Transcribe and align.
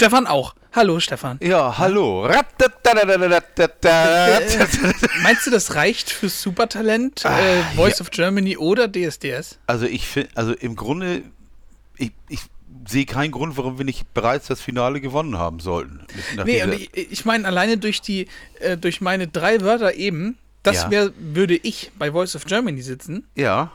Stefan 0.00 0.26
auch. 0.26 0.54
Hallo, 0.72 0.98
Stefan. 0.98 1.38
Ja, 1.42 1.76
hallo. 1.76 2.22
Meinst 5.22 5.46
du, 5.46 5.50
das 5.50 5.74
reicht 5.74 6.08
für 6.08 6.30
Supertalent, 6.30 7.26
Ah, 7.26 7.38
äh, 7.38 7.62
Voice 7.76 8.00
of 8.00 8.10
Germany 8.10 8.56
oder 8.56 8.90
DSDS? 8.90 9.58
Also 9.66 9.84
ich 9.84 10.06
finde, 10.08 10.30
also 10.36 10.54
im 10.54 10.74
Grunde, 10.74 11.20
ich, 11.98 12.12
ich 12.30 12.40
sehe 12.88 13.04
keinen 13.04 13.30
Grund, 13.30 13.58
warum 13.58 13.76
wir 13.76 13.84
nicht 13.84 14.14
bereits 14.14 14.46
das 14.46 14.62
Finale 14.62 15.02
gewonnen 15.02 15.36
haben 15.36 15.60
sollten. 15.60 16.00
Nee, 16.46 16.62
und 16.62 16.72
ich, 16.72 16.96
ich 16.96 17.26
meine, 17.26 17.46
alleine 17.46 17.76
durch 17.76 18.00
die, 18.00 18.26
äh, 18.60 18.78
durch 18.78 19.02
meine 19.02 19.28
drei 19.28 19.60
Wörter 19.60 19.92
eben, 19.96 20.38
das 20.62 20.76
Ja. 20.84 20.90
wär, 20.90 21.10
würde 21.18 21.56
ich 21.56 21.92
bei 21.98 22.12
Voice 22.12 22.34
of 22.36 22.46
Germany 22.46 22.80
sitzen, 22.80 23.26
ja. 23.34 23.70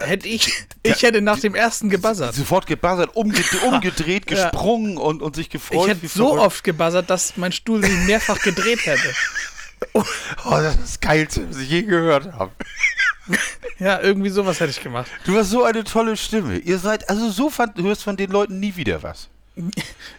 Hätte 0.00 0.28
ich, 0.28 0.52
ich 0.82 1.02
hätte 1.02 1.20
nach 1.20 1.38
dem 1.40 1.54
ersten 1.54 1.90
gebuzzert. 1.90 2.34
Sofort 2.34 2.66
gebuzzert, 2.66 3.14
umgedreht, 3.16 3.62
umgedreht 3.66 4.30
Ja. 4.30 4.50
gesprungen 4.50 4.96
und, 4.98 5.22
und 5.22 5.36
sich 5.36 5.46
Ich 5.46 5.50
gefreut. 5.52 5.88
hätte 5.88 6.02
wie 6.02 6.06
so 6.08 6.28
verrückt. 6.28 6.46
oft 6.46 6.64
gebuzzert, 6.64 7.10
dass 7.10 7.36
mein 7.36 7.52
Stuhl 7.52 7.82
sich 7.84 7.94
mehrfach 8.06 8.40
gedreht 8.40 8.84
hätte. 8.86 9.14
Oh, 9.94 10.02
das 10.50 10.74
ist 10.74 10.82
das 10.82 11.00
Geilste, 11.00 11.48
was 11.48 11.56
ich 11.58 11.70
je 11.70 11.82
gehört 11.82 12.32
habe. 12.34 12.52
Ja, 13.78 14.00
irgendwie 14.00 14.28
sowas 14.28 14.58
hätte 14.60 14.72
ich 14.72 14.82
gemacht. 14.82 15.10
Du 15.24 15.36
hast 15.38 15.50
so 15.50 15.62
eine 15.64 15.84
tolle 15.84 16.16
Stimme. 16.16 16.58
Ihr 16.58 16.78
seid, 16.78 17.08
also 17.08 17.30
so 17.30 17.48
fand, 17.48 17.78
du 17.78 17.84
hörst 17.84 18.02
von 18.02 18.16
den 18.16 18.30
Leuten 18.30 18.58
nie 18.60 18.74
wieder 18.76 19.02
was. 19.02 19.28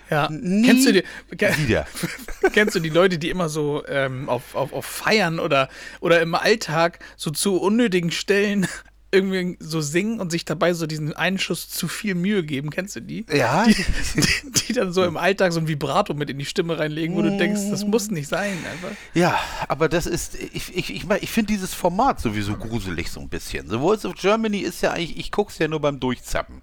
Ja. 0.10 0.30
Nie 0.32 0.66
Kennst 0.68 0.88
du 0.88 0.94
die, 0.94 1.04
ke- 1.38 1.56
Wieder. 1.58 1.86
Kennst 2.54 2.74
du 2.76 2.80
die 2.80 2.90
Leute, 2.90 3.20
die 3.20 3.30
immer 3.30 3.50
so 3.50 3.84
ähm, 3.88 4.30
auf, 4.30 4.56
auf, 4.56 4.72
auf 4.74 4.86
Feiern 4.86 5.40
oder, 5.40 5.68
oder 6.00 6.22
im 6.22 6.34
Alltag 6.36 7.00
so 7.18 7.32
zu 7.32 7.58
unnötigen 7.62 8.12
Stellen 8.12 8.66
irgendwie 9.12 9.58
so 9.60 9.82
singen 9.82 10.20
und 10.20 10.32
sich 10.32 10.46
dabei 10.46 10.74
so 10.74 10.88
diesen 10.88 11.14
einen 11.14 11.38
Schuss 11.38 11.70
zu 11.70 11.88
viel 11.88 12.16
Mühe 12.16 12.44
geben? 12.44 12.70
Kennst 12.70 12.96
du 12.96 13.02
die? 13.02 13.26
Ja, 13.32 13.66
Die, 13.66 13.74
die, 14.16 14.52
die 14.68 14.74
dann 14.74 14.94
so 14.94 15.04
im 15.04 15.18
Alltag 15.18 15.52
so 15.54 15.60
ein 15.60 15.68
Vibrato 15.68 16.14
mit 16.14 16.30
in 16.30 16.40
die 16.40 16.46
Stimme 16.46 16.80
reinlegen, 16.80 17.16
wo 17.16 17.22
du 17.22 17.38
denkst, 17.38 17.62
das 17.70 17.84
muss 17.86 18.10
nicht 18.10 18.28
sein. 18.28 18.54
Einfach. 18.72 18.96
Ja, 19.14 19.40
aber 19.68 19.90
das 19.90 20.06
ist, 20.06 20.36
ich, 20.36 20.76
ich, 20.76 20.90
ich, 20.96 21.06
ich 21.10 21.30
finde 21.30 21.52
dieses 21.54 21.74
Format 21.74 22.22
sowieso 22.22 22.56
gruselig 22.56 23.12
so 23.12 23.20
ein 23.20 23.28
bisschen. 23.30 23.70
The 23.70 23.78
Voice 23.78 24.06
of 24.06 24.16
Germany 24.16 24.60
ist 24.60 24.82
ja 24.82 24.92
eigentlich, 24.92 25.18
ich 25.18 25.32
guck's 25.32 25.58
ja 25.60 25.68
nur 25.68 25.80
beim 25.82 26.00
Durchzappen. 26.00 26.62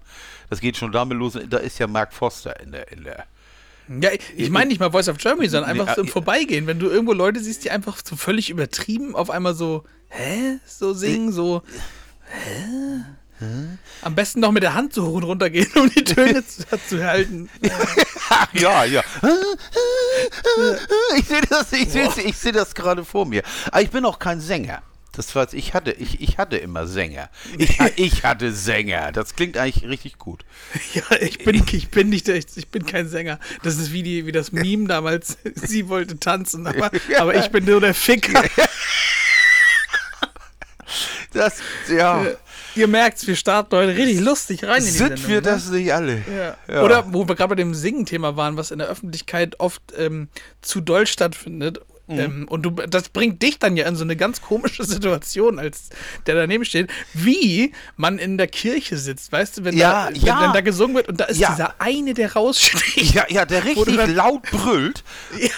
Das 0.49 0.59
geht 0.59 0.77
schon 0.77 0.91
damit 0.91 1.17
los, 1.17 1.37
da 1.49 1.57
ist 1.57 1.77
ja 1.79 1.85
Mark 1.87 2.13
Foster 2.13 2.59
in 2.59 2.71
der, 2.71 2.91
in 2.91 3.03
der. 3.03 3.25
Ja, 4.01 4.09
ich- 4.35 4.49
meine 4.51 4.67
nicht 4.69 4.79
mal 4.79 4.91
Voice 4.91 5.09
of 5.09 5.17
Germany, 5.17 5.49
sondern 5.49 5.71
einfach 5.71 5.95
so 5.95 6.01
im 6.01 6.07
Vorbeigehen. 6.07 6.67
Wenn 6.67 6.77
du 6.79 6.89
irgendwo 6.89 7.13
Leute 7.13 7.39
siehst, 7.39 7.63
die 7.65 7.71
einfach 7.71 7.97
so 8.03 8.15
völlig 8.15 8.49
übertrieben 8.49 9.15
auf 9.15 9.29
einmal 9.31 9.55
so, 9.55 9.83
hä? 10.09 10.59
So 10.67 10.93
singen, 10.93 11.31
so, 11.31 11.63
hä? 12.29 13.45
Am 14.01 14.15
besten 14.15 14.41
noch 14.41 14.51
mit 14.51 14.63
der 14.63 14.73
Hand 14.73 14.93
so 14.93 15.05
hoch 15.05 15.13
und 15.15 15.23
runter 15.23 15.49
gehen, 15.49 15.71
um 15.75 15.89
die 15.89 16.03
Töne 16.03 16.45
zu, 16.45 16.63
zu 16.89 17.03
halten. 17.05 17.49
Ja, 18.53 18.83
ja. 18.83 19.03
Ich 21.17 21.25
sehe 21.25 21.41
das, 21.49 21.71
ich 21.73 21.89
sehe 21.89 22.09
ich 22.25 22.37
seh 22.37 22.51
das 22.51 22.75
gerade 22.75 23.03
vor 23.05 23.25
mir. 23.25 23.41
Aber 23.71 23.81
ich 23.81 23.89
bin 23.89 24.05
auch 24.05 24.19
kein 24.19 24.39
Sänger. 24.41 24.81
Das 25.13 25.33
war, 25.35 25.51
ich 25.53 25.73
hatte, 25.73 25.91
ich, 25.91 26.21
ich 26.21 26.37
hatte 26.37 26.57
immer 26.57 26.85
Sänger. 26.87 27.29
Ich, 27.57 27.79
ich 27.97 28.23
hatte 28.23 28.53
Sänger. 28.53 29.11
Das 29.11 29.35
klingt 29.35 29.57
eigentlich 29.57 29.87
richtig 29.89 30.17
gut. 30.17 30.45
Ja, 30.93 31.03
ich 31.19 31.39
bin, 31.39 31.63
ich 31.71 31.89
bin 31.89 32.09
nicht, 32.09 32.27
der- 32.27 32.35
ich 32.35 32.67
bin 32.69 32.85
kein 32.85 33.07
Sänger. 33.09 33.39
Das 33.63 33.77
ist 33.77 33.91
wie, 33.91 34.03
die, 34.03 34.25
wie 34.25 34.31
das 34.31 34.51
Meme 34.51 34.87
damals. 34.87 35.37
Sie 35.55 35.89
wollte 35.89 36.19
tanzen, 36.19 36.67
aber, 36.67 36.91
aber 37.17 37.35
ich 37.35 37.49
bin 37.49 37.65
nur 37.65 37.81
der 37.81 37.93
Ficker. 37.95 38.43
Das, 41.33 41.57
ja. 41.89 42.25
Ihr 42.75 42.87
merkt's, 42.87 43.27
wir 43.27 43.35
starten 43.35 43.75
heute 43.75 43.95
richtig 43.95 44.19
lustig 44.21 44.63
rein 44.63 44.79
in 44.79 44.85
die 44.85 44.89
Sind 44.91 45.07
Sendung, 45.09 45.27
wir 45.27 45.35
ne? 45.37 45.41
das 45.41 45.69
nicht 45.69 45.93
alle? 45.93 46.23
Ja. 46.35 46.57
Ja. 46.73 46.81
Oder 46.83 47.13
wo 47.13 47.27
wir 47.27 47.35
gerade 47.35 47.49
bei 47.49 47.55
dem 47.55 47.73
Singen-Thema 47.73 48.35
waren, 48.35 48.57
was 48.57 48.71
in 48.71 48.79
der 48.79 48.87
Öffentlichkeit 48.87 49.59
oft 49.59 49.81
ähm, 49.97 50.29
zu 50.61 50.81
doll 50.81 51.05
stattfindet. 51.07 51.81
Mhm. 52.07 52.19
Ähm, 52.19 52.47
und 52.49 52.63
du, 52.63 52.71
das 52.71 53.09
bringt 53.09 53.43
dich 53.43 53.59
dann 53.59 53.77
ja 53.77 53.87
in 53.87 53.95
so 53.95 54.03
eine 54.03 54.15
ganz 54.15 54.41
komische 54.41 54.83
Situation, 54.85 55.59
als 55.59 55.89
der 56.25 56.33
daneben 56.33 56.65
steht, 56.65 56.89
wie 57.13 57.73
man 57.97 58.17
in 58.17 58.39
der 58.39 58.47
Kirche 58.47 58.97
sitzt, 58.97 59.31
weißt 59.31 59.59
du, 59.59 59.63
wenn, 59.65 59.77
Ja, 59.77 60.05
da, 60.09 60.15
wenn, 60.15 60.21
ja. 60.21 60.41
wenn 60.41 60.53
da 60.53 60.61
gesungen 60.61 60.95
wird 60.95 61.07
und 61.07 61.19
da 61.19 61.25
ist 61.25 61.37
Ja. 61.39 61.51
dieser 61.51 61.75
eine, 61.79 62.15
der 62.15 62.33
raussticht, 62.33 63.13
Ja, 63.13 63.25
ja, 63.29 63.45
der 63.45 63.63
richtig 63.65 63.95
dann- 63.95 64.15
laut 64.15 64.41
brüllt. 64.43 65.03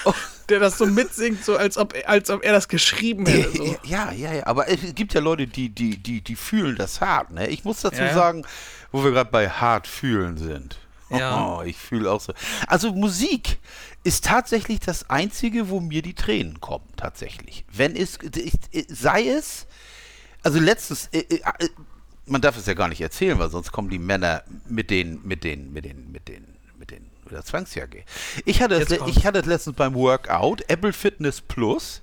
der 0.52 0.60
das 0.60 0.78
so 0.78 0.86
mitsingt, 0.86 1.44
so 1.44 1.56
als 1.56 1.76
ob, 1.76 1.94
als 2.06 2.30
ob 2.30 2.44
er 2.44 2.52
das 2.52 2.68
geschrieben 2.68 3.26
hätte. 3.26 3.56
So. 3.56 3.76
Ja, 3.84 4.12
ja, 4.12 4.32
ja, 4.32 4.46
aber 4.46 4.68
es 4.68 4.94
gibt 4.94 5.14
ja 5.14 5.20
Leute, 5.20 5.46
die, 5.46 5.68
die, 5.70 5.96
die, 5.96 6.20
die 6.20 6.36
fühlen 6.36 6.76
das 6.76 7.00
hart, 7.00 7.30
ne? 7.32 7.48
Ich 7.48 7.64
muss 7.64 7.80
dazu 7.80 8.00
Ja, 8.00 8.14
sagen, 8.14 8.44
wo 8.92 9.02
wir 9.02 9.10
gerade 9.10 9.30
bei 9.30 9.48
hart 9.48 9.86
fühlen 9.86 10.36
sind. 10.36 10.78
Ja. 11.10 11.58
Oh, 11.58 11.62
ich 11.62 11.76
fühle 11.76 12.10
auch 12.10 12.20
so. 12.20 12.32
Also 12.66 12.92
Musik 12.92 13.58
ist 14.04 14.24
tatsächlich 14.24 14.80
das 14.80 15.10
Einzige, 15.10 15.68
wo 15.68 15.80
mir 15.80 16.02
die 16.02 16.14
Tränen 16.14 16.60
kommen, 16.60 16.86
tatsächlich. 16.96 17.64
Wenn 17.70 17.96
es, 17.96 18.18
sei 18.88 19.28
es, 19.28 19.66
also 20.42 20.58
letztens, 20.58 21.08
äh, 21.12 21.18
äh, 21.18 21.40
äh, 21.58 21.68
man 22.26 22.40
darf 22.40 22.56
es 22.56 22.66
ja 22.66 22.74
gar 22.74 22.88
nicht 22.88 23.00
erzählen, 23.00 23.38
weil 23.38 23.50
sonst 23.50 23.72
kommen 23.72 23.90
die 23.90 23.98
Männer 23.98 24.42
mit 24.68 24.90
den, 24.90 25.20
mit 25.24 25.44
den, 25.44 25.72
mit 25.72 25.84
den, 25.84 26.10
mit 26.10 26.28
den, 26.28 26.46
mit 26.78 26.90
den, 26.90 27.10
mit 27.32 27.38
der 27.38 27.44
Zwangsjacke. 27.44 28.04
Ich 28.44 28.60
hatte, 28.62 28.74
es, 28.76 28.90
ich 29.06 29.24
hatte 29.26 29.40
es 29.40 29.46
letztens 29.46 29.76
beim 29.76 29.94
Workout, 29.94 30.62
Apple 30.68 30.92
Fitness 30.92 31.40
Plus. 31.40 32.02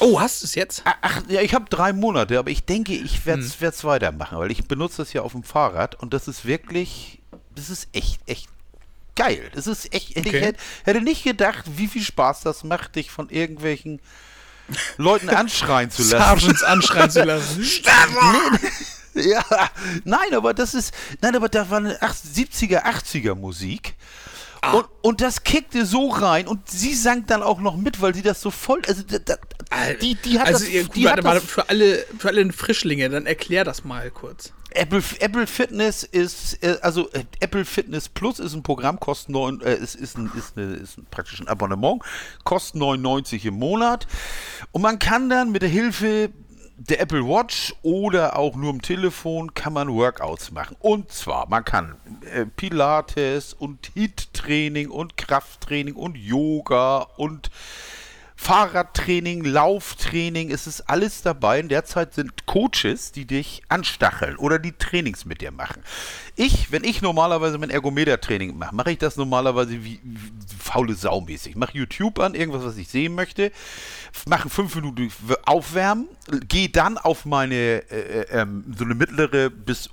Oh, 0.00 0.20
hast 0.20 0.42
du 0.42 0.46
es 0.46 0.54
jetzt? 0.54 0.82
Ach, 0.84 1.22
ja, 1.28 1.40
ich 1.40 1.54
habe 1.54 1.64
drei 1.68 1.92
Monate, 1.92 2.38
aber 2.38 2.50
ich 2.50 2.64
denke, 2.64 2.92
ich 2.92 3.26
werde 3.26 3.42
Hm. 3.42 3.52
es 3.62 3.84
weitermachen, 3.84 4.38
weil 4.38 4.50
ich 4.52 4.64
benutze 4.66 4.98
das 4.98 5.12
ja 5.12 5.22
auf 5.22 5.32
dem 5.32 5.42
Fahrrad 5.42 5.96
und 5.96 6.14
das 6.14 6.28
ist 6.28 6.44
wirklich, 6.44 7.20
das 7.56 7.68
ist 7.70 7.88
echt, 7.92 8.20
echt 8.26 8.48
geil. 9.16 9.50
Das 9.54 9.66
ist 9.66 9.92
echt, 9.92 10.10
ich 10.16 10.26
Okay. 10.26 10.40
hätte, 10.40 10.60
hätte 10.84 11.00
nicht 11.00 11.24
gedacht, 11.24 11.64
wie 11.76 11.88
viel 11.88 12.02
Spaß 12.02 12.42
das 12.42 12.62
macht, 12.62 12.94
dich 12.94 13.10
von 13.10 13.28
irgendwelchen 13.30 14.00
Leuten 14.98 15.30
anschreien 15.30 15.90
zu 15.90 16.02
lassen. 16.02 16.10
Sergeants 16.40 16.62
anschreien 16.62 17.10
zu 17.10 17.24
lassen. 17.24 17.66
Ja, 19.14 19.42
nein, 20.04 20.32
aber 20.32 20.54
das 20.54 20.74
ist, 20.74 20.94
nein, 21.20 21.34
aber 21.34 21.48
da 21.48 21.68
war 21.70 21.78
eine 21.78 22.00
80, 22.00 22.50
70er, 22.52 22.84
80er 22.84 23.34
Musik. 23.34 23.94
Und, 24.72 24.86
und 25.02 25.20
das 25.20 25.44
kickte 25.44 25.86
so 25.86 26.08
rein 26.08 26.48
und 26.48 26.68
sie 26.68 26.94
sang 26.94 27.26
dann 27.26 27.42
auch 27.42 27.60
noch 27.60 27.76
mit, 27.76 28.00
weil 28.00 28.14
sie 28.14 28.22
das 28.22 28.40
so 28.40 28.50
voll, 28.50 28.82
also 28.88 29.02
da, 29.02 29.18
da, 29.18 29.36
die, 30.00 30.16
die 30.16 30.38
hat 30.38 30.48
also, 30.48 30.64
das, 30.64 30.68
ihr, 30.68 30.84
die 30.84 31.04
warte 31.04 31.22
mal, 31.22 31.34
das 31.34 31.44
für 31.44 31.68
alle, 31.68 32.04
für 32.18 32.28
alle 32.28 32.52
Frischlinge, 32.52 33.08
dann 33.08 33.26
erklär 33.26 33.64
das 33.64 33.84
mal 33.84 34.10
kurz. 34.10 34.52
Apple, 34.70 35.02
Apple 35.20 35.46
Fitness 35.46 36.02
ist, 36.02 36.62
äh, 36.62 36.78
also 36.82 37.10
äh, 37.12 37.24
Apple 37.40 37.64
Fitness 37.64 38.08
Plus 38.08 38.38
ist 38.38 38.54
ein 38.54 38.62
Programm, 38.62 39.00
kostet 39.00 39.30
neun, 39.30 39.60
äh, 39.62 39.76
ist, 39.76 39.94
ist, 39.94 40.18
ein, 40.18 40.30
ist, 40.36 40.56
eine, 40.56 40.74
ist 40.74 40.98
ein, 40.98 41.06
praktisch 41.10 41.40
ein 41.40 41.48
Abonnement, 41.48 42.02
kostet 42.44 42.76
99 42.76 43.46
im 43.46 43.54
Monat. 43.54 44.06
Und 44.72 44.82
man 44.82 44.98
kann 44.98 45.30
dann 45.30 45.52
mit 45.52 45.62
der 45.62 45.70
Hilfe 45.70 46.30
der 46.78 47.00
Apple 47.00 47.26
Watch 47.26 47.74
oder 47.82 48.38
auch 48.38 48.54
nur 48.54 48.70
im 48.70 48.82
Telefon 48.82 49.52
kann 49.52 49.72
man 49.72 49.92
Workouts 49.92 50.52
machen. 50.52 50.76
Und 50.78 51.10
zwar, 51.10 51.48
man 51.48 51.64
kann 51.64 51.96
äh, 52.32 52.46
Pilates 52.46 53.52
und 53.52 53.90
HIIT-Training 53.94 54.88
und 54.88 55.16
Krafttraining 55.16 55.96
und 55.96 56.16
Yoga 56.16 57.08
und 57.16 57.50
Fahrradtraining, 58.36 59.44
Lauftraining, 59.44 60.52
es 60.52 60.68
ist 60.68 60.82
alles 60.82 61.22
dabei. 61.22 61.58
In 61.58 61.68
der 61.68 61.84
Zeit 61.84 62.14
sind 62.14 62.46
Coaches, 62.46 63.10
die 63.10 63.26
dich 63.26 63.62
anstacheln 63.68 64.36
oder 64.36 64.60
die 64.60 64.70
Trainings 64.70 65.24
mit 65.24 65.40
dir 65.40 65.50
machen. 65.50 65.82
Ich, 66.40 66.70
wenn 66.70 66.84
ich 66.84 67.02
normalerweise 67.02 67.58
mein 67.58 67.70
Ergometer-Training 67.70 68.56
mache, 68.56 68.72
mache 68.72 68.92
ich 68.92 68.98
das 68.98 69.16
normalerweise 69.16 69.72
wie, 69.82 69.98
wie 70.04 70.18
faule 70.56 70.94
Sau 70.94 71.20
mäßig. 71.20 71.50
Ich 71.50 71.56
mache 71.56 71.76
YouTube 71.76 72.20
an, 72.20 72.34
irgendwas, 72.34 72.62
was 72.62 72.76
ich 72.76 72.86
sehen 72.86 73.16
möchte. 73.16 73.50
mache 74.28 74.48
fünf 74.48 74.76
Minuten 74.76 75.10
aufwärmen, 75.46 76.06
gehe 76.46 76.68
dann 76.68 76.96
auf 76.96 77.24
meine 77.24 77.54
äh, 77.54 78.20
äh, 78.20 78.26
ähm, 78.30 78.72
so 78.76 78.84
eine 78.84 78.94
mittlere 78.94 79.50
bis 79.50 79.90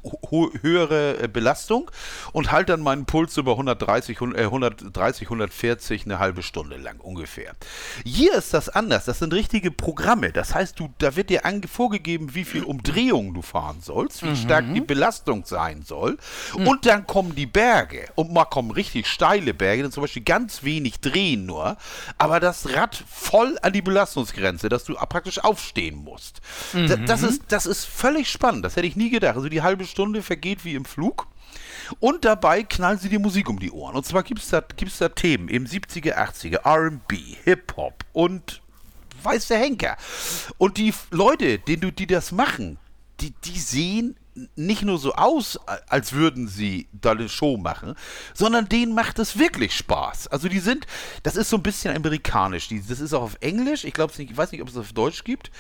höhere 0.62 1.24
äh, 1.24 1.28
Belastung 1.28 1.90
und 2.32 2.52
halte 2.52 2.74
dann 2.74 2.82
meinen 2.82 3.06
Puls 3.06 3.36
über 3.38 3.54
130, 3.54 4.22
130, 4.22 5.28
140 5.28 6.06
eine 6.06 6.20
halbe 6.20 6.44
Stunde 6.44 6.78
lang 6.78 7.00
ungefähr. 7.00 7.54
Hier 8.06 8.36
ist 8.36 8.54
das 8.54 8.70
anders. 8.70 9.06
Das 9.06 9.18
sind 9.18 9.34
richtige 9.34 9.72
Programme. 9.72 10.32
Das 10.32 10.54
heißt, 10.54 10.80
du, 10.80 10.94
da 11.00 11.16
wird 11.16 11.32
dir 11.32 11.42
vorgegeben, 11.72 12.36
wie 12.36 12.46
viel 12.46 12.64
Umdrehungen 12.64 13.34
du 13.34 13.42
fahren 13.42 13.78
sollst, 13.82 14.22
wie 14.24 14.30
mhm. 14.30 14.36
stark 14.36 14.66
die 14.74 14.82
Belastung 14.82 15.46
sein 15.46 15.82
soll. 15.84 16.18
Mhm. 16.58 16.68
Und 16.68 16.86
dann 16.86 17.08
kommen 17.08 17.36
die 17.36 17.46
Berge. 17.46 18.08
Und 18.16 18.32
mal 18.32 18.46
kommen 18.46 18.72
richtig 18.72 19.08
steile 19.08 19.54
Berge, 19.54 19.84
dann 19.84 19.92
zum 19.92 20.02
Beispiel 20.02 20.24
ganz 20.24 20.64
wenig 20.64 21.00
drehen 21.00 21.46
nur, 21.46 21.78
aber 22.18 22.40
das 22.40 22.74
Rad 22.74 23.04
voll 23.10 23.58
an 23.62 23.74
die 23.74 23.82
Belastungsgrenze, 23.82 24.70
dass 24.70 24.84
du 24.84 24.94
praktisch 24.94 25.40
aufstehen 25.40 25.96
musst. 25.96 26.42
Mhm. 26.74 27.06
Das, 27.06 27.24
ist, 27.24 27.44
das 27.50 27.66
ist 27.66 27.86
völlig 27.86 28.30
spannend. 28.30 28.66
Das 28.66 28.76
hätte 28.76 28.88
ich 28.88 28.96
nie 28.96 29.10
gedacht. 29.10 29.36
Also 29.36 29.50
die 29.50 29.62
halbe 29.62 29.86
Stunde 29.86 30.22
vergeht 30.22 30.66
wie 30.66 30.76
im 30.76 30.86
Flug. 30.86 31.28
Und 32.00 32.26
dabei 32.26 32.64
knallen 32.64 32.98
sie 32.98 33.10
die 33.10 33.20
Musik 33.20 33.50
um 33.50 33.60
die 33.60 33.72
Ohren. 33.72 33.96
Und 33.96 34.06
zwar 34.06 34.24
gibt 34.24 34.42
es 34.42 34.50
da, 34.50 34.62
gibt's 34.76 34.98
da 34.98 35.10
Themen 35.10 35.48
im 35.50 35.66
70er, 35.66 36.16
80er, 36.16 36.66
RB, 36.66 37.14
Hip-Hop 37.44 38.04
und 38.14 38.62
weiß 39.24 39.48
der 39.48 39.60
Henker. 39.60 39.98
Und 40.58 40.78
die 40.78 40.94
Leute, 41.12 41.60
die, 41.60 41.78
die 41.78 42.08
das 42.08 42.32
machen, 42.32 42.78
die, 43.20 43.32
die 43.44 43.60
sehen 43.60 44.18
nicht 44.56 44.84
nur 44.84 44.98
so 44.98 45.14
aus, 45.14 45.60
als 45.88 46.14
würden 46.14 46.48
sie 46.48 46.90
da 46.92 47.12
eine 47.12 47.30
Show 47.30 47.58
machen, 47.58 47.96
sondern 48.34 48.68
denen 48.68 48.94
macht 48.94 49.20
es 49.20 49.40
wirklich 49.40 49.76
Spaß. 49.76 50.28
Also 50.28 50.50
die 50.50 50.60
sind, 50.60 50.86
das 51.24 51.36
ist 51.36 51.50
so 51.50 51.58
ein 51.58 51.64
bisschen 51.64 51.96
amerikanisch. 51.96 52.68
Die, 52.68 52.86
das 52.86 53.00
ist 53.00 53.14
auch 53.14 53.22
auf 53.22 53.38
Englisch. 53.40 53.86
Ich 53.86 53.94
glaube 53.94 54.14
ich 54.18 54.38
weiß 54.38 54.52
nicht, 54.52 54.62
ob 54.62 54.70
es 54.70 54.78
auf 54.78 54.94
Deutsch 54.94 55.24
gibt, 55.24 55.52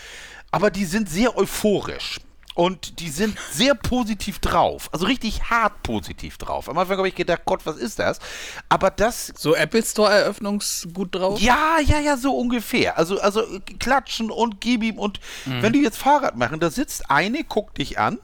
aber 0.51 0.71
die 0.71 0.85
sind 0.85 1.09
sehr 1.09 1.37
euphorisch. 1.37 2.19
Und 2.55 3.01
die 3.01 3.09
sind 3.09 3.37
sehr 3.51 3.75
positiv 3.75 4.39
drauf. 4.39 4.89
Also 4.93 5.05
richtig 5.05 5.49
hart 5.49 5.83
positiv 5.83 6.37
drauf. 6.37 6.69
Am 6.69 6.77
Anfang 6.77 6.97
habe 6.97 7.09
ich 7.09 7.15
gedacht, 7.15 7.41
Gott, 7.43 7.65
was 7.65 7.75
ist 7.75 7.99
das? 7.99 8.19
Aber 8.69 8.91
das. 8.91 9.33
So 9.37 9.53
Apple 9.53 9.83
Store-Eröffnungsgut 9.83 11.15
drauf? 11.15 11.41
Ja, 11.41 11.79
ja, 11.85 11.99
ja, 11.99 12.15
so 12.15 12.33
ungefähr. 12.33 12.97
Also, 12.97 13.19
also 13.19 13.43
klatschen 13.79 14.31
und 14.31 14.61
gib 14.61 14.83
ihm. 14.83 14.97
Und 14.97 15.19
mhm. 15.43 15.63
wenn 15.63 15.73
die 15.73 15.81
jetzt 15.81 15.97
Fahrrad 15.97 16.37
machen, 16.37 16.61
da 16.61 16.71
sitzt 16.71 17.11
eine, 17.11 17.43
guckt 17.43 17.77
dich 17.77 17.99
an. 17.99 18.19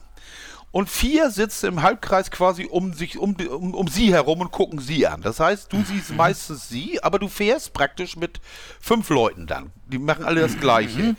Und 0.72 0.88
vier 0.88 1.30
sitzen 1.30 1.66
im 1.66 1.82
Halbkreis 1.82 2.30
quasi 2.30 2.64
um 2.64 2.94
sich, 2.94 3.18
um, 3.18 3.36
um, 3.36 3.74
um 3.74 3.88
sie 3.88 4.12
herum 4.12 4.40
und 4.40 4.50
gucken 4.50 4.80
sie 4.80 5.06
an. 5.06 5.20
Das 5.20 5.38
heißt, 5.38 5.72
du 5.72 5.82
siehst 5.84 6.10
mhm. 6.10 6.16
meistens 6.16 6.68
sie, 6.68 7.02
aber 7.02 7.18
du 7.18 7.28
fährst 7.28 7.74
praktisch 7.74 8.16
mit 8.16 8.40
fünf 8.80 9.10
Leuten 9.10 9.46
dann. 9.46 9.70
Die 9.86 9.98
machen 9.98 10.24
alle 10.24 10.40
das 10.40 10.58
Gleiche. 10.58 10.98
Mhm. 10.98 11.16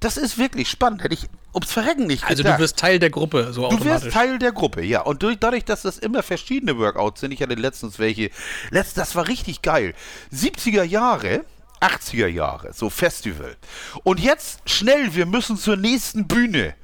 Das 0.00 0.16
ist 0.16 0.38
wirklich 0.38 0.68
spannend. 0.68 1.02
Hätte 1.02 1.14
ich 1.14 1.28
ums 1.54 1.70
Verrecken 1.70 2.06
nicht 2.06 2.24
Also 2.24 2.42
gedacht. 2.42 2.58
du 2.58 2.62
wirst 2.62 2.78
Teil 2.78 2.98
der 2.98 3.10
Gruppe, 3.10 3.52
so 3.52 3.66
automatisch. 3.66 3.86
Du 3.86 4.04
wirst 4.06 4.14
Teil 4.14 4.38
der 4.38 4.52
Gruppe, 4.52 4.82
ja. 4.82 5.02
Und 5.02 5.22
durch, 5.22 5.38
dadurch, 5.38 5.64
dass 5.64 5.82
das 5.82 5.98
immer 5.98 6.22
verschiedene 6.22 6.78
Workouts 6.78 7.20
sind, 7.20 7.32
ich 7.32 7.42
hatte 7.42 7.54
letztens 7.54 7.98
welche, 7.98 8.30
letzt, 8.70 8.98
das 8.98 9.14
war 9.14 9.28
richtig 9.28 9.62
geil. 9.62 9.94
70er 10.32 10.82
Jahre, 10.82 11.44
80er 11.80 12.26
Jahre, 12.26 12.72
so 12.72 12.90
Festival. 12.90 13.56
Und 14.02 14.20
jetzt 14.20 14.68
schnell, 14.68 15.14
wir 15.14 15.26
müssen 15.26 15.56
zur 15.56 15.76
nächsten 15.76 16.26
Bühne. 16.26 16.74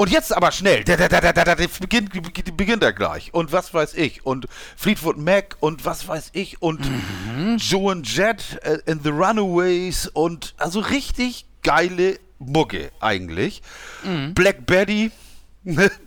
Und 0.00 0.08
jetzt 0.08 0.34
aber 0.34 0.50
schnell, 0.50 0.82
da, 0.82 0.96
da, 0.96 1.08
da, 1.08 1.20
da, 1.20 1.44
da, 1.44 1.54
beginnt, 1.54 2.10
beginnt 2.56 2.82
er 2.82 2.94
gleich. 2.94 3.34
Und 3.34 3.52
was 3.52 3.74
weiß 3.74 3.92
ich. 3.96 4.24
Und 4.24 4.46
Fleetwood 4.74 5.18
Mac 5.18 5.58
und 5.60 5.84
was 5.84 6.08
weiß 6.08 6.30
ich. 6.32 6.62
Und 6.62 6.80
mhm. 6.80 7.58
Joe 7.58 7.92
and 7.92 8.08
Jet 8.08 8.58
äh, 8.62 8.78
in 8.86 9.02
The 9.02 9.10
Runaways. 9.10 10.06
Und 10.06 10.54
also 10.56 10.80
richtig 10.80 11.44
geile 11.62 12.18
Mucke 12.38 12.92
eigentlich. 13.00 13.60
Mhm. 14.02 14.32
Black 14.32 14.64
Betty. 14.64 15.10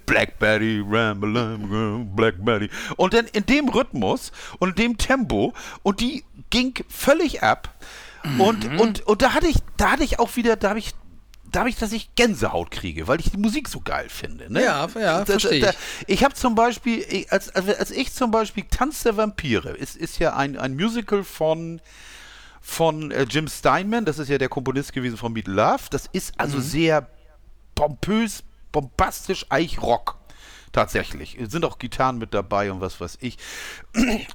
Black 0.07 0.39
Betty, 0.39 0.81
Black 0.81 2.43
Betty. 2.43 2.69
Und 2.97 3.13
dann 3.13 3.27
in 3.27 3.45
dem 3.45 3.69
Rhythmus 3.69 4.31
und 4.57 4.69
in 4.69 4.75
dem 4.75 4.97
Tempo 4.97 5.53
und 5.83 5.99
die 5.99 6.23
ging 6.49 6.73
völlig 6.89 7.43
ab. 7.43 7.69
Mhm. 8.23 8.41
Und, 8.41 8.79
und, 8.79 9.05
und 9.05 9.21
da 9.21 9.35
hatte 9.35 9.45
ich, 9.45 9.57
da 9.77 9.91
hatte 9.91 10.03
ich 10.03 10.17
auch 10.17 10.35
wieder, 10.35 10.55
da 10.55 10.69
habe 10.69 10.79
ich 10.79 10.95
da 11.53 11.61
habe 11.61 11.69
ich, 11.69 11.77
dass 11.77 11.91
ich 11.91 12.15
Gänsehaut 12.15 12.71
kriege, 12.71 13.07
weil 13.07 13.19
ich 13.19 13.31
die 13.31 13.37
Musik 13.37 13.69
so 13.69 13.79
geil 13.79 14.09
finde. 14.09 14.51
Ne? 14.51 14.63
Ja, 14.63 14.89
ja, 14.99 15.25
verstehe 15.25 15.69
ich. 15.69 15.75
Ich 16.07 16.23
habe 16.23 16.33
zum 16.33 16.55
Beispiel, 16.55 17.25
als, 17.29 17.49
als 17.55 17.91
ich 17.91 18.11
zum 18.11 18.31
Beispiel 18.31 18.65
Tanz 18.69 19.03
der 19.03 19.15
Vampire, 19.15 19.69
ist, 19.69 19.95
ist 19.95 20.19
ja 20.19 20.35
ein, 20.35 20.57
ein 20.57 20.75
Musical 20.75 21.23
von 21.23 21.79
von 22.65 23.11
äh, 23.11 23.23
Jim 23.23 23.49
Steinman, 23.49 24.05
das 24.05 24.19
ist 24.19 24.29
ja 24.29 24.37
der 24.37 24.47
Komponist 24.47 24.93
gewesen 24.93 25.17
von 25.17 25.33
Meet 25.33 25.47
Love. 25.47 25.83
Das 25.91 26.07
ist 26.13 26.33
also 26.39 26.57
mhm. 26.57 26.61
sehr 26.61 27.07
pompös, 27.75 28.43
bombastisch, 28.71 29.45
eigentlich 29.49 29.81
Rock. 29.81 30.17
Tatsächlich. 30.71 31.37
Es 31.39 31.51
sind 31.51 31.65
auch 31.65 31.77
Gitarren 31.77 32.17
mit 32.17 32.33
dabei 32.33 32.71
und 32.71 32.81
was 32.81 32.99
weiß 32.99 33.19
ich. 33.21 33.37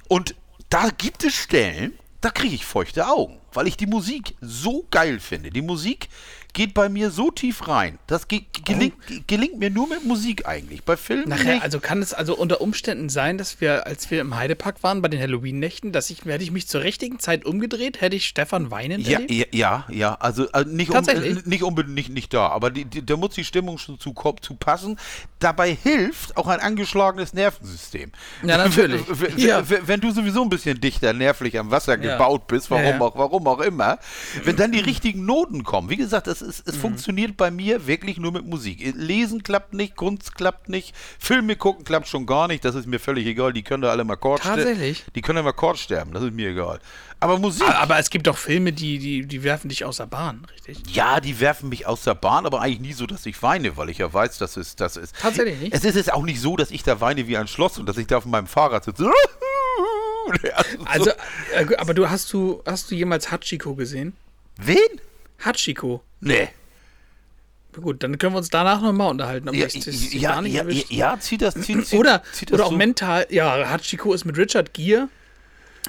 Und 0.07 0.35
da 0.69 0.89
gibt 0.89 1.25
es 1.25 1.33
Stellen, 1.33 1.97
da 2.21 2.29
kriege 2.29 2.55
ich 2.55 2.65
feuchte 2.65 3.07
Augen, 3.07 3.41
weil 3.53 3.67
ich 3.67 3.77
die 3.77 3.87
Musik 3.87 4.35
so 4.41 4.85
geil 4.91 5.19
finde. 5.19 5.49
Die 5.49 5.61
Musik 5.61 6.09
geht 6.53 6.73
bei 6.73 6.89
mir 6.89 7.11
so 7.11 7.31
tief 7.31 7.67
rein. 7.67 7.99
Das 8.07 8.27
ge 8.27 8.41
gelingt, 8.65 8.95
oh. 9.09 9.13
gelingt, 9.27 9.59
mir 9.59 9.69
nur 9.69 9.87
mit 9.87 10.03
Musik 10.05 10.47
eigentlich. 10.47 10.83
Bei 10.83 10.97
Filmen. 10.97 11.29
Nachher, 11.29 11.55
nicht. 11.55 11.63
also 11.63 11.79
kann 11.79 12.01
es 12.01 12.13
also 12.13 12.35
unter 12.35 12.61
Umständen 12.61 13.09
sein, 13.09 13.37
dass 13.37 13.61
wir, 13.61 13.85
als 13.85 14.09
wir 14.09 14.21
im 14.21 14.35
Heidepark 14.35 14.81
waren 14.83 15.01
bei 15.01 15.09
den 15.09 15.21
Halloween-Nächten, 15.21 15.91
dass 15.91 16.09
ich, 16.09 16.25
hätte 16.25 16.43
ich 16.43 16.51
mich 16.51 16.67
zur 16.67 16.81
richtigen 16.81 17.19
Zeit 17.19 17.45
umgedreht, 17.45 18.01
hätte 18.01 18.15
ich 18.15 18.25
Stefan 18.25 18.71
weinen 18.71 19.01
ja, 19.01 19.19
ja, 19.29 19.45
ja, 19.51 19.85
ja, 19.89 20.15
also, 20.15 20.47
also 20.51 20.69
nicht, 20.69 20.89
um, 20.91 21.05
nicht 21.45 21.63
unbedingt 21.63 21.95
nicht, 21.95 22.09
nicht 22.09 22.33
da, 22.33 22.47
aber 22.47 22.71
die, 22.71 22.85
die, 22.85 23.05
da 23.05 23.15
muss 23.15 23.35
die 23.35 23.45
Stimmung 23.45 23.77
schon 23.77 23.99
zu, 23.99 24.13
zu 24.41 24.55
passen. 24.55 24.99
Dabei 25.39 25.75
hilft 25.75 26.35
auch 26.35 26.47
ein 26.47 26.59
angeschlagenes 26.59 27.33
Nervensystem. 27.33 28.11
Ja, 28.43 28.57
natürlich. 28.57 29.01
Wenn, 29.09 29.37
ja. 29.37 29.63
wenn 29.67 29.99
du 29.99 30.11
sowieso 30.11 30.41
ein 30.43 30.49
bisschen 30.49 30.79
dichter 30.79 31.13
nervlich 31.13 31.57
am 31.57 31.71
Wasser 31.71 31.99
ja. 31.99 32.13
gebaut 32.13 32.47
bist, 32.47 32.69
warum, 32.71 33.01
Auch, 33.01 33.15
warum 33.15 33.38
auch 33.47 33.61
immer, 33.61 33.99
wenn 34.43 34.55
dann 34.55 34.71
die 34.71 34.79
richtigen 34.79 35.25
Noten 35.25 35.63
kommen, 35.63 35.89
wie 35.89 35.97
gesagt, 35.97 36.27
es, 36.27 36.41
es 36.41 36.65
mhm. 36.65 36.71
funktioniert 36.71 37.37
bei 37.37 37.51
mir 37.51 37.87
wirklich 37.87 38.17
nur 38.17 38.31
mit 38.31 38.45
Musik. 38.45 38.93
Lesen 38.95 39.43
klappt 39.43 39.73
nicht, 39.73 39.95
Kunst 39.95 40.35
klappt 40.35 40.69
nicht, 40.69 40.95
Filme 41.19 41.55
gucken 41.55 41.83
klappt 41.83 42.07
schon 42.07 42.25
gar 42.25 42.47
nicht, 42.47 42.63
das 42.65 42.75
ist 42.75 42.87
mir 42.87 42.99
völlig 42.99 43.25
egal. 43.25 43.53
Die 43.53 43.63
können 43.63 43.83
da 43.83 43.89
alle 43.89 44.03
mal 44.03 44.15
Kord 44.15 44.41
sterben. 44.41 44.95
Die 45.15 45.21
können 45.21 45.43
mal 45.43 45.53
Kord 45.53 45.77
sterben, 45.77 46.11
das 46.11 46.23
ist 46.23 46.33
mir 46.33 46.49
egal. 46.49 46.79
Aber 47.21 47.37
Musik. 47.37 47.67
Aber, 47.67 47.79
aber, 47.79 47.99
es 47.99 48.09
gibt 48.09 48.27
doch 48.27 48.37
Filme, 48.37 48.71
die, 48.71 48.97
die, 48.97 49.25
die 49.25 49.43
werfen 49.43 49.67
dich 49.67 49.83
aus 49.83 49.97
der 49.97 50.05
Bahn, 50.05 50.45
richtig? 50.53 50.95
Ja, 50.95 51.19
die 51.19 51.39
werfen 51.39 51.67
mich 51.67 51.85
aus 51.85 52.03
der 52.03 52.15
Bahn, 52.15 52.45
aber 52.45 52.61
eigentlich 52.61 52.79
nie 52.79 52.93
so, 52.93 53.05
dass 53.05 53.25
ich 53.25 53.41
weine, 53.43 53.75
weil 53.75 53.89
ich 53.89 53.97
ja 53.97 54.11
weiß, 54.11 54.37
dass 54.37 54.55
es 54.55 54.75
das 54.77 54.95
ist. 54.95 55.15
Tatsächlich 55.19 55.59
nicht. 55.59 55.73
Es 55.73 55.83
ist 55.83 55.95
jetzt 55.95 56.13
auch 56.13 56.23
nicht 56.23 56.39
so, 56.39 56.55
dass 56.55 56.71
ich 56.71 56.83
da 56.83 57.01
weine 57.01 57.27
wie 57.27 57.37
ein 57.37 57.47
Schloss 57.47 57.77
und 57.77 57.87
dass 57.87 57.97
ich 57.97 58.07
da 58.07 58.17
auf 58.17 58.25
meinem 58.25 58.47
Fahrrad 58.47 58.85
sitze. 58.85 59.11
Also, 60.85 61.11
äh, 61.53 61.75
aber 61.77 61.93
du 61.93 62.09
hast 62.09 62.31
du 62.33 62.61
hast 62.65 62.91
du 62.91 62.95
jemals 62.95 63.31
Hachiko 63.31 63.75
gesehen? 63.75 64.13
Wen? 64.61 64.77
Hachiko. 65.43 66.01
Nee. 66.21 66.49
Gut, 67.79 68.03
dann 68.03 68.17
können 68.17 68.33
wir 68.33 68.39
uns 68.39 68.49
danach 68.49 68.81
nochmal 68.81 69.11
unterhalten. 69.11 69.53
ja, 69.53 69.67
ja, 69.67 70.41
ja, 70.41 70.63
ja, 70.67 70.83
ja, 70.89 71.19
zieht 71.19 71.41
das, 71.41 71.53
zieht, 71.53 71.85
zieht, 71.85 71.99
oder, 71.99 72.23
zieht 72.33 72.49
das 72.49 72.55
oder 72.55 72.65
auch 72.65 72.71
so? 72.71 72.77
mental. 72.77 73.27
Ja, 73.29 73.69
Hachiko 73.69 74.13
ist 74.13 74.25
mit 74.25 74.37
Richard 74.37 74.73
Gere 74.73 75.07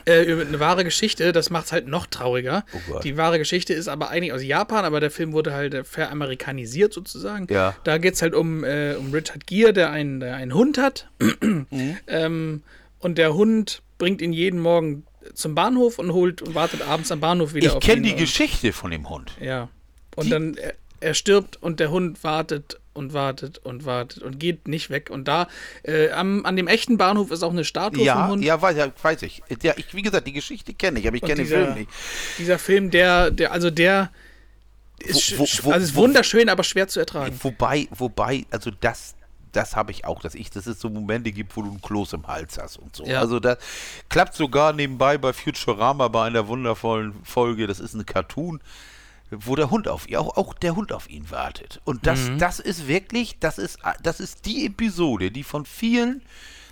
äh, 0.04 0.20
eine 0.22 0.60
wahre 0.60 0.84
Geschichte. 0.84 1.32
Das 1.32 1.50
macht 1.50 1.66
es 1.66 1.72
halt 1.72 1.88
noch 1.88 2.06
trauriger. 2.06 2.64
Oh 2.92 2.98
Die 3.00 3.16
wahre 3.16 3.38
Geschichte 3.38 3.72
ist 3.74 3.88
aber 3.88 4.10
eigentlich 4.10 4.32
aus 4.32 4.42
Japan, 4.42 4.84
aber 4.84 5.00
der 5.00 5.10
Film 5.10 5.32
wurde 5.32 5.52
halt 5.52 5.86
veramerikanisiert 5.86 6.92
sozusagen. 6.92 7.46
Ja. 7.50 7.74
Da 7.84 7.98
geht 7.98 8.14
es 8.14 8.22
halt 8.22 8.34
um, 8.34 8.62
äh, 8.64 8.94
um 8.94 9.12
Richard 9.12 9.46
Gere, 9.46 9.72
der 9.72 9.90
einen, 9.90 10.20
der 10.20 10.36
einen 10.36 10.54
Hund 10.54 10.78
hat. 10.78 11.08
mhm. 11.40 11.96
ähm, 12.06 12.62
und 12.98 13.18
der 13.18 13.34
Hund 13.34 13.82
bringt 14.00 14.20
ihn 14.20 14.32
jeden 14.32 14.58
Morgen 14.58 15.04
zum 15.34 15.54
Bahnhof 15.54 16.00
und 16.00 16.12
holt 16.12 16.42
und 16.42 16.56
wartet 16.56 16.82
abends 16.82 17.12
am 17.12 17.20
Bahnhof 17.20 17.54
wieder 17.54 17.68
ich 17.68 17.72
auf 17.72 17.76
ihn. 17.76 17.88
Ich 17.88 17.94
kenne 17.94 18.02
die 18.02 18.16
Geschichte 18.16 18.72
von 18.72 18.90
dem 18.90 19.08
Hund. 19.08 19.30
Ja. 19.40 19.68
Und 20.16 20.26
die, 20.26 20.30
dann 20.30 20.54
er, 20.54 20.74
er, 20.98 21.14
stirbt 21.14 21.62
und 21.62 21.78
der 21.78 21.92
Hund 21.92 22.24
wartet 22.24 22.80
und 22.94 23.12
wartet 23.12 23.58
und 23.58 23.84
wartet 23.84 24.22
und 24.22 24.40
geht 24.40 24.66
nicht 24.66 24.90
weg. 24.90 25.10
Und 25.10 25.28
da 25.28 25.46
äh, 25.84 26.10
am, 26.10 26.44
an 26.44 26.56
dem 26.56 26.66
echten 26.66 26.96
Bahnhof 26.96 27.30
ist 27.30 27.44
auch 27.44 27.52
eine 27.52 27.64
Statue 27.64 28.02
ja, 28.02 28.14
vom 28.14 28.32
Hund. 28.32 28.44
Ja, 28.44 28.60
weiß, 28.60 28.76
ja, 28.76 28.90
weiß 29.00 29.22
ich. 29.22 29.42
Ja, 29.62 29.74
ich. 29.76 29.94
Wie 29.94 30.02
gesagt, 30.02 30.26
die 30.26 30.32
Geschichte 30.32 30.74
kenne 30.74 30.98
ich, 30.98 31.06
aber 31.06 31.16
ich 31.16 31.22
kenne 31.22 31.36
den 31.36 31.46
Film 31.46 31.74
nicht. 31.74 31.90
Dieser 32.38 32.58
Film, 32.58 32.90
der, 32.90 33.30
der, 33.30 33.52
also 33.52 33.70
der 33.70 34.10
ist, 34.98 35.38
wo, 35.38 35.46
wo, 35.62 35.72
also 35.72 35.84
ist 35.84 35.94
wo, 35.94 36.02
wunderschön, 36.02 36.48
aber 36.48 36.64
schwer 36.64 36.88
zu 36.88 37.00
ertragen. 37.00 37.38
Wobei, 37.42 37.88
wobei, 37.90 38.46
also 38.50 38.70
das, 38.80 39.14
das 39.52 39.76
habe 39.76 39.90
ich 39.90 40.04
auch, 40.04 40.20
dass 40.20 40.34
ich, 40.34 40.50
dass 40.50 40.66
es 40.66 40.80
so 40.80 40.88
Momente 40.88 41.32
gibt, 41.32 41.56
wo 41.56 41.62
du 41.62 41.70
ein 41.70 41.80
Kloß 41.80 42.14
im 42.14 42.26
Hals 42.26 42.58
hast 42.58 42.78
und 42.78 42.94
so. 42.94 43.04
Ja. 43.04 43.20
Also 43.20 43.40
das 43.40 43.58
klappt 44.08 44.34
sogar 44.34 44.72
nebenbei 44.72 45.18
bei 45.18 45.32
Futurama 45.32 46.08
bei 46.08 46.26
einer 46.26 46.48
wundervollen 46.48 47.14
Folge. 47.24 47.66
Das 47.66 47.80
ist 47.80 47.94
ein 47.94 48.06
Cartoon, 48.06 48.60
wo 49.30 49.56
der 49.56 49.70
Hund 49.70 49.88
auf 49.88 50.08
ihn, 50.08 50.16
auch, 50.16 50.36
auch 50.36 50.54
der 50.54 50.76
Hund 50.76 50.92
auf 50.92 51.08
ihn 51.08 51.30
wartet. 51.30 51.80
Und 51.84 52.06
das, 52.06 52.28
mhm. 52.28 52.38
das 52.38 52.60
ist 52.60 52.88
wirklich, 52.88 53.38
das 53.38 53.58
ist, 53.58 53.78
das 54.02 54.20
ist 54.20 54.46
die 54.46 54.66
Episode, 54.66 55.30
die 55.30 55.44
von 55.44 55.66
vielen 55.66 56.22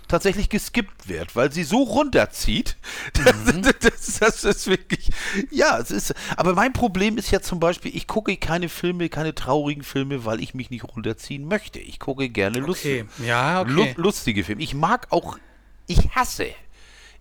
tatsächlich 0.09 0.49
geskippt 0.49 1.07
wird, 1.07 1.35
weil 1.35 1.51
sie 1.53 1.63
so 1.63 1.83
runterzieht. 1.83 2.75
Mhm. 3.29 3.61
Das, 3.81 4.19
das, 4.19 4.43
ist 4.43 4.67
wirklich, 4.67 5.09
ja, 5.51 5.77
es 5.77 5.91
ist, 5.91 6.13
aber 6.35 6.53
mein 6.53 6.73
Problem 6.73 7.17
ist 7.17 7.31
ja 7.31 7.41
zum 7.41 7.59
Beispiel, 7.59 7.95
ich 7.95 8.07
gucke 8.07 8.35
keine 8.37 8.69
Filme, 8.69 9.09
keine 9.09 9.35
traurigen 9.35 9.83
Filme, 9.83 10.25
weil 10.25 10.41
ich 10.41 10.53
mich 10.53 10.69
nicht 10.69 10.83
runterziehen 10.83 11.45
möchte. 11.45 11.79
Ich 11.79 11.99
gucke 11.99 12.29
gerne 12.29 12.59
lustige, 12.59 13.07
okay. 13.17 13.27
ja, 13.27 13.61
okay. 13.61 13.71
Lu 13.71 13.85
lustige 13.95 14.43
Filme. 14.43 14.61
Ich 14.61 14.73
mag 14.73 15.07
auch, 15.11 15.37
ich 15.87 16.15
hasse, 16.15 16.47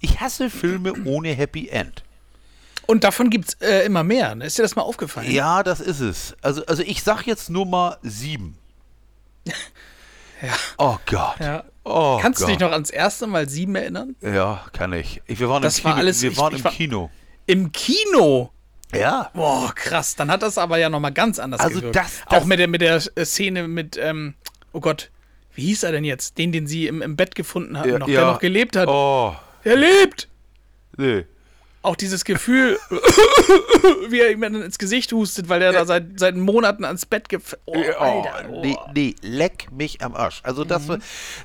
ich 0.01 0.21
hasse 0.21 0.51
Filme 0.51 0.93
ohne 1.05 1.31
Happy 1.31 1.69
End. 1.69 2.03
Und 2.87 3.05
davon 3.05 3.29
gibt 3.29 3.49
es 3.49 3.55
äh, 3.61 3.85
immer 3.85 4.03
mehr. 4.03 4.35
Ne? 4.35 4.47
Ist 4.47 4.57
dir 4.57 4.63
das 4.63 4.75
mal 4.75 4.83
aufgefallen? 4.83 5.31
Ja, 5.31 5.63
das 5.63 5.81
ist 5.81 6.01
es. 6.01 6.35
Also, 6.41 6.65
also 6.65 6.83
ich 6.83 7.03
sag 7.03 7.27
jetzt 7.27 7.51
nur 7.51 7.67
mal 7.67 7.99
sieben. 8.03 8.57
ja. 9.45 10.55
Oh 10.79 10.97
Gott. 11.05 11.39
Ja. 11.39 11.65
Oh 11.91 12.19
Kannst 12.21 12.41
Gott. 12.41 12.49
du 12.49 12.53
dich 12.53 12.61
noch 12.61 12.73
ans 12.73 12.91
erste 12.91 13.27
Mal 13.27 13.49
sieben 13.49 13.75
erinnern? 13.75 14.15
Ja, 14.21 14.65
kann 14.73 14.93
ich. 14.93 15.23
ich 15.27 15.41
wir 15.41 15.49
waren 15.49 15.63
Das 15.63 15.79
im 15.79 15.85
war 15.85 15.93
Kino. 15.93 16.01
alles- 16.03 16.23
wir 16.23 16.31
ich- 16.31 16.37
waren 16.39 16.53
ich 16.53 16.59
im 16.61 16.65
war- 16.65 16.73
Kino. 16.73 17.11
Im 17.47 17.73
Kino. 17.73 18.53
Ja. 18.95 19.31
Boah, 19.35 19.73
krass. 19.75 20.15
Dann 20.17 20.31
hat 20.31 20.43
das 20.43 20.59
aber 20.59 20.79
ja 20.79 20.89
nochmal 20.91 21.13
ganz 21.13 21.39
anders 21.39 21.61
Also 21.61 21.77
gewirkt. 21.79 21.97
das- 21.97 22.21
das- 22.29 22.41
Auch 22.41 22.45
mit 22.47 22.59
der, 22.59 22.69
mit 22.69 22.81
der 22.81 23.03
äh, 23.15 23.25
Szene 23.25 23.67
mit, 23.69 23.97
ähm, 24.01 24.35
oh 24.73 24.81
Gott, 24.81 25.11
wie 25.55 25.63
hieß 25.63 25.83
er 25.83 25.93
denn 25.93 26.05
jetzt? 26.05 26.39
Den, 26.39 26.53
den 26.53 26.67
sie 26.67 26.87
im, 26.87 27.03
im 27.03 27.17
Bett 27.17 27.35
gefunden 27.35 27.79
hatten, 27.79 27.89
Ja, 27.91 27.99
noch, 27.99 28.09
ja. 28.09 28.21
der 28.21 28.31
noch 28.33 28.39
gelebt 28.41 28.77
hat. 28.77 28.89
Oh, 28.89 29.35
Er 29.65 29.77
lebt! 29.77 30.29
nee. 30.97 31.25
Auch 31.83 31.97
dieses 31.97 32.25
Gefühl, 32.25 32.79
wie 34.09 34.21
er 34.21 34.31
ihm 34.31 34.41
dann 34.41 34.61
ins 34.63 34.79
Gesicht 34.79 35.13
hustet, 35.13 35.49
weil 35.49 35.63
er 35.63 35.73
da 35.73 35.87
seit, 35.87 36.19
seit 36.19 36.35
Monaten 36.35 36.85
ans 36.85 37.07
Bett 37.07 37.29
gef... 37.29 37.57
Oh, 37.65 37.77
Oh, 37.77 38.03
Alter, 38.03 38.49
oh. 38.51 38.61
nee, 38.61 38.77
nee, 38.95 39.15
leck 39.23 39.69
mich 39.73 40.03
am 40.03 40.15
Arsch. 40.15 40.41
Also 40.43 40.65
das, 40.65 40.83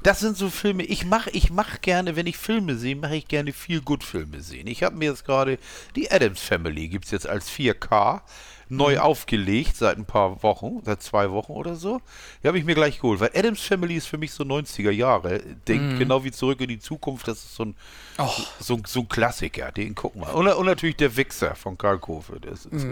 das 0.01 0.19
sind 0.19 0.37
so 0.37 0.49
Filme, 0.49 0.83
ich 0.83 1.05
mache 1.05 1.29
ich 1.31 1.49
mach 1.49 1.81
gerne, 1.81 2.15
wenn 2.15 2.27
ich 2.27 2.37
Filme 2.37 2.75
sehe, 2.75 2.95
mache 2.95 3.15
ich 3.15 3.27
gerne 3.27 3.53
viel 3.53 3.81
gut 3.81 4.03
Filme 4.03 4.41
sehen. 4.41 4.67
Ich 4.67 4.83
habe 4.83 4.95
mir 4.95 5.09
jetzt 5.09 5.25
gerade 5.25 5.57
die 5.95 6.11
Adams 6.11 6.41
Family, 6.41 6.87
gibt 6.87 7.05
es 7.05 7.11
jetzt 7.11 7.27
als 7.27 7.49
4K, 7.49 8.21
neu 8.69 8.99
aufgelegt 8.99 9.75
seit 9.77 9.97
ein 9.97 10.05
paar 10.05 10.41
Wochen, 10.43 10.81
seit 10.83 11.01
zwei 11.03 11.31
Wochen 11.31 11.51
oder 11.53 11.75
so. 11.75 12.01
Die 12.43 12.47
habe 12.47 12.57
ich 12.57 12.65
mir 12.65 12.75
gleich 12.75 12.97
geholt, 12.99 13.19
weil 13.19 13.31
Adams 13.35 13.61
Family 13.61 13.95
ist 13.95 14.07
für 14.07 14.17
mich 14.17 14.31
so 14.31 14.43
90er 14.43 14.91
Jahre. 14.91 15.39
Denk 15.67 15.99
genau 15.99 16.23
wie 16.23 16.31
Zurück 16.31 16.61
in 16.61 16.67
die 16.69 16.79
Zukunft, 16.79 17.27
das 17.27 17.37
ist 17.43 17.55
so 17.55 17.65
ein, 17.65 17.75
Oh. 18.17 18.29
so, 18.59 18.79
so 18.85 19.01
ein 19.01 19.09
Klassiker, 19.09 19.71
den 19.71 19.95
gucken 19.95 20.21
wir. 20.21 20.33
Und, 20.35 20.47
und 20.47 20.65
natürlich 20.65 20.95
der 20.97 21.15
Wichser 21.17 21.55
von 21.55 21.77
Karl 21.77 21.99
Kofe. 21.99 22.39
Das 22.39 22.65
ist, 22.65 22.87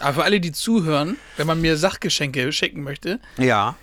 Aber 0.00 0.14
für 0.14 0.24
alle, 0.24 0.40
die 0.40 0.52
zuhören, 0.52 1.16
wenn 1.36 1.46
man 1.46 1.60
mir 1.60 1.76
Sachgeschenke 1.76 2.52
schicken 2.52 2.82
möchte, 2.82 3.20
Ja. 3.38 3.76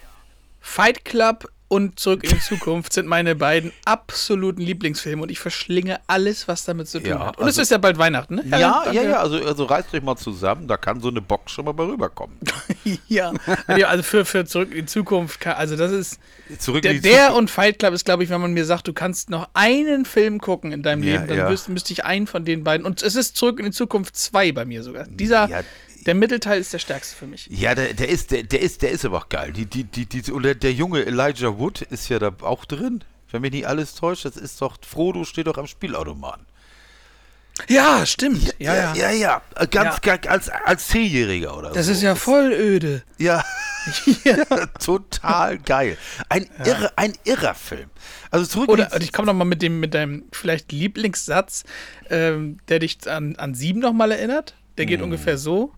Fight 0.59 1.05
Club 1.05 1.49
und 1.69 1.99
Zurück 1.99 2.23
in 2.23 2.29
die 2.29 2.39
Zukunft 2.39 2.93
sind 2.93 3.07
meine 3.07 3.35
beiden 3.35 3.71
absoluten 3.85 4.61
Lieblingsfilme 4.61 5.21
und 5.23 5.29
ich 5.29 5.39
verschlinge 5.39 5.99
alles, 6.07 6.47
was 6.47 6.63
damit 6.65 6.87
zu 6.87 6.99
tun 6.99 7.09
Ja, 7.09 7.27
hat. 7.27 7.37
Und 7.37 7.43
es 7.43 7.47
also- 7.57 7.61
ist 7.63 7.71
ja 7.71 7.77
bald 7.77 7.97
Weihnachten, 7.97 8.35
ne? 8.35 8.43
Ja, 8.49 8.59
ja, 8.59 8.81
danke. 8.85 9.03
ja, 9.09 9.17
also, 9.19 9.37
also 9.45 9.65
reißt 9.65 9.93
euch 9.93 10.01
mal 10.01 10.15
zusammen, 10.15 10.67
da 10.67 10.77
kann 10.77 11.01
so 11.01 11.09
eine 11.09 11.21
Box 11.21 11.51
schon 11.51 11.65
mal 11.65 11.73
bei 11.73 11.83
rüberkommen. 11.85 12.37
ja. 13.07 13.33
Ja, 13.75 13.87
Also 13.87 14.03
für, 14.03 14.23
für 14.25 14.45
Zurück 14.45 14.71
in 14.71 14.77
die 14.81 14.85
Zukunft, 14.85 15.39
kann, 15.39 15.55
also 15.55 15.75
das 15.75 15.91
ist. 15.91 16.19
Zurück 16.59 16.81
Der, 16.83 16.93
der 16.95 17.35
und 17.35 17.51
Fight 17.51 17.79
Club 17.79 17.93
ist, 17.93 18.05
glaube 18.05 18.23
ich, 18.23 18.29
wenn 18.29 18.39
man 18.39 18.53
mir 18.53 18.63
sagt, 18.65 18.87
du 18.87 18.93
kannst 18.93 19.29
noch 19.29 19.49
einen 19.53 20.05
Film 20.05 20.39
gucken 20.39 20.71
in 20.71 20.83
deinem 20.83 21.03
Ja, 21.03 21.15
Leben, 21.15 21.27
dann 21.27 21.37
ja. 21.37 21.49
müsste, 21.49 21.71
müsste 21.71 21.91
ich 21.91 22.05
einen 22.05 22.27
von 22.27 22.45
den 22.45 22.63
beiden. 22.63 22.85
Und 22.85 23.01
es 23.03 23.15
ist 23.15 23.35
Zurück 23.35 23.59
in 23.59 23.65
die 23.65 23.71
Zukunft 23.71 24.15
2 24.15 24.53
bei 24.53 24.63
mir 24.63 24.83
sogar. 24.83 25.05
Dieser, 25.09 25.49
Ja. 25.49 25.61
Der 26.07 26.15
Mittelteil 26.15 26.59
ist 26.59 26.73
der 26.73 26.79
stärkste 26.79 27.15
für 27.15 27.27
mich. 27.27 27.47
Ja, 27.51 27.75
der, 27.75 27.93
der 27.93 28.09
ist, 28.09 28.31
der, 28.31 28.43
der 28.43 28.61
ist, 28.61 28.81
der 28.81 28.91
ist 28.91 29.05
aber 29.05 29.17
auch 29.19 29.29
geil. 29.29 29.51
Die, 29.51 29.65
die, 29.65 29.83
die, 29.83 30.05
die, 30.07 30.31
oder 30.31 30.55
der 30.55 30.73
junge 30.73 31.05
Elijah 31.05 31.59
Wood 31.59 31.81
ist 31.83 32.09
ja 32.09 32.17
da 32.17 32.31
auch 32.41 32.65
drin. 32.65 33.03
Wenn 33.29 33.41
mich 33.41 33.51
nicht 33.51 33.67
alles 33.67 33.93
täuscht, 33.93 34.25
das 34.25 34.37
ist 34.37 34.61
doch, 34.61 34.77
Frodo 34.81 35.25
steht 35.25 35.47
doch 35.47 35.57
am 35.57 35.67
Spielautomaten. 35.67 36.45
Ja, 37.67 38.05
stimmt. 38.05 38.55
Ja, 38.59 38.75
ja. 38.75 38.93
ja, 38.95 39.11
ja. 39.11 39.41
Ganz, 39.71 39.95
Ja. 40.05 40.15
ganz 40.17 40.27
als, 40.27 40.49
als 40.49 40.87
Zehnjähriger 40.87 41.57
oder 41.57 41.71
Das 41.71 41.87
so. 41.87 41.91
ist 41.91 42.01
ja 42.03 42.15
voll 42.15 42.51
öde. 42.53 43.03
Ja, 43.17 43.43
ja. 44.23 44.45
total 44.79 45.57
geil. 45.57 45.97
Ein, 46.29 46.47
irre, 46.63 46.91
ein 46.97 47.13
irrer 47.23 47.55
Film. 47.55 47.89
Also 48.31 48.45
zurück 48.45 48.69
Oder 48.69 48.95
ich 49.01 49.11
komme 49.11 49.25
noch 49.25 49.33
mal 49.33 49.45
mit 49.45 49.61
dem 49.61 49.79
mit 49.79 49.93
deinem 49.93 50.25
vielleicht 50.31 50.71
Lieblingssatz, 50.71 51.63
ähm, 52.09 52.59
der 52.69 52.79
dich 52.79 52.99
an, 53.09 53.35
an 53.37 53.55
sieben 53.55 53.79
noch 53.79 53.93
mal 53.93 54.11
erinnert. 54.11 54.53
Der 54.77 54.85
geht 54.85 55.01
ungefähr 55.01 55.37
so: 55.37 55.73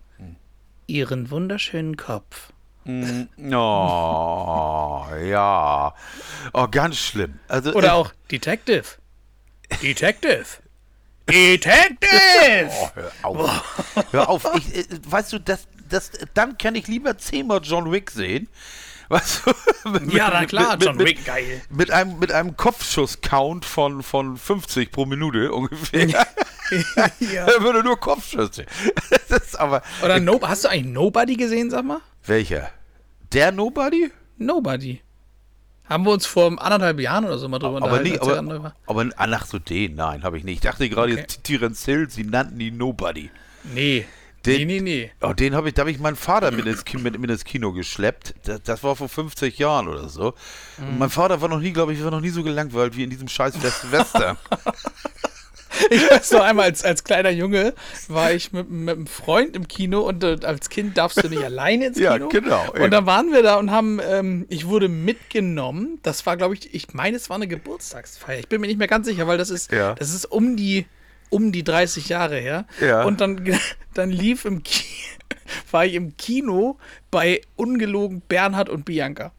Ihren 0.90 1.30
wunderschönen 1.30 1.96
Kopf. 1.96 2.52
Oh, 2.84 2.90
ja. 5.24 5.94
Oh, 6.52 6.66
ganz 6.68 6.98
schlimm. 6.98 7.38
Also, 7.46 7.72
Oder 7.74 7.88
äh, 7.88 7.92
auch 7.92 8.12
Detective. 8.30 8.84
Detective. 9.82 10.46
Detective. 11.28 12.70
Oh, 12.72 12.90
hör 12.94 13.12
auf. 13.22 13.86
hör 14.10 14.28
auf. 14.28 14.44
Ich, 14.56 14.76
äh, 14.76 14.84
weißt 15.06 15.34
du, 15.34 15.38
das, 15.38 15.68
das, 15.88 16.10
dann 16.34 16.58
kann 16.58 16.74
ich 16.74 16.88
lieber 16.88 17.16
zehnmal 17.18 17.60
John 17.62 17.92
Wick 17.92 18.10
sehen. 18.10 18.48
Du? 19.10 19.90
Mit- 19.90 20.12
ja, 20.12 20.30
na 20.32 20.40
mit- 20.40 20.48
klar, 20.50 20.76
mit, 20.76 20.84
John 20.86 20.96
mit, 20.96 21.06
Wick, 21.08 21.24
geil. 21.24 21.62
Mit 21.68 21.90
einem, 21.90 22.18
mit 22.18 22.30
einem 22.32 22.56
Kopfschuss-Count 22.56 23.64
von, 23.64 24.02
von 24.02 24.36
50 24.36 24.92
pro 24.92 25.04
Minute 25.06 25.52
ungefähr. 25.52 26.06
ja. 26.08 26.24
Er 26.70 27.60
würde 27.62 27.82
nur 27.82 27.98
Kopfschüsse. 27.98 28.64
Das 29.28 29.42
ist 29.42 29.58
aber. 29.58 29.82
Oder 30.04 30.20
no, 30.20 30.40
hast 30.42 30.64
du 30.64 30.68
eigentlich 30.68 30.92
Nobody 30.92 31.34
gesehen, 31.36 31.70
sag 31.70 31.84
mal? 31.84 32.00
Welcher? 32.24 32.70
Der 33.32 33.50
Nobody? 33.50 34.10
Nobody. 34.38 35.00
Haben 35.88 36.04
wir 36.04 36.12
uns 36.12 36.26
vor 36.26 36.46
anderthalb 36.62 37.00
Jahren 37.00 37.24
oder 37.24 37.38
so 37.38 37.48
mal 37.48 37.58
drüber 37.58 37.78
Aber 37.82 37.98
unterhalten, 37.98 38.38
andere 38.38 38.74
aber, 38.86 39.02
aber 39.02 39.10
ach 39.16 39.46
so, 39.46 39.58
den, 39.58 39.96
nein, 39.96 40.22
habe 40.22 40.38
ich 40.38 40.44
nicht. 40.44 40.56
Ich 40.56 40.60
dachte 40.60 40.88
gerade 40.88 41.12
Okay. 41.12 41.20
jetzt 41.22 41.42
Terence 41.42 41.84
Hill, 41.84 42.08
sie 42.08 42.22
nannten 42.22 42.60
ihn 42.60 42.76
Nobody. 42.76 43.30
Nee. 43.74 44.06
Den- 44.46 44.66
nee, 44.66 44.80
nee, 44.80 44.80
nee. 44.80 45.10
Oh, 45.20 45.32
den 45.34 45.54
habe 45.54 45.68
ich, 45.68 45.74
da 45.74 45.80
habe 45.82 45.90
ich 45.90 45.98
meinen 45.98 46.16
Vater 46.16 46.50
mit 46.50 46.64
ins, 46.66 46.84
Ki- 46.84 46.96
mit, 46.98 47.18
mit 47.18 47.30
ins 47.30 47.44
Kino 47.44 47.72
geschleppt. 47.72 48.34
Das, 48.44 48.62
das 48.62 48.82
war 48.82 48.96
vor 48.96 49.08
50 49.08 49.58
Jahren 49.58 49.86
oder 49.88 50.08
so. 50.08 50.34
Und 50.78 50.98
mein 50.98 51.10
Vater 51.10 51.40
war 51.42 51.48
noch 51.48 51.60
nie, 51.60 51.72
glaube 51.72 51.92
ich, 51.92 52.02
war 52.02 52.10
noch 52.10 52.20
nie 52.22 52.30
so 52.30 52.42
gelangweilt 52.42 52.96
wie 52.96 53.04
in 53.04 53.10
diesem 53.10 53.28
scheiß 53.28 53.62
West 53.62 53.90
Western. 53.92 54.36
Ich 55.88 56.10
weiß 56.10 56.32
noch 56.32 56.42
einmal, 56.42 56.66
als, 56.66 56.84
als 56.84 57.04
kleiner 57.04 57.30
Junge 57.30 57.74
war 58.08 58.32
ich 58.32 58.52
mit, 58.52 58.68
mit 58.70 58.96
einem 58.96 59.06
Freund 59.06 59.54
im 59.56 59.66
Kino 59.68 60.00
und 60.00 60.22
äh, 60.24 60.36
als 60.42 60.68
Kind 60.68 60.98
darfst 60.98 61.22
du 61.22 61.28
nicht 61.28 61.42
alleine 61.44 61.86
ins 61.86 61.98
Ja, 62.00 62.14
Kino. 62.14 62.28
genau, 62.28 62.66
eben. 62.74 62.82
Und 62.84 62.90
dann 62.90 63.06
waren 63.06 63.32
wir 63.32 63.42
da 63.42 63.56
und 63.56 63.70
haben, 63.70 64.00
ähm, 64.04 64.46
ich 64.50 64.66
wurde 64.66 64.88
mitgenommen. 64.88 65.98
Das 66.02 66.26
war, 66.26 66.36
glaube 66.36 66.54
ich, 66.54 66.74
ich 66.74 66.92
meine, 66.92 67.16
es 67.16 67.30
war 67.30 67.36
eine 67.36 67.46
Geburtstagsfeier. 67.46 68.40
Ich 68.40 68.48
bin 68.48 68.60
mir 68.60 68.66
nicht 68.66 68.78
mehr 68.78 68.88
ganz 68.88 69.06
sicher, 69.06 69.26
weil 69.26 69.38
das 69.38 69.48
ist, 69.48 69.70
Ja. 69.72 69.94
das 69.94 70.12
ist 70.12 70.26
um 70.26 70.56
die, 70.56 70.86
um 71.30 71.52
die 71.52 71.64
30 71.64 72.08
Jahre 72.08 72.38
her. 72.38 72.66
Ja. 72.80 73.04
Und 73.04 73.20
dann, 73.20 73.58
dann 73.94 74.10
lief 74.10 74.44
im 74.44 74.62
Kino, 74.62 74.88
war 75.70 75.86
ich 75.86 75.94
im 75.94 76.16
Kino 76.16 76.78
bei 77.10 77.40
ungelogen 77.56 78.20
Bernhard 78.20 78.68
und 78.68 78.84
Bianca. 78.84 79.32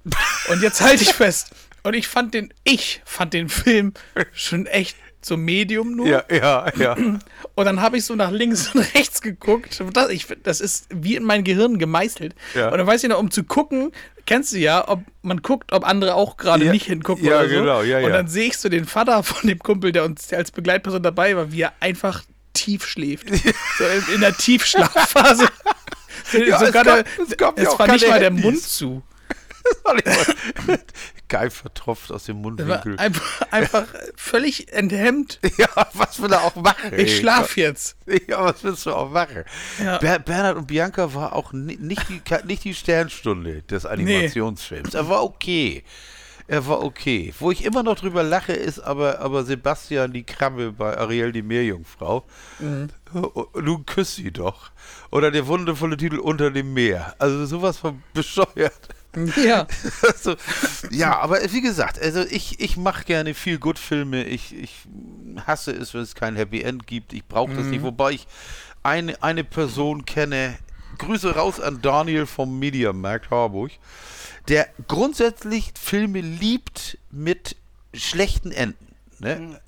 Und 0.50 0.62
jetzt 0.62 0.82
halte 0.82 1.04
ich 1.04 1.14
fest. 1.14 1.52
Und 1.84 1.96
ich 1.96 2.08
fand 2.08 2.34
den, 2.34 2.54
ich 2.64 3.02
fand 3.06 3.34
den 3.34 3.50
Film 3.50 3.94
schon 4.34 4.66
echt 4.68 4.96
so 5.24 5.38
Medium 5.38 5.96
nur. 5.96 6.08
ja, 6.08 6.24
ja, 6.32 6.66
ja. 6.78 6.96
Und 7.56 7.66
dann 7.66 7.82
habe 7.82 7.98
ich 7.98 8.06
so 8.06 8.16
nach 8.16 8.32
links 8.32 8.74
und 8.74 8.80
rechts 8.96 9.22
geguckt. 9.22 9.84
Das, 9.94 10.10
ich, 10.10 10.26
das 10.42 10.62
ist 10.62 10.88
wie 10.90 11.16
in 11.16 11.24
mein 11.24 11.44
Gehirn 11.44 11.78
gemeißelt. 11.78 12.34
Ja. 12.56 12.70
Und 12.70 12.78
dann 12.80 12.88
weiß 12.88 13.04
ich 13.04 13.10
noch, 13.10 13.20
um 13.20 13.30
zu 13.30 13.44
gucken, 13.44 13.92
kennst 14.26 14.54
du 14.54 14.58
ja, 14.58 14.88
ob 14.88 15.02
man 15.22 15.42
guckt, 15.42 15.74
ob 15.74 15.86
andere 15.88 16.16
auch 16.16 16.38
gerade 16.38 16.66
Ja, 16.66 16.72
nicht 16.72 16.86
hingucken 16.88 17.24
ja, 17.26 17.40
oder 17.40 17.50
so. 17.50 17.56
genau, 17.56 17.82
ja, 17.84 18.00
und 18.00 18.12
dann 18.12 18.28
sehe 18.28 18.48
ich 18.48 18.58
so 18.58 18.70
den 18.70 18.86
Vater 18.86 19.22
von 19.24 19.48
dem 19.48 19.60
Kumpel, 19.60 19.92
der 19.92 20.06
uns 20.06 20.28
der 20.28 20.40
als 20.40 20.50
Begleitperson 20.52 21.04
dabei 21.04 21.36
war, 21.36 21.52
wie 21.52 21.62
er 21.62 21.74
einfach 21.82 22.24
tief 22.54 22.86
schläft. 22.88 23.28
so 23.78 23.84
in, 23.84 24.16
in 24.16 24.22
der 24.22 24.36
Tiefschlafphase. 24.36 25.48
Ja, 26.34 26.56
es 26.62 26.68
Sogar 26.68 26.84
gab- 26.84 26.86
der, 26.86 27.26
es 27.28 27.38
gab 27.38 27.60
es 27.60 27.78
war 27.80 27.88
nicht 27.92 28.08
mal 28.08 28.20
der. 28.20 28.32
Mund 28.32 28.60
zu. 28.62 29.04
Geil 31.32 31.50
vertropft 31.50 32.12
aus 32.12 32.26
dem 32.26 32.42
Mundwinkel. 32.42 33.00
einfach, 33.00 33.42
einfach 33.52 33.88
völlig 34.18 34.74
enthemmt. 34.74 35.40
Ja, 35.58 35.88
was 35.94 36.22
will 36.22 36.32
er 36.34 36.44
auch 36.44 36.56
machen? 36.56 36.92
Ich 36.98 37.18
schlaf 37.18 37.56
jetzt. 37.56 37.96
Ja, 38.28 38.44
was 38.44 38.64
willst 38.64 38.86
du 38.86 38.94
auch 38.94 39.10
machen? 39.12 39.46
Ja. 39.82 39.98
Ber 40.00 40.20
Bernhard 40.20 40.58
und 40.58 40.68
Bianca 40.68 41.14
war 41.14 41.34
auch 41.34 41.54
ni 41.54 41.78
nicht 41.80 42.10
die, 42.10 42.22
nicht 42.46 42.64
die 42.66 42.74
Sternstunde 42.74 43.62
des 43.64 43.86
Animationsfilms. 43.86 44.94
Er 44.94 45.08
war 45.08 45.24
okay. 45.24 45.84
Er 46.52 46.68
war 46.68 46.84
okay. 46.84 47.34
Wo 47.40 47.50
ich 47.50 47.64
immer 47.64 47.82
noch 47.82 47.96
drüber 47.96 48.24
lache, 48.24 48.52
ist 48.52 48.82
aber, 48.82 49.20
aber 49.20 49.46
Sebastian 49.46 50.12
die 50.12 50.24
Krabbe 50.24 50.74
bei 50.74 50.98
Ariel 50.98 51.32
die 51.32 51.44
Meerjungfrau. 51.44 52.26
Mhm. 52.60 52.90
Nun 53.56 53.86
küss 53.86 54.16
sie 54.16 54.32
doch. 54.32 54.72
Oder 55.12 55.32
der 55.32 55.48
wundervolle 55.48 55.96
Titel 55.96 56.18
Unter 56.18 56.52
dem 56.52 56.74
Meer. 56.74 57.16
Also 57.20 57.46
sowas 57.46 57.78
von 57.78 58.04
bescheuert. 58.14 58.90
Ja. 59.42 59.66
also, 60.02 60.36
ja, 60.90 61.18
aber 61.20 61.40
wie 61.54 61.62
gesagt, 61.62 62.02
also 62.02 62.20
ich, 62.20 62.60
ich 62.60 62.76
mache 62.76 63.06
gerne 63.06 63.34
viel 63.34 63.58
Good-Filme. 63.58 64.26
Ich, 64.26 64.54
ich 64.54 64.76
hasse 65.48 65.72
es, 65.72 65.94
wenn 65.94 66.02
es 66.02 66.16
kein 66.16 66.36
Happy 66.36 66.64
End 66.64 66.86
gibt. 66.86 67.14
Ich 67.14 67.26
brauche 67.26 67.54
das 67.54 67.68
nicht. 67.68 67.82
Wobei 67.82 68.12
ich 68.12 68.28
eine, 68.84 69.24
eine 69.24 69.46
Person 69.46 70.04
kenne. 70.04 70.58
Grüße 70.98 71.34
raus 71.34 71.62
an 71.62 71.82
Daniel 71.82 72.26
vom 72.26 72.60
Mediamarkt 72.60 73.32
Harburg, 73.32 73.72
der 74.48 74.68
grundsätzlich 74.88 75.72
Filme 75.80 76.22
liebt 76.22 76.98
mit 77.12 77.56
schlechten 77.94 78.52
Enden. 78.52 78.88
Ne? 79.20 79.60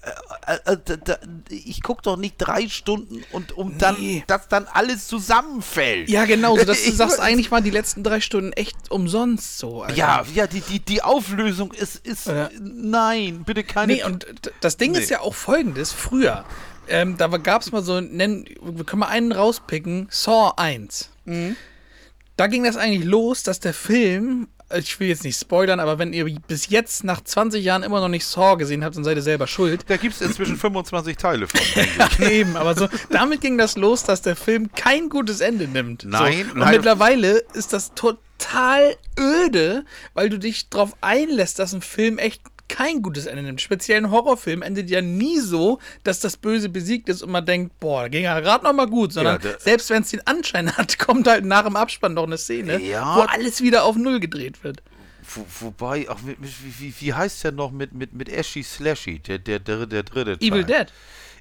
Äh, 0.47 0.71
äh, 0.71 0.73
äh, 0.73 0.97
da, 1.05 1.17
ich 1.49 1.83
gucke 1.83 2.01
doch 2.01 2.17
nicht 2.17 2.37
drei 2.39 2.67
Stunden 2.69 3.23
und 3.31 3.51
um 3.55 3.77
dann, 3.77 3.95
Nee. 3.99 4.23
dass 4.25 4.47
dann 4.47 4.65
alles 4.65 5.05
zusammenfällt. 5.07 6.09
Ja, 6.09 6.25
genau. 6.25 6.57
So, 6.57 6.65
dass 6.65 6.81
du 6.81 6.89
Ich 6.89 6.95
sagst, 6.97 7.19
eigentlich 7.19 7.51
waren 7.51 7.63
die 7.63 7.69
letzten 7.69 8.03
drei 8.03 8.19
Stunden 8.19 8.51
echt 8.53 8.75
umsonst 8.89 9.59
so. 9.59 9.83
Alter. 9.83 9.95
Ja, 9.95 10.25
ja, 10.33 10.47
die, 10.47 10.61
die, 10.61 10.79
die 10.79 11.03
Auflösung 11.03 11.71
ist, 11.71 11.97
ist 12.05 12.25
Ja. 12.25 12.49
nein, 12.59 13.43
bitte 13.45 13.63
keine. 13.63 13.93
Nee, 13.93 14.03
und 14.03 14.25
das 14.61 14.77
Ding 14.77 14.95
ist 14.95 15.09
Nee. 15.09 15.15
ja 15.17 15.19
auch 15.21 15.35
folgendes: 15.35 15.91
Früher, 15.91 16.45
ähm, 16.87 17.17
da 17.17 17.27
gab 17.27 17.61
es 17.61 17.71
mal 17.71 17.83
so, 17.83 18.01
nennen, 18.01 18.45
wir 18.59 18.85
können 18.85 19.01
mal 19.01 19.09
einen 19.09 19.31
rauspicken: 19.31 20.07
Saw 20.09 20.53
1. 20.57 21.09
Mhm. 21.25 21.55
Da 22.35 22.47
ging 22.47 22.63
das 22.63 22.77
eigentlich 22.77 23.05
los, 23.05 23.43
dass 23.43 23.59
der 23.59 23.73
Film, 23.73 24.47
ich 24.75 24.99
will 24.99 25.07
jetzt 25.07 25.23
nicht 25.23 25.39
spoilern, 25.39 25.79
aber 25.79 25.99
wenn 25.99 26.13
ihr 26.13 26.25
bis 26.47 26.69
jetzt 26.69 27.03
nach 27.03 27.21
20 27.21 27.63
Jahren 27.63 27.83
immer 27.83 28.01
noch 28.01 28.07
nicht 28.07 28.25
Saw 28.25 28.57
gesehen 28.57 28.83
habt, 28.83 28.95
dann 28.95 29.03
seid 29.03 29.17
ihr 29.17 29.21
selber 29.21 29.45
schuld. 29.45 29.85
da 29.87 29.97
gibt 29.97 30.15
es 30.15 30.21
inzwischen 30.21 30.57
25 30.57 31.15
Teile 31.17 31.47
von. 31.47 31.59
Ja, 31.75 32.27
eben, 32.29 32.55
aber 32.57 32.75
so, 32.75 32.87
damit 33.11 33.41
ging 33.41 33.57
das 33.57 33.77
los, 33.77 34.03
dass 34.03 34.23
der 34.23 34.35
Film 34.35 34.71
kein 34.73 35.09
gutes 35.09 35.41
Ende 35.41 35.67
nimmt. 35.67 36.05
Nein, 36.05 36.45
so. 36.45 36.51
Und 36.53 36.59
nein. 36.59 36.71
mittlerweile 36.71 37.43
ist 37.53 37.71
das 37.71 37.93
total 37.93 38.95
öde, 39.19 39.85
weil 40.15 40.29
du 40.29 40.39
dich 40.39 40.69
darauf 40.69 40.95
einlässt, 41.01 41.59
dass 41.59 41.73
ein 41.73 41.81
Film 41.81 42.17
echt 42.17 42.41
kein 42.75 43.01
gutes 43.03 43.25
Ende 43.27 43.43
nimmt. 43.43 43.61
Speziell 43.61 43.99
ein 43.99 44.09
Horrorfilm 44.09 44.61
endet 44.63 44.89
ja 44.89 45.01
nie 45.01 45.39
so, 45.39 45.79
dass 46.03 46.19
das 46.19 46.37
Böse 46.37 46.69
besiegt 46.69 47.07
ist 47.07 47.21
und 47.21 47.29
man 47.31 47.45
denkt, 47.45 47.79
boah, 47.79 48.03
da 48.03 48.07
ging 48.07 48.23
ja 48.23 48.39
gerade 48.39 48.63
noch 48.63 48.73
mal 48.73 48.87
gut, 48.87 49.13
sondern 49.13 49.39
der- 49.41 49.59
selbst 49.59 49.89
wenn 49.91 50.01
es 50.01 50.09
den 50.09 50.25
Anschein 50.25 50.75
hat, 50.75 50.97
kommt 51.05 51.27
halt 51.27 51.45
nach 51.45 51.63
dem 51.65 51.75
Abspann 51.75 52.13
noch 52.15 52.23
eine 52.25 52.37
Szene, 52.37 52.81
Ja. 52.81 53.15
wo 53.15 53.21
alles 53.21 53.61
wieder 53.61 53.83
auf 53.83 53.95
Null 53.95 54.19
gedreht 54.19 54.63
wird. 54.63 54.81
Wo, 55.35 55.45
wobei, 55.61 56.07
mit, 56.25 56.37
wie, 56.41 56.73
wie, 56.79 56.93
wie 56.99 57.13
heißt 57.13 57.43
der 57.45 57.51
noch 57.53 57.71
mit, 57.71 57.93
mit, 57.93 58.13
mit 58.13 58.31
Ashy 58.35 58.61
Slashy, 58.63 59.19
der, 59.19 59.39
der, 59.39 59.59
der, 59.59 59.85
der 59.85 60.03
dritte 60.03 60.37
Teil? 60.37 60.47
Evil 60.49 60.63
Dead. 60.65 60.87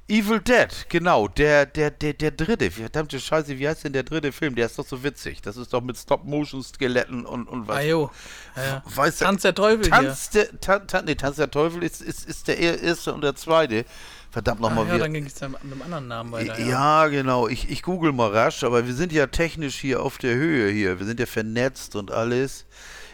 Evil 0.08 0.40
Dead, 0.40 0.68
genau, 0.88 1.28
der, 1.28 1.64
der, 1.64 1.90
der, 1.90 2.12
der 2.12 2.32
dritte. 2.32 2.70
Verdammte 2.70 3.20
Scheiße, 3.20 3.58
wie 3.58 3.68
heißt 3.68 3.84
denn 3.84 3.92
der 3.92 4.02
dritte 4.02 4.32
Film? 4.32 4.54
Der 4.54 4.66
ist 4.66 4.78
doch 4.78 4.86
so 4.86 5.02
witzig. 5.02 5.40
Das 5.42 5.56
ist 5.56 5.72
doch 5.72 5.80
mit 5.80 5.96
Stop-Motion-Skeletten 5.96 7.24
und, 7.24 7.48
und 7.48 7.68
was. 7.68 7.78
Ah, 7.78 7.82
jo. 7.82 8.10
Ja, 8.56 8.64
ja. 8.64 8.82
Weißt 8.84 9.20
du, 9.20 9.24
Tanz 9.26 9.42
der 9.42 9.54
Teufel 9.54 9.88
Tanz 9.88 10.30
der, 10.30 10.60
Tan, 10.60 10.86
Tan, 10.88 11.04
nee, 11.04 11.14
Tanz 11.14 11.36
der 11.36 11.50
Teufel 11.50 11.82
ist, 11.82 12.02
ist, 12.02 12.28
ist 12.28 12.48
der 12.48 12.58
erste 12.58 13.14
und 13.14 13.22
der 13.22 13.36
zweite. 13.36 13.84
Verdammt 14.32 14.60
hier. 14.60 14.66
Ah, 14.66 14.70
nochmal 14.70 14.86
ja, 14.86 14.94
wieder. 14.94 15.04
dann 15.04 15.14
ging 15.14 15.26
es 15.26 15.34
dann 15.34 15.52
mit 15.52 15.60
einem 15.62 15.82
anderen 15.82 16.08
Namen 16.08 16.32
weiter. 16.32 16.58
Ja, 16.58 17.06
genau. 17.06 17.48
Ich, 17.48 17.70
ich 17.70 17.82
google 17.82 18.12
mal 18.12 18.30
rasch, 18.30 18.64
aber 18.64 18.86
wir 18.86 18.94
sind 18.94 19.12
ja 19.12 19.28
technisch 19.28 19.76
hier 19.76 20.02
auf 20.02 20.18
der 20.18 20.34
Höhe 20.34 20.70
hier. 20.70 20.98
Wir 20.98 21.06
sind 21.06 21.20
ja 21.20 21.26
vernetzt 21.26 21.94
und 21.96 22.10
alles. 22.10 22.66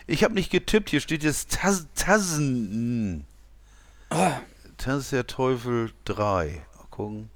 Ich 0.06 0.24
habe 0.24 0.34
nicht 0.34 0.50
getippt. 0.50 0.88
Hier 0.88 1.00
steht 1.00 1.22
jetzt 1.22 1.52
Taz, 1.52 1.86
Tazen. 1.94 3.26
Tanz 4.78 5.10
der 5.10 5.26
Teufel 5.26 5.90
3. 6.06 6.62
Gucken. 6.98 7.30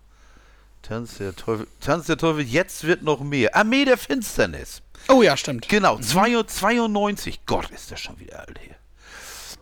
Tanz 0.82 1.18
der 1.18 1.36
Teufel. 1.36 1.68
Tanz 1.80 2.06
der 2.06 2.16
Teufel, 2.16 2.42
jetzt 2.42 2.82
wird 2.82 3.04
noch 3.04 3.20
mehr. 3.20 3.54
Armee 3.54 3.84
der 3.84 3.96
Finsternis. 3.96 4.82
Oh 5.08 5.22
ja, 5.22 5.36
stimmt. 5.36 5.68
Genau, 5.68 5.98
92. 6.00 7.46
Gott, 7.46 7.70
ist 7.70 7.92
das 7.92 8.00
schon 8.00 8.18
wieder 8.18 8.40
alt 8.40 8.58
hier. 8.60 8.74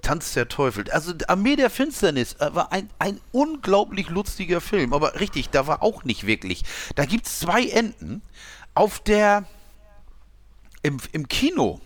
Tanz 0.01 0.33
der 0.33 0.49
Teufel. 0.49 0.91
Also 0.91 1.13
Armee 1.29 1.57
der 1.57 1.69
Finsternis 1.69 2.33
äh, 2.41 2.55
war 2.55 2.73
ein, 2.73 2.89
ein 2.99 3.21
unglaublich 3.33 4.09
lustiger 4.09 4.63
Film. 4.63 4.95
Aber 4.95 5.21
richtig, 5.21 5.51
da 5.51 5.67
war 5.67 5.83
auch 5.83 6.05
nicht 6.05 6.27
wirklich. 6.27 6.63
Da 6.95 7.05
gibt 7.05 7.27
es 7.27 7.41
zwei 7.41 7.67
Enden. 7.67 8.23
Auf 8.73 9.01
der. 9.01 9.45
Im, 10.83 10.97
Im 11.13 11.29
Kino 11.29 11.79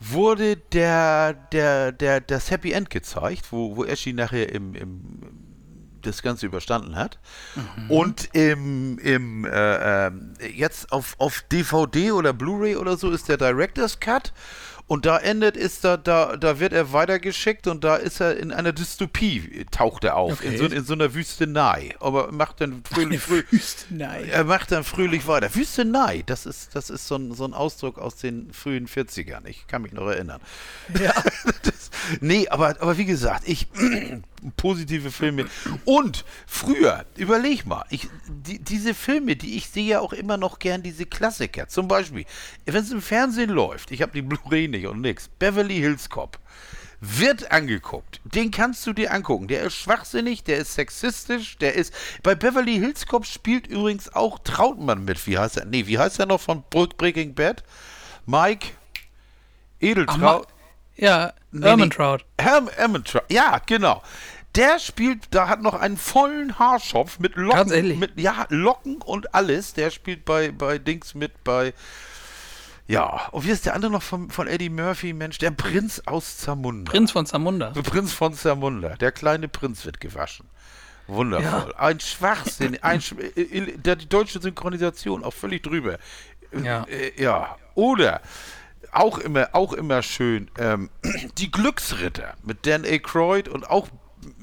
wurde 0.00 0.56
der, 0.56 1.34
der, 1.34 1.92
der, 1.92 2.22
das 2.22 2.50
Happy 2.50 2.72
End 2.72 2.88
gezeigt, 2.88 3.52
wo, 3.52 3.76
wo 3.76 3.84
Eschi 3.84 4.14
nachher 4.14 4.50
im, 4.50 4.74
im, 4.74 5.51
das 6.02 6.22
Ganze 6.22 6.46
überstanden 6.46 6.96
hat. 6.96 7.18
Und 7.88 8.28
im, 8.34 8.98
im 8.98 9.44
äh, 9.44 10.06
ähm, 10.06 10.34
jetzt 10.54 10.92
auf, 10.92 11.14
auf 11.18 11.42
DVD 11.50 12.12
oder 12.12 12.32
Blu-ray 12.32 12.76
oder 12.76 12.96
so 12.96 13.10
ist 13.10 13.28
der 13.28 13.36
Director's 13.36 14.00
Cut. 14.00 14.32
Und 14.88 15.06
da 15.06 15.16
endet 15.16 15.56
ist 15.56 15.84
da, 15.84 15.96
da, 15.96 16.36
da 16.36 16.58
wird 16.60 16.72
er 16.74 16.92
weitergeschickt 16.92 17.66
und 17.66 17.82
da 17.82 17.96
ist 17.96 18.20
er 18.20 18.36
in 18.36 18.52
einer 18.52 18.72
Dystopie, 18.72 19.64
taucht 19.70 20.04
er 20.04 20.16
auf, 20.16 20.42
in, 20.44 20.48
Okay. 20.54 20.56
so, 20.58 20.64
in 20.66 20.84
so 20.84 20.92
einer 20.92 21.14
Wüstenei. 21.14 21.94
Aber 22.00 22.30
macht 22.32 22.60
dann 22.60 22.82
fröhlich, 22.84 23.20
fröh, 23.20 23.42
Wüstenei. 23.50 24.24
er 24.24 24.44
macht 24.44 24.70
dann 24.72 24.84
fröhlich 24.84 25.26
weiter. 25.26 25.54
Wüstenei, 25.54 26.24
das 26.26 26.44
ist, 26.44 26.74
das 26.74 26.90
ist 26.90 27.06
so 27.06 27.14
ein, 27.16 27.32
so 27.32 27.44
ein 27.46 27.54
Ausdruck 27.54 27.96
aus 27.96 28.16
den 28.16 28.52
frühen 28.52 28.86
40ern. 28.86 29.46
Ich 29.46 29.66
kann 29.66 29.80
mich 29.82 29.92
noch 29.92 30.06
erinnern. 30.08 30.40
Ja. 31.00 31.14
Das, 31.62 31.90
nee, 32.20 32.48
aber, 32.48 32.76
aber 32.80 32.98
wie 32.98 33.04
gesagt, 33.04 33.46
ich 33.46 33.68
positive 34.56 35.10
Filme. 35.10 35.46
Und 35.84 36.24
früher, 36.46 37.04
überleg 37.16 37.66
mal, 37.66 37.84
ich, 37.90 38.08
die, 38.28 38.58
diese 38.58 38.94
Filme, 38.94 39.36
die 39.36 39.56
ich 39.56 39.68
sehe 39.68 39.86
ja 39.86 40.00
auch 40.00 40.12
immer 40.12 40.36
noch 40.36 40.58
gern, 40.58 40.82
diese 40.82 41.06
Klassiker. 41.06 41.68
Zum 41.68 41.88
Beispiel, 41.88 42.24
wenn 42.66 42.82
es 42.82 42.90
im 42.90 43.02
Fernsehen 43.02 43.50
läuft, 43.50 43.90
ich 43.90 44.02
habe 44.02 44.12
die 44.12 44.22
Blu-ray 44.22 44.68
nicht 44.68 44.86
und 44.86 45.00
nix, 45.00 45.28
Beverly 45.28 45.76
Hills 45.76 46.08
Cop. 46.10 46.38
Wird 47.04 47.50
angeguckt. 47.50 48.20
Den 48.24 48.52
kannst 48.52 48.86
du 48.86 48.92
dir 48.92 49.12
angucken. 49.12 49.48
Der 49.48 49.62
ist 49.64 49.74
schwachsinnig, 49.74 50.44
der 50.44 50.58
ist 50.58 50.74
sexistisch, 50.74 51.58
der 51.58 51.74
ist. 51.74 51.92
Bei 52.22 52.36
Beverly 52.36 52.74
Hills 52.74 53.06
Cop 53.06 53.26
spielt 53.26 53.66
übrigens 53.66 54.14
auch 54.14 54.38
Trautmann 54.38 55.04
mit. 55.04 55.26
Wie 55.26 55.36
heißt 55.36 55.56
er? 55.56 55.64
Nee, 55.64 55.88
wie 55.88 55.98
heißt 55.98 56.20
er 56.20 56.26
noch 56.26 56.40
von 56.40 56.62
Breaking 56.70 57.34
Bad? 57.34 57.64
Mike 58.26 58.68
Edeltraut. 59.80 60.46
Ja, 60.96 61.32
Nee, 61.50 61.66
Ermentrout. 61.66 62.18
nee. 62.38 62.44
Herm 62.44 62.68
Ermentrout. 62.76 63.24
Ja, 63.30 63.60
genau. 63.66 64.02
Der 64.54 64.78
spielt, 64.78 65.28
da 65.30 65.48
hat 65.48 65.62
noch 65.62 65.74
einen 65.74 65.96
vollen 65.96 66.58
Haarschopf 66.58 67.18
mit 67.18 67.36
Locken. 67.36 67.56
Tatsächlich? 67.56 67.98
Mit, 67.98 68.20
ja, 68.20 68.46
Locken 68.50 69.00
und 69.00 69.34
alles. 69.34 69.72
Der 69.72 69.90
spielt 69.90 70.24
bei, 70.24 70.50
bei 70.50 70.78
Dings 70.78 71.14
mit, 71.14 71.42
bei. 71.42 71.72
Ja, 72.86 73.28
und 73.30 73.46
wie 73.46 73.50
ist 73.50 73.64
der 73.64 73.74
andere 73.74 73.90
noch 73.92 74.02
von, 74.02 74.30
von 74.30 74.46
Eddie 74.46 74.68
Murphy, 74.68 75.14
Mensch? 75.14 75.38
Der 75.38 75.52
Prinz 75.52 76.02
aus 76.04 76.36
Zamunda. 76.36 76.90
Prinz 76.90 77.12
von 77.12 77.24
Zamunda. 77.24 77.70
Der 77.70 77.82
Prinz 77.82 78.12
von 78.12 78.34
Zamunda. 78.34 78.96
Der 78.96 79.12
kleine 79.12 79.48
Prinz 79.48 79.86
wird 79.86 80.00
gewaschen. 80.00 80.46
Wundervoll. 81.06 81.74
Ein 81.78 82.00
Schwachsinn. 82.00 82.78
Ein, 82.82 83.00
Sch 83.00 83.12
äh, 83.12 83.76
der, 83.78 83.96
die 83.96 84.08
deutsche 84.08 84.40
Synchronisation 84.40 85.24
auch 85.24 85.32
völlig 85.32 85.62
drüber. 85.62 85.98
Ja. 86.62 86.84
Äh, 86.84 87.20
ja. 87.20 87.56
Oder 87.74 88.20
auch 88.92 89.18
immer, 89.18 89.48
auch 89.52 89.72
immer 89.72 90.02
schön, 90.02 90.50
ähm, 90.58 90.90
die 91.38 91.50
Glücksritter 91.50 92.34
mit 92.42 92.66
Dan 92.66 92.84
Aykroyd 92.84 93.48
und 93.48 93.68
auch 93.70 93.88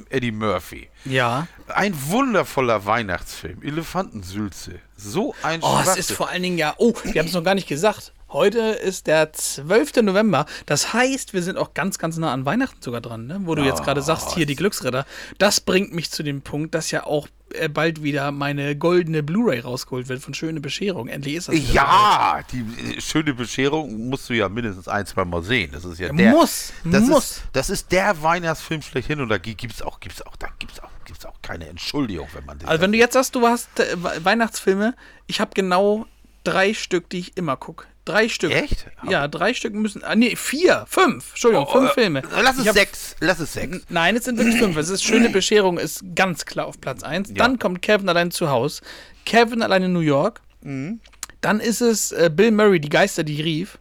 Eddie 0.10 0.32
Murphy. 0.32 0.89
Ja. 1.06 1.48
Ein 1.68 1.94
wundervoller 2.10 2.86
Weihnachtsfilm. 2.86 3.62
Elefantensülze. 3.63 4.80
So 4.96 5.36
ein 5.44 5.62
Oh, 5.62 5.68
es 5.78 5.84
Schwachsinn. 5.84 6.00
ist 6.00 6.12
vor 6.12 6.30
allen 6.30 6.44
Dingen 6.44 6.58
ja. 6.58 6.74
Oh, 6.78 6.94
wir 7.04 7.20
haben 7.20 7.28
es 7.28 7.34
noch 7.34 7.44
gar 7.44 7.56
nicht 7.56 7.68
gesagt. 7.68 8.13
Heute 8.32 8.60
ist 8.60 9.08
der 9.08 9.34
12. 9.34 10.04
November. 10.04 10.46
Das 10.68 10.94
heißt, 10.94 11.34
wir 11.34 11.42
sind 11.42 11.58
auch 11.58 11.74
ganz, 11.74 11.98
ganz 11.98 12.18
nah 12.18 12.32
an 12.32 12.46
Weihnachten 12.46 12.82
sogar 12.82 13.02
dran, 13.02 13.26
ne? 13.26 13.39
wo 13.46 13.56
du 13.56 13.63
jetzt 13.63 13.84
gerade 13.84 14.02
sagst, 14.04 14.34
hier 14.36 14.46
die 14.46 14.56
Glücksritter. 14.56 15.06
Das 15.39 15.62
bringt 15.62 15.94
mich 15.94 16.12
zu 16.12 16.22
dem 16.22 16.42
Punkt, 16.42 16.76
dass 16.76 16.92
ja 16.92 17.06
auch 17.06 17.28
bald 17.69 18.03
wieder 18.03 18.31
meine 18.31 18.75
goldene 18.75 19.23
Blu-ray 19.23 19.59
rausgeholt 19.62 20.07
wird 20.07 20.21
von 20.21 20.33
Schöne 20.33 20.59
Bescherung. 20.62 21.07
Endlich 21.07 21.35
ist 21.35 21.47
das. 21.47 21.73
Ja, 21.73 22.41
die 22.51 22.59
äh, 22.97 23.01
schöne 23.01 23.33
Bescherung 23.33 24.09
musst 24.09 24.29
du 24.29 24.33
ja 24.33 24.49
mindestens 24.49 24.88
ein, 24.88 25.05
zwei 25.05 25.25
Mal 25.25 25.41
sehen. 25.43 25.71
Das 25.71 25.83
ist 25.85 25.99
ja 25.99 26.12
der. 26.13 26.31
Muss, 26.31 26.73
das 26.83 27.03
muss. 27.05 27.31
Ist, 27.31 27.43
das 27.53 27.69
ist 27.69 27.91
der 27.91 28.21
Weihnachtsfilm 28.21 28.81
schlechthin 28.81 29.19
und 29.21 29.29
da 29.29 29.38
gi- 29.38 29.55
gibt's 29.55 29.81
auch, 29.81 29.99
gibt's 29.99 30.21
auch, 30.21 30.35
da 30.38 30.47
gibt's 30.59 30.79
auch, 30.79 30.89
gibt's 31.05 31.25
auch 31.25 31.35
keine 31.41 31.67
Entschuldigung, 31.67 32.27
wenn 32.33 32.45
man 32.45 32.59
den. 32.59 32.67
Also 32.67 32.81
wenn 32.81 32.91
du 32.91 32.97
jetzt 32.97 33.13
sagst, 33.13 33.33
du 33.35 33.45
hast 33.47 33.79
äh, 33.79 33.95
We- 34.01 34.23
Weihnachtsfilme, 34.23 34.95
ich 35.27 35.39
habe 35.41 35.51
genau 35.53 36.05
drei 36.43 36.73
Stück, 36.73 37.09
die 37.09 37.19
ich 37.19 37.38
immer 37.38 37.57
gucke. 37.57 37.85
Drei 38.10 38.28
Stück. 38.30 38.52
Echt? 38.52 38.88
Ja, 39.08 39.28
drei 39.28 39.54
Stück 39.54 39.74
müssen. 39.74 40.04
Ah, 40.04 40.15
nee, 40.15 40.36
vier, 40.36 40.86
fünf. 40.88 41.30
Entschuldigung, 41.32 41.67
fünf 41.67 41.91
Filme. 41.93 42.19
äh, 42.19 42.41
Lass 42.41 42.58
es 42.58 42.67
hab- 42.67 42.74
sechs. 42.76 43.15
Lass 43.19 43.39
es 43.39 43.54
sechs. 43.54 43.86
Nein, 43.89 44.15
es 44.15 44.26
sind 44.26 44.38
wirklich 44.38 44.58
fünf. 44.58 44.76
Es 44.78 44.89
ist 44.89 45.04
schöne 45.04 45.30
Bescherung, 45.32 45.78
ist 45.78 46.04
ganz 46.15 46.45
klar 46.45 46.65
auf 46.65 46.80
Platz 46.82 47.04
1. 47.04 47.34
Dann 47.36 47.60
kommt 47.60 47.82
Kevin 47.82 48.10
allein 48.10 48.32
zu 48.32 48.50
Haus. 48.50 48.82
Kevin 49.26 49.62
allein 49.62 49.84
in 49.84 49.93
New 49.93 50.00
York. 50.00 50.41
Mhm. 50.62 51.00
Dann 51.41 51.60
ist 51.60 51.82
es 51.82 52.12
äh, 52.12 52.30
Bill 52.34 52.52
Murray, 52.52 52.80
die 52.80 52.89
Geister, 52.89 53.24
die 53.24 53.41
rief. 53.41 53.78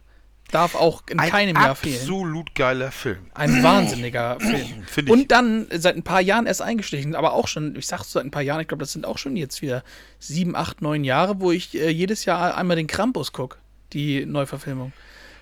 Darf 0.51 0.73
auch 0.73 1.03
in 1.09 1.19
Ein 1.19 1.29
keinem 1.29 1.55
Jahr 1.55 1.75
fehlen. 1.75 1.99
absolut 1.99 2.55
geiler 2.55 2.91
Film. 2.91 3.19
Ein 3.35 3.61
wahnsinniger 3.63 4.37
Film. 4.39 4.83
Finde 4.87 5.11
ich. 5.11 5.19
Und 5.19 5.31
dann 5.31 5.67
seit 5.71 5.95
ein 5.95 6.01
paar 6.03 6.21
Jahren 6.21 6.47
erst 6.47 6.61
eingestiegen, 6.63 7.13
aber 7.15 7.33
auch 7.33 7.47
schon, 7.47 7.75
ich 7.75 7.85
sag's 7.85 8.11
seit 8.11 8.25
ein 8.25 8.31
paar 8.31 8.41
Jahren, 8.41 8.61
ich 8.61 8.67
glaube, 8.67 8.81
das 8.83 8.91
sind 8.93 9.05
auch 9.05 9.17
schon 9.19 9.35
jetzt 9.35 9.61
wieder 9.61 9.83
sieben, 10.17 10.55
acht, 10.55 10.81
neun 10.81 11.03
Jahre, 11.03 11.39
wo 11.39 11.51
ich 11.51 11.75
äh, 11.75 11.89
jedes 11.89 12.25
Jahr 12.25 12.57
einmal 12.57 12.77
den 12.77 12.87
Krampus 12.87 13.31
gucke, 13.31 13.57
die 13.93 14.25
Neuverfilmung. 14.25 14.93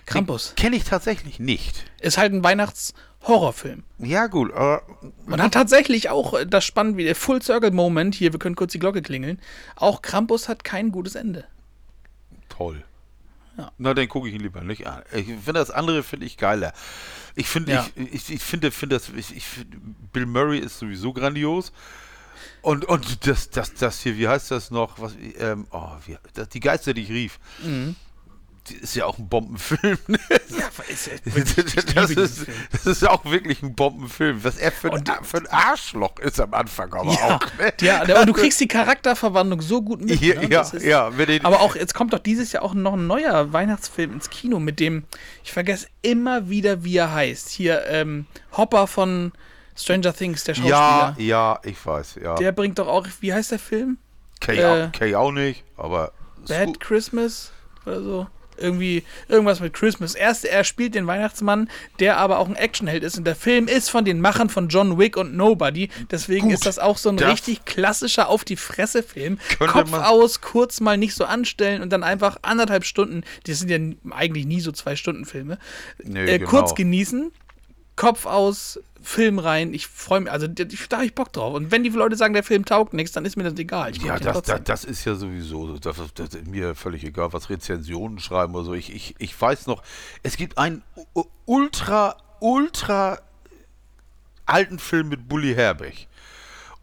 Krampus. 0.06 0.54
Kenne 0.56 0.78
ich 0.78 0.86
tatsächlich 0.86 1.40
nicht. 1.40 1.84
Ist 2.00 2.18
halt 2.18 2.32
ein 2.34 2.42
Weihnachts-Horrorfilm. 2.44 3.84
Ja, 4.00 4.28
gut, 4.28 4.54
aber 4.54 4.82
Man 5.26 5.42
hat 5.42 5.54
tatsächlich 5.54 6.10
auch 6.10 6.34
äh, 6.34 6.46
das 6.48 6.64
spannend 6.64 6.96
wie 6.98 7.04
der 7.04 7.16
Full 7.16 7.42
Circle 7.42 7.72
Moment, 7.72 8.16
hier, 8.16 8.32
wir 8.32 8.40
können 8.40 8.56
kurz 8.56 8.72
die 8.72 8.80
Glocke 8.80 9.02
klingeln. 9.02 9.42
Auch 9.76 10.02
Krampus 10.02 10.48
hat 10.48 10.64
kein 10.64 10.92
gutes 10.92 11.16
Ende. 11.16 11.46
toll. 12.50 12.84
Ja. 13.58 13.72
Na, 13.80 13.94
dann 13.96 14.08
gucke 14.08 14.30
ich 14.30 14.36
ihn 14.36 14.42
lieber 14.42 14.62
nicht 14.62 14.86
an. 14.86 15.02
Ich 15.12 15.26
finde 15.26 15.54
das 15.54 15.72
andere 15.72 16.04
finde 16.04 16.28
ich 16.28 16.38
geiler. 16.38 16.74
Ich 17.36 17.48
finde, 17.50 17.72
Ja. 17.72 17.88
ich, 17.96 18.14
ich, 18.14 18.32
ich 18.36 18.44
finde, 18.44 18.70
finde 18.72 18.96
das, 18.98 19.10
ich, 19.10 19.36
ich, 19.36 19.46
find- 19.46 19.76
Bill 20.14 20.28
Murray 20.28 20.60
ist 20.60 20.78
sowieso 20.78 21.12
grandios. 21.12 21.72
Und, 22.62 22.86
und 22.86 23.26
das, 23.26 23.50
das, 23.50 23.74
das 23.74 24.00
hier, 24.02 24.16
wie 24.18 24.28
heißt 24.28 24.52
das 24.52 24.70
noch? 24.70 25.00
Was, 25.00 25.14
ähm, 25.40 25.66
oh, 25.72 25.90
wie, 26.06 26.18
das, 26.36 26.50
die 26.50 26.60
Geister, 26.60 26.94
die 26.94 27.02
ich 27.02 27.10
rief. 27.10 27.40
Mhm. 27.64 27.96
Ist 28.72 28.96
ja 28.96 29.06
auch 29.06 29.18
ein 29.18 29.28
Bombenfilm. 29.30 29.98
ne? 30.08 30.20
Ja, 30.50 30.84
ist, 30.88 31.10
das, 31.96 32.10
ist, 32.12 32.46
das 32.72 32.86
ist 32.86 33.08
auch 33.08 33.26
wirklich 33.26 33.62
ein 33.64 33.76
Bombenfilm. 33.76 34.44
Was 34.44 34.58
er 34.58 34.72
für 34.72 34.92
ein, 34.92 35.00
Und- 35.00 35.12
für 35.24 35.38
ein 35.38 35.48
Arschloch 35.48 36.18
ist 36.20 36.40
am 36.40 36.54
Anfang 36.54 36.94
aber 36.94 37.12
ja, 37.14 37.36
auch. 37.36 37.40
Ne? 37.60 37.74
ja, 37.82 38.20
und 38.22 38.28
du 38.28 38.34
kriegst 38.34 38.60
die 38.60 38.68
Charakterverwandlung 38.68 39.62
so 39.62 39.82
gut 39.82 40.02
mit. 40.02 40.20
Ja, 40.22 40.36
ne? 40.42 40.50
ja, 40.50 40.62
ist- 40.62 40.84
ja. 40.84 41.12
Aber 41.44 41.62
auch, 41.62 41.76
jetzt 41.76 41.94
kommt 41.94 42.14
doch 42.14 42.20
dieses 42.20 42.52
Jahr 42.52 42.64
auch 42.64 42.74
noch 42.74 42.94
ein 42.94 43.08
neuer 43.08 43.52
Weihnachtsfilm 43.54 44.14
ins 44.14 44.30
Kino 44.30 44.60
mit 44.60 44.80
dem, 44.80 45.04
ich 45.44 45.52
vergesse 45.52 45.88
immer 46.02 46.50
wieder, 46.50 46.84
wie 46.84 46.98
er 46.98 47.14
heißt. 47.14 47.50
Hier, 47.50 47.86
ähm, 47.88 48.26
Hopper 48.56 48.88
von 48.88 49.32
Stranger 49.76 50.14
Things, 50.14 50.44
der 50.44 50.56
Schauspieler. 50.56 51.16
ja, 51.18 51.24
ja, 51.24 51.60
ich 51.64 51.84
weiß, 51.86 52.16
ja. 52.22 52.36
Der 52.36 52.52
bringt 52.52 52.80
doch 52.80 52.88
auch, 52.88 53.08
wie 53.22 53.34
heißt 53.34 53.52
der 53.52 53.60
Film? 53.60 53.98
Kay, 54.40 54.58
äh, 54.60 54.66
auch, 54.88 54.92
Kay 54.92 55.16
auch 55.16 55.32
nicht, 55.32 55.64
aber. 55.76 56.12
Bad. 56.48 56.80
Christmas 56.80 57.52
oder 57.86 58.02
so. 58.02 58.28
Irgendwie, 58.58 59.04
irgendwas 59.28 59.60
mit 59.60 59.74
Christmas. 59.74 60.16
Erst, 60.16 60.46
er 60.46 60.64
spielt 60.64 60.96
den 60.96 61.08
Weihnachtsmann, 61.08 61.70
der 62.00 62.18
aber 62.18 62.40
auch 62.40 62.48
ein 62.48 62.56
Actionheld 62.56 63.04
ist. 63.04 63.18
Und 63.18 63.26
der 63.26 63.36
Film 63.36 63.68
ist 63.68 63.90
von 63.90 64.06
den 64.06 64.22
Machern 64.22 64.50
von 64.50 64.68
John 64.68 64.98
Wick 64.98 65.18
und 65.18 65.36
Nobody. 65.36 65.90
Deswegen 66.12 66.48
Gut, 66.48 66.54
ist 66.56 66.66
das 66.66 66.80
auch 66.80 66.98
so 66.98 67.10
ein 67.10 67.20
richtig 67.20 67.66
klassischer 67.66 68.30
Auf 68.30 68.44
die 68.44 68.56
Fresse-Film. 68.56 69.40
Könnte 69.58 69.74
Kopf 69.74 69.94
aus, 69.94 70.42
kurz 70.42 70.80
mal 70.80 70.98
nicht 70.98 71.14
so 71.14 71.26
anstellen 71.26 71.82
und 71.82 71.92
dann 71.92 72.04
einfach 72.04 72.38
anderthalb 72.42 72.86
Stunden, 72.86 73.24
die 73.46 73.54
sind 73.54 73.70
ja 73.70 73.78
eigentlich 74.16 74.46
nie 74.46 74.62
so 74.62 74.72
zwei 74.72 74.96
Stunden 74.96 75.26
Filme, 75.26 75.58
Nee, 76.04 76.26
äh, 76.26 76.40
genau. 76.40 76.50
kurz 76.50 76.76
genießen, 76.76 77.32
Kopf 77.96 78.26
aus, 78.26 78.80
Film 79.08 79.40
rein. 79.40 79.74
Ich 79.74 79.88
freue 79.88 80.20
mich, 80.20 80.32
also 80.32 80.48
da 80.48 80.66
habe 80.98 81.06
ich 81.06 81.16
Bock 81.16 81.32
drauf. 81.32 81.54
Und 81.54 81.72
wenn 81.72 81.82
die 81.82 81.90
Leute 81.90 82.18
sagen, 82.18 82.34
der 82.34 82.44
Film 82.44 82.66
taugt 82.66 82.94
nichts, 82.94 83.14
dann 83.14 83.24
ist 83.24 83.38
mir 83.38 83.44
das 83.44 83.58
egal. 83.58 83.96
Ja, 83.96 84.20
das, 84.20 84.42
das, 84.42 84.64
das 84.66 84.84
ist 84.84 85.06
ja 85.06 85.16
sowieso, 85.16 85.66
so. 85.66 85.78
das, 85.80 85.96
das 86.14 86.36
ist 86.36 86.46
mir 86.46 86.76
völlig 86.76 87.06
egal, 87.06 87.32
was 87.32 87.50
Rezensionen 87.50 88.20
schreiben 88.20 88.54
oder 88.54 88.66
so. 88.66 88.74
Ich, 88.74 88.94
ich, 88.94 89.16
ich 89.18 89.40
weiß 89.42 89.68
noch, 89.68 89.82
es 90.24 90.36
gibt 90.36 90.58
einen 90.58 90.84
ultra, 91.46 92.18
ultra 92.42 93.20
alten 94.46 94.78
Film 94.78 95.08
mit 95.08 95.30
Bully 95.30 95.56
Herbig. 95.56 96.10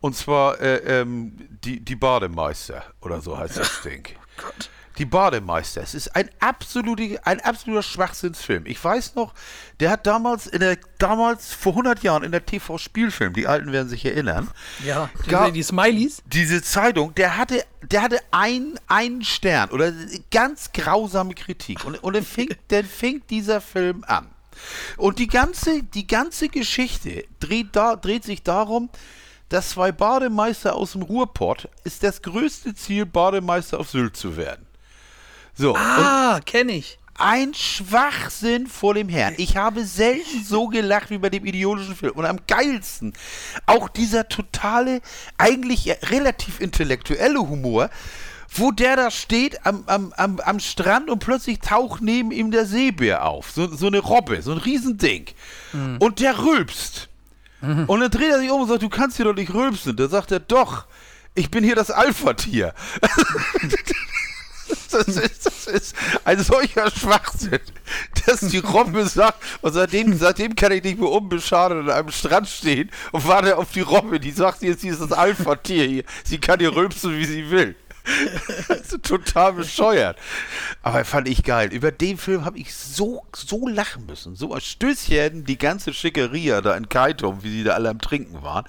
Und 0.01 0.17
zwar 0.17 0.59
äh, 0.63 1.01
ähm, 1.01 1.37
die, 1.63 1.81
die 1.81 1.97
Bademeister 1.97 2.85
oder 3.03 3.21
so 3.21 3.37
heißt 3.37 3.59
das 3.59 3.83
Ding. 3.85 4.09
Gott. 4.39 4.71
Die 4.99 5.05
Bademeister. 5.05 5.83
Es 5.83 5.95
ist 5.95 6.15
ein, 6.15 6.31
absolute, 6.39 7.19
ein 7.27 7.41
absoluter 7.41 7.83
Schwachsinnsfilm. 7.83 8.65
Ich 8.67 8.83
weiß 8.83 9.17
noch, 9.17 9.35
der 9.81 9.91
hat 9.91 10.07
damals, 10.07 10.47
in 10.47 10.61
der, 10.61 10.79
damals 10.99 11.53
vor 11.53 11.73
100 11.73 12.03
Jahren 12.05 12.23
in 12.23 12.31
der 12.31 12.47
TV-Spielfilm, 12.47 13.33
die 13.33 13.47
Alten 13.49 13.73
werden 13.73 13.89
sich 13.89 14.05
erinnern, 14.05 14.49
Ja, 14.85 15.11
die, 15.49 15.53
die 15.53 15.63
Smileys. 15.63 16.23
diese 16.27 16.63
Zeitung, 16.63 17.15
der 17.17 17.37
hatte, 17.37 17.65
der 17.91 18.03
hatte 18.03 18.21
ein, 18.31 18.79
einen 18.87 19.25
Stern 19.25 19.71
oder 19.71 19.93
ganz 20.31 20.71
grausame 20.73 21.35
Kritik. 21.35 21.85
Und, 21.85 21.97
und 22.03 22.15
dann, 22.15 22.25
fing, 22.25 22.55
dann 22.69 22.85
fing 22.85 23.23
dieser 23.29 23.61
Film 23.61 24.05
an. 24.07 24.29
Und 24.97 25.19
die 25.19 25.27
ganze, 25.27 25.83
die 25.83 26.07
ganze 26.07 26.49
Geschichte 26.49 27.25
dreht, 27.41 27.69
da, 27.73 27.97
dreht 27.97 28.23
sich 28.23 28.45
darum, 28.45 28.91
dass 29.49 29.71
zwei 29.71 29.91
Bademeister 29.93 30.75
aus 30.75 30.93
dem 30.93 31.03
Ruhrpott 31.03 31.69
ist 31.83 32.03
das 32.03 32.23
größte 32.23 32.75
Ziel, 32.75 33.07
Bademeister 33.07 33.79
auf 33.79 33.91
Sylt 33.91 34.17
zu 34.17 34.37
werden. 34.37 34.67
So, 35.57 35.77
Ah, 35.77 36.41
kenne 36.45 36.73
ich. 36.73 36.99
ein 37.17 37.55
Schwachsinn 37.55 38.67
vor 38.67 38.95
dem 38.95 39.09
Herrn. 39.09 39.35
Ich 39.37 39.57
habe 39.57 39.85
selten 39.85 40.43
so 40.45 40.67
gelacht 40.67 41.11
wie 41.11 41.19
bei 41.19 41.31
dem 41.31 41.45
idiotischen 41.47 41.95
Film. 41.95 42.13
Und 42.15 42.25
am 42.27 42.41
geilsten 42.49 43.13
auch 43.67 43.89
dieser 43.89 44.29
totale, 44.29 45.01
eigentlich 45.39 45.91
relativ 46.11 46.61
intellektuelle 46.61 47.39
Humor, 47.39 47.89
wo 48.57 48.73
der 48.73 48.97
da 48.97 49.11
steht 49.13 49.65
am, 49.65 49.85
am, 49.87 50.13
am, 50.17 50.41
am 50.41 50.59
Strand 50.61 51.09
und 51.09 51.19
plötzlich 51.21 51.61
taucht 51.61 52.03
neben 52.03 52.31
ihm 52.33 52.51
der 52.51 52.67
Seebär 52.67 53.25
auf. 53.25 53.51
So, 53.53 53.73
so 53.75 53.87
eine 53.87 53.99
Robbe, 54.01 54.43
so 54.43 54.51
ein 54.53 54.59
Riesending. 54.59 55.27
Und 56.01 56.19
der 56.21 56.39
rülpst. 56.45 57.09
Und 57.61 58.01
dann 58.01 58.11
dreht 58.11 58.31
er 58.31 58.39
sich 58.41 58.51
um 58.51 58.61
und 58.63 58.69
sagt, 58.69 58.83
du 58.83 58.89
kannst 58.91 59.17
hier 59.17 59.25
doch 59.25 59.35
nicht 59.35 59.55
rülpsen. 59.55 59.97
Da 59.97 60.09
sagt 60.09 60.31
er, 60.33 60.41
doch, 60.41 60.85
ich 61.35 61.51
bin 61.51 61.65
hier 61.65 61.75
das 61.77 61.91
Alpha-Tier. 61.91 62.75
Das 64.91 65.09
ist, 65.09 65.47
das 65.47 65.67
ist 65.67 65.97
ein 66.25 66.41
solcher 66.41 66.91
Schwachsinn, 66.91 67.59
dass 68.27 68.41
die 68.41 68.59
Robbe 68.59 69.07
sagt, 69.07 69.43
und 69.61 69.73
seitdem, 69.73 70.17
seitdem 70.17 70.55
kann 70.55 70.71
ich 70.73 70.85
nicht 70.85 71.01
mehr 71.01 71.11
unbeschadet 71.11 71.79
an 71.79 71.91
einem 71.91 72.11
Strand 72.13 72.49
stehen 72.49 72.91
und 73.11 73.27
warte 73.27 73.57
auf 73.59 73.73
die 73.73 73.81
Robbe, 73.81 74.21
die 74.21 74.31
sagt 74.31 74.63
jetzt, 74.63 74.83
sie 74.83 74.89
ist 74.89 75.01
das 75.01 75.13
Alpha-Tier 75.13 75.85
hier. 75.85 76.05
Sie 76.23 76.39
kann 76.39 76.61
hier 76.61 76.75
rülpsen, 76.75 77.17
wie 77.17 77.25
sie 77.25 77.51
will. 77.51 77.75
Ist 78.69 79.03
total 79.03 79.55
bescheuert. 79.55 80.19
Aber 80.83 81.05
fand 81.05 81.29
ich 81.29 81.43
geil. 81.43 81.73
Über 81.73 81.91
den 81.91 82.19
Film 82.19 82.45
habe 82.45 82.59
ich 82.59 82.75
so, 82.75 83.25
so 83.35 83.67
lachen 83.67 84.07
müssen. 84.07 84.37
So 84.37 84.53
ein 84.53 84.61
Stößchen, 84.61 85.45
die 85.45 85.59
ganze 85.59 85.95
Schickeria 85.95 86.61
da 86.61 86.77
in 86.77 86.89
Kaitum, 86.89 87.43
wie 87.43 87.51
sie 87.51 87.65
da 87.65 87.73
alle 87.75 87.89
am 87.89 88.01
Trinken 88.01 88.43
waren. 88.43 88.67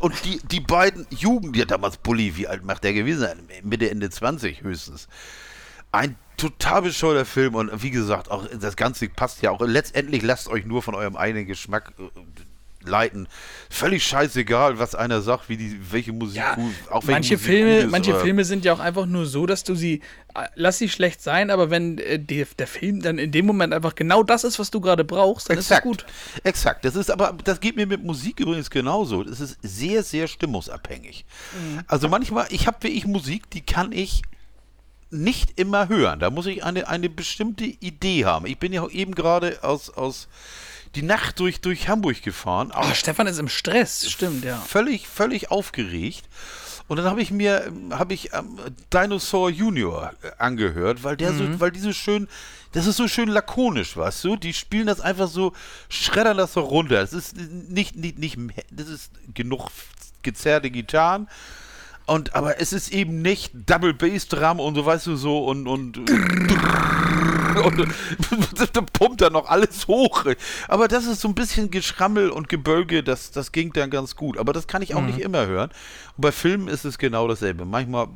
Und 0.00 0.24
die, 0.24 0.40
die 0.44 0.60
beiden 0.60 1.06
Jugend, 1.10 1.54
die 1.54 1.64
damals 1.64 1.98
Bulli, 1.98 2.36
wie 2.36 2.48
alt 2.48 2.64
macht 2.64 2.82
der 2.82 2.92
gewesen 2.92 3.20
sein? 3.20 3.48
Mitte, 3.62 3.90
Ende 3.90 4.10
20 4.10 4.62
höchstens. 4.62 5.06
Ein 5.92 6.16
total 6.36 6.82
bescheuerter 6.82 7.24
Film 7.24 7.54
und 7.54 7.82
wie 7.82 7.90
gesagt, 7.90 8.30
auch 8.30 8.46
das 8.46 8.76
Ganze 8.76 9.08
passt 9.08 9.42
ja 9.42 9.50
auch. 9.50 9.60
Letztendlich 9.60 10.22
lasst 10.22 10.48
euch 10.48 10.66
nur 10.66 10.82
von 10.82 10.94
eurem 10.94 11.16
eigenen 11.16 11.46
Geschmack 11.46 11.92
äh, 11.98 12.02
leiten. 12.88 13.28
Völlig 13.70 14.04
scheißegal, 14.04 14.78
was 14.78 14.94
einer 14.94 15.20
sagt, 15.20 15.48
wie 15.48 15.56
die, 15.56 15.78
welche 15.90 16.12
Musik 16.12 16.38
Ja, 16.38 16.54
gut, 16.54 16.74
auch 16.90 17.02
manche 17.04 17.34
Musik 17.34 17.46
Filme, 17.46 17.76
ist, 17.78 17.90
manche 17.90 18.14
Filme 18.20 18.44
sind 18.44 18.64
ja 18.64 18.72
auch 18.72 18.80
einfach 18.80 19.06
nur 19.06 19.26
so, 19.26 19.46
dass 19.46 19.64
du 19.64 19.74
sie, 19.74 20.00
äh, 20.34 20.46
lass 20.54 20.78
sie 20.78 20.88
schlecht 20.88 21.22
sein, 21.22 21.50
aber 21.50 21.70
wenn 21.70 21.98
äh, 21.98 22.18
die, 22.18 22.44
der 22.58 22.66
Film 22.66 23.02
dann 23.02 23.18
in 23.18 23.32
dem 23.32 23.46
Moment 23.46 23.72
einfach 23.72 23.94
genau 23.94 24.22
das 24.22 24.44
ist, 24.44 24.58
was 24.58 24.70
du 24.70 24.80
gerade 24.80 25.04
brauchst, 25.04 25.50
dann 25.50 25.58
Exakt. 25.58 25.84
ist 25.84 25.92
es 25.92 26.04
gut. 26.04 26.06
Exakt. 26.44 26.84
Das 26.84 26.96
ist 26.96 27.10
aber, 27.10 27.36
das 27.44 27.60
geht 27.60 27.76
mir 27.76 27.86
mit 27.86 28.02
Musik 28.02 28.40
übrigens 28.40 28.70
genauso. 28.70 29.22
Das 29.22 29.40
ist 29.40 29.58
sehr, 29.62 30.02
sehr 30.02 30.28
stimmungsabhängig. 30.28 31.24
Mhm. 31.52 31.80
Also 31.86 32.08
manchmal, 32.08 32.46
ich 32.50 32.66
habe 32.66 32.82
wirklich 32.82 33.06
Musik, 33.06 33.50
die 33.50 33.60
kann 33.60 33.92
ich 33.92 34.22
nicht 35.10 35.58
immer 35.58 35.88
hören. 35.88 36.18
Da 36.18 36.30
muss 36.30 36.46
ich 36.46 36.64
eine, 36.64 36.88
eine 36.88 37.08
bestimmte 37.08 37.64
Idee 37.64 38.24
haben. 38.24 38.46
Ich 38.46 38.58
bin 38.58 38.72
ja 38.72 38.82
auch 38.82 38.90
eben 38.90 39.14
gerade 39.14 39.62
aus, 39.62 39.90
aus 39.90 40.28
die 40.96 41.02
Nacht 41.02 41.38
durch, 41.38 41.60
durch 41.60 41.88
Hamburg 41.88 42.22
gefahren. 42.22 42.72
Oh, 42.74 42.94
Stefan 42.94 43.26
ist 43.26 43.38
im 43.38 43.48
Stress, 43.48 44.10
stimmt, 44.10 44.44
ja. 44.44 44.56
völlig, 44.56 45.06
völlig 45.06 45.50
aufgeregt. 45.50 46.24
Und 46.88 46.98
dann 46.98 47.06
habe 47.06 47.20
ich 47.20 47.30
mir, 47.30 47.70
habe 47.90 48.14
ich 48.14 48.32
ähm, 48.32 48.58
Dinosaur 48.92 49.50
Junior 49.50 50.12
äh, 50.22 50.30
angehört, 50.38 51.02
weil 51.02 51.16
der 51.16 51.32
Mhm. 51.32 51.54
so, 51.54 51.60
weil 51.60 51.72
die 51.72 51.80
so 51.80 51.92
schön, 51.92 52.28
das 52.72 52.86
ist 52.86 52.96
so 52.96 53.08
schön 53.08 53.28
lakonisch, 53.28 53.96
weißt 53.96 54.24
du? 54.24 54.36
Die 54.36 54.54
spielen 54.54 54.86
das 54.86 55.00
einfach 55.00 55.28
so, 55.28 55.52
schreddern 55.88 56.36
das 56.36 56.52
so 56.52 56.60
runter. 56.60 56.96
Das 57.00 57.12
ist 57.12 57.36
nicht, 57.36 57.96
nicht, 57.96 58.18
nicht, 58.18 58.38
das 58.70 58.88
ist 58.88 59.10
genug 59.34 59.68
gezerrte 60.22 60.70
Gitarren. 60.70 61.28
Und, 62.06 62.36
aber 62.36 62.60
es 62.60 62.72
ist 62.72 62.92
eben 62.92 63.20
nicht 63.20 63.50
Double 63.66 63.92
Bass 63.92 64.28
Drum 64.28 64.60
und 64.60 64.76
so, 64.76 64.86
weißt 64.86 65.08
du, 65.08 65.16
so 65.16 65.44
und, 65.44 65.66
und, 65.66 65.98
und 67.64 68.76
da 68.76 68.80
pumpt 68.80 69.20
dann 69.20 69.32
noch 69.32 69.48
alles 69.48 69.86
hoch. 69.86 70.24
Aber 70.68 70.88
das 70.88 71.06
ist 71.06 71.20
so 71.20 71.28
ein 71.28 71.34
bisschen 71.34 71.70
Geschrammel 71.70 72.30
und 72.30 72.48
Gebölge, 72.48 73.02
das, 73.02 73.30
das 73.30 73.52
ging 73.52 73.72
dann 73.72 73.90
ganz 73.90 74.16
gut. 74.16 74.38
Aber 74.38 74.52
das 74.52 74.66
kann 74.66 74.82
ich 74.82 74.94
auch 74.94 75.00
Mhm. 75.00 75.06
nicht 75.06 75.18
immer 75.20 75.46
hören. 75.46 75.70
Und 76.16 76.20
bei 76.22 76.32
Filmen 76.32 76.68
ist 76.68 76.84
es 76.84 76.98
genau 76.98 77.28
dasselbe. 77.28 77.64
Manchmal 77.64 78.08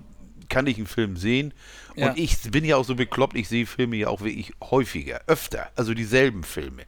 kann 0.48 0.66
ich 0.66 0.78
einen 0.78 0.88
Film 0.88 1.16
sehen 1.16 1.54
Ja. 1.94 2.08
und 2.10 2.18
ich 2.18 2.36
bin 2.50 2.64
ja 2.64 2.76
auch 2.76 2.84
so 2.84 2.96
bekloppt, 2.96 3.36
ich 3.36 3.48
sehe 3.48 3.66
Filme 3.66 3.94
ja 3.96 4.08
auch 4.08 4.20
wirklich 4.20 4.52
häufiger, 4.60 5.20
öfter, 5.28 5.68
also 5.76 5.94
dieselben 5.94 6.42
Filme. 6.42 6.82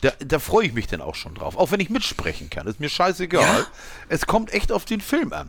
Da, 0.00 0.12
da 0.24 0.38
freue 0.38 0.66
ich 0.66 0.72
mich 0.74 0.86
dann 0.86 1.00
auch 1.00 1.16
schon 1.16 1.34
drauf. 1.34 1.56
Auch 1.56 1.72
wenn 1.72 1.80
ich 1.80 1.90
mitsprechen 1.90 2.50
kann, 2.50 2.68
ist 2.68 2.78
mir 2.78 2.88
scheißegal. 2.88 3.42
Ja. 3.42 3.66
Es 4.08 4.26
kommt 4.26 4.52
echt 4.52 4.70
auf 4.70 4.84
den 4.84 5.00
Film 5.00 5.32
an. 5.32 5.48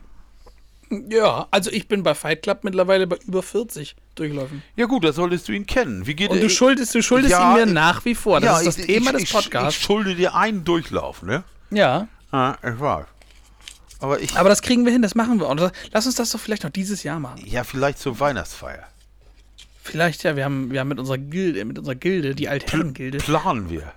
Ja, 1.09 1.47
also 1.51 1.71
ich 1.71 1.87
bin 1.87 2.03
bei 2.03 2.13
Fight 2.13 2.41
Club 2.43 2.63
mittlerweile 2.63 3.07
bei 3.07 3.17
über 3.25 3.41
40 3.41 3.95
Durchläufen. 4.15 4.61
Ja 4.75 4.85
gut, 4.87 5.03
da 5.05 5.13
solltest 5.13 5.47
du 5.47 5.53
ihn 5.53 5.65
kennen. 5.65 6.05
Wie 6.05 6.15
geht 6.15 6.29
Und 6.31 6.41
du 6.41 6.47
ich- 6.47 6.53
schuldest, 6.55 6.93
du 6.93 7.01
schuldest 7.01 7.31
Ja, 7.31 7.57
ihn 7.57 7.65
mir 7.65 7.73
nach 7.73 8.03
wie 8.05 8.13
vor. 8.15 8.41
Das 8.41 8.59
ist 8.59 8.67
das 8.67 8.77
ich, 8.79 8.85
Thema 8.87 9.11
ich, 9.15 9.21
des 9.23 9.31
Podcasts. 9.31 9.77
Ich 9.79 9.83
schulde 9.85 10.15
dir 10.15 10.35
einen 10.35 10.63
Durchlauf, 10.65 11.23
ne? 11.23 11.43
ja, 11.69 12.07
Ja, 12.33 12.57
ich 12.63 12.79
weiß. 12.79 13.05
Aber 13.99 14.19
ich. 14.19 14.35
aber 14.35 14.49
das 14.49 14.61
kriegen 14.61 14.83
wir 14.83 14.91
hin, 14.91 15.01
das 15.01 15.15
machen 15.15 15.39
wir. 15.39 15.47
Und 15.47 15.61
lass 15.91 16.05
uns 16.05 16.15
das 16.15 16.31
doch 16.31 16.39
vielleicht 16.39 16.63
noch 16.63 16.71
dieses 16.71 17.03
Jahr 17.03 17.19
machen. 17.19 17.41
ja, 17.45 17.63
vielleicht 17.63 17.99
zur 17.99 18.19
Weihnachtsfeier. 18.19 18.87
Vielleicht, 19.83 20.23
ja, 20.23 20.35
wir 20.35 20.43
haben, 20.45 20.71
wir 20.71 20.79
haben 20.79 20.87
mit 20.89 20.99
unserer 20.99 21.17
Gilde, 21.17 21.63
mit 21.65 21.77
unserer 21.79 21.95
Gilde, 21.95 22.35
die 22.35 22.49
Altherren-Gilde, 22.49 23.17
Planen 23.19 23.69
wir. 23.69 23.91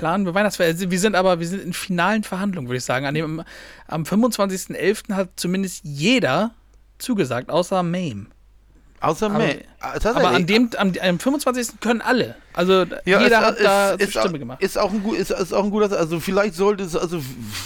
Planen 0.00 0.24
wir 0.24 0.34
Weihnachtsfeier. 0.34 0.68
Also 0.68 0.90
Wir 0.90 0.98
sind 0.98 1.14
aber, 1.14 1.40
wir 1.40 1.46
sind 1.46 1.62
in 1.62 1.74
finalen 1.74 2.24
Verhandlungen, 2.24 2.68
würde 2.68 2.78
ich 2.78 2.84
sagen. 2.84 3.04
An 3.04 3.14
dem, 3.14 3.42
am 3.86 4.04
25.11. 4.04 5.14
hat 5.14 5.28
zumindest 5.36 5.84
jeder 5.84 6.52
zugesagt, 6.96 7.50
außer 7.50 7.82
Mame. 7.82 8.26
Außer 9.02 9.26
Aber, 9.26 9.38
May. 9.38 9.64
aber 9.80 10.28
an 10.28 10.46
dem, 10.46 10.68
am, 10.76 10.92
am 11.00 11.18
25. 11.18 11.80
können 11.80 12.02
alle. 12.02 12.34
Also 12.52 12.84
Ja, 13.06 13.22
jeder 13.22 13.38
es- 13.38 13.44
hat 13.46 13.60
da 13.60 13.90
ist, 13.92 14.02
ist, 14.14 14.18
Stimme 14.20 14.38
gemacht. 14.38 14.62
Ist 14.62 14.76
auch 14.76 14.92
ein 14.92 15.02
gut, 15.02 15.16
ist, 15.16 15.30
ist 15.30 15.54
auch 15.54 15.64
ein 15.64 15.70
guter, 15.70 15.96
also 15.98 16.20
vielleicht 16.20 16.54
sollte 16.54 16.84
es, 16.84 16.94
also 16.94 17.18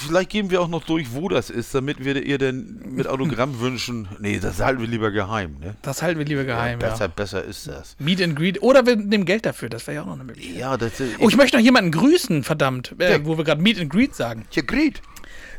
vielleicht 0.07 0.31
geben 0.31 0.51
wir 0.51 0.61
auch 0.63 0.69
noch 0.69 0.85
durch, 0.85 1.13
wo 1.13 1.29
das 1.29 1.51
ist, 1.51 1.75
damit 1.75 2.05
wir 2.05 2.23
ihr 2.23 2.39
denn 2.39 2.83
mit 2.91 3.09
Autogramm 3.09 3.59
wünschen. 3.61 4.07
Nee, 4.21 4.39
das 4.39 4.61
halten 4.61 4.81
wir 4.81 4.87
lieber 4.87 5.11
geheim, 5.11 5.57
ne? 5.59 5.75
Das 5.83 6.03
halten 6.03 6.19
wir 6.21 6.27
lieber 6.27 6.45
geheim, 6.45 6.79
ja. 6.81 6.91
besser, 6.91 7.09
besser 7.09 7.43
ist 7.43 7.67
das. 7.67 7.97
Meet 7.99 8.23
and 8.23 8.37
Greet. 8.37 8.63
Oder 8.63 8.87
wir 8.87 8.95
nehmen 8.95 9.25
Geld 9.25 9.45
dafür, 9.45 9.69
das 9.69 9.87
wäre 9.89 9.97
ja 9.97 10.03
auch 10.03 10.07
noch 10.07 10.15
eine 10.15 10.25
Möglichkeit. 10.25 10.57
Ja, 10.57 10.77
das 10.77 11.01
ist. 11.01 11.15
Oh, 11.19 11.29
ich 11.29 11.37
möchte 11.37 11.57
noch 11.57 11.65
jemanden 11.65 11.91
grüßen, 11.91 12.45
verdammt, 12.45 12.95
äh, 13.01 13.13
Ja. 13.19 13.25
wo 13.27 13.37
wir 13.37 13.43
gerade 13.45 13.61
Meet 13.61 13.81
and 13.81 13.91
Greet 13.91 14.15
sagen. 14.15 14.45
ja, 14.53 14.63
great. 14.63 15.03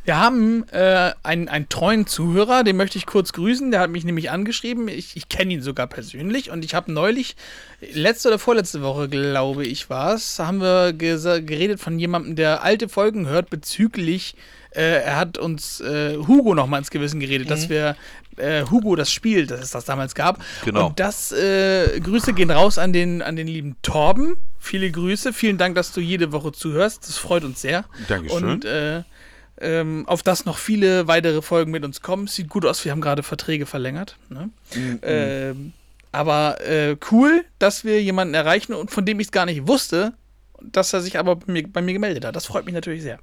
Wir 0.06 0.20
haben 0.20 0.68
äh, 0.70 1.12
einen, 1.24 1.50
einen 1.50 1.68
treuen 1.68 2.06
Zuhörer, 2.06 2.64
den 2.64 2.78
möchte 2.78 2.98
ich 2.98 3.08
kurz 3.08 3.34
grüßen. 3.34 3.72
Der 3.72 3.80
hat 3.80 3.90
mich 3.90 4.06
nämlich 4.06 4.30
angeschrieben. 4.30 4.88
Ich, 4.88 5.18
ich 5.18 5.30
kenne 5.30 5.54
ihn 5.54 5.62
sogar 5.62 5.88
persönlich 5.88 6.52
und 6.52 6.64
ich 6.64 6.76
habe 6.76 6.92
neulich, 6.92 7.36
letzte 7.82 8.30
oder 8.30 8.40
vorletzte 8.40 8.84
Woche, 8.84 9.10
glaube 9.10 9.66
ich, 9.66 9.90
war 9.90 10.14
es, 10.14 10.38
haben 10.38 10.62
wir 10.62 10.94
geredet 10.94 11.80
von 11.80 11.98
jemandem, 11.98 12.36
der 12.36 12.64
alte 12.64 12.88
Folgen 12.88 13.28
hört 13.28 13.50
bezüglich. 13.50 14.36
Äh, 14.70 15.04
er 15.04 15.16
hat 15.16 15.40
uns 15.40 15.82
äh, 15.82 16.18
Hugo 16.18 16.54
nochmal 16.54 16.80
ins 16.80 16.92
Gewissen 16.92 17.20
geredet, 17.20 17.50
dass 17.50 17.70
wir 17.70 17.96
äh, 18.38 18.64
Hugo 18.70 18.96
das 18.96 19.12
Spiel, 19.12 19.48
das 19.48 19.62
es 19.62 19.72
das 19.72 19.86
damals 19.86 20.14
gab. 20.14 20.44
Genau. 20.64 20.88
Und 20.88 21.00
das 21.00 21.32
äh, 21.32 22.00
Grüße 22.00 22.34
gehen 22.34 22.52
raus 22.52 22.78
an 22.78 22.94
den, 22.94 23.22
an 23.22 23.36
den 23.36 23.48
lieben 23.48 23.76
Torben. 23.82 24.38
Viele 24.60 24.92
Grüße. 24.92 25.34
Vielen 25.34 25.58
Dank, 25.58 25.76
dass 25.76 25.94
du 25.94 26.02
jede 26.02 26.32
Woche 26.32 26.52
zuhörst. 26.52 27.08
Das 27.08 27.18
freut 27.18 27.44
uns 27.44 27.62
sehr. 27.62 27.86
Dankeschön. 28.08 28.44
Und 28.44 28.66
äh, 28.66 29.04
ähm, 29.62 30.04
auf 30.08 30.24
das 30.24 30.46
noch 30.46 30.58
viele 30.58 31.08
weitere 31.08 31.42
Folgen 31.42 31.72
mit 31.72 31.84
uns 31.84 32.02
kommen. 32.02 32.28
Sieht 32.28 32.50
gut 32.50 32.66
aus, 32.66 32.84
wir 32.84 32.92
haben 32.92 33.02
gerade 33.02 33.24
Verträge 33.24 33.66
verlängert. 33.66 34.18
Ne? 34.30 34.50
Mhm. 34.76 35.00
Ähm, 35.02 35.74
aber 36.12 36.62
äh, 36.66 36.96
cool, 37.12 37.44
dass 37.60 37.84
wir 37.84 38.02
jemanden 38.02 38.34
erreichen 38.34 38.74
und 38.74 38.92
von 38.92 39.06
dem 39.06 39.20
ich 39.20 39.28
es 39.28 39.32
gar 39.32 39.46
nicht 39.46 39.68
wusste, 39.68 40.14
dass 40.62 40.94
er 40.94 41.02
sich 41.02 41.20
aber 41.20 41.36
bei 41.36 41.52
mir, 41.52 41.68
bei 41.68 41.82
mir 41.82 41.94
gemeldet 41.94 42.26
hat. 42.26 42.36
Das 42.36 42.46
freut 42.46 42.66
mich 42.66 42.74
natürlich 42.74 43.02
sehr. 43.02 43.20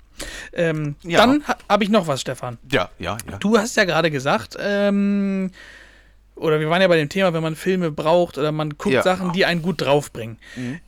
Ähm, 0.52 0.96
Ja. 1.02 1.18
Dann 1.18 1.46
ha 1.48 1.56
habe 1.68 1.84
ich 1.84 1.90
noch 1.90 2.06
was, 2.06 2.20
Stefan. 2.20 2.58
Ja, 2.70 2.90
ja, 2.98 3.16
ja. 3.30 3.38
Du 3.38 3.56
hast 3.58 3.76
ja 3.76 3.84
gerade 3.84 4.10
gesagt, 4.10 4.56
ähm, 4.60 5.50
oder 6.34 6.58
wir 6.60 6.68
waren 6.70 6.80
ja 6.82 6.88
bei 6.88 6.96
dem 6.96 7.08
Thema, 7.08 7.32
wenn 7.34 7.42
man 7.42 7.54
Filme 7.56 7.90
braucht 7.90 8.38
oder 8.38 8.52
man 8.52 8.70
guckt 8.70 8.94
Ja. 8.94 9.00
Mhm. 9.00 9.04
Sachen, 9.04 9.32
die 9.32 9.44
einen 9.44 9.62
gut 9.62 9.80
draufbringen. 9.80 10.38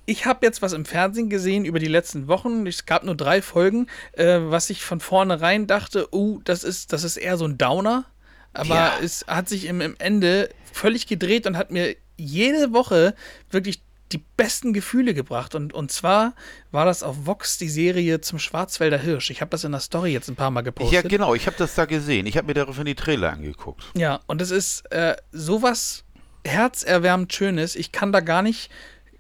Ich 0.07 0.27
habe 0.27 0.45
jetzt 0.47 0.63
was 0.63 0.73
im 0.73 0.85
Fernsehen 0.85 1.29
gesehen 1.31 1.65
über 1.65 1.79
die 1.79 1.87
letzten 1.89 2.27
Wochen. 2.29 2.67
Es 2.67 2.87
gab 2.87 3.05
nur 3.05 3.15
drei 3.15 3.43
Folgen, 3.43 3.87
äh, 4.13 4.39
was 4.41 4.71
ich 4.71 4.83
von 4.83 5.01
vornherein 5.01 5.67
dachte, 5.67 6.09
oh, 6.13 6.41
das 6.45 6.65
ist, 6.65 6.93
das 6.93 7.05
ist 7.05 7.17
eher 7.17 7.37
so 7.37 7.45
ein 7.45 7.59
Downer. 7.59 8.05
Aber 8.53 8.75
Ja. 8.75 8.93
es 9.03 9.25
hat 9.27 9.49
sich 9.49 9.67
im, 9.67 9.81
im 9.81 9.95
Ende 9.99 10.49
völlig 10.73 11.07
gedreht 11.07 11.47
und 11.47 11.57
hat 11.57 11.71
mir 11.71 11.95
jede 12.17 12.73
Woche 12.73 13.15
wirklich 13.51 13.81
die 14.15 14.25
besten 14.37 14.73
Gefühle 14.73 15.13
gebracht. 15.13 15.55
Und, 15.55 15.73
und 15.73 15.91
zwar 15.91 16.35
war 16.71 16.87
das 16.87 17.03
auf 17.03 17.27
Vox 17.27 17.59
die 17.59 17.69
Serie 17.69 18.21
zum 18.21 18.39
Schwarzwälder 18.39 18.97
Hirsch. 18.97 19.31
Ich 19.31 19.41
habe 19.41 19.51
das 19.51 19.65
in 19.65 19.73
der 19.73 19.81
Story 19.81 20.13
jetzt 20.13 20.29
ein 20.29 20.37
paar 20.37 20.53
Mal 20.53 20.63
gepostet. 20.63 20.95
Ja, 20.95 21.03
genau, 21.03 21.35
ich 21.35 21.47
habe 21.47 21.57
das 21.59 21.75
da 21.75 21.85
gesehen. 21.85 22.27
Ich 22.27 22.37
habe 22.37 22.47
mir 22.47 22.55
daraufhin 22.55 22.85
die 22.85 22.95
Trailer 22.95 23.33
angeguckt. 23.33 23.85
Ja, 23.97 24.21
und 24.27 24.41
es 24.41 24.53
ist 24.53 24.91
äh, 24.93 25.17
sowas 25.33 26.05
herzerwärmend 26.47 27.33
Schönes. 27.33 27.75
Ich 27.75 27.91
kann 27.91 28.13
da 28.13 28.21
gar 28.21 28.43
nicht 28.43 28.71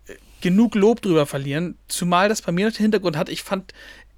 äh, 0.06 0.14
genug 0.40 0.76
Lob 0.76 1.02
drüber 1.02 1.26
verlieren. 1.26 1.76
Zumal 1.88 2.28
das 2.28 2.42
bei 2.42 2.52
mir 2.52 2.66
noch 2.66 2.74
den 2.74 2.82
Hintergrund 2.82 3.16
hat, 3.16 3.28
ich 3.28 3.42
fand 3.42 3.72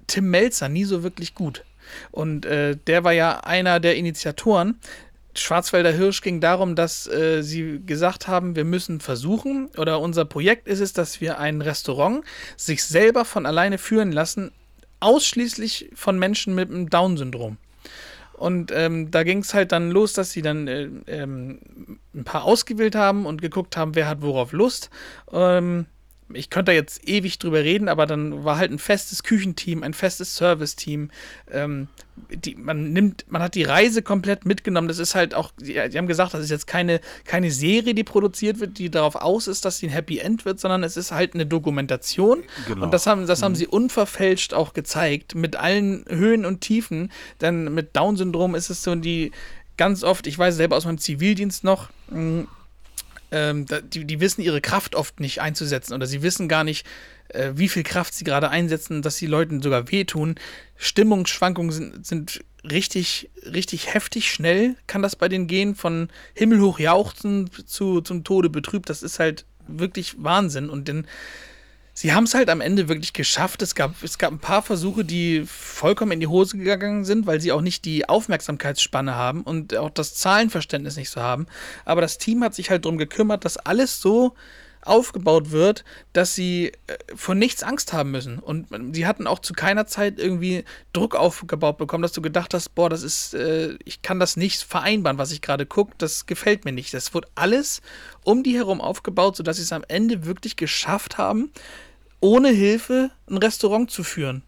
Tim 0.05 0.29
Melzer 0.29 0.69
nie 0.69 0.85
so 0.85 1.01
wirklich 1.01 1.33
gut. 1.33 1.63
Und 2.11 2.45
äh, 2.45 2.75
der 2.75 3.03
war 3.03 3.13
ja 3.13 3.39
einer 3.39 3.79
der 3.79 3.95
Initiatoren. 3.95 4.79
Schwarzwälder 5.39 5.91
Hirsch 5.91 6.21
ging 6.21 6.41
darum, 6.41 6.75
dass 6.75 7.07
äh, 7.07 7.41
sie 7.41 7.81
gesagt 7.85 8.27
haben, 8.27 8.55
wir 8.55 8.65
müssen 8.65 8.99
versuchen, 8.99 9.69
oder 9.77 9.99
unser 9.99 10.25
Projekt 10.25 10.67
ist 10.67 10.79
es, 10.79 10.93
dass 10.93 11.21
wir 11.21 11.39
ein 11.39 11.61
Restaurant 11.61 12.23
sich 12.55 12.83
selber 12.83 13.25
von 13.25 13.45
alleine 13.45 13.77
führen 13.77 14.11
lassen, 14.11 14.51
ausschließlich 14.99 15.91
von 15.93 16.17
Menschen 16.17 16.55
mit 16.55 16.69
einem 16.69 16.89
Down-Syndrom. 16.89 17.57
Und 18.33 18.71
ähm, 18.71 19.09
da 19.09 19.23
ging 19.23 19.39
es 19.39 19.53
halt 19.53 19.71
dann 19.71 19.89
los, 19.89 20.13
dass 20.13 20.31
sie 20.31 20.43
dann 20.43 20.67
äh, 20.67 20.89
ähm, 21.07 21.59
ein 22.13 22.23
paar 22.23 22.43
ausgewählt 22.43 22.95
haben 22.95 23.25
und 23.25 23.41
geguckt 23.41 23.75
haben, 23.75 23.95
wer 23.95 24.07
hat 24.07 24.21
worauf 24.21 24.51
Lust. 24.51 24.91
Ähm, 25.31 25.87
ich 26.33 26.49
könnte 26.49 26.71
da 26.71 26.75
jetzt 26.75 27.07
ewig 27.07 27.39
drüber 27.39 27.63
reden, 27.63 27.87
aber 27.87 28.05
dann 28.05 28.43
war 28.43 28.57
halt 28.57 28.71
ein 28.71 28.79
festes 28.79 29.23
Küchenteam, 29.23 29.83
ein 29.83 29.93
festes 29.93 30.35
Serviceteam. 30.35 31.09
Ähm, 31.51 31.87
die, 32.29 32.55
man 32.55 32.91
nimmt, 32.91 33.25
man 33.29 33.41
hat 33.41 33.55
die 33.55 33.63
Reise 33.63 34.01
komplett 34.01 34.45
mitgenommen. 34.45 34.87
Das 34.87 34.99
ist 34.99 35.15
halt 35.15 35.33
auch, 35.33 35.53
sie, 35.57 35.79
haben 35.79 36.07
gesagt, 36.07 36.33
das 36.33 36.41
ist 36.41 36.49
jetzt 36.49 36.67
keine, 36.67 36.99
keine 37.23 37.51
Serie, 37.51 37.93
die 37.93 38.03
produziert 38.03 38.59
wird, 38.59 38.77
die 38.77 38.89
darauf 38.89 39.15
aus 39.15 39.47
ist, 39.47 39.63
dass 39.63 39.77
sie 39.77 39.87
ein 39.87 39.91
Happy 39.91 40.19
End 40.19 40.43
wird, 40.43 40.59
sondern 40.59 40.83
es 40.83 40.97
ist 40.97 41.11
halt 41.11 41.33
eine 41.33 41.45
Dokumentation. 41.45 42.43
Genau. 42.67 42.83
Und 42.85 42.93
das 42.93 43.07
haben, 43.07 43.25
das 43.25 43.41
haben 43.41 43.55
sie 43.55 43.67
unverfälscht 43.67 44.53
auch 44.53 44.73
gezeigt, 44.73 45.35
mit 45.35 45.55
allen 45.55 46.03
Höhen 46.09 46.45
und 46.45 46.61
Tiefen. 46.61 47.11
Denn 47.39 47.73
mit 47.73 47.95
Down-Syndrom 47.95 48.55
ist 48.55 48.69
es 48.69 48.83
so 48.83 48.95
die 48.95 49.31
ganz 49.77 50.03
oft, 50.03 50.27
ich 50.27 50.37
weiß 50.37 50.55
selber 50.55 50.75
aus 50.75 50.85
meinem 50.85 50.97
Zivildienst 50.97 51.63
noch, 51.63 51.89
mh, 52.09 52.47
ähm, 53.31 53.65
die, 53.93 54.05
die 54.05 54.19
wissen 54.19 54.41
ihre 54.41 54.61
Kraft 54.61 54.95
oft 54.95 55.19
nicht 55.19 55.41
einzusetzen 55.41 55.93
oder 55.93 56.05
sie 56.05 56.21
wissen 56.21 56.47
gar 56.47 56.63
nicht, 56.63 56.85
äh, 57.29 57.51
wie 57.55 57.69
viel 57.69 57.83
Kraft 57.83 58.13
sie 58.13 58.23
gerade 58.23 58.49
einsetzen, 58.49 59.01
dass 59.01 59.17
die 59.17 59.27
Leuten 59.27 59.61
sogar 59.61 59.91
wehtun. 59.91 60.35
Stimmungsschwankungen 60.75 61.71
sind, 61.71 62.05
sind 62.05 62.43
richtig, 62.63 63.29
richtig 63.45 63.93
heftig 63.93 64.31
schnell, 64.31 64.75
kann 64.87 65.01
das 65.01 65.15
bei 65.15 65.27
denen 65.29 65.47
gehen, 65.47 65.75
von 65.75 66.09
himmelhoch 66.33 66.79
jauchzen 66.79 67.49
zu, 67.65 68.01
zum 68.01 68.23
Tode 68.23 68.49
betrübt. 68.49 68.89
Das 68.89 69.03
ist 69.03 69.19
halt 69.19 69.45
wirklich 69.67 70.15
Wahnsinn. 70.17 70.69
Und 70.69 70.87
dann 70.87 71.07
sie 71.97 72.13
haben 72.13 72.25
es 72.25 72.35
halt 72.35 72.51
am 72.51 72.61
Ende 72.61 72.89
wirklich 72.89 73.11
geschafft. 73.11 73.63
Es 73.63 73.73
gab, 73.73 74.03
es 74.03 74.19
gab 74.19 74.31
ein 74.31 74.37
paar 74.37 74.61
Versuche, 74.61 75.03
die 75.03 75.43
vollkommen 75.47 76.11
in 76.11 76.19
die 76.19 76.27
Hose 76.27 76.55
gegangen 76.55 77.05
sind, 77.05 77.25
weil 77.25 77.41
sie 77.41 77.51
auch 77.51 77.61
nicht 77.61 77.85
die 77.85 78.07
Aufmerksamkeitsspanne 78.07 79.15
haben 79.15 79.41
und 79.41 79.75
auch 79.75 79.89
das 79.89 80.13
Zahlenverständnis 80.13 80.95
nicht 80.95 81.09
so 81.09 81.21
haben. 81.21 81.47
Aber 81.85 82.01
das 82.01 82.19
Team 82.19 82.43
hat 82.43 82.53
sich 82.53 82.69
halt 82.69 82.85
darum 82.85 82.99
gekümmert, 82.99 83.45
dass 83.45 83.57
alles 83.57 83.99
so 83.99 84.35
aufgebaut 84.83 85.49
wird, 85.49 85.83
dass 86.13 86.35
sie 86.35 86.67
äh, 86.85 86.97
vor 87.15 87.33
nichts 87.33 87.63
Angst 87.63 87.93
haben 87.93 88.11
müssen. 88.11 88.37
Und 88.37 88.69
man- 88.69 88.93
sie 88.93 89.07
hatten 89.07 89.25
auch 89.25 89.39
zu 89.39 89.53
keiner 89.53 89.87
Zeit 89.87 90.19
irgendwie 90.19 90.65
Druck 90.93 91.15
aufgebaut 91.15 91.79
bekommen, 91.79 92.03
dass 92.03 92.13
du 92.13 92.21
gedacht 92.21 92.53
hast, 92.53 92.75
boah, 92.75 92.91
das 92.91 93.01
ist, 93.01 93.33
äh, 93.33 93.75
ich 93.85 94.03
kann 94.03 94.19
das 94.19 94.37
nicht 94.37 94.61
vereinbaren, 94.61 95.17
was 95.17 95.31
ich 95.31 95.41
gerade 95.41 95.65
gucke, 95.65 95.93
das 95.97 96.27
gefällt 96.27 96.63
mir 96.63 96.71
nicht. 96.73 96.93
Das 96.93 97.15
wurde 97.15 97.27
alles 97.33 97.81
um 98.23 98.43
die 98.43 98.55
herum 98.55 98.81
aufgebaut, 98.81 99.35
sodass 99.35 99.57
sie 99.57 99.63
es 99.63 99.73
am 99.73 99.83
Ende 99.87 100.25
wirklich 100.25 100.55
geschafft 100.55 101.17
haben, 101.17 101.51
ohne 102.19 102.49
Hilfe 102.49 103.11
ein 103.29 103.37
Restaurant 103.37 103.91
zu 103.91 104.03
führen. 104.03 104.43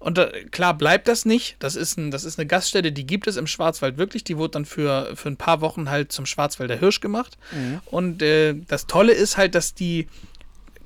Und 0.00 0.16
da, 0.16 0.30
klar 0.50 0.74
bleibt 0.74 1.08
das 1.08 1.24
nicht. 1.24 1.56
Das 1.58 1.74
ist, 1.74 1.98
ein, 1.98 2.10
das 2.10 2.24
ist 2.24 2.38
eine 2.38 2.46
Gaststätte, 2.46 2.92
die 2.92 3.06
gibt 3.06 3.26
es 3.26 3.36
im 3.36 3.48
Schwarzwald 3.48 3.98
wirklich. 3.98 4.22
Die 4.22 4.36
wurde 4.36 4.52
dann 4.52 4.64
für, 4.64 5.10
für 5.16 5.28
ein 5.28 5.36
paar 5.36 5.60
Wochen 5.60 5.90
halt 5.90 6.12
zum 6.12 6.24
Schwarzwälder 6.24 6.76
Hirsch 6.76 7.00
gemacht. 7.00 7.36
Und 7.86 8.22
äh, 8.22 8.54
das 8.68 8.86
Tolle 8.86 9.12
ist 9.12 9.36
halt, 9.36 9.56
dass 9.56 9.74
die, 9.74 10.06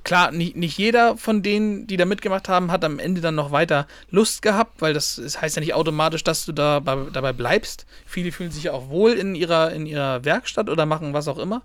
klar, 0.03 0.31
nicht, 0.31 0.55
nicht 0.55 0.79
jeder 0.79 1.15
von 1.15 1.43
denen, 1.43 1.85
die 1.85 1.97
da 1.97 2.05
mitgemacht 2.05 2.49
haben, 2.49 2.71
hat 2.71 2.83
am 2.83 2.97
Ende 2.97 3.21
dann 3.21 3.35
noch 3.35 3.51
weiter 3.51 3.87
Lust 4.09 4.41
gehabt, 4.41 4.81
weil 4.81 4.95
das, 4.95 5.21
das 5.23 5.39
heißt 5.39 5.57
ja 5.57 5.59
nicht 5.59 5.75
automatisch, 5.75 6.23
dass 6.23 6.45
du 6.45 6.51
da 6.51 6.79
bei, 6.79 6.95
dabei 7.13 7.33
bleibst. 7.33 7.85
Viele 8.07 8.31
fühlen 8.31 8.51
sich 8.51 8.63
ja 8.63 8.71
auch 8.71 8.89
wohl 8.89 9.11
in 9.11 9.35
ihrer, 9.35 9.73
in 9.73 9.85
ihrer 9.85 10.25
Werkstatt 10.25 10.69
oder 10.69 10.87
machen 10.87 11.13
was 11.13 11.27
auch 11.27 11.37
immer. 11.37 11.61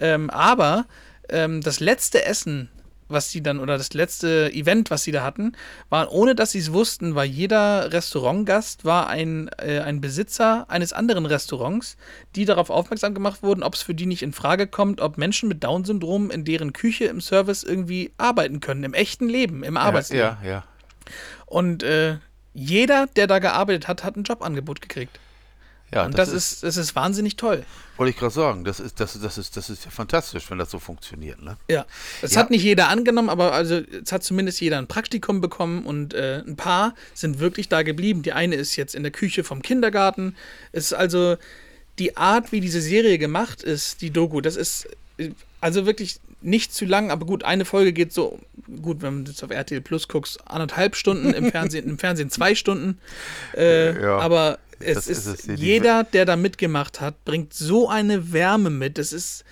Ähm, 0.00 0.30
aber 0.30 0.86
ähm, 1.28 1.60
das 1.60 1.78
letzte 1.78 2.24
Essen, 2.24 2.70
was 3.08 3.30
sie 3.30 3.42
dann, 3.42 3.60
oder 3.60 3.78
das 3.78 3.92
letzte 3.94 4.50
Event, 4.52 4.90
was 4.90 5.04
sie 5.04 5.12
da 5.12 5.22
hatten, 5.22 5.52
war, 5.88 6.12
ohne 6.12 6.34
dass 6.34 6.52
sie 6.52 6.58
es 6.58 6.72
wussten, 6.72 7.14
war 7.14 7.24
jeder 7.24 7.92
Restaurantgast 7.92 8.84
war 8.84 9.08
ein, 9.08 9.48
äh, 9.58 9.80
ein 9.80 10.00
Besitzer 10.00 10.66
eines 10.68 10.92
anderen 10.92 11.26
Restaurants, 11.26 11.96
die 12.34 12.44
darauf 12.44 12.70
aufmerksam 12.70 13.14
gemacht 13.14 13.42
wurden, 13.42 13.62
ob 13.62 13.74
es 13.74 13.82
für 13.82 13.94
die 13.94 14.06
nicht 14.06 14.22
in 14.22 14.32
Frage 14.32 14.66
kommt, 14.66 15.00
ob 15.00 15.18
Menschen 15.18 15.48
mit 15.48 15.64
Down-Syndrom 15.64 16.30
in 16.30 16.44
deren 16.44 16.72
Küche 16.72 17.04
im 17.04 17.20
Service 17.20 17.62
irgendwie 17.62 18.12
arbeiten 18.18 18.60
können, 18.60 18.84
im 18.84 18.94
echten 18.94 19.28
Leben, 19.28 19.62
im 19.64 19.76
Arbeitsleben. 19.76 20.36
Ja, 20.42 20.48
ja. 20.48 20.64
Und 21.46 21.82
äh, 21.82 22.18
jeder, 22.54 23.06
der 23.16 23.26
da 23.26 23.38
gearbeitet 23.38 23.88
hat, 23.88 24.04
hat 24.04 24.16
ein 24.16 24.24
Jobangebot 24.24 24.80
gekriegt. 24.80 25.18
Ja, 25.92 26.04
Und 26.04 26.18
das, 26.18 26.28
ist, 26.28 26.62
das 26.62 26.76
ist 26.76 26.94
wahnsinnig 26.96 27.36
toll. 27.36 27.64
wollte 27.96 28.10
ich 28.10 28.16
gerade 28.18 28.34
sagen, 28.34 28.64
das 28.64 28.78
ist, 28.78 29.00
das, 29.00 29.18
das, 29.20 29.38
ist, 29.38 29.56
das 29.56 29.70
ist 29.70 29.84
ja 29.86 29.90
fantastisch, 29.90 30.50
wenn 30.50 30.58
das 30.58 30.70
so 30.70 30.78
funktioniert, 30.78 31.42
ne? 31.42 31.56
Ja. 31.70 31.86
Es 32.20 32.32
Ja. 32.34 32.40
hat 32.40 32.50
nicht 32.50 32.62
jeder 32.62 32.88
angenommen, 32.88 33.30
aber 33.30 33.52
also 33.52 33.80
es 34.04 34.12
hat 34.12 34.22
zumindest 34.22 34.60
jeder 34.60 34.76
ein 34.78 34.86
Praktikum 34.86 35.40
bekommen 35.40 35.86
und 35.86 36.12
äh, 36.14 36.42
ein 36.46 36.56
paar 36.56 36.94
sind 37.14 37.38
wirklich 37.38 37.68
da 37.70 37.82
geblieben. 37.82 38.22
Die 38.22 38.32
eine 38.32 38.54
ist 38.56 38.76
jetzt 38.76 38.94
in 38.94 39.02
der 39.02 39.12
Küche 39.12 39.44
vom 39.44 39.62
Kindergarten. 39.62 40.36
Es 40.72 40.86
ist 40.86 40.92
also 40.92 41.36
die 41.98 42.16
Art, 42.16 42.52
wie 42.52 42.60
diese 42.60 42.80
Serie 42.82 43.18
gemacht 43.18 43.62
ist, 43.62 44.02
die 44.02 44.10
Doku, 44.10 44.40
das 44.42 44.56
ist 44.56 44.88
äh, 45.16 45.30
also 45.60 45.86
wirklich 45.86 46.20
nicht 46.40 46.72
zu 46.72 46.84
lang, 46.84 47.10
aber 47.10 47.26
gut, 47.26 47.42
eine 47.42 47.64
Folge 47.64 47.92
geht 47.92 48.12
so, 48.12 48.38
gut, 48.80 49.02
wenn 49.02 49.24
du 49.24 49.32
jetzt 49.32 49.42
auf 49.42 49.50
RTL 49.50 49.80
Plus 49.80 50.06
guckst, 50.06 50.38
anderthalb 50.46 50.94
Stunden, 50.94 51.32
im 51.34 51.46
Fernsehen, 51.50 51.88
im 51.88 51.98
Fernsehen 51.98 52.30
zwei 52.30 52.54
Stunden. 52.54 52.98
Äh, 53.56 54.00
Ja. 54.00 54.18
aber 54.18 54.58
es 54.80 55.06
ist, 55.06 55.26
ist 55.26 55.48
es, 55.48 55.60
jeder, 55.60 56.04
der 56.04 56.24
da 56.24 56.36
mitgemacht 56.36 57.00
hat, 57.00 57.24
bringt 57.24 57.52
so 57.54 57.88
eine 57.88 58.32
Wärme 58.32 58.70
mit. 58.70 58.98
Es 58.98 59.12
ist 59.12 59.44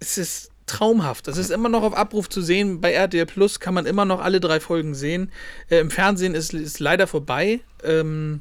es 0.00 0.18
ist 0.18 0.50
traumhaft. 0.66 1.28
Es 1.28 1.36
ist 1.36 1.50
immer 1.50 1.68
noch 1.68 1.82
auf 1.82 1.94
Abruf 1.94 2.28
zu 2.28 2.40
sehen. 2.40 2.80
Bei 2.80 2.92
RTL 2.92 3.26
Plus 3.26 3.60
kann 3.60 3.74
man 3.74 3.86
immer 3.86 4.04
noch 4.04 4.20
alle 4.20 4.40
drei 4.40 4.60
Folgen 4.60 4.94
sehen. 4.94 5.30
Äh, 5.68 5.78
Im 5.78 5.90
Fernsehen 5.90 6.34
ist 6.34 6.54
es 6.54 6.78
leider 6.78 7.06
vorbei. 7.06 7.60
Ähm, 7.84 8.40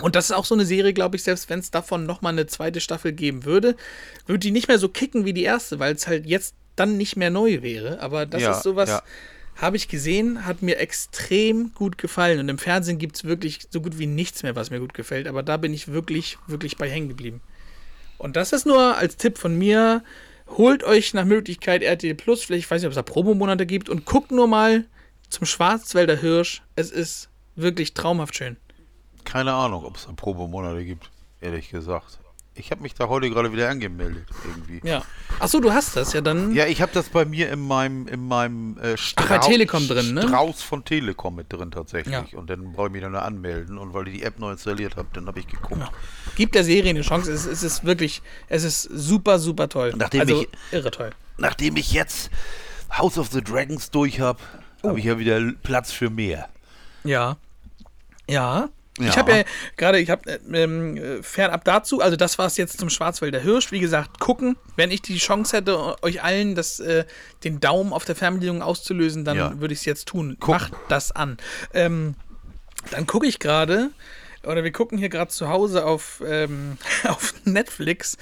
und 0.00 0.14
das 0.14 0.26
ist 0.26 0.32
auch 0.32 0.44
so 0.44 0.54
eine 0.54 0.64
Serie, 0.64 0.92
glaube 0.92 1.16
ich, 1.16 1.24
selbst 1.24 1.50
wenn 1.50 1.58
es 1.58 1.70
davon 1.70 2.06
nochmal 2.06 2.32
eine 2.32 2.46
zweite 2.46 2.80
Staffel 2.80 3.12
geben 3.12 3.44
würde, 3.44 3.74
würde 4.26 4.38
die 4.40 4.50
nicht 4.52 4.68
mehr 4.68 4.78
so 4.78 4.88
kicken 4.88 5.24
wie 5.24 5.32
die 5.32 5.42
erste, 5.42 5.78
weil 5.78 5.94
es 5.94 6.06
halt 6.06 6.26
jetzt 6.26 6.54
dann 6.76 6.96
nicht 6.96 7.16
mehr 7.16 7.30
neu 7.30 7.62
wäre. 7.62 8.00
Aber 8.00 8.24
das 8.24 8.42
Ja, 8.42 8.52
ist 8.52 8.62
sowas, 8.62 8.88
ja. 8.88 9.02
Habe 9.60 9.76
ich 9.76 9.88
gesehen, 9.88 10.46
hat 10.46 10.62
mir 10.62 10.78
extrem 10.78 11.74
gut 11.74 11.98
gefallen. 11.98 12.38
Und 12.38 12.48
im 12.48 12.58
Fernsehen 12.58 12.98
gibt 12.98 13.16
es 13.16 13.24
wirklich 13.24 13.66
so 13.70 13.80
gut 13.80 13.98
wie 13.98 14.06
nichts 14.06 14.44
mehr, 14.44 14.54
was 14.54 14.70
mir 14.70 14.78
gut 14.78 14.94
gefällt. 14.94 15.26
Aber 15.26 15.42
da 15.42 15.56
bin 15.56 15.74
ich 15.74 15.88
wirklich, 15.88 16.38
wirklich 16.46 16.76
bei 16.76 16.88
hängen 16.88 17.08
geblieben. 17.08 17.40
Und 18.18 18.36
das 18.36 18.52
ist 18.52 18.66
nur 18.66 18.96
als 18.96 19.16
Tipp 19.16 19.36
von 19.36 19.58
mir. 19.58 20.02
Holt 20.46 20.84
euch 20.84 21.12
nach 21.12 21.24
Möglichkeit 21.24 21.82
RTL 21.82 22.14
Plus, 22.14 22.44
vielleicht 22.44 22.66
ich 22.66 22.70
weiß 22.70 22.80
nicht, 22.80 22.86
ob 22.86 22.92
es 22.92 22.96
da 22.96 23.02
Promomonate 23.02 23.66
gibt 23.66 23.88
und 23.88 24.04
guckt 24.06 24.30
nur 24.30 24.46
mal 24.46 24.86
zum 25.28 25.44
Schwarzwälder 25.44 26.16
Hirsch. 26.16 26.62
Es 26.74 26.90
ist 26.90 27.28
wirklich 27.54 27.94
traumhaft 27.94 28.36
schön. 28.36 28.56
Keine 29.24 29.52
Ahnung, 29.52 29.84
ob 29.84 29.96
es 29.96 30.06
einen 30.06 30.16
Probemonate 30.16 30.84
gibt, 30.84 31.10
ehrlich 31.40 31.68
gesagt. 31.68 32.18
Ich 32.58 32.70
habe 32.70 32.82
mich 32.82 32.94
da 32.94 33.08
heute 33.08 33.30
gerade 33.30 33.52
wieder 33.52 33.68
angemeldet, 33.68 34.26
irgendwie. 34.44 34.86
Ja. 34.86 35.02
Achso, 35.38 35.60
du 35.60 35.72
hast 35.72 35.96
das 35.96 36.12
ja 36.12 36.20
dann. 36.20 36.52
Ja, 36.54 36.66
ich 36.66 36.82
habe 36.82 36.90
das 36.92 37.08
bei 37.08 37.24
mir 37.24 37.50
in 37.50 37.60
meinem, 37.60 38.08
in 38.08 38.26
meinem 38.26 38.76
äh, 38.78 38.96
Strauß, 38.96 39.28
bei 39.28 39.38
Telekom 39.38 39.86
drin, 39.86 40.14
ne? 40.14 40.22
Strauß 40.22 40.62
von 40.62 40.84
Telekom 40.84 41.36
mit 41.36 41.52
drin 41.52 41.70
tatsächlich. 41.70 42.12
Ja. 42.32 42.38
Und 42.38 42.50
dann 42.50 42.72
brauche 42.72 42.86
ich 42.88 42.92
mich 42.92 43.02
dann 43.02 43.12
nur 43.12 43.22
anmelden. 43.22 43.78
Und 43.78 43.94
weil 43.94 44.08
ich 44.08 44.18
die 44.18 44.22
App 44.24 44.38
neu 44.38 44.52
installiert 44.52 44.96
habe, 44.96 45.08
dann 45.12 45.26
habe 45.26 45.38
ich 45.38 45.46
geguckt. 45.46 45.80
Ja. 45.80 45.90
Gibt 46.34 46.54
der 46.56 46.64
Serie 46.64 46.90
eine 46.90 47.02
Chance. 47.02 47.32
Es, 47.32 47.46
es 47.46 47.62
ist 47.62 47.84
wirklich, 47.84 48.22
es 48.48 48.64
ist 48.64 48.82
super, 48.82 49.38
super 49.38 49.68
toll. 49.68 49.94
Nachdem 49.96 50.20
also 50.22 50.42
ich- 50.42 50.48
irre 50.72 50.90
toll. 50.90 51.10
Nachdem 51.36 51.76
ich 51.76 51.92
jetzt 51.92 52.30
House 52.90 53.18
of 53.18 53.28
the 53.30 53.42
Dragons 53.42 53.90
durch 53.90 54.20
habe, 54.20 54.40
Oh. 54.82 54.90
habe 54.90 54.98
ich 55.00 55.04
ja 55.06 55.18
wieder 55.18 55.40
Platz 55.62 55.90
für 55.90 56.08
mehr. 56.08 56.48
Ja. 57.02 57.36
Ja. 58.28 58.68
Ich 58.98 59.06
Ja. 59.06 59.16
habe 59.16 59.32
ja 59.32 59.44
gerade, 59.76 59.98
ich 59.98 60.10
habe 60.10 60.40
ähm, 60.52 60.96
äh, 60.96 61.22
fernab 61.22 61.64
dazu, 61.64 62.00
also 62.00 62.16
das 62.16 62.38
war 62.38 62.46
es 62.46 62.56
jetzt 62.56 62.78
zum 62.78 62.90
Schwarzwälder 62.90 63.38
Hirsch. 63.40 63.70
Wie 63.72 63.80
gesagt, 63.80 64.18
gucken. 64.20 64.56
Wenn 64.76 64.90
ich 64.90 65.02
die 65.02 65.18
Chance 65.18 65.56
hätte, 65.56 66.02
euch 66.02 66.22
allen 66.22 66.54
das, 66.54 66.80
äh, 66.80 67.04
den 67.44 67.60
Daumen 67.60 67.92
auf 67.92 68.04
der 68.04 68.16
Fernbedienung 68.16 68.62
auszulösen, 68.62 69.24
dann 69.24 69.36
Ja. 69.36 69.60
würde 69.60 69.72
ich 69.74 69.80
es 69.80 69.84
jetzt 69.84 70.08
tun. 70.08 70.36
Gucken. 70.40 70.60
Macht 70.60 70.72
das 70.88 71.12
an. 71.12 71.36
Ähm, 71.74 72.14
dann 72.90 73.06
gucke 73.06 73.26
ich 73.26 73.38
gerade, 73.38 73.90
oder 74.44 74.64
wir 74.64 74.72
gucken 74.72 74.98
hier 74.98 75.08
gerade 75.08 75.30
zu 75.30 75.48
Hause 75.48 75.84
auf, 75.84 76.22
ähm, 76.26 76.78
auf 77.08 77.34
Netflix. 77.44 78.16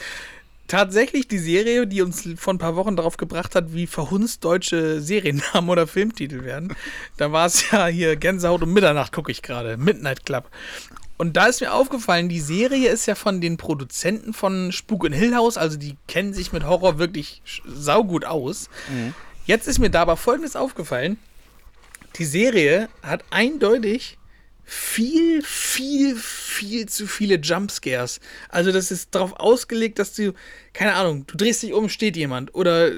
Tatsächlich 0.69 1.29
die 1.29 1.39
Serie, 1.39 1.87
die 1.87 2.03
uns 2.03 2.29
vor 2.37 2.55
ein 2.55 2.59
paar 2.59 2.77
Wochen 2.77 2.97
darauf 2.97 3.17
gebracht 3.17 3.55
hat, 3.55 3.73
wie 3.73 3.87
verhunzt 3.87 4.45
deutsche 4.45 5.01
Seriennamen 5.01 5.71
oder 5.71 5.87
Filmtitel 5.87 6.45
werden. 6.45 6.75
Da 7.17 7.31
war 7.33 7.47
es 7.47 7.71
ja 7.71 7.87
hier 7.87 8.17
Gänsehaut 8.17 8.63
um 8.63 8.73
Mitternacht, 8.73 9.13
gucke 9.13 9.31
ich 9.31 9.43
gerade. 9.43 9.77
Midnight 9.77 10.27
Club. 10.27 10.51
Und 11.19 11.37
da 11.37 11.47
ist 11.47 11.61
mir 11.61 11.73
aufgefallen, 11.73 12.29
die 12.29 12.41
Serie 12.41 12.91
ist 12.91 13.07
ja 13.07 13.15
von 13.15 13.41
den 13.41 13.57
Produzenten 13.57 14.35
von 14.35 14.71
Spuk 14.71 15.07
in 15.07 15.13
Hill 15.13 15.35
House, 15.35 15.57
also 15.57 15.79
die 15.79 15.97
kennen 16.09 16.35
sich 16.35 16.53
mit 16.53 16.65
Horror 16.65 16.99
wirklich 16.99 17.41
saugut 17.65 18.27
aus. 18.27 18.69
Jetzt 19.47 19.67
ist 19.67 19.79
mir 19.79 19.89
da 19.89 20.03
aber 20.03 20.17
Folgendes 20.17 20.57
aufgefallen. 20.57 21.19
Die 22.17 22.25
Serie 22.25 22.89
hat 23.03 23.25
eindeutig 23.31 24.19
viel, 24.69 25.43
viel, 25.45 26.17
viel 26.17 26.89
zu 26.89 27.07
viele 27.07 27.37
Jumpscares. 27.37 28.19
Also 28.49 28.73
das 28.73 28.91
ist 28.91 29.15
darauf 29.15 29.35
ausgelegt, 29.35 30.01
dass 30.01 30.13
du, 30.15 30.35
keine 30.73 30.95
Ahnung, 30.95 31.25
du 31.29 31.37
drehst 31.37 31.63
dich 31.63 31.73
um, 31.73 31.89
steht 31.89 32.17
jemand. 32.17 32.53
Oder 32.55 32.91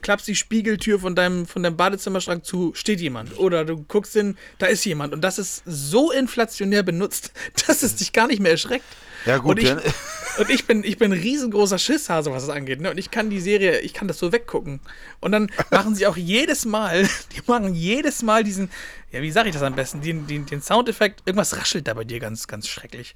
klappst 0.00 0.26
die 0.26 0.34
Spiegeltür 0.34 0.98
von 0.98 1.14
deinem, 1.14 1.46
von 1.46 1.62
deinem 1.62 1.76
Badezimmerschrank 1.76 2.46
zu, 2.46 2.72
steht 2.74 3.00
jemand. 3.02 3.38
Oder 3.38 3.66
du 3.66 3.84
guckst 3.86 4.14
hin, 4.14 4.38
da 4.58 4.66
ist 4.66 4.84
jemand. 4.86 5.12
Und 5.12 5.20
das 5.20 5.38
ist 5.38 5.62
so 5.66 6.10
inflationär 6.10 6.82
benutzt, 6.82 7.32
dass 7.66 7.82
es 7.82 7.96
dich 7.96 8.12
gar 8.12 8.26
nicht 8.26 8.40
mehr 8.40 8.52
erschreckt. 8.52 8.86
Ja, 9.26 9.38
gut, 9.38 9.58
und 9.58 9.64
ich, 9.64 9.72
und 10.38 10.50
ich 10.50 10.66
bin, 10.66 10.84
ich 10.84 10.98
bin 10.98 11.12
ein 11.12 11.20
riesengroßer 11.20 11.78
Schisshase, 11.78 12.30
was 12.32 12.46
das 12.46 12.54
angeht. 12.54 12.80
Ne? 12.80 12.90
Und 12.90 12.98
ich 12.98 13.10
kann 13.10 13.30
die 13.30 13.40
Serie, 13.40 13.80
ich 13.80 13.92
kann 13.94 14.08
das 14.08 14.18
so 14.18 14.32
weggucken. 14.32 14.80
Und 15.20 15.32
dann 15.32 15.50
machen 15.70 15.94
sie 15.94 16.06
auch 16.06 16.16
jedes 16.16 16.64
Mal, 16.64 17.08
die 17.36 17.42
machen 17.46 17.74
jedes 17.74 18.22
Mal 18.22 18.44
diesen, 18.44 18.70
ja, 19.12 19.22
wie 19.22 19.30
sage 19.30 19.48
ich 19.48 19.54
das 19.54 19.62
am 19.62 19.74
besten, 19.74 20.00
den, 20.00 20.26
den, 20.26 20.46
den 20.46 20.62
Soundeffekt, 20.62 21.22
irgendwas 21.26 21.56
raschelt 21.56 21.86
da 21.88 21.94
bei 21.94 22.04
dir 22.04 22.20
ganz, 22.20 22.46
ganz 22.46 22.68
schrecklich. 22.68 23.14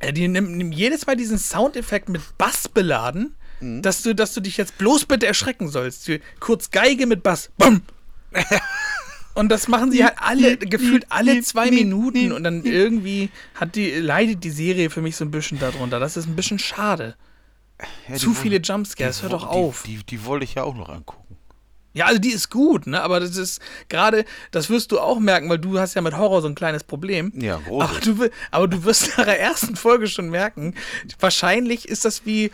Äh, 0.00 0.12
Die 0.12 0.28
nehmen, 0.28 0.72
jedes 0.72 1.06
Mal 1.06 1.16
diesen 1.16 1.38
Soundeffekt 1.38 2.08
mit 2.08 2.22
Bass 2.38 2.68
beladen, 2.68 3.34
Mhm. 3.60 3.80
dass, 3.80 4.02
du, 4.02 4.12
dass 4.12 4.34
du 4.34 4.40
dich 4.40 4.56
jetzt 4.56 4.76
bloß 4.78 5.04
bitte 5.04 5.24
erschrecken 5.28 5.68
sollst. 5.68 6.10
Kurz 6.40 6.72
Geige 6.72 7.06
mit 7.06 7.22
Bass. 7.22 7.50
Bumm! 7.58 7.82
Und 9.34 9.48
das 9.48 9.68
machen 9.68 9.90
sie 9.90 10.04
halt 10.04 10.14
alle, 10.18 10.56
gefühlt 10.58 11.06
alle 11.08 11.40
zwei 11.42 11.70
Minuten 11.70 12.32
und 12.32 12.44
dann 12.44 12.64
irgendwie 12.64 13.30
hat 13.54 13.76
die, 13.76 13.90
leidet 13.92 14.44
die 14.44 14.50
Serie 14.50 14.90
für 14.90 15.00
mich 15.00 15.16
so 15.16 15.24
ein 15.24 15.30
bisschen 15.30 15.58
darunter. 15.58 15.98
Das 16.00 16.16
ist 16.16 16.26
ein 16.26 16.36
bisschen 16.36 16.58
schade. 16.58 17.16
Ja, 18.08 18.16
Zu 18.16 18.34
viele 18.34 18.58
Jumpscares, 18.58 19.22
hör 19.22 19.30
doch 19.30 19.46
auf. 19.46 19.82
Die, 19.84 19.96
die, 19.96 20.04
die 20.04 20.24
wollte 20.24 20.44
ich 20.44 20.54
ja 20.54 20.64
auch 20.64 20.74
noch 20.74 20.88
angucken. 20.88 21.36
Ja, 21.94 22.06
also 22.06 22.18
die 22.18 22.30
ist 22.30 22.50
gut, 22.50 22.86
ne? 22.86 23.02
Aber 23.02 23.20
das 23.20 23.36
ist 23.36 23.60
gerade, 23.88 24.24
das 24.50 24.70
wirst 24.70 24.92
du 24.92 25.00
auch 25.00 25.18
merken, 25.18 25.48
weil 25.50 25.58
du 25.58 25.78
hast 25.78 25.94
ja 25.94 26.00
mit 26.00 26.16
Horror 26.16 26.40
so 26.40 26.48
ein 26.48 26.54
kleines 26.54 26.84
Problem. 26.84 27.32
Ja, 27.36 27.58
großes. 27.58 27.90
aber 27.90 28.00
du, 28.00 28.30
aber 28.50 28.68
du 28.68 28.84
wirst 28.84 29.08
nach 29.18 29.24
der 29.24 29.40
ersten 29.40 29.76
Folge 29.76 30.06
schon 30.06 30.30
merken, 30.30 30.74
wahrscheinlich 31.20 31.88
ist 31.88 32.04
das 32.04 32.24
wie, 32.24 32.50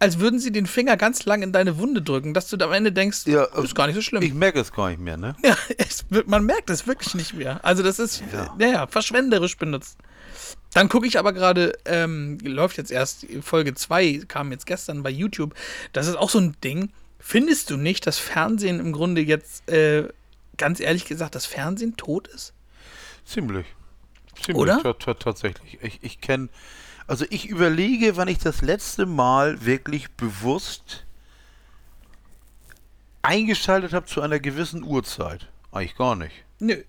als 0.00 0.18
würden 0.18 0.40
sie 0.40 0.50
den 0.50 0.66
Finger 0.66 0.96
ganz 0.96 1.24
lang 1.26 1.42
in 1.42 1.52
deine 1.52 1.78
Wunde 1.78 2.02
drücken, 2.02 2.34
dass 2.34 2.48
du 2.48 2.56
am 2.64 2.72
Ende 2.72 2.90
denkst, 2.90 3.26
Ja, 3.26 3.44
ist 3.44 3.74
gar 3.74 3.86
nicht 3.86 3.94
so 3.96 4.02
schlimm. 4.02 4.22
Ich 4.22 4.34
merke 4.34 4.58
es 4.58 4.72
gar 4.72 4.88
nicht 4.90 5.00
mehr, 5.00 5.16
ne? 5.16 5.36
Ja, 5.44 5.56
es, 5.78 6.04
man 6.26 6.44
merkt 6.44 6.70
es 6.70 6.86
wirklich 6.86 7.14
nicht 7.14 7.34
mehr. 7.34 7.64
Also 7.64 7.82
das 7.84 7.98
ist, 7.98 8.22
Ja. 8.32 8.54
naja, 8.58 8.86
verschwenderisch 8.88 9.56
benutzt. 9.56 9.98
Dann 10.72 10.88
gucke 10.88 11.06
ich 11.06 11.18
aber 11.18 11.32
gerade, 11.32 11.72
ähm, 11.84 12.38
läuft 12.42 12.76
jetzt 12.78 12.90
erst, 12.90 13.26
Folge 13.42 13.74
2 13.74 14.22
kam 14.26 14.50
jetzt 14.52 14.66
gestern 14.66 15.02
bei 15.02 15.10
YouTube. 15.10 15.54
Das 15.92 16.06
ist 16.06 16.16
auch 16.16 16.30
so 16.30 16.38
ein 16.38 16.56
Ding. 16.64 16.90
Findest 17.18 17.70
du 17.70 17.76
nicht, 17.76 18.06
dass 18.06 18.18
Fernsehen 18.18 18.80
im 18.80 18.92
Grunde 18.92 19.20
jetzt, 19.20 19.68
äh, 19.70 20.08
ganz 20.56 20.80
ehrlich 20.80 21.04
gesagt, 21.04 21.34
das 21.34 21.44
Fernsehen 21.44 21.96
tot 21.96 22.26
ist? 22.28 22.54
Ziemlich. 23.26 23.66
Ziemlich 24.42 24.56
Oder? 24.62 24.80
ta- 24.82 24.92
ta- 24.94 25.14
tatsächlich. 25.14 25.78
Ich, 25.82 25.98
ich 26.02 26.20
kenne, 26.20 26.48
also 27.10 27.26
ich 27.28 27.48
überlege, 27.48 28.16
wann 28.16 28.28
ich 28.28 28.38
das 28.38 28.62
letzte 28.62 29.04
Mal 29.04 29.66
wirklich 29.66 30.12
bewusst 30.12 31.04
eingeschaltet 33.20 33.92
habe 33.92 34.06
zu 34.06 34.22
einer 34.22 34.38
gewissen 34.38 34.84
Uhrzeit. 34.84 35.48
Eigentlich 35.72 35.96
gar 35.96 36.14
nicht. 36.14 36.44
Nö. 36.60 36.84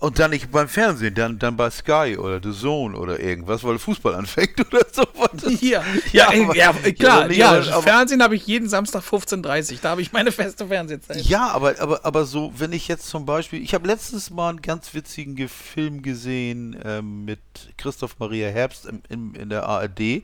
Und 0.00 0.20
dann 0.20 0.30
nicht 0.30 0.52
beim 0.52 0.68
Fernsehen, 0.68 1.12
dann, 1.16 1.40
dann 1.40 1.56
bei 1.56 1.70
Sky 1.70 2.16
oder 2.16 2.40
The 2.40 2.56
Zone 2.56 2.96
oder 2.96 3.18
irgendwas, 3.18 3.64
weil 3.64 3.80
Fußball 3.80 4.14
anfängt 4.14 4.60
oder 4.72 4.86
sowas. 4.92 5.60
Ja, 5.60 5.82
ja, 6.12 6.28
aber- 6.28 6.54
ja, 6.56 6.72
ja, 6.84 6.92
klar. 6.92 7.30
Ja, 7.32 7.50
aber- 7.72 7.82
Fernsehen 7.82 8.22
habe 8.22 8.36
ich 8.36 8.46
jeden 8.46 8.68
Samstag 8.68 9.02
15.30 9.02 9.72
Uhr. 9.72 9.78
Da 9.82 9.88
habe 9.90 10.00
ich 10.00 10.12
meine 10.12 10.30
feste 10.30 10.68
Fernsehzeit. 10.68 11.22
Ja, 11.22 11.48
aber, 11.48 11.80
aber, 11.80 12.04
aber 12.04 12.26
so, 12.26 12.52
wenn 12.56 12.72
ich 12.72 12.86
jetzt 12.86 13.06
zum 13.08 13.26
Beispiel, 13.26 13.60
ich 13.60 13.74
habe 13.74 13.88
letztes 13.88 14.30
Mal 14.30 14.50
einen 14.50 14.62
ganz 14.62 14.94
witzigen 14.94 15.34
Ge- 15.34 15.48
Film 15.48 16.00
gesehen 16.02 16.78
ähm, 16.84 17.24
mit 17.24 17.40
Christoph 17.76 18.20
Maria 18.20 18.50
Herbst 18.50 18.86
im, 18.86 19.02
im, 19.08 19.34
in 19.34 19.48
der 19.48 19.64
ARD, 19.66 20.22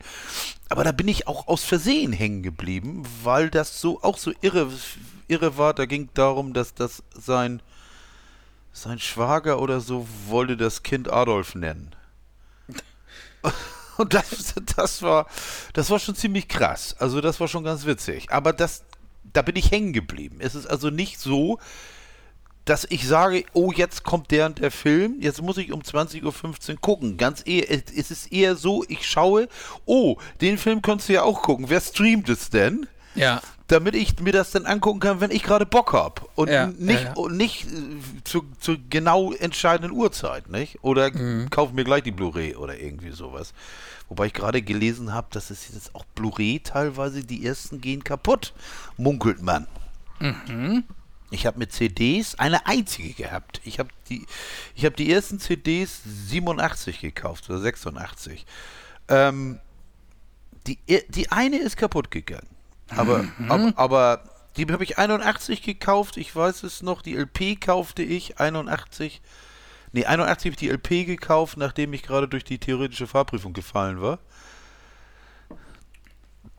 aber 0.69 0.85
da 0.85 0.93
bin 0.93 1.09
ich 1.09 1.27
auch 1.27 1.47
aus 1.49 1.65
Versehen 1.65 2.13
hängen 2.13 2.43
geblieben, 2.43 3.03
weil 3.23 3.49
das 3.49 3.81
so 3.81 4.01
auch 4.01 4.17
so 4.17 4.31
irre, 4.39 4.69
irre 5.27 5.57
war. 5.57 5.73
Da 5.73 5.85
ging 5.85 6.07
darum, 6.13 6.53
dass 6.53 6.73
das 6.73 7.03
sein, 7.13 7.61
sein 8.75 8.99
Schwager 8.99 9.61
oder 9.61 9.79
so 9.79 10.05
wollte 10.27 10.57
das 10.57 10.83
Kind 10.83 11.11
Adolf 11.11 11.55
nennen. 11.55 11.95
Und 13.97 14.13
das, 14.13 14.53
das 14.75 15.01
war, 15.01 15.27
das 15.73 15.89
war 15.89 15.97
schon 15.99 16.15
ziemlich 16.15 16.49
krass. 16.49 16.95
Also 16.99 17.21
das 17.21 17.39
war 17.39 17.47
schon 17.47 17.63
ganz 17.63 17.85
witzig. 17.85 18.31
Aber 18.31 18.51
das, 18.51 18.83
da 19.31 19.41
bin 19.41 19.55
ich 19.55 19.71
hängen 19.71 19.93
geblieben. 19.93 20.37
Es 20.39 20.55
ist 20.55 20.67
also 20.67 20.89
nicht 20.89 21.19
so, 21.19 21.57
dass 22.65 22.85
ich 22.89 23.07
sage, 23.07 23.45
oh, 23.53 23.71
jetzt 23.71 24.03
kommt 24.03 24.31
der 24.31 24.47
und 24.47 24.59
der 24.59 24.71
Film, 24.71 25.21
jetzt 25.21 25.41
muss 25.41 25.57
ich 25.57 25.71
um 25.71 25.81
20.15 25.81 26.71
Uhr 26.71 26.81
gucken. 26.81 27.15
Ganz 27.15 27.43
eher, 27.45 27.71
es 27.71 27.83
es 27.95 28.11
ist 28.11 28.33
eher 28.33 28.57
so, 28.57 28.83
ich 28.89 29.07
schaue, 29.07 29.47
oh, 29.85 30.17
den 30.41 30.57
Film 30.57 30.81
könntest 30.81 31.07
du 31.07 31.13
ja 31.13 31.23
auch 31.23 31.43
gucken. 31.43 31.69
Wer 31.69 31.79
streamt 31.79 32.27
es 32.27 32.49
denn? 32.49 32.87
Ja. 33.13 33.41
Damit 33.67 33.95
ich 33.95 34.19
mir 34.19 34.31
das 34.31 34.51
dann 34.51 34.65
angucken 34.65 34.99
kann, 34.99 35.21
wenn 35.21 35.31
ich 35.31 35.41
gerade 35.41 35.65
Bock 35.65 35.93
habe. 35.93 36.21
Und 36.35 36.49
Ja, 36.49 36.67
nicht, 36.67 37.01
ja, 37.01 37.07
ja. 37.07 37.13
Und 37.13 37.35
nicht 37.35 37.65
äh, 37.65 38.23
zu, 38.23 38.45
zur 38.59 38.77
genau 38.89 39.31
entscheidenden 39.33 39.91
Uhrzeit, 39.91 40.49
nicht? 40.49 40.83
Oder 40.83 41.11
Mhm. 41.11 41.49
kauf 41.49 41.71
mir 41.73 41.83
gleich 41.83 42.03
die 42.03 42.11
Blu-ray 42.11 42.55
oder 42.55 42.79
irgendwie 42.79 43.11
sowas. 43.11 43.53
Wobei 44.07 44.27
ich 44.27 44.33
gerade 44.33 44.61
gelesen 44.61 45.13
habe, 45.13 45.27
dass 45.31 45.49
es 45.49 45.67
jetzt 45.73 45.95
auch 45.95 46.05
Blu-ray 46.13 46.59
teilweise, 46.63 47.23
die 47.23 47.43
ersten 47.45 47.81
gehen 47.81 48.03
kaputt, 48.03 48.53
munkelt 48.97 49.41
man. 49.41 49.65
Mhm. 50.19 50.83
Ich 51.31 51.47
habe 51.47 51.57
mit 51.57 51.71
CDs 51.73 52.35
eine 52.37 52.67
einzige 52.67 53.13
gehabt. 53.13 53.59
Ich 53.65 53.79
habe 53.79 53.89
die, 54.09 54.27
ich 54.75 54.85
habe 54.85 54.95
die 54.95 55.11
ersten 55.11 55.39
CDs 55.39 56.01
87 56.05 56.99
gekauft 57.01 57.49
oder 57.49 57.59
86. 57.59 58.45
Ähm, 59.09 59.59
die, 60.67 60.77
die 61.09 61.31
eine 61.31 61.57
ist 61.57 61.77
kaputt 61.77 62.11
gegangen. 62.11 62.47
Aber, 62.89 63.23
Mhm. 63.23 63.49
aber, 63.49 63.73
aber 63.75 64.23
die 64.57 64.65
habe 64.71 64.83
ich 64.83 64.97
81 64.97 65.61
gekauft, 65.61 66.17
ich 66.17 66.35
weiß 66.35 66.63
es 66.63 66.81
noch, 66.81 67.01
die 67.01 67.15
LP 67.15 67.55
kaufte 67.59 68.03
ich 68.03 68.39
81. 68.39 69.21
Nee, 69.91 70.05
81 70.05 70.45
habe 70.45 70.51
ich 70.51 70.57
die 70.57 70.69
LP 70.69 71.05
gekauft, 71.05 71.57
nachdem 71.57 71.93
ich 71.93 72.03
gerade 72.03 72.27
durch 72.27 72.43
die 72.43 72.57
theoretische 72.59 73.07
Fahrprüfung 73.07 73.53
gefallen 73.53 74.01
war. 74.01 74.19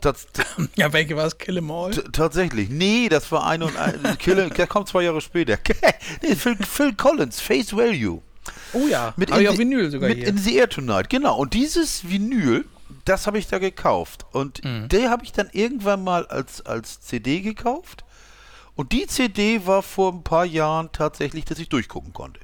Das, 0.01 0.27
Ja, 0.77 0.93
welche 0.93 1.17
war 1.17 1.27
es? 1.27 1.39
Kill 1.39 1.57
'em 1.59 1.71
all? 1.71 1.91
T 1.93 2.03
tatsächlich. 2.13 2.69
Nee, 2.69 3.09
das 3.09 3.31
war 3.33 3.47
ein 3.47 3.63
und 3.63 3.77
ein. 3.77 4.19
Killer, 4.19 4.51
der 4.51 4.67
kommt 4.67 4.89
zwei 4.89 5.03
Jahre 5.03 5.21
später. 5.21 5.59
nee, 6.23 6.35
Phil, 6.35 6.57
Phil 6.57 6.95
Collins, 6.95 7.41
Face 7.41 7.75
Value. 7.75 8.21
Oh 8.73 8.87
ja, 8.89 9.13
Mit 9.17 9.31
hab 9.31 9.39
ich 9.39 9.45
in 9.45 9.49
auf 9.51 9.57
the- 9.57 9.61
Vinyl 9.63 9.91
sogar 9.91 10.09
mit 10.11 10.19
hier. 10.19 10.27
In 10.29 10.39
the 10.39 10.57
Air 10.57 10.69
Tonight, 10.69 11.09
genau. 11.11 11.37
Und 11.37 11.55
dieses 11.55 12.09
Vinyl, 12.09 12.65
das 13.09 13.27
habe 13.27 13.39
ich 13.39 13.47
da 13.49 13.59
gekauft. 13.59 14.27
Und 14.33 14.63
Mhm. 14.65 14.89
der 14.89 15.11
habe 15.11 15.25
ich 15.25 15.33
dann 15.33 15.49
irgendwann 15.53 16.05
mal 16.05 16.27
als, 16.27 16.61
als 16.67 17.01
CD 17.01 17.41
gekauft. 17.41 18.05
Und 18.75 18.93
die 18.93 19.07
CD 19.07 19.67
war 19.67 19.83
vor 19.83 20.13
ein 20.13 20.23
paar 20.23 20.45
Jahren 20.45 20.91
tatsächlich, 20.93 21.45
dass 21.47 21.59
ich 21.59 21.69
durchgucken 21.71 22.13
konnte. 22.13 22.41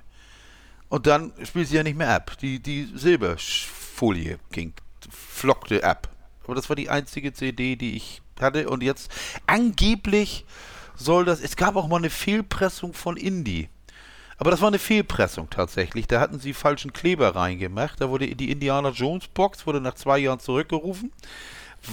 Und 0.88 1.06
dann 1.06 1.32
spielt 1.44 1.68
sie 1.68 1.76
ja 1.76 1.82
nicht 1.82 1.96
mehr 1.96 2.14
ab. 2.14 2.36
Die, 2.40 2.58
die 2.60 2.88
Silberfolie 2.94 4.38
ging, 4.50 4.72
flockte 5.10 5.84
ab. 5.84 6.08
Aber 6.44 6.54
das 6.54 6.68
war 6.68 6.76
die 6.76 6.88
einzige 6.90 7.32
CD, 7.32 7.76
die 7.76 7.96
ich 7.96 8.22
hatte. 8.40 8.68
Und 8.68 8.82
jetzt 8.82 9.10
angeblich 9.46 10.44
soll 10.96 11.24
das. 11.24 11.40
Es 11.40 11.56
gab 11.56 11.76
auch 11.76 11.88
mal 11.88 11.96
eine 11.96 12.10
Fehlpressung 12.10 12.94
von 12.94 13.16
Indie. 13.16 13.68
Aber 14.38 14.50
das 14.50 14.60
war 14.60 14.68
eine 14.68 14.78
Fehlpressung 14.78 15.50
tatsächlich. 15.50 16.06
Da 16.06 16.20
hatten 16.20 16.40
sie 16.40 16.52
falschen 16.52 16.92
Kleber 16.92 17.34
reingemacht. 17.34 18.00
Da 18.00 18.08
wurde 18.08 18.34
die 18.34 18.50
Indiana 18.50 18.90
Jones 18.90 19.28
Box 19.28 19.66
wurde 19.66 19.80
nach 19.80 19.94
zwei 19.94 20.18
Jahren 20.18 20.40
zurückgerufen, 20.40 21.12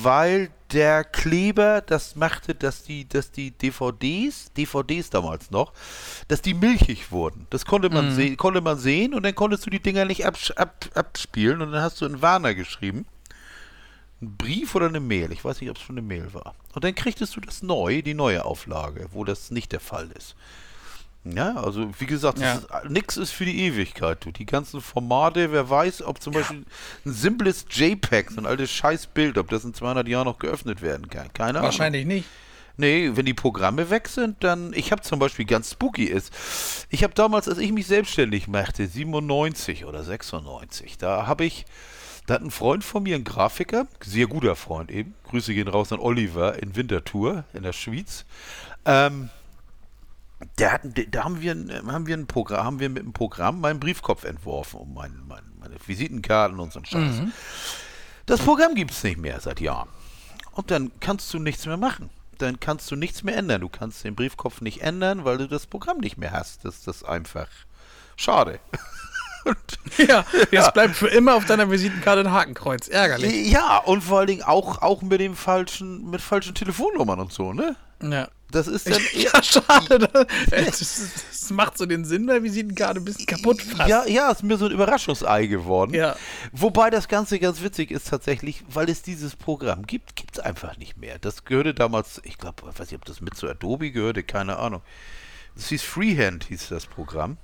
weil 0.01 0.49
der 0.71 1.03
Kleber 1.03 1.81
das 1.81 2.15
machte, 2.15 2.53
dass 2.55 2.83
die, 2.83 3.07
dass 3.07 3.31
die 3.31 3.51
DVDs, 3.51 4.51
DVDs 4.53 5.09
damals 5.09 5.51
noch, 5.51 5.73
dass 6.27 6.41
die 6.41 6.53
milchig 6.53 7.11
wurden. 7.11 7.47
Das 7.49 7.65
konnte 7.65 7.89
man 7.89 8.13
sehen, 8.13 8.37
konnte 8.37 8.61
man 8.61 8.77
sehen 8.77 9.13
und 9.13 9.23
dann 9.23 9.35
konntest 9.35 9.65
du 9.65 9.69
die 9.69 9.79
Dinger 9.79 10.05
nicht 10.05 10.25
abs 10.25 10.51
ab, 10.51 10.85
abspielen 10.93 11.61
und 11.61 11.71
dann 11.71 11.81
hast 11.81 12.01
du 12.01 12.05
einen 12.05 12.21
Warner 12.21 12.53
geschrieben. 12.53 13.05
Ein 14.21 14.35
Brief 14.37 14.75
oder 14.75 14.87
eine 14.87 14.99
Mail, 14.99 15.31
ich 15.31 15.43
weiß 15.43 15.61
nicht, 15.61 15.69
ob 15.69 15.77
es 15.77 15.81
schon 15.83 15.97
eine 15.97 16.05
Mail 16.05 16.33
war. 16.33 16.53
Und 16.73 16.83
dann 16.83 16.93
kriegtest 16.93 17.35
du 17.35 17.41
das 17.41 17.63
neu, 17.63 18.01
die 18.01 18.13
neue 18.13 18.45
Auflage, 18.45 19.07
wo 19.11 19.23
das 19.23 19.49
nicht 19.49 19.71
der 19.71 19.79
Fall 19.79 20.09
ist. 20.11 20.35
Ja, 21.25 21.55
also 21.57 21.89
wie 21.99 22.05
gesagt, 22.05 22.39
Ja. 22.39 22.55
ist, 22.55 22.67
nix 22.87 23.17
ist 23.17 23.31
für 23.31 23.45
die 23.45 23.59
Ewigkeit. 23.65 24.23
Du. 24.25 24.31
Die 24.31 24.45
ganzen 24.45 24.81
Formate, 24.81 25.51
wer 25.51 25.69
weiß, 25.69 26.01
ob 26.03 26.21
zum 26.21 26.33
Beispiel 26.33 26.65
ein 27.05 27.13
simples 27.13 27.65
JPEG, 27.69 28.31
so 28.31 28.37
ein 28.41 28.45
altes 28.45 28.71
Scheißbild, 28.71 29.37
ob 29.37 29.49
das 29.49 29.63
in 29.65 29.73
200 29.73 30.07
Jahren 30.07 30.25
noch 30.25 30.39
geöffnet 30.39 30.81
werden 30.81 31.09
kann. 31.09 31.31
Keine 31.33 31.59
Ahnung. 31.59 31.63
Wahrscheinlich 31.63 32.05
nicht. 32.05 32.25
Nee, 32.77 33.11
wenn 33.15 33.25
die 33.25 33.33
Programme 33.33 33.89
weg 33.89 34.07
sind, 34.07 34.41
dann. 34.41 34.71
Ich 34.73 34.93
habe 34.93 35.01
zum 35.01 35.19
Beispiel 35.19 35.43
ganz 35.43 35.71
spooky 35.71 36.05
ist. 36.05 36.31
Ich 36.89 37.03
habe 37.03 37.13
damals, 37.13 37.49
als 37.49 37.57
ich 37.57 37.73
mich 37.73 37.85
selbstständig 37.87 38.47
machte, 38.47 38.87
97 38.87 39.83
oder 39.83 40.01
96, 40.03 40.97
da 40.97 41.27
habe 41.27 41.43
ich. 41.43 41.65
Da 42.25 42.35
hat 42.35 42.41
ein 42.43 42.51
Freund 42.51 42.83
von 42.83 43.03
mir, 43.03 43.15
ein 43.15 43.23
Grafiker, 43.23 43.87
sehr 44.03 44.27
guter 44.27 44.55
Freund 44.55 44.91
eben, 44.91 45.15
Grüße 45.29 45.51
gehen 45.53 45.67
raus 45.67 45.91
an 45.91 45.99
Oliver 45.99 46.61
in 46.61 46.75
Winterthur 46.75 47.43
in 47.53 47.63
der 47.63 47.73
Schweiz. 47.73 48.23
Ähm, 48.85 49.29
der 50.57 50.73
hat, 50.73 50.81
da 51.11 51.23
haben 51.23 51.41
wir, 51.41 51.51
haben 51.87 52.07
wir 52.07 52.15
ein 52.15 52.27
Programm, 52.27 52.63
haben 52.63 52.79
wir 52.79 52.89
mit 52.89 53.03
einem 53.03 53.13
Programm 53.13 53.61
meinen 53.61 53.79
Briefkopf 53.79 54.23
entworfen 54.23 54.79
und 54.79 54.93
mein, 54.93 55.13
mein, 55.27 55.43
meine 55.59 55.75
Visitenkarten 55.85 56.59
und 56.59 56.71
so 56.71 56.79
ein 56.79 56.85
Scheiß. 56.85 57.21
Das 58.25 58.39
Programm 58.41 58.75
gibt 58.75 58.91
es 58.91 59.03
nicht 59.03 59.17
mehr 59.17 59.39
seit 59.39 59.59
Jahren. 59.59 59.89
Und 60.51 60.71
dann 60.71 60.91
kannst 60.99 61.33
du 61.33 61.39
nichts 61.39 61.65
mehr 61.65 61.77
machen. 61.77 62.09
Dann 62.37 62.59
kannst 62.59 62.89
du 62.91 62.95
nichts 62.95 63.23
mehr 63.23 63.35
ändern. 63.35 63.61
Du 63.61 63.69
kannst 63.69 64.03
den 64.03 64.15
Briefkopf 64.15 64.61
nicht 64.61 64.81
ändern, 64.81 65.25
weil 65.25 65.37
du 65.37 65.47
das 65.47 65.67
Programm 65.67 65.97
nicht 65.97 66.17
mehr 66.17 66.31
hast. 66.31 66.63
Das 66.63 66.87
ist 66.87 67.03
einfach 67.03 67.47
schade. 68.15 68.59
Ja, 69.97 70.25
jetzt 70.51 70.73
bleibt 70.73 70.95
für 70.95 71.07
immer 71.07 71.33
auf 71.33 71.45
deiner 71.45 71.71
Visitenkarte 71.71 72.21
ein 72.21 72.31
Hakenkreuz. 72.31 72.87
Ärgerlich. 72.87 73.49
Ja, 73.49 73.77
und 73.77 74.03
vor 74.03 74.19
allen 74.19 74.27
Dingen 74.27 74.43
auch, 74.43 74.81
auch 74.81 75.01
mit 75.01 75.21
dem 75.21 75.35
falschen, 75.35 76.09
mit 76.09 76.21
falschen 76.21 76.53
Telefonnummern 76.53 77.19
und 77.19 77.33
so, 77.33 77.53
ne? 77.53 77.75
Ja. 78.01 78.29
Das 78.51 78.67
ist 78.67 78.87
dann. 78.89 79.01
Ja, 79.13 79.43
schade. 79.43 79.99
Das, 79.99 80.79
das, 80.79 81.11
das 81.29 81.49
macht 81.51 81.77
so 81.77 81.85
den 81.85 82.05
Sinn 82.05 82.27
der 82.27 82.41
Visitenkarte 82.43 82.99
ein 82.99 83.05
bisschen 83.05 83.25
kaputt 83.25 83.61
fast. 83.61 83.89
Ja, 83.89 84.05
ja, 84.07 84.31
ist 84.31 84.43
mir 84.43 84.57
so 84.57 84.65
ein 84.65 84.71
Überraschungsei 84.71 85.45
geworden. 85.45 85.93
Ja. 85.93 86.15
Wobei 86.51 86.89
das 86.89 87.07
Ganze 87.07 87.39
ganz 87.39 87.61
witzig 87.61 87.91
ist 87.91 88.09
tatsächlich, 88.09 88.63
weil 88.69 88.89
es 88.89 89.01
dieses 89.01 89.35
Programm 89.35 89.85
gibt, 89.85 90.15
gibt 90.15 90.37
es 90.37 90.39
einfach 90.39 90.77
nicht 90.77 90.97
mehr. 90.97 91.19
Das 91.19 91.45
gehörte 91.45 91.73
damals, 91.73 92.21
ich 92.23 92.37
glaube, 92.37 92.63
ich 92.71 92.79
weiß 92.79 92.91
nicht, 92.91 92.99
ob 92.99 93.05
das 93.05 93.21
mit 93.21 93.35
zu 93.35 93.47
Adobe 93.47 93.91
gehörte, 93.91 94.23
keine 94.23 94.57
Ahnung. 94.57 94.81
Das 95.55 95.69
hieß 95.69 95.83
Freehand, 95.83 96.45
hieß 96.45 96.69
das 96.69 96.85
Programm. 96.85 97.37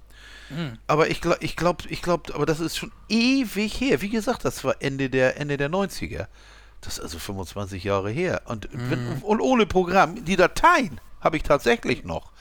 Aber 0.85 1.09
ich 1.09 1.21
glaube, 1.21 1.37
ich 1.41 1.55
glaube, 1.55 1.83
ich 1.89 2.01
glaube, 2.03 2.33
aber 2.35 2.45
das 2.45 2.59
ist 2.59 2.77
schon 2.77 2.91
ewig 3.09 3.81
her. 3.81 4.01
Wie 4.01 4.09
gesagt, 4.09 4.45
das 4.45 4.63
war 4.63 4.75
Ende 4.79 5.09
der, 5.09 5.39
Ende 5.39 5.57
der 5.57 5.71
90er. 5.71 6.27
Das 6.85 6.99
ist 6.99 7.03
also 7.03 7.19
25 7.19 7.83
Jahre 7.83 8.11
her. 8.11 8.43
Und, 8.45 8.69
wenn, 8.71 9.21
und 9.23 9.41
ohne 9.41 9.65
Programm, 9.65 10.23
die 10.23 10.35
Dateien 10.35 11.01
habe 11.19 11.37
ich 11.37 11.43
tatsächlich 11.43 12.03
noch. 12.03 12.31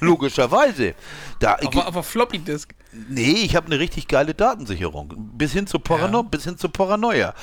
Logischerweise. 0.00 0.94
Da, 1.38 1.56
Aber, 1.64 1.86
aber 1.86 2.02
Floppy 2.02 2.40
Disk. 2.40 2.74
Nee, 3.08 3.42
ich 3.44 3.54
habe 3.54 3.66
eine 3.66 3.78
richtig 3.78 4.08
geile 4.08 4.34
Datensicherung. 4.34 5.14
Bis 5.34 5.52
hin 5.52 5.68
zu, 5.68 5.78
Parano 5.78 6.24
bis 6.24 6.42
hin 6.44 6.58
zu 6.58 6.68
Paranoia. 6.68 7.34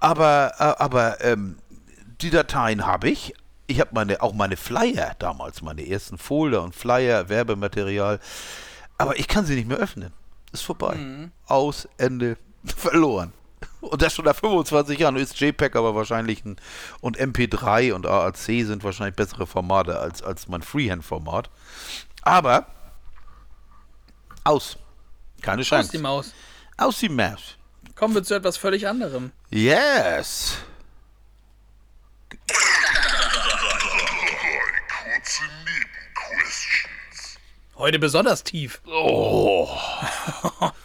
Aber, 0.00 0.52
äh, 0.58 0.82
aber 0.82 1.24
ähm, 1.24 1.56
die 2.20 2.30
Dateien 2.30 2.86
habe 2.86 3.08
ich. 3.08 3.34
Ich 3.66 3.80
habe 3.80 3.90
meine, 3.94 4.20
auch 4.20 4.34
meine 4.34 4.58
Flyer 4.58 5.14
damals, 5.18 5.62
meine 5.62 5.88
ersten 5.88 6.18
Folder 6.18 6.62
und 6.62 6.74
Flyer, 6.74 7.30
Werbematerial. 7.30 8.20
Aber 8.98 9.18
ich 9.18 9.26
kann 9.26 9.46
sie 9.46 9.54
nicht 9.54 9.66
mehr 9.68 9.78
öffnen. 9.78 10.12
Ist 10.52 10.62
vorbei. 10.62 11.30
Aus, 11.46 11.88
Ende, 11.96 12.36
verloren. 12.64 13.32
Und 13.80 14.02
das 14.02 14.14
schon 14.14 14.24
nach 14.24 14.36
25 14.36 14.98
Jahren. 14.98 15.16
Ist 15.16 15.38
JPEG 15.38 15.76
aber 15.76 15.94
wahrscheinlich 15.94 16.44
ein. 16.44 16.56
Und 17.00 17.18
MP3 17.18 17.92
und 17.92 18.06
AAC 18.06 18.36
sind 18.66 18.82
wahrscheinlich 18.84 19.16
bessere 19.16 19.46
Formate 19.46 19.98
als, 19.98 20.22
als 20.22 20.48
mein 20.48 20.62
Freehand-Format. 20.62 21.50
Aber 22.22 22.66
aus. 24.44 24.76
Keine 25.42 25.60
Aus 25.62 25.68
Chance. 25.68 25.90
die 25.92 25.98
Maus. 25.98 26.32
Aus 26.76 26.98
die 26.98 27.08
Maus. 27.08 27.56
Kommen 27.94 28.14
wir 28.14 28.22
zu 28.22 28.34
etwas 28.34 28.56
völlig 28.56 28.88
anderem. 28.88 29.30
Yes. 29.50 30.56
Heute 37.76 37.98
besonders 37.98 38.44
tief. 38.44 38.80
Oh, 38.86 39.68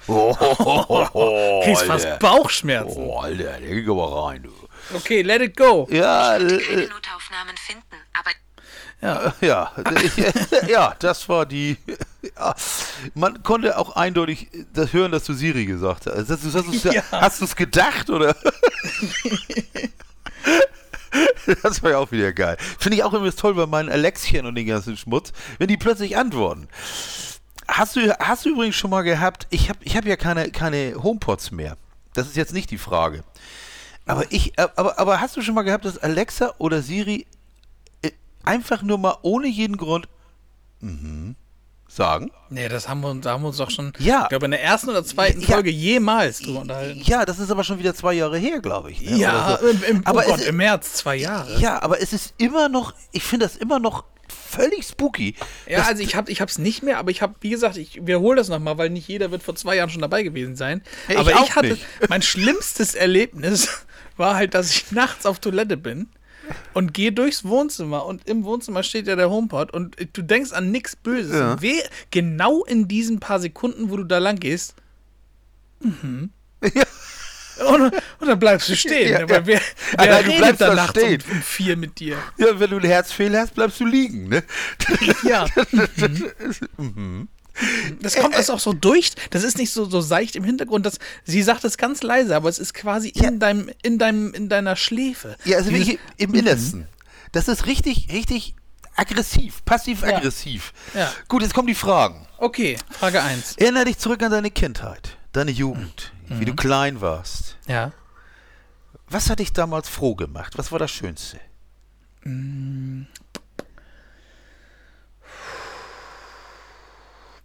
Kriegst 1.63 1.81
Alter. 1.81 1.85
fast 1.85 2.19
Bauchschmerzen. 2.19 3.03
Oh, 3.03 3.19
Alter, 3.19 3.43
der 3.59 3.59
ging 3.59 3.89
aber 3.89 4.25
rein, 4.25 4.43
du. 4.43 4.51
Okay, 4.95 5.21
let 5.21 5.41
it 5.41 5.55
go. 5.55 5.87
Ja, 5.91 6.31
Keine 6.37 6.53
äh, 6.53 6.87
Notaufnahmen 6.87 7.55
finden, 7.57 7.95
aber 8.17 8.31
ja, 9.01 9.33
ja, 10.67 10.95
das 10.99 11.29
war 11.29 11.45
die. 11.45 11.77
Ja, 12.35 12.53
man 13.13 13.43
konnte 13.43 13.77
auch 13.77 13.95
eindeutig 13.95 14.49
das 14.73 14.91
hören, 14.91 15.11
dass 15.13 15.23
du 15.23 15.33
Siri 15.33 15.65
gesagt 15.65 16.05
hast. 16.07 16.29
Hast 16.29 16.43
du 16.43 16.59
es 16.71 16.83
Ja. 16.93 17.03
hast 17.11 17.41
du's 17.41 17.55
gedacht 17.55 18.09
oder? 18.09 18.35
Das 21.63 21.81
war 21.81 21.91
ja 21.91 21.97
auch 21.97 22.11
wieder 22.11 22.31
geil. 22.33 22.57
Finde 22.77 22.97
ich 22.97 23.03
auch 23.03 23.13
immer 23.13 23.33
toll 23.35 23.55
bei 23.55 23.65
meinen 23.65 23.89
Alexchen 23.89 24.45
und 24.45 24.55
den 24.55 24.67
ganzen 24.67 24.97
Schmutz, 24.97 25.33
wenn 25.57 25.67
die 25.67 25.77
plötzlich 25.77 26.17
antworten. 26.17 26.67
Hast 27.67 27.95
du, 27.95 28.17
hast 28.19 28.45
du 28.45 28.49
übrigens 28.49 28.75
schon 28.75 28.89
mal 28.89 29.03
gehabt, 29.03 29.47
ich 29.49 29.69
habe 29.69 29.79
ich 29.83 29.95
hab 29.95 30.05
ja 30.05 30.15
keine, 30.15 30.51
keine 30.51 30.95
HomePods 31.01 31.51
mehr. 31.51 31.77
Das 32.13 32.27
ist 32.27 32.35
jetzt 32.35 32.53
nicht 32.53 32.71
die 32.71 32.77
Frage. 32.77 33.23
Aber 34.05 34.31
ich, 34.31 34.53
aber, 34.57 34.97
aber 34.97 35.21
hast 35.21 35.37
du 35.37 35.41
schon 35.41 35.53
mal 35.53 35.61
gehabt, 35.61 35.85
dass 35.85 35.99
Alexa 35.99 36.53
oder 36.57 36.81
Siri 36.81 37.27
äh, 38.01 38.11
einfach 38.43 38.81
nur 38.81 38.97
mal 38.97 39.17
ohne 39.21 39.47
jeden 39.47 39.77
Grund 39.77 40.07
mhm, 40.79 41.35
sagen? 41.99 42.31
Nee, 42.49 42.67
das 42.69 42.87
haben 42.89 43.01
wir, 43.01 43.09
uns- 43.09 43.23
da 43.25 43.33
haben 43.33 43.43
wir 43.43 43.49
uns 43.49 43.57
doch 43.57 43.69
schon, 43.69 43.93
Ja. 43.99 44.23
ich 44.23 44.29
glaube, 44.29 44.45
in 44.45 44.51
der 44.51 44.63
ersten 44.63 44.89
oder 44.89 45.03
zweiten 45.03 45.41
Ja. 45.41 45.47
Folge 45.47 45.69
jemals 45.69 46.39
drüber 46.39 46.61
unterhalten. 46.61 47.01
Ja, 47.03 47.25
das 47.25 47.37
ist 47.39 47.51
aber 47.51 47.63
schon 47.63 47.77
wieder 47.77 47.93
zwei 47.93 48.13
Jahre 48.13 48.37
her, 48.39 48.59
glaube 48.61 48.89
ich. 48.91 49.01
Ne? 49.01 49.17
Ja, 49.17 49.59
so. 49.61 49.67
im, 49.67 49.83
im, 49.83 50.07
aber 50.07 50.23
oh 50.25 50.31
Gott, 50.31 50.39
es, 50.39 50.47
im 50.47 50.55
März 50.57 50.93
zwei 50.93 51.17
Jahre. 51.17 51.59
ja, 51.59 51.81
aber 51.83 52.01
es 52.01 52.13
ist 52.13 52.33
immer 52.37 52.69
noch, 52.69 52.93
ich 53.11 53.23
finde 53.23 53.45
das 53.45 53.55
immer 53.57 53.77
noch 53.79 54.05
völlig 54.29 54.85
spooky. 54.87 55.35
Ja, 55.67 55.83
also 55.83 56.01
ich 56.01 56.15
habe 56.15 56.31
ich 56.31 56.39
hab's 56.41 56.57
nicht 56.57 56.81
mehr, 56.83 56.97
aber 56.99 57.11
ich 57.11 57.21
habe, 57.21 57.35
wie 57.41 57.49
gesagt, 57.49 57.77
ich 57.77 57.95
wiederhole 58.05 58.37
das 58.37 58.47
nochmal, 58.47 58.77
weil 58.77 58.89
nicht 58.89 59.07
jeder 59.07 59.29
wird 59.31 59.43
vor 59.43 59.55
zwei 59.55 59.75
Jahren 59.75 59.89
schon 59.89 60.01
dabei 60.01 60.23
gewesen 60.23 60.55
sein. 60.55 60.81
Ich 61.07 61.17
aber 61.17 61.35
auch 61.35 61.43
ich 61.45 61.55
hatte, 61.55 61.67
nicht. 61.69 61.85
mein 62.09 62.21
schlimmstes 62.21 62.95
Erlebnis 62.95 63.67
war 64.17 64.35
halt, 64.35 64.53
dass 64.53 64.71
ich 64.71 64.91
nachts 64.91 65.25
auf 65.25 65.39
Toilette 65.39 65.77
bin 65.77 66.07
und 66.73 66.93
gehe 66.93 67.11
durchs 67.11 67.43
Wohnzimmer 67.45 68.05
und 68.05 68.27
im 68.27 68.43
Wohnzimmer 68.43 68.83
steht 68.83 69.07
ja 69.07 69.15
der 69.15 69.29
HomePod 69.29 69.71
und 69.73 69.95
du 70.13 70.21
denkst 70.21 70.51
an 70.51 70.71
nichts 70.71 70.95
Böses. 70.95 71.33
Ja. 71.33 71.53
Und 71.53 71.61
we- 71.61 71.83
genau 72.11 72.63
in 72.65 72.87
diesen 72.87 73.19
paar 73.19 73.39
Sekunden, 73.39 73.89
wo 73.89 73.97
du 73.97 74.03
da 74.03 74.17
lang 74.17 74.37
gehst, 74.39 74.75
ja. 75.81 76.83
und, 77.67 77.81
und 78.19 78.27
dann 78.27 78.39
bleibst 78.39 78.67
du 78.69 78.75
stehen. 78.75 79.11
Ja, 79.13 79.23
aber 79.23 79.35
ja. 79.35 79.45
wer, 79.45 79.61
wer 79.97 80.07
nein, 80.07 80.25
du 80.25 80.37
bleibst 80.37 80.61
da 80.61 80.73
nachts 80.75 80.97
um, 81.01 81.05
stehen. 81.07 81.23
um 81.31 81.41
vier 81.41 81.77
mit 81.77 81.99
dir? 81.99 82.17
Ja, 82.37 82.59
wenn 82.59 82.69
du 82.69 82.77
einen 82.77 82.85
Herzfehler 82.85 83.41
hast, 83.41 83.53
bleibst 83.55 83.79
du 83.79 83.85
liegen, 83.85 84.27
ne? 84.29 84.43
Ja. 85.23 85.45
Das 88.01 88.15
kommt 88.15 88.35
das 88.35 88.49
auch 88.49 88.59
so 88.59 88.73
durch. 88.73 89.11
Das 89.31 89.43
ist 89.43 89.57
nicht 89.57 89.71
so, 89.71 89.85
so 89.85 90.01
seicht 90.01 90.35
im 90.35 90.43
Hintergrund. 90.43 90.85
Das, 90.85 90.99
sie 91.25 91.41
sagt 91.41 91.63
es 91.63 91.77
ganz 91.77 92.01
leise, 92.03 92.35
aber 92.35 92.49
es 92.49 92.59
ist 92.59 92.73
quasi 92.73 93.11
Ja. 93.15 93.27
in, 93.29 93.39
deinem, 93.39 93.69
in, 93.83 93.97
deinem, 93.97 94.33
in 94.33 94.49
deiner 94.49 94.75
Schläfe. 94.75 95.35
Ja, 95.45 95.57
also 95.57 95.69
Dieses- 95.69 95.87
wirklich 95.87 95.99
im 96.17 96.33
Innersten. 96.33 96.87
Das 97.31 97.47
ist 97.47 97.65
richtig, 97.65 98.07
richtig 98.11 98.55
aggressiv, 98.95 99.63
passiv-aggressiv. 99.65 100.73
Ja. 100.93 101.11
Gut, 101.27 101.41
jetzt 101.41 101.53
kommen 101.53 101.67
die 101.67 101.75
Fragen. 101.75 102.27
Okay, 102.37 102.77
Frage 102.91 103.21
1. 103.21 103.55
Erinnere 103.57 103.85
dich 103.85 103.97
zurück 103.97 104.21
an 104.23 104.31
deine 104.31 104.51
Kindheit, 104.51 105.17
deine 105.31 105.51
Jugend, 105.51 106.11
wie 106.27 106.45
du 106.45 106.55
klein 106.55 106.99
warst. 107.01 107.57
Ja. 107.67 107.91
Was 109.09 109.29
hat 109.29 109.39
dich 109.39 109.53
damals 109.53 109.87
froh 109.89 110.15
gemacht? 110.15 110.53
Was 110.57 110.71
war 110.71 110.79
das 110.79 110.91
Schönste? 110.91 111.39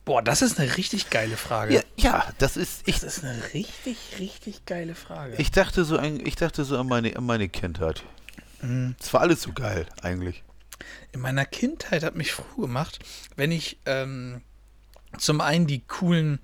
Boah, 0.04 0.22
das 0.22 0.42
ist 0.42 0.58
eine 0.60 0.76
richtig 0.76 1.10
geile 1.10 1.36
Frage. 1.36 1.74
Ja, 1.74 1.82
ja 1.96 2.32
das 2.38 2.56
ist. 2.56 2.86
Ich, 2.86 3.00
Das 3.00 3.18
ist 3.18 3.24
eine 3.24 3.54
richtig, 3.54 3.96
richtig 4.18 4.66
geile 4.66 4.94
Frage. 4.94 5.36
ich 5.38 5.50
dachte 5.50 5.84
so 5.84 5.96
an, 5.98 6.20
ich 6.24 6.36
dachte 6.36 6.64
so 6.64 6.78
an 6.78 6.86
meine, 6.86 7.16
an 7.16 7.24
meine 7.24 7.48
Kindheit. 7.48 8.02
Es 8.98 9.12
war 9.12 9.20
alles 9.20 9.42
so 9.42 9.52
geil, 9.52 9.86
eigentlich. 10.00 10.42
In 11.12 11.20
meiner 11.20 11.44
Kindheit 11.44 12.02
hat 12.02 12.16
mich 12.16 12.32
froh 12.32 12.62
gemacht, 12.62 12.98
wenn 13.36 13.52
ich 13.52 13.78
ähm, 13.84 14.40
zum 15.18 15.40
einen 15.40 15.66
die 15.66 15.80
coolen 15.80 16.38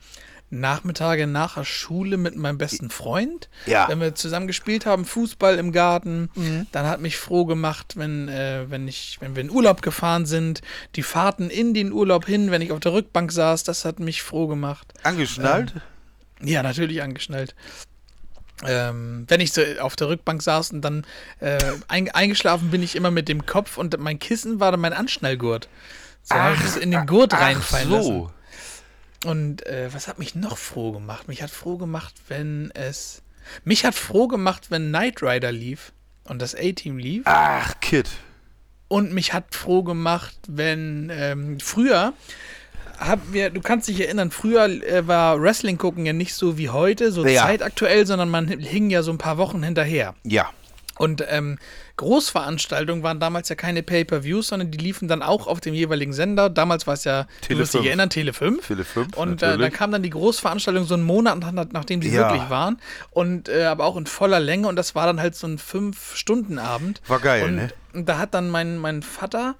Nachmittage 0.51 1.26
nach 1.26 1.55
der 1.55 1.64
Schule 1.64 2.16
mit 2.16 2.36
meinem 2.36 2.59
besten 2.59 2.90
Freund, 2.90 3.48
Ja. 3.66 3.88
wenn 3.88 4.01
wir 4.01 4.14
zusammen 4.14 4.46
gespielt 4.48 4.84
haben, 4.84 5.05
Fußball 5.05 5.59
im 5.59 5.70
Garten, 5.72 6.28
dann 6.72 6.86
hat 6.86 7.01
mich 7.01 7.16
froh 7.16 7.44
gemacht, 7.44 7.94
wenn, 7.96 8.28
äh, 8.28 8.64
wenn, 8.68 8.88
ich, 8.88 9.18
wenn 9.20 9.36
wir 9.36 9.42
in 9.42 9.51
Urlaub 9.51 9.80
gefahren 9.82 10.26
sind, 10.26 10.61
die 10.96 11.03
Fahrten 11.03 11.51
in 11.51 11.72
den 11.72 11.92
Urlaub 11.92 12.26
hin, 12.26 12.51
wenn 12.51 12.62
ich 12.62 12.72
auf 12.72 12.80
der 12.80 12.92
Rückbank 12.92 13.30
saß, 13.32 13.62
das 13.64 13.84
hat 13.84 14.01
mich 14.01 14.22
froh 14.22 14.46
gemacht. 14.48 14.92
Angeschnallt? 15.05 15.74
Ja, 16.42 16.62
natürlich 16.62 17.03
angeschnallt. 17.03 17.55
Ähm, 18.66 19.24
wenn 19.28 19.40
ich 19.40 19.53
so 19.53 19.62
auf 19.80 19.96
der 19.96 20.09
Rückbank 20.09 20.42
saß 20.42 20.72
und 20.72 20.82
dann 20.82 21.07
äh, 21.38 21.59
ein, 21.88 22.11
eingeschlafen 22.11 22.70
bin 22.70 22.82
ich 22.82 22.94
immer 22.94 23.11
mit 23.11 23.28
dem 23.28 23.46
Kopf 23.46 23.78
und 23.78 23.98
mein 24.01 24.18
Kissen 24.18 24.61
war 24.61 24.70
dann 24.70 24.80
mein 24.80 24.92
Anschnallgurt. 24.92 25.68
So 26.22 26.34
habe 26.34 26.55
ich 26.57 26.61
das 26.62 26.76
in 26.76 26.90
den 26.90 27.07
Gurt 27.07 27.32
reinfallen 27.32 27.88
so. 27.88 27.96
lassen. 27.96 28.28
Und 29.24 29.66
äh, 29.66 29.92
was 29.92 30.08
hat 30.08 30.18
mich 30.18 30.34
noch 30.34 30.56
froh 30.56 30.92
gemacht? 30.92 31.28
Mich 31.28 31.42
hat 31.42 31.50
froh 31.50 31.76
gemacht, 31.76 32.14
wenn 32.28 32.70
es. 32.74 33.22
Mich 33.64 33.84
hat 33.84 33.94
froh 33.94 34.28
gemacht, 34.28 34.70
wenn 34.70 34.88
Knight 34.88 35.22
Rider 35.22 35.52
lief 35.52 35.92
und 36.24 36.40
das 36.40 36.54
A-Team 36.54 36.98
lief. 36.98 37.22
Ach, 37.26 37.74
Kid. 37.80 38.08
Und 38.88 39.12
mich 39.12 39.32
hat 39.32 39.54
froh 39.54 39.82
gemacht, 39.82 40.36
wenn 40.48 41.10
ähm, 41.12 41.60
früher 41.60 42.12
haben 42.98 43.22
wir, 43.32 43.48
du 43.50 43.60
kannst 43.62 43.88
dich 43.88 43.98
erinnern, 44.00 44.30
früher 44.30 44.64
äh, 44.66 45.06
war 45.06 45.40
Wrestling 45.40 45.78
gucken 45.78 46.04
ja 46.04 46.12
nicht 46.12 46.34
so 46.34 46.58
wie 46.58 46.68
heute, 46.68 47.12
so 47.12 47.26
Ja. 47.26 47.44
zeitaktuell, 47.46 48.06
sondern 48.06 48.28
man 48.28 48.46
hing 48.48 48.90
ja 48.90 49.02
so 49.02 49.10
ein 49.10 49.16
paar 49.18 49.38
Wochen 49.38 49.62
hinterher. 49.62 50.14
Ja. 50.24 50.50
Und 50.98 51.24
ähm, 51.28 51.58
Großveranstaltungen 52.01 53.03
waren 53.03 53.20
damals 53.20 53.48
ja 53.48 53.55
keine 53.55 53.82
Pay-per-Views, 53.82 54.48
sondern 54.48 54.70
die 54.70 54.78
liefen 54.78 55.07
dann 55.09 55.22
auch 55.22 55.46
auf 55.46 55.61
dem 55.61 55.74
jeweiligen 55.74 56.12
Sender. 56.12 56.51
Damals 56.51 56.86
war 56.86 56.94
es 56.94 57.05
ja, 57.05 57.26
Tele 57.42 57.59
du 57.59 57.62
wirst 57.62 57.74
dich 57.74 57.80
5. 57.80 57.86
erinnern, 57.88 58.11
Tele 58.11 58.32
5. 58.32 58.66
Tele 58.66 58.84
5, 58.84 59.16
Und 59.16 59.42
äh, 59.42 59.57
dann 59.59 59.72
kam 59.72 59.92
dann 59.92 60.03
die 60.03 60.11
Großveranstaltung 60.11 60.84
so 60.84 60.94
einen 60.94 61.03
Monat, 61.05 61.38
nach- 61.38 61.66
nachdem 61.72 62.03
sie 62.03 62.11
Ja. 62.11 62.30
wirklich 62.30 62.48
waren. 62.51 62.80
Und 63.11 63.48
äh, 63.48 63.64
aber 63.64 63.84
auch 63.84 63.96
in 63.96 64.07
voller 64.07 64.40
Länge. 64.40 64.66
Und 64.68 64.76
das 64.76 64.94
war 64.94 65.07
dann 65.07 65.20
halt 65.20 65.34
so 65.36 65.46
ein 65.46 65.59
Fünf-Stunden-Abend. 65.59 67.01
War 67.07 67.20
geil, 67.20 67.44
und, 67.44 67.57
ne? 67.57 67.68
Und 67.92 68.09
da 68.09 68.18
hat 68.18 68.34
dann 68.34 68.51
mein, 68.51 68.76
mein 68.78 69.03
Vater 69.03 69.55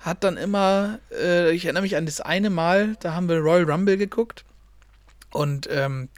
hat 0.00 0.24
dann 0.24 0.36
immer, 0.36 0.98
äh, 1.12 1.50
ich 1.52 1.64
erinnere 1.64 1.82
mich 1.82 1.96
an 1.96 2.06
das 2.06 2.20
eine 2.20 2.50
Mal, 2.50 2.96
da 3.00 3.14
haben 3.14 3.28
wir 3.28 3.38
Royal 3.38 3.70
Rumble 3.70 3.96
geguckt. 3.96 4.44
Und 5.32 5.68
ähm, 5.70 6.08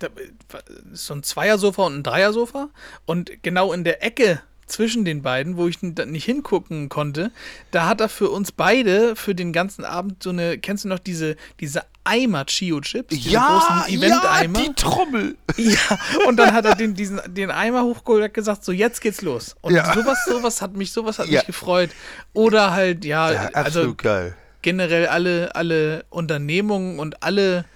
so 0.92 1.14
ein 1.14 1.22
Zweiersofa 1.22 1.82
und 1.82 1.96
ein 1.98 2.02
Dreiersofa. 2.02 2.68
Und 3.04 3.42
genau 3.42 3.72
in 3.72 3.84
der 3.84 4.02
Ecke 4.04 4.40
zwischen 4.66 5.04
den 5.04 5.22
beiden, 5.22 5.56
wo 5.56 5.68
ich 5.68 5.82
nicht 5.82 6.24
hingucken 6.24 6.88
konnte, 6.88 7.30
da 7.70 7.86
hat 7.86 8.00
er 8.00 8.08
für 8.08 8.30
uns 8.30 8.52
beide 8.52 9.16
für 9.16 9.34
den 9.34 9.52
ganzen 9.52 9.84
Abend 9.84 10.22
so 10.22 10.30
eine, 10.30 10.58
kennst 10.58 10.84
du 10.84 10.88
noch 10.88 10.98
diese, 10.98 11.36
diese 11.60 11.82
Eimer 12.04 12.44
Chio-Chips? 12.46 13.14
Ja, 13.26 13.46
großen 13.48 13.92
ja, 13.92 13.98
Event-Eimer? 13.98 14.58
die 14.60 14.72
Trommel. 14.74 15.36
Ja, 15.56 15.98
und 16.26 16.36
dann 16.38 16.54
hat 16.54 16.64
er 16.64 16.74
den, 16.74 16.94
diesen, 16.94 17.20
den 17.28 17.50
Eimer 17.50 17.82
hochgeholt 17.84 18.24
und 18.24 18.34
gesagt, 18.34 18.64
so 18.64 18.72
jetzt 18.72 19.00
geht's 19.02 19.20
los. 19.20 19.54
Und 19.60 19.74
Ja. 19.74 19.92
sowas, 19.92 20.18
sowas 20.26 20.62
hat 20.62 20.74
mich, 20.74 20.92
sowas 20.92 21.18
hat 21.18 21.26
Ja. 21.28 21.40
mich 21.40 21.46
gefreut. 21.46 21.90
Oder 22.32 22.70
halt, 22.72 23.04
ja, 23.04 23.32
Ja, 23.32 23.50
also 23.52 23.94
geil. 23.94 24.34
generell 24.62 25.06
alle, 25.06 25.54
alle 25.54 26.04
Unternehmungen 26.08 26.98
und 26.98 27.22
alle 27.22 27.66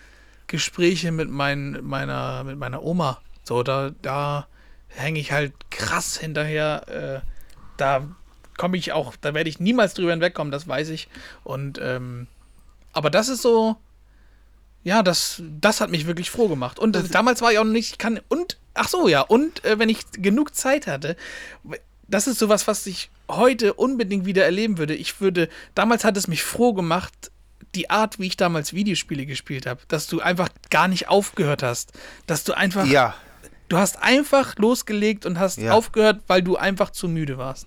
Gespräche 0.46 1.12
mit, 1.12 1.28
mein, 1.28 1.78
meiner, 1.82 2.44
mit 2.44 2.58
meiner 2.58 2.82
Oma. 2.82 3.20
So, 3.44 3.62
da, 3.62 3.90
da 4.02 4.46
hänge 4.88 5.18
ich 5.18 5.32
halt 5.32 5.52
krass 5.70 6.16
hinterher. 6.16 7.22
Äh, 7.24 7.26
da 7.76 8.08
komme 8.56 8.76
ich 8.76 8.92
auch, 8.92 9.14
da 9.20 9.34
werde 9.34 9.50
ich 9.50 9.60
niemals 9.60 9.94
drüber 9.94 10.12
hinwegkommen, 10.12 10.50
das 10.50 10.66
weiß 10.66 10.88
ich. 10.90 11.08
Und 11.44 11.78
ähm, 11.82 12.26
aber 12.92 13.10
das 13.10 13.28
ist 13.28 13.42
so, 13.42 13.76
ja, 14.82 15.02
das, 15.02 15.42
das 15.60 15.80
hat 15.80 15.90
mich 15.90 16.06
wirklich 16.06 16.30
froh 16.30 16.48
gemacht. 16.48 16.78
Und 16.78 16.96
äh, 16.96 17.02
damals 17.02 17.42
war 17.42 17.52
ich 17.52 17.58
auch 17.58 17.64
noch 17.64 17.72
nicht, 17.72 17.92
ich 17.92 17.98
kann, 17.98 18.20
und, 18.28 18.56
ach 18.72 18.88
so, 18.88 19.08
ja, 19.08 19.20
und 19.20 19.64
äh, 19.64 19.78
wenn 19.78 19.88
ich 19.88 19.98
genug 20.12 20.54
Zeit 20.54 20.86
hatte, 20.86 21.16
das 22.08 22.26
ist 22.26 22.38
sowas, 22.38 22.66
was 22.66 22.86
ich 22.86 23.10
heute 23.28 23.74
unbedingt 23.74 24.26
wieder 24.26 24.44
erleben 24.44 24.78
würde. 24.78 24.94
Ich 24.94 25.20
würde, 25.20 25.48
damals 25.74 26.04
hat 26.04 26.16
es 26.16 26.28
mich 26.28 26.42
froh 26.42 26.72
gemacht, 26.72 27.32
die 27.74 27.90
Art, 27.90 28.18
wie 28.18 28.28
ich 28.28 28.36
damals 28.36 28.72
Videospiele 28.72 29.26
gespielt 29.26 29.66
habe, 29.66 29.80
dass 29.88 30.06
du 30.06 30.20
einfach 30.20 30.48
gar 30.70 30.88
nicht 30.88 31.08
aufgehört 31.08 31.62
hast, 31.62 31.92
dass 32.26 32.44
du 32.44 32.54
einfach, 32.54 32.86
Ja. 32.86 33.14
Du 33.68 33.76
hast 33.78 34.02
einfach 34.02 34.56
losgelegt 34.56 35.26
und 35.26 35.38
hast 35.38 35.58
Ja. 35.58 35.72
aufgehört, 35.72 36.22
weil 36.26 36.42
du 36.42 36.56
einfach 36.56 36.90
zu 36.90 37.08
müde 37.08 37.38
warst. 37.38 37.66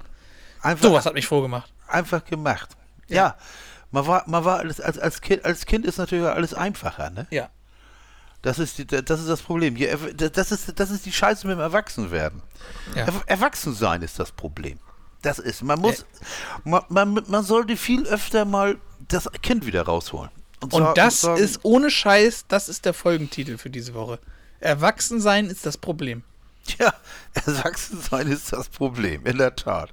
Einfach, 0.62 0.84
Sowas 0.90 1.06
hat 1.06 1.14
mich 1.14 1.26
froh 1.28 1.42
gemacht. 1.42 1.72
einfach 1.88 2.24
gemacht. 2.26 2.70
Ja. 3.08 3.38
Man 3.92 4.06
war, 4.06 4.24
man 4.28 4.46
war 4.46 4.60
alles, 4.60 4.80
als, 4.80 5.00
als, 5.00 5.22
kind, 5.22 5.44
als 5.46 5.66
Kind 5.66 5.86
ist 5.86 5.98
natürlich 5.98 6.26
alles 6.28 6.54
einfacher, 6.54 7.10
ne? 7.10 7.26
Ja. 7.32 7.50
Das 8.42 8.60
ist, 8.60 8.78
die, 8.78 8.86
das, 8.86 9.20
ist 9.20 9.28
das 9.28 9.42
Problem. 9.42 9.76
Das, 10.16 10.52
ist, 10.52 10.80
das 10.80 10.92
ist 10.92 11.06
die 11.06 11.12
Scheiße 11.12 11.46
mit 11.48 11.58
dem 11.58 11.60
Erwachsenwerden. 11.60 12.42
Ja. 12.96 13.06
Er, 13.06 13.14
Erwachsensein 13.26 14.02
ist 14.02 14.18
das 14.20 14.32
Problem. 14.32 14.80
Das 15.22 15.40
ist, 15.40 15.64
man 15.64 15.80
muss, 15.80 16.06
man, 16.64 16.84
man, 16.88 17.24
man 17.28 17.44
sollte 17.44 17.76
viel 17.76 18.06
öfter 18.08 18.46
mal 18.46 18.78
das 19.08 19.30
Kind 19.42 19.66
wieder 19.66 19.82
rausholen. 19.82 20.30
Und 20.62 20.72
sa- 20.72 20.94
das 20.94 21.22
sagen, 21.22 21.42
ist 21.42 21.60
ohne 21.64 21.90
Scheiß, 21.90 22.46
das 22.48 22.70
ist 22.70 22.86
der 22.86 22.94
Folgentitel 22.94 23.58
für 23.58 23.70
diese 23.70 23.94
Woche. 23.94 24.20
Erwachsensein 24.60 25.48
ist 25.48 25.66
das 25.66 25.78
Problem. 25.78 26.24
Ja, 26.80 26.94
Erwachsensein 27.34 28.28
ist 28.28 28.54
das 28.54 28.70
Problem, 28.70 29.26
in 29.26 29.38
der 29.38 29.56
Tat. 29.56 29.90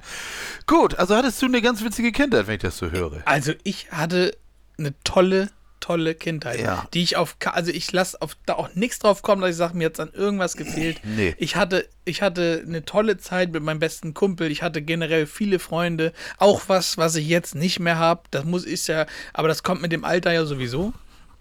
Gut, 0.67 0.95
also 0.99 1.17
hattest 1.17 1.41
du 1.41 1.47
eine 1.47 1.63
ganz 1.63 1.83
witzige 1.83 2.13
Kindheit, 2.13 2.47
wenn 2.47 2.57
ich 2.57 2.63
das 2.63 2.77
so 2.79 2.91
höre. 2.91 3.23
Also 3.25 3.53
ich 3.63 3.91
hatte 3.93 4.37
eine 4.79 4.93
tolle, 5.05 5.49
tolle 5.81 6.15
Kindheit, 6.15 6.61
Ja. 6.61 6.87
die 6.93 7.03
ich 7.03 7.17
auf, 7.17 7.37
also 7.47 7.71
ich 7.71 7.91
lasse 7.93 8.21
auf 8.21 8.37
da 8.45 8.55
auch 8.55 8.75
nichts 8.75 8.99
drauf 8.99 9.23
kommen, 9.23 9.41
dass 9.41 9.53
ich 9.53 9.57
sage, 9.57 9.77
mir 9.77 9.87
hat 9.87 10.01
an 10.01 10.11
irgendwas 10.13 10.57
gefehlt. 10.57 11.01
Nee. 11.05 11.35
Ich 11.39 11.57
hatte, 11.57 11.89
ich 12.05 12.21
hatte 12.21 12.63
eine 12.67 12.85
tolle 12.85 13.17
Zeit 13.17 13.53
mit 13.53 13.63
meinem 13.63 13.79
besten 13.79 14.13
Kumpel. 14.13 14.51
Ich 14.51 14.63
hatte 14.63 14.83
generell 14.83 15.27
viele 15.27 15.59
Freunde, 15.59 16.13
auch 16.37 16.63
was, 16.67 16.99
was 16.99 17.15
ich 17.15 17.27
jetzt 17.27 17.55
nicht 17.55 17.81
mehr 17.81 17.97
habe. 17.99 18.23
Das 18.33 18.45
muss 18.45 18.65
ist 18.65 18.87
ja, 18.89 19.07
aber 19.33 19.49
das 19.49 19.63
kommt 19.63 19.81
mit 19.81 19.93
dem 19.93 20.05
Alter 20.05 20.33
ja 20.33 20.45
sowieso. 20.45 20.93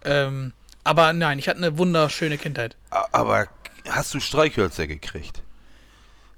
Ähm, 0.06 0.54
aber 0.86 1.12
nein, 1.12 1.38
ich 1.40 1.50
hatte 1.50 1.58
eine 1.58 1.78
wunderschöne 1.78 2.38
Kindheit. 2.38 2.78
Aber 3.12 3.48
hast 3.90 4.14
du 4.14 4.20
Streichhölzer 4.22 4.88
gekriegt? 4.88 5.42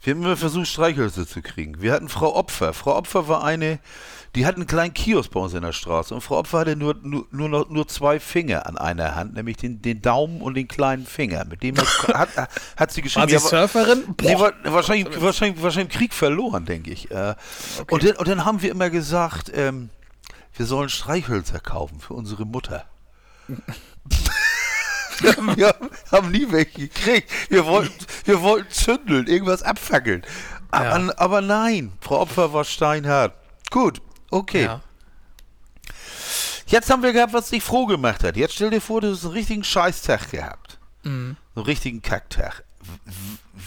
Wir 0.02 0.14
haben 0.14 0.24
immer 0.24 0.38
versucht, 0.38 0.68
Streichhölzer 0.68 1.28
zu 1.28 1.42
kriegen. 1.42 1.82
Wir 1.82 1.92
hatten 1.92 2.08
Frau 2.08 2.34
Opfer. 2.36 2.74
Frau 2.74 2.96
Opfer 2.96 3.28
war 3.28 3.44
eine, 3.44 3.80
die 4.36 4.46
hat 4.46 4.56
einen 4.56 4.68
kleinen 4.68 4.94
Kiosk 4.94 5.32
bei 5.32 5.40
uns 5.40 5.54
in 5.54 5.64
der 5.64 5.74
Straße. 5.74 6.14
Und 6.14 6.22
Frau 6.22 6.38
Opfer 6.38 6.60
hatte 6.60 6.76
nur, 6.76 6.96
nur, 7.02 7.28
nur, 7.32 7.50
noch, 7.50 7.70
nur 7.70 7.88
zwei 7.88 8.20
Finger 8.20 8.68
an 8.68 8.78
einer 8.78 9.16
Hand, 9.16 9.34
nämlich 9.34 9.58
den, 9.58 9.82
den 9.82 10.02
Daumen 10.02 10.42
und 10.42 10.54
den 10.54 10.68
kleinen 10.68 11.06
Finger. 11.06 11.44
Mit 11.46 11.62
dem 11.64 11.76
hat, 11.78 11.88
hat, 12.38 12.50
hat 12.78 12.92
sie 12.92 13.02
geschrieben. 13.02 13.24
War 13.24 13.28
sie 13.40 13.46
Ja, 13.46 13.50
Surferin? 13.68 14.16
Nee, 14.22 14.36
Boah. 14.36 14.54
wa- 14.64 14.72
wahrscheinlich, 14.74 15.20
wahrscheinlich, 15.22 15.62
wahrscheinlich 15.62 15.94
im 15.94 16.00
Krieg 16.00 16.14
verloren, 16.14 16.64
denke 16.66 16.92
ich. 16.92 17.12
Äh, 17.12 17.36
und, 17.90 18.04
dann, 18.04 18.16
und 18.18 18.28
dann 18.28 18.46
haben 18.46 18.62
wir 18.62 18.72
immer 18.72 18.90
gesagt, 18.90 19.52
ähm, 19.54 19.90
wir 20.56 20.66
sollen 20.68 20.90
Streichhölzer 20.90 21.60
kaufen 21.60 22.00
für 22.00 22.14
unsere 22.14 22.46
Mutter. 22.46 22.86
wir 25.56 25.76
haben 26.12 26.32
nie 26.32 26.46
welche 26.50 26.88
gekriegt. 26.88 27.32
Wir 27.50 27.66
wollten, 27.66 28.06
wir 28.26 28.42
wollten 28.42 28.72
zündeln, 28.72 29.28
irgendwas 29.28 29.64
abfackeln. 29.64 30.24
Aber, 30.72 31.14
aber 31.20 31.42
nein, 31.42 31.94
Frau 32.02 32.22
Opfer 32.22 32.54
war 32.54 32.64
steinhart. 32.64 33.34
Gut, 33.70 34.02
okay. 34.30 34.64
Ja. 34.64 34.82
Jetzt 36.68 36.90
haben 36.90 37.02
wir 37.02 37.14
gehabt, 37.14 37.34
was 37.34 37.50
dich 37.50 37.64
froh 37.64 37.86
gemacht 37.86 38.24
hat. 38.24 38.36
Jetzt 38.36 38.56
stell 38.56 38.70
dir 38.70 38.82
vor, 38.82 39.00
du 39.00 39.12
hast 39.12 39.24
einen 39.24 39.34
richtigen 39.34 39.64
Scheißtag 39.64 40.32
gehabt. 40.32 40.78
Mhm. 41.04 41.38
Einen 41.56 41.66
richtigen 41.66 42.02
Kacktag. 42.02 42.64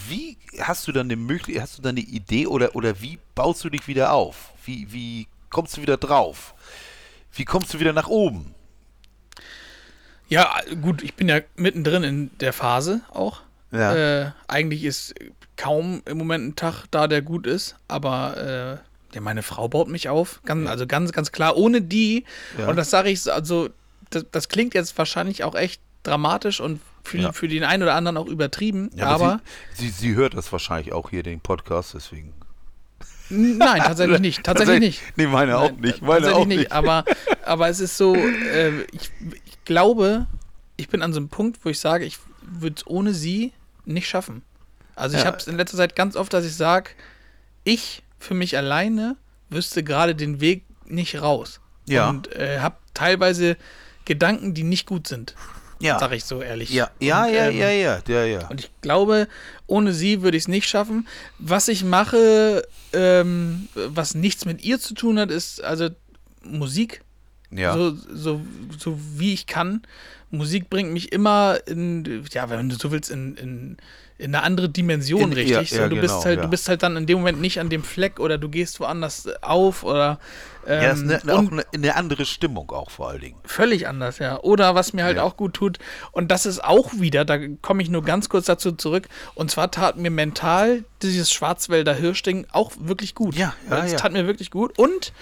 Wie 0.09 0.37
hast 0.59 0.87
du 0.87 0.93
dann 0.93 1.07
eine 1.07 1.17
Möglichkeit, 1.17 1.63
hast 1.63 1.79
du 1.79 1.83
dann 1.83 1.97
eine 1.97 2.07
Idee 2.07 2.47
oder, 2.47 2.75
oder 2.77 3.01
wie 3.01 3.19
baust 3.35 3.65
du 3.65 3.71
dich 3.71 3.89
wieder 3.89 4.13
auf? 4.13 4.53
Wie, 4.65 4.93
wie 4.93 5.29
kommst 5.49 5.77
du 5.77 5.83
wieder 5.83 5.97
drauf? 5.97 6.55
Wie 7.33 7.45
kommst 7.45 7.73
du 7.73 7.81
wieder 7.81 7.93
nach 7.93 8.09
oben? 8.09 8.55
Ja, 10.31 10.49
gut, 10.81 11.03
ich 11.03 11.15
bin 11.15 11.29
ja 11.29 11.41
mittendrin 11.57 12.03
in 12.03 12.31
der 12.39 12.53
Phase 12.53 13.03
auch. 13.11 13.41
Ja. 13.73 13.95
Äh, 13.95 14.31
eigentlich 14.49 14.85
ist 14.85 15.15
kaum 15.57 16.03
im 16.07 16.17
Moment 16.19 16.47
ein 16.49 16.57
Tag 16.57 16.87
da, 16.91 17.07
der 17.07 17.21
gut 17.23 17.47
ist, 17.47 17.77
aber 17.89 18.81
äh, 19.13 19.15
ja, 19.15 19.21
meine 19.21 19.43
Frau 19.43 19.69
baut 19.69 19.89
mich 19.89 20.09
auf. 20.09 20.41
Ganz, 20.45 20.69
Also 20.69 20.87
ganz, 20.87 21.13
ganz 21.13 21.33
klar, 21.33 21.57
ohne 21.57 21.83
die, 21.83 22.25
Ja. 22.59 22.69
und 22.69 22.77
das 22.77 22.91
sage 22.91 23.11
ich, 23.11 23.23
so, 23.23 23.31
also 23.33 23.69
das, 24.11 24.25
das 24.33 24.49
klingt 24.49 24.75
jetzt 24.75 24.97
wahrscheinlich 24.97 25.45
auch 25.45 25.55
echt 25.55 25.81
dramatisch 26.05 26.61
und 26.61 26.81
für, 27.05 27.19
Ja. 27.19 27.33
für 27.33 27.47
den 27.49 27.65
einen 27.65 27.83
oder 27.83 27.95
anderen 27.95 28.17
auch 28.17 28.27
übertrieben, 28.27 28.91
Ja, 28.95 29.07
aber 29.07 29.41
sie, 29.75 29.89
sie, 29.89 29.91
sie 29.91 30.15
hört 30.15 30.35
das 30.35 30.51
wahrscheinlich 30.53 30.93
auch 30.93 31.11
hier, 31.11 31.23
den 31.23 31.41
Podcast, 31.41 31.95
deswegen. 31.95 32.33
nein, 33.29 33.83
tatsächlich 33.83 34.21
nicht. 34.21 34.43
Tatsächlich 34.45 34.81
nicht. 34.81 35.03
Nee, 35.17 35.27
meine 35.27 35.59
auch 35.59 35.71
nicht. 35.73 36.03
Meine 36.03 36.27
tatsächlich 36.27 36.35
auch 36.35 36.47
nicht. 36.47 36.73
Aber, 36.73 37.05
aber 37.45 37.69
es 37.69 37.79
ist 37.81 37.97
so, 37.97 38.15
äh, 38.17 38.83
ich, 38.93 39.11
ich 39.61 39.65
glaube, 39.67 40.27
ich 40.77 40.89
bin 40.89 41.03
an 41.03 41.13
so 41.13 41.19
einem 41.21 41.29
Punkt, 41.29 41.65
wo 41.65 41.69
ich 41.69 41.79
sage, 41.79 42.05
ich 42.05 42.19
würde 42.43 42.77
es 42.79 42.87
ohne 42.87 43.15
sie 43.15 43.53
nicht 43.85 44.09
schaffen. 44.09 44.43
Also 44.97 45.17
ich 45.17 45.23
Ja. 45.23 45.27
habe 45.29 45.37
es 45.39 45.47
in 45.47 45.57
letzter 45.57 45.77
Zeit 45.77 45.95
ganz 45.97 46.17
oft, 46.17 46.33
dass 46.33 46.45
ich 46.45 46.57
sage, 46.57 46.91
ich 47.65 48.03
für 48.19 48.35
mich 48.35 48.57
alleine 48.57 49.17
wüsste 49.49 49.83
gerade 49.85 50.15
den 50.15 50.41
Weg 50.41 50.65
nicht 50.87 51.21
raus. 51.21 51.61
Ja. 51.87 52.09
Und 52.11 52.33
äh, 52.35 52.61
habe 52.61 52.77
teilweise 52.95 53.57
Gedanken, 54.05 54.55
die 54.55 54.63
nicht 54.65 54.87
gut 54.87 55.07
sind. 55.07 55.35
Ja. 55.81 55.99
Sag 55.99 56.13
ich 56.13 56.25
so 56.25 56.43
ehrlich. 56.43 56.71
Ja, 56.71 56.91
ja, 57.01 57.25
Und, 57.25 57.33
ja, 57.35 57.49
ähm, 57.49 57.57
ja, 57.59 57.71
ja, 57.71 58.03
ja, 58.07 58.25
ja. 58.25 58.49
und 58.49 58.61
ich 58.61 58.71
glaube, 58.83 59.29
ohne 59.67 59.95
sie 59.95 60.21
würde 60.23 60.37
ich 60.37 60.43
es 60.45 60.49
nicht 60.49 60.69
schaffen. 60.69 61.09
Was 61.39 61.69
ich 61.69 61.85
mache, 61.85 62.67
ähm, 62.93 63.69
was 63.75 64.15
nichts 64.15 64.45
mit 64.45 64.63
ihr 64.63 64.79
zu 64.79 64.93
tun 64.95 65.19
hat, 65.19 65.31
ist 65.31 65.63
also 65.65 65.89
Musik. 66.43 67.03
Ja. 67.51 67.75
So, 67.75 67.95
so, 67.95 68.41
so 68.79 68.99
wie 69.17 69.33
ich 69.33 69.47
kann. 69.47 69.83
Musik 70.31 70.71
bringt 70.71 70.93
mich 70.93 71.13
immer 71.13 71.59
in, 71.67 72.25
ja, 72.33 72.49
wenn 72.49 72.69
du 72.69 72.77
so 72.77 72.93
willst, 72.93 73.11
in, 73.11 73.37
in, 73.37 73.77
in 74.21 74.35
eine 74.35 74.45
andere 74.45 74.69
Dimension, 74.69 75.23
In- 75.23 75.33
richtig. 75.33 75.51
ja, 75.57 75.65
so, 75.65 75.77
ja, 75.77 75.89
du, 75.89 75.97
genau, 75.97 76.03
bist 76.03 76.25
halt, 76.25 76.37
ja. 76.39 76.43
du 76.45 76.49
bist 76.49 76.69
halt 76.69 76.83
dann 76.83 76.97
in 76.97 77.07
dem 77.07 77.19
Moment 77.19 77.41
nicht 77.41 77.59
an 77.59 77.69
dem 77.71 77.83
Fleck 77.83 78.21
oder 78.21 78.39
du 78.39 78.49
gehst 78.49 78.79
woanders 78.81 79.29
auf 79.43 79.83
oder 79.83 80.19
ähm, 80.67 80.83
ja, 80.83 80.91
ist 80.91 81.03
eine, 81.03 81.15
und- 81.37 81.49
auch 81.49 81.53
eine, 81.53 81.65
eine 81.73 81.97
andere 81.97 82.27
Stimmung 82.27 82.71
auch 82.71 82.91
vor 82.91 83.09
allen 83.09 83.21
Dingen. 83.23 83.37
Völlig 83.45 83.89
anders, 83.89 84.19
ja. 84.19 84.39
Oder 84.41 84.75
was 84.75 84.93
mir 84.93 85.05
halt 85.05 85.19
auch 85.19 85.37
gut 85.39 85.55
tut, 85.55 85.79
und 86.13 86.31
das 86.31 86.45
ist 86.45 86.63
auch 86.63 86.91
wieder, 86.99 87.25
da 87.25 87.39
komme 87.63 87.83
ich 87.83 87.89
nur 87.89 88.05
ganz 88.05 88.29
kurz 88.29 88.45
dazu 88.47 88.73
zurück, 88.73 89.09
und 89.35 89.51
zwar 89.51 89.71
tat 89.71 89.97
mir 89.97 90.11
mental 90.11 90.85
dieses 91.03 91.33
Schwarzwälder 91.33 91.95
Hirschding 91.95 92.47
auch 92.53 92.73
wirklich 92.79 93.15
gut. 93.15 93.35
Ja, 93.37 93.55
ja, 93.71 93.85
Es 93.85 93.93
ja. 93.93 93.99
tat 93.99 94.13
mir 94.13 94.27
wirklich 94.27 94.51
gut. 94.51 94.79
Und, 94.79 95.13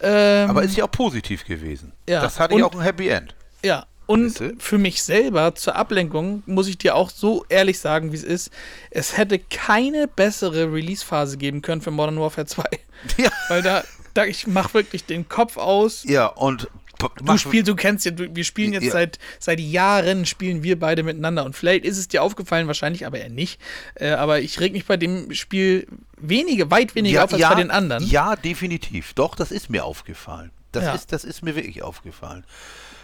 ähm, 0.00 0.50
Aber 0.50 0.64
ist 0.64 0.76
ja 0.76 0.84
auch 0.84 0.90
positiv 0.90 1.44
gewesen. 1.44 1.92
Ja, 2.08 2.20
Das 2.20 2.40
hatte 2.40 2.56
ja 2.58 2.64
auch 2.64 2.74
ein 2.74 2.80
Happy 2.80 3.08
End. 3.08 3.34
ja. 3.64 3.86
Und 4.08 4.42
für 4.58 4.78
mich 4.78 5.02
selber 5.02 5.54
zur 5.54 5.76
Ablenkung 5.76 6.42
muss 6.46 6.66
ich 6.66 6.78
dir 6.78 6.96
auch 6.96 7.10
so 7.10 7.44
ehrlich 7.50 7.78
sagen, 7.78 8.10
wie 8.10 8.16
es 8.16 8.24
ist. 8.24 8.50
Es 8.90 9.16
hätte 9.18 9.38
keine 9.38 10.08
bessere 10.08 10.72
Release-Phase 10.72 11.36
geben 11.36 11.60
können 11.62 11.82
für 11.82 11.90
Modern 11.90 12.18
Warfare 12.18 12.46
2. 12.46 12.64
Ja. 13.16 13.30
Weil 13.48 13.62
da, 13.62 13.84
da 14.14 14.24
ich 14.24 14.48
mache 14.48 14.74
wirklich 14.74 15.04
den 15.04 15.28
Kopf 15.28 15.56
aus. 15.56 16.02
Ja, 16.04 16.26
und 16.26 16.68
Du 16.98 17.06
mach- 17.22 17.38
spielst, 17.38 17.68
du 17.68 17.76
kennst 17.76 18.06
ja, 18.06 18.12
wir 18.16 18.42
spielen 18.42 18.72
jetzt 18.72 18.86
Ja. 18.86 18.90
seit, 18.90 19.20
seit 19.38 19.60
Jahren, 19.60 20.26
spielen 20.26 20.64
wir 20.64 20.76
beide 20.80 21.04
miteinander. 21.04 21.44
Und 21.44 21.54
vielleicht 21.54 21.84
ist 21.84 21.96
es 21.96 22.08
dir 22.08 22.24
aufgefallen, 22.24 22.66
wahrscheinlich 22.66 23.06
aber 23.06 23.20
eher 23.20 23.28
nicht. 23.28 23.60
Äh, 23.94 24.08
aber 24.10 24.40
ich 24.40 24.58
reg 24.58 24.72
mich 24.72 24.84
bei 24.86 24.96
dem 24.96 25.32
Spiel 25.32 25.86
wenige, 26.16 26.72
weit 26.72 26.96
weniger 26.96 27.22
auf 27.22 27.32
als 27.32 27.40
bei 27.42 27.54
den 27.54 27.70
anderen. 27.70 28.04
Ja, 28.04 28.34
definitiv. 28.34 29.12
Doch, 29.14 29.36
das 29.36 29.52
ist 29.52 29.70
mir 29.70 29.84
aufgefallen. 29.84 30.50
Das, 30.72 30.82
Ja. 30.84 30.94
ist, 30.94 31.12
das 31.12 31.22
ist 31.22 31.44
mir 31.44 31.54
wirklich 31.54 31.82
aufgefallen. 31.84 32.44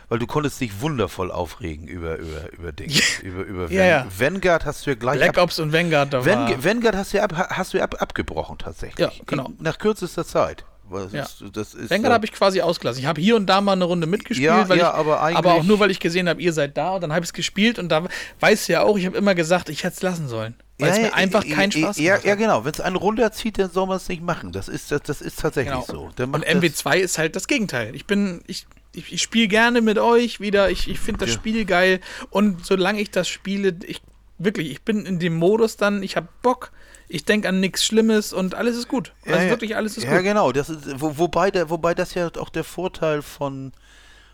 Weil 0.09 0.19
du 0.19 0.27
konntest 0.27 0.61
dich 0.61 0.81
wundervoll 0.81 1.31
aufregen 1.31 1.89
über, 1.89 2.17
über, 2.19 2.53
über 2.53 2.73
Dinge. 2.73 2.93
über, 3.23 3.43
über 3.43 3.71
Ja, 3.73 3.85
ja. 3.85 4.07
Vanguard 4.17 4.65
hast 4.67 4.87
du 4.87 4.91
ja 4.91 4.97
gleich 4.97 5.17
Black 5.17 5.31
ab, 5.39 5.45
Ops 5.45 5.59
und 5.59 5.73
Vanguard, 5.73 6.13
da 6.13 6.25
war. 6.25 6.51
Van, 6.51 6.65
Vanguard 6.65 6.97
hast 6.97 7.13
du 7.13 7.17
ja 7.19 7.25
ab, 7.25 7.35
hast 7.51 7.73
du 7.73 7.79
ja 7.79 7.85
ab, 7.85 7.97
abgebrochen 8.01 8.59
tatsächlich. 8.59 8.99
Ja, 8.99 9.13
genau. 9.27 9.51
Nach 9.59 9.79
kürzester 9.79 10.27
Zeit. 10.27 10.65
Das 10.91 11.13
Ja. 11.13 11.23
ist, 11.23 11.41
ist, 11.41 11.91
Vanguard 11.91 12.11
äh, 12.11 12.15
habe 12.15 12.27
ich 12.27 12.33
quasi 12.33 12.61
ausgelassen. 12.61 13.01
Ich 13.01 13.07
habe 13.07 13.21
hier 13.21 13.37
und 13.37 13.47
da 13.47 13.61
mal 13.63 13.73
eine 13.73 13.85
Runde 13.85 14.07
mitgespielt, 14.07 14.47
Ja, 14.47 14.67
ja, 14.67 14.75
ich, 14.75 14.83
aber 14.85 15.21
aber 15.21 15.55
auch 15.55 15.63
nur, 15.65 15.81
weil 15.81 15.91
ich 15.91 15.99
gesehen 15.99 16.29
habe, 16.29 16.41
ihr 16.43 16.53
seid 16.53 16.77
da 16.77 16.95
und 16.95 17.01
dann 17.01 17.13
habe 17.13 17.25
ich 17.25 17.31
es 17.31 17.33
gespielt 17.33 17.79
und 17.79 17.89
da 17.89 18.05
weißt 18.41 18.69
du 18.69 18.75
ja 18.75 18.83
auch, 18.83 18.99
ich 18.99 19.07
habe 19.07 19.17
immer 19.17 19.35
gesagt, 19.35 19.71
ich 19.71 19.83
hätte 19.85 19.95
es 19.97 20.03
lassen 20.03 20.29
sollen. 20.29 20.55
Weil 20.79 20.91
es 20.91 20.99
mir 20.99 21.15
einfach 21.15 21.47
keinen 21.47 21.71
Spaß 21.71 21.99
ja, 21.99 22.15
gemacht 22.17 22.27
ja, 22.27 22.35
genau. 22.35 22.65
Wenn 22.65 22.73
es 22.73 22.81
einen 22.81 22.97
runterzieht, 22.97 23.59
dann 23.59 23.71
soll 23.71 23.87
man 23.87 23.97
es 23.99 24.09
nicht 24.09 24.23
machen. 24.23 24.51
Das 24.53 24.69
ist, 24.69 24.91
das, 24.91 25.03
das 25.03 25.21
ist 25.21 25.39
tatsächlich 25.41 25.73
Genau. 25.87 25.87
so. 25.87 26.11
Dann 26.17 26.31
Und 26.35 26.41
macht 26.41 26.49
das- 26.49 26.55
MW2 26.85 26.97
ist 26.99 27.19
halt 27.19 27.37
das 27.37 27.47
Gegenteil. 27.47 27.95
Ich 27.95 28.07
bin, 28.07 28.43
ich, 28.49 28.67
ich, 28.93 29.13
ich 29.13 29.23
spiele 29.23 29.47
gerne 29.49 29.81
mit 29.83 29.99
euch 29.99 30.41
wieder. 30.41 30.71
Ich, 30.71 30.89
ich 30.89 30.99
finde 30.99 31.21
das 31.21 31.29
Ja. 31.31 31.35
Spiel 31.37 31.65
geil. 31.65 32.01
Und 32.31 32.67
solange 32.67 33.01
ich 33.01 33.11
das 33.13 33.29
spiele, 33.29 33.77
ich 33.87 34.03
wirklich, 34.39 34.71
ich 34.71 34.83
bin 34.83 35.07
in 35.07 35.21
dem 35.21 35.37
Modus 35.37 35.77
dann, 35.77 36.03
ich 36.03 36.17
habe 36.17 36.27
Bock, 36.43 36.73
ich 37.09 37.25
denke 37.25 37.49
an 37.49 37.61
nichts 37.61 37.85
Schlimmes 37.85 38.33
und 38.33 38.57
alles 38.57 38.77
ist 38.77 38.89
gut. 38.89 39.13
Also 39.27 39.39
ja, 39.45 39.51
wirklich 39.51 39.77
alles 39.77 39.97
ist 39.97 40.05
ja, 40.05 40.15
gut. 40.17 40.25
genau. 40.25 40.51
Das 40.51 40.71
ist, 40.71 41.01
wo, 41.01 41.19
wobei, 41.19 41.53
der, 41.53 41.71
wobei 41.71 41.95
das 41.95 42.15
ja 42.15 42.31
auch 42.39 42.49
der 42.49 42.65
Vorteil 42.65 43.23
von, 43.23 43.73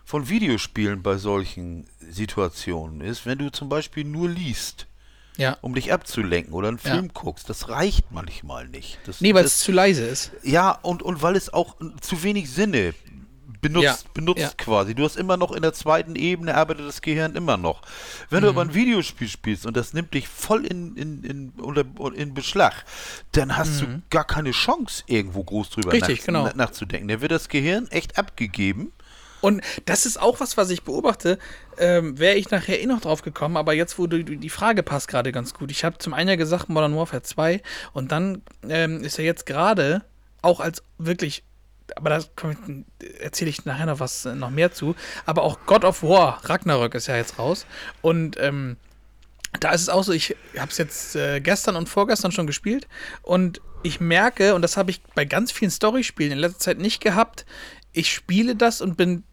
von 0.07 0.29
Videospielen 0.31 1.03
bei 1.03 1.17
solchen 1.19 1.85
Situationen 2.09 3.03
ist, 3.03 3.27
wenn 3.27 3.37
du 3.39 3.51
zum 3.51 3.69
Beispiel 3.69 4.05
nur 4.05 4.29
liest, 4.31 4.87
Ja. 5.41 5.57
um 5.63 5.75
dich 5.75 5.93
abzulenken 5.93 6.53
oder 6.55 6.69
einen 6.69 6.81
Ja. 6.85 6.93
Film 6.93 7.09
guckst, 7.15 7.49
das 7.49 7.69
reicht 7.69 8.11
manchmal 8.13 8.69
nicht. 8.69 8.99
Das, 9.07 9.21
Nee, 9.21 9.35
weil 9.35 9.45
es 9.45 9.57
das, 9.57 9.65
zu 9.65 9.73
leise 9.73 10.05
ist. 10.05 10.33
Ja, 10.43 10.73
und, 10.83 11.03
und 11.03 11.23
weil 11.23 11.37
es 11.37 11.53
auch 11.53 11.77
zu 12.01 12.23
wenig 12.23 12.51
Sinne 12.51 12.95
benutzt, 13.63 13.85
Ja, 13.85 13.97
benutzt 14.15 14.41
ja. 14.41 14.51
quasi. 14.57 14.95
Du 14.95 15.05
hast 15.05 15.17
immer 15.17 15.37
noch 15.37 15.53
in 15.53 15.61
der 15.61 15.75
zweiten 15.75 16.17
Ebene, 16.17 16.55
arbeitet 16.55 16.87
das 16.89 17.03
Gehirn 17.03 17.35
immer 17.37 17.59
noch. 17.59 17.83
Wenn 18.31 18.41
du 18.43 18.47
Mhm. 18.51 18.57
aber 18.59 18.63
ein 18.71 18.75
Videospiel 18.75 19.29
spielst 19.29 19.67
und 19.67 19.77
das 19.77 19.93
nimmt 19.93 20.15
dich 20.15 20.29
voll 20.29 20.65
in, 20.65 20.97
in, 20.97 21.25
in, 21.25 21.51
unter, 21.61 21.85
in 22.15 22.33
Beschlag, 22.33 22.85
dann 23.33 23.59
hast 23.59 23.83
du 23.83 24.01
gar 24.09 24.25
keine 24.25 24.53
Chance, 24.53 25.03
irgendwo 25.09 25.45
groß 25.45 25.69
drüber 25.71 25.89
Mhm. 25.89 25.93
Richtig, 26.03 26.21
nach, 26.21 26.27
genau. 26.27 26.45
na- 26.45 26.55
nachzudenken. 26.55 27.09
Dann 27.09 27.21
wird 27.21 27.33
das 27.33 27.49
Gehirn 27.51 27.87
echt 27.89 28.17
abgegeben. 28.19 28.93
Und 29.41 29.63
das 29.87 30.07
ist 30.07 30.21
auch 30.21 30.41
was, 30.41 30.57
was 30.57 30.71
ich 30.71 30.83
beobachte. 30.83 31.39
Ähm, 31.79 32.19
Wäre 32.19 32.37
ich 32.37 32.51
nachher 32.51 32.81
eh 32.81 32.87
noch 32.87 33.01
drauf 33.01 33.23
gekommen, 33.23 33.57
aber 33.57 33.73
jetzt, 33.73 33.99
wo 33.99 34.07
du 34.07 34.23
die 34.23 34.51
Frage 34.51 34.83
passt 34.83 35.09
gerade 35.09 35.33
ganz 35.33 35.55
gut. 35.55 35.71
Ich 35.71 35.85
habe 35.85 35.99
zum 35.99 36.15
einen 36.15 36.31
ja 36.31 36.37
gesagt 36.37 36.69
Modern 36.69 36.97
Warfare 36.97 37.23
2 37.23 37.63
und 37.93 38.13
dann 38.13 38.43
ähm, 38.69 39.03
ist 39.03 39.19
ja 39.19 39.25
jetzt 39.25 39.47
gerade 39.47 40.05
auch 40.43 40.61
als 40.61 40.83
wirklich, 40.99 41.45
aber 41.97 42.11
da 42.11 42.21
erzähle 43.21 43.51
ich 43.51 43.65
nachher 43.65 43.87
noch 43.87 44.01
was 44.01 44.25
äh, 44.25 44.35
noch 44.35 44.51
mehr 44.51 44.73
zu, 44.73 44.95
aber 45.27 45.43
auch 45.43 45.59
God 45.67 45.85
of 45.85 46.03
War 46.03 46.41
Ragnarök 46.45 46.95
ist 46.95 47.09
ja 47.09 47.17
jetzt 47.17 47.39
raus 47.39 47.67
und 48.03 48.37
ähm, 48.41 48.77
da 49.59 49.73
ist 49.73 49.81
es 49.81 49.89
auch 49.89 50.05
so, 50.05 50.13
ich 50.13 50.37
habe 50.57 50.71
es 50.71 50.79
jetzt 50.79 51.17
äh, 51.17 51.41
gestern 51.41 51.77
und 51.77 51.89
vorgestern 51.89 52.31
schon 52.31 52.47
gespielt 52.47 52.87
und 53.23 53.61
ich 53.83 54.01
merke, 54.01 54.55
und 54.55 54.63
das 54.63 54.77
habe 54.77 54.91
ich 54.91 55.03
bei 55.15 55.25
ganz 55.25 55.51
vielen 55.51 55.71
Storyspielen 55.71 56.33
in 56.33 56.39
letzter 56.39 56.59
Zeit 56.59 56.79
nicht 56.79 57.01
gehabt, 57.01 57.47
ich 57.93 58.13
spiele 58.13 58.55
das 58.55 58.81
und 58.81 58.97
bin 58.97 59.25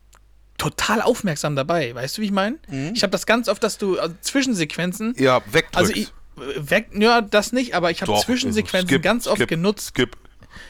total 0.69 1.01
aufmerksam 1.01 1.55
dabei. 1.55 1.93
Weißt 1.95 2.17
du, 2.17 2.21
wie 2.21 2.25
ich 2.25 2.31
meine? 2.31 2.57
Ich 2.93 3.03
habe 3.03 3.11
das 3.11 3.25
ganz 3.25 3.47
oft, 3.47 3.63
dass 3.63 3.77
du 3.77 3.99
also 3.99 4.15
Zwischensequenzen, 4.21 5.13
Ja, 5.17 5.41
wegdrückst. 5.51 5.75
also 5.77 5.93
ich, 5.93 6.11
weg, 6.57 6.89
ja, 6.93 7.21
das 7.21 7.53
nicht, 7.53 7.73
aber 7.75 7.91
ich 7.91 8.01
habe 8.01 8.15
Zwischensequenzen 8.19 8.89
skip, 8.89 9.01
ganz 9.01 9.27
oft 9.27 9.37
skip, 9.37 9.49
genutzt. 9.49 9.89
Skip. 9.95 10.17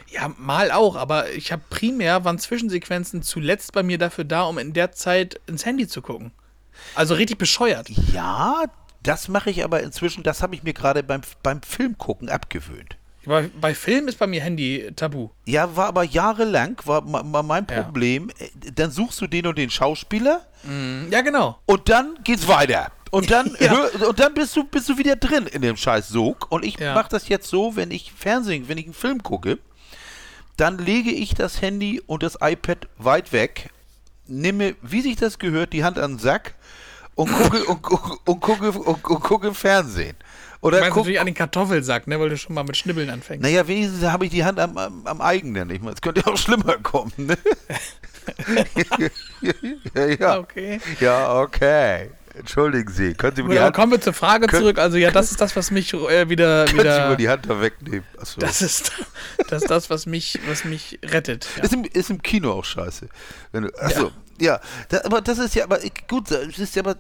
Ja, 0.10 0.34
mal 0.38 0.72
auch, 0.72 0.96
aber 0.96 1.32
ich 1.32 1.52
habe 1.52 1.62
primär 1.70 2.24
waren 2.26 2.40
Zwischensequenzen 2.40 3.22
zuletzt 3.24 3.74
bei 3.74 3.84
mir 3.84 3.98
dafür 3.98 4.24
da, 4.24 4.44
um 4.44 4.58
in 4.58 4.74
der 4.74 4.92
Zeit 4.92 5.40
ins 5.48 5.66
Handy 5.66 5.88
zu 5.88 6.02
gucken. 6.02 6.32
Also 6.96 7.16
richtig 7.16 7.38
bescheuert. 7.38 7.90
Ja, 8.14 8.64
das 9.04 9.28
mache 9.28 9.50
ich 9.50 9.64
aber 9.64 9.82
inzwischen, 9.84 10.24
das 10.24 10.42
habe 10.44 10.56
ich 10.56 10.64
mir 10.64 10.74
gerade 10.74 11.04
beim, 11.04 11.22
beim 11.44 11.62
Filmgucken 11.62 12.30
abgewöhnt. 12.30 12.98
Bei, 13.26 13.50
bei 13.60 13.76
Film 13.76 14.08
ist 14.08 14.18
bei 14.20 14.28
mir 14.28 14.42
Handy 14.42 14.90
tabu. 14.96 15.30
Ja, 15.46 15.76
war 15.76 15.88
aber 15.88 16.04
jahrelang, 16.04 16.78
war 16.86 17.02
ma- 17.02 17.44
mein 17.44 17.68
Ja. 17.70 17.84
Problem. 17.84 18.30
Äh, 18.40 18.72
Dann 18.74 18.90
suchst 18.92 19.20
du 19.20 19.28
den 19.28 19.46
und 19.48 19.58
den 19.58 19.70
Schauspieler 19.70 20.46
Ja, 21.10 21.22
genau. 21.22 21.60
und 21.66 21.90
dann 21.90 22.18
geht's 22.24 22.48
weiter. 22.48 22.92
Und 23.12 23.30
dann, 23.32 23.56
Ja. 23.60 23.70
hör, 23.72 24.10
und 24.10 24.20
dann 24.20 24.34
bist 24.34 24.56
du, 24.56 24.64
bist 24.64 24.88
du 24.88 24.98
wieder 24.98 25.16
drin 25.18 25.46
in 25.48 25.62
dem 25.62 25.76
scheiß 25.76 26.08
Sog. 26.10 26.48
Und 26.52 26.64
ich 26.64 26.80
Ja. 26.80 26.94
mache 26.94 27.10
das 27.10 27.28
jetzt 27.28 27.50
so, 27.50 27.76
wenn 27.76 27.92
ich 27.92 28.14
Fernsehen, 28.14 28.70
wenn 28.70 28.78
ich 28.78 28.86
einen 28.86 28.94
Film 28.94 29.22
gucke, 29.24 29.60
dann 30.56 30.78
lege 30.78 31.12
ich 31.12 31.34
das 31.34 31.62
Handy 31.62 32.02
und 32.08 32.24
das 32.24 32.38
iPad 32.42 32.88
weit 32.98 33.32
weg, 33.34 33.70
nehme, 34.26 34.76
wie 34.82 35.02
sich 35.02 35.16
das 35.18 35.38
gehört, 35.40 35.74
die 35.74 35.84
Hand 35.84 36.00
an 36.00 36.14
den 36.14 36.20
Sack 36.20 36.56
und 37.16 37.32
gucke, 37.32 37.64
und, 37.66 37.82
gucke- 37.82 38.18
und, 38.26 38.40
gucke, 38.42 38.72
und, 38.72 39.04
und 39.06 39.22
gucke 39.24 39.54
Fernsehen. 39.54 40.16
Du 40.62 40.68
Oder 40.68 40.80
guck, 40.90 40.98
natürlich 40.98 41.20
an 41.20 41.26
den 41.28 41.36
Kartoffelsack, 41.36 42.08
ne, 42.08 42.20
weil 42.20 42.30
du 42.30 42.38
schon 42.38 42.56
mal 42.56 42.64
mit 42.64 42.76
Schnibbeln 42.76 43.10
anfängst. 43.10 43.44
naja, 43.44 43.68
wenigstens 43.68 44.04
habe 44.04 44.26
ich 44.26 44.32
die 44.32 44.44
Hand 44.44 44.60
am, 44.60 44.78
am, 44.78 45.06
am 45.06 45.22
eigenen. 45.22 45.70
Ich 45.70 45.80
meine, 45.82 45.94
es 45.94 46.02
könnte 46.02 46.26
auch 46.28 46.38
schlimmer 46.38 46.78
kommen. 46.78 47.12
Ne? 47.18 47.38
ja, 49.96 50.06
ja. 50.06 50.38
Okay. 50.40 50.80
ja, 51.00 51.40
okay. 51.40 52.10
Entschuldigen 52.38 52.92
Sie, 52.92 53.14
können 53.16 53.36
Sie 53.36 53.42
mir 53.42 53.50
die 53.50 53.56
Ja, 53.56 53.64
Hand, 53.66 53.76
kommen 53.76 53.92
wir 53.94 54.02
zur 54.02 54.14
Frage 54.14 54.46
Könnt- 54.48 54.62
zurück. 54.62 54.78
Also 54.78 54.98
ja, 54.98 55.10
das 55.10 55.32
ist 55.32 55.42
das, 55.42 55.56
was 55.56 55.72
mich 55.72 55.94
äh, 55.94 56.30
wieder, 56.30 56.66
können 56.66 56.78
Sie 56.80 56.84
mir 56.84 56.84
wieder 56.84 57.16
die 57.16 57.30
Hand 57.30 57.50
da 57.50 57.60
wegnehmen? 57.62 58.04
Achso. 58.20 58.40
das 58.40 58.62
ist 58.62 58.92
das, 59.50 59.64
ist 59.64 59.72
das 59.72 59.90
was 59.90 60.06
mich, 60.06 60.40
was 60.48 60.64
mich 60.64 61.00
rettet. 61.04 61.48
Ja. 61.58 61.64
Ist, 61.64 61.74
im, 61.74 61.84
ist 61.86 62.10
im 62.12 62.22
Kino 62.22 62.52
auch 62.52 62.66
scheiße. 62.66 63.08
Wenn 63.52 63.64
du, 63.64 63.70
achso, 63.80 64.12
ja. 64.40 64.60
Da, 64.90 65.02
aber 65.06 65.22
das 65.22 65.40
ist 65.40 65.56
ja 65.56 65.64
aber 65.64 65.80
gut, 66.08 66.30
es 66.30 66.60
ist 66.60 66.76
ja 66.76 66.84
aber 66.84 66.96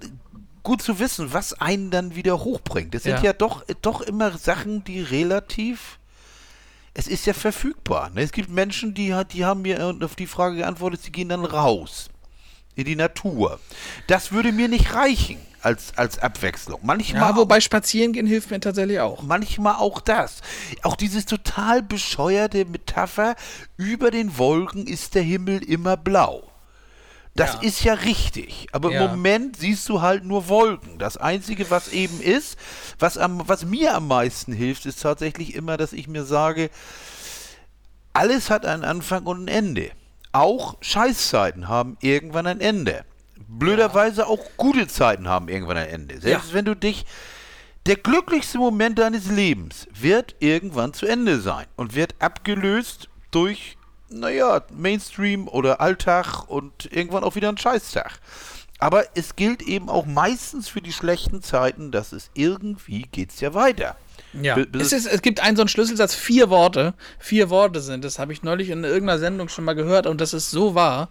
gut 0.63 0.81
zu 0.81 0.99
wissen, 0.99 1.33
was 1.33 1.53
einen 1.53 1.91
dann 1.91 2.15
wieder 2.15 2.43
hochbringt. 2.43 2.93
Das 2.93 3.03
sind 3.03 3.17
Ja. 3.17 3.23
ja, 3.23 3.33
doch, 3.33 3.63
doch 3.81 4.01
immer 4.01 4.37
Sachen, 4.37 4.83
die 4.83 5.01
relativ. 5.01 5.99
Es 6.93 7.07
ist 7.07 7.25
ja 7.25 7.33
verfügbar. 7.33 8.09
Ne? 8.09 8.21
Es 8.21 8.31
gibt 8.31 8.49
Menschen, 8.49 8.93
die, 8.93 9.15
die 9.31 9.45
haben 9.45 9.61
mir 9.61 9.95
auf 10.01 10.15
die 10.15 10.27
Frage 10.27 10.57
geantwortet, 10.57 11.01
sie 11.03 11.11
gehen 11.11 11.29
dann 11.29 11.45
raus 11.45 12.09
in 12.75 12.85
die 12.85 12.95
Natur. 12.95 13.59
Das 14.07 14.31
würde 14.31 14.51
mir 14.51 14.67
nicht 14.67 14.93
reichen 14.93 15.37
als, 15.61 15.97
als 15.97 16.19
Abwechslung. 16.19 16.79
Manchmal 16.83 17.31
ja, 17.31 17.35
wobei 17.35 17.59
spazieren 17.59 18.13
gehen 18.13 18.27
hilft 18.27 18.51
mir 18.51 18.59
tatsächlich 18.59 18.99
auch. 18.99 19.23
manchmal 19.23 19.75
auch 19.75 19.99
das. 19.99 20.41
Auch 20.83 20.95
dieses 20.95 21.25
total 21.25 21.81
bescheuerte 21.81 22.65
Metapher, 22.65 23.35
über 23.75 24.11
den 24.11 24.37
Wolken 24.37 24.85
ist 24.85 25.15
der 25.15 25.23
Himmel 25.23 25.63
immer 25.63 25.97
blau. 25.97 26.43
Das 27.37 27.53
Ja. 27.53 27.61
ist 27.61 27.83
ja 27.83 27.93
richtig. 27.93 28.67
Aber 28.73 28.91
Ja. 28.91 29.05
im 29.05 29.11
Moment 29.11 29.55
siehst 29.57 29.87
du 29.89 30.01
halt 30.01 30.25
nur 30.25 30.49
Wolken. 30.49 30.97
Das 30.99 31.15
Einzige, 31.17 31.69
was 31.71 31.87
eben 31.89 32.19
ist, 32.19 32.57
was, 32.99 33.17
am, 33.17 33.47
was 33.47 33.63
mir 33.63 33.95
am 33.95 34.07
meisten 34.07 34.51
hilft, 34.51 34.85
ist 34.85 35.01
tatsächlich 35.01 35.55
immer, 35.55 35.77
dass 35.77 35.93
ich 35.93 36.07
mir 36.07 36.25
sage, 36.25 36.69
alles 38.13 38.49
hat 38.49 38.65
einen 38.65 38.83
Anfang 38.83 39.25
und 39.25 39.45
ein 39.45 39.47
Ende. 39.47 39.91
Auch 40.31 40.77
Scheißzeiten 40.81 41.67
haben 41.67 41.97
irgendwann 42.01 42.47
ein 42.47 42.59
Ende. 42.59 43.05
Blöderweise 43.47 44.27
auch 44.27 44.39
gute 44.57 44.87
Zeiten 44.87 45.27
haben 45.27 45.47
irgendwann 45.47 45.77
ein 45.77 45.87
Ende. 45.89 46.19
Selbst 46.19 46.49
Ja. 46.49 46.53
wenn 46.55 46.65
du 46.65 46.75
dich. 46.75 47.05
Der 47.85 47.95
glücklichste 47.95 48.57
Moment 48.57 48.99
deines 48.99 49.27
Lebens 49.29 49.87
wird 49.93 50.35
irgendwann 50.39 50.93
zu 50.93 51.05
Ende 51.05 51.39
sein 51.39 51.67
und 51.77 51.95
wird 51.95 52.15
abgelöst 52.19 53.07
durch, 53.31 53.76
naja, 54.09 54.61
Mainstream 54.71 55.47
oder 55.47 55.81
Alltag 55.81 56.47
und 56.47 56.89
irgendwann 56.91 57.23
auch 57.23 57.35
wieder 57.35 57.49
ein 57.49 57.57
Scheißtag. 57.57 58.19
Aber 58.79 59.05
es 59.15 59.35
gilt 59.35 59.63
eben 59.63 59.89
auch 59.89 60.05
meistens 60.05 60.69
für 60.69 60.81
die 60.81 60.93
schlechten 60.93 61.41
Zeiten, 61.41 61.91
dass 61.91 62.11
es 62.11 62.29
irgendwie 62.35 63.03
geht's 63.11 63.39
ja 63.41 63.53
weiter. 63.53 63.95
Ja. 64.39 64.55
Es, 64.79 64.91
ist, 64.93 65.07
es 65.07 65.21
gibt 65.21 65.39
einen 65.39 65.55
so 65.55 65.63
einen 65.63 65.69
Schlüsselsatz, 65.69 66.13
vier 66.13 66.49
Worte. 66.49 66.93
Vier 67.17 67.49
Worte 67.49 67.79
sind. 67.81 68.03
Das 68.03 68.19
habe 68.19 68.33
ich 68.33 68.43
neulich 68.43 68.69
in 68.69 68.83
irgendeiner 68.83 69.19
Sendung 69.19 69.49
schon 69.49 69.65
mal 69.65 69.73
gehört 69.73 70.05
und 70.05 70.21
das 70.21 70.33
ist 70.33 70.51
so 70.51 70.75
wahr. 70.75 71.09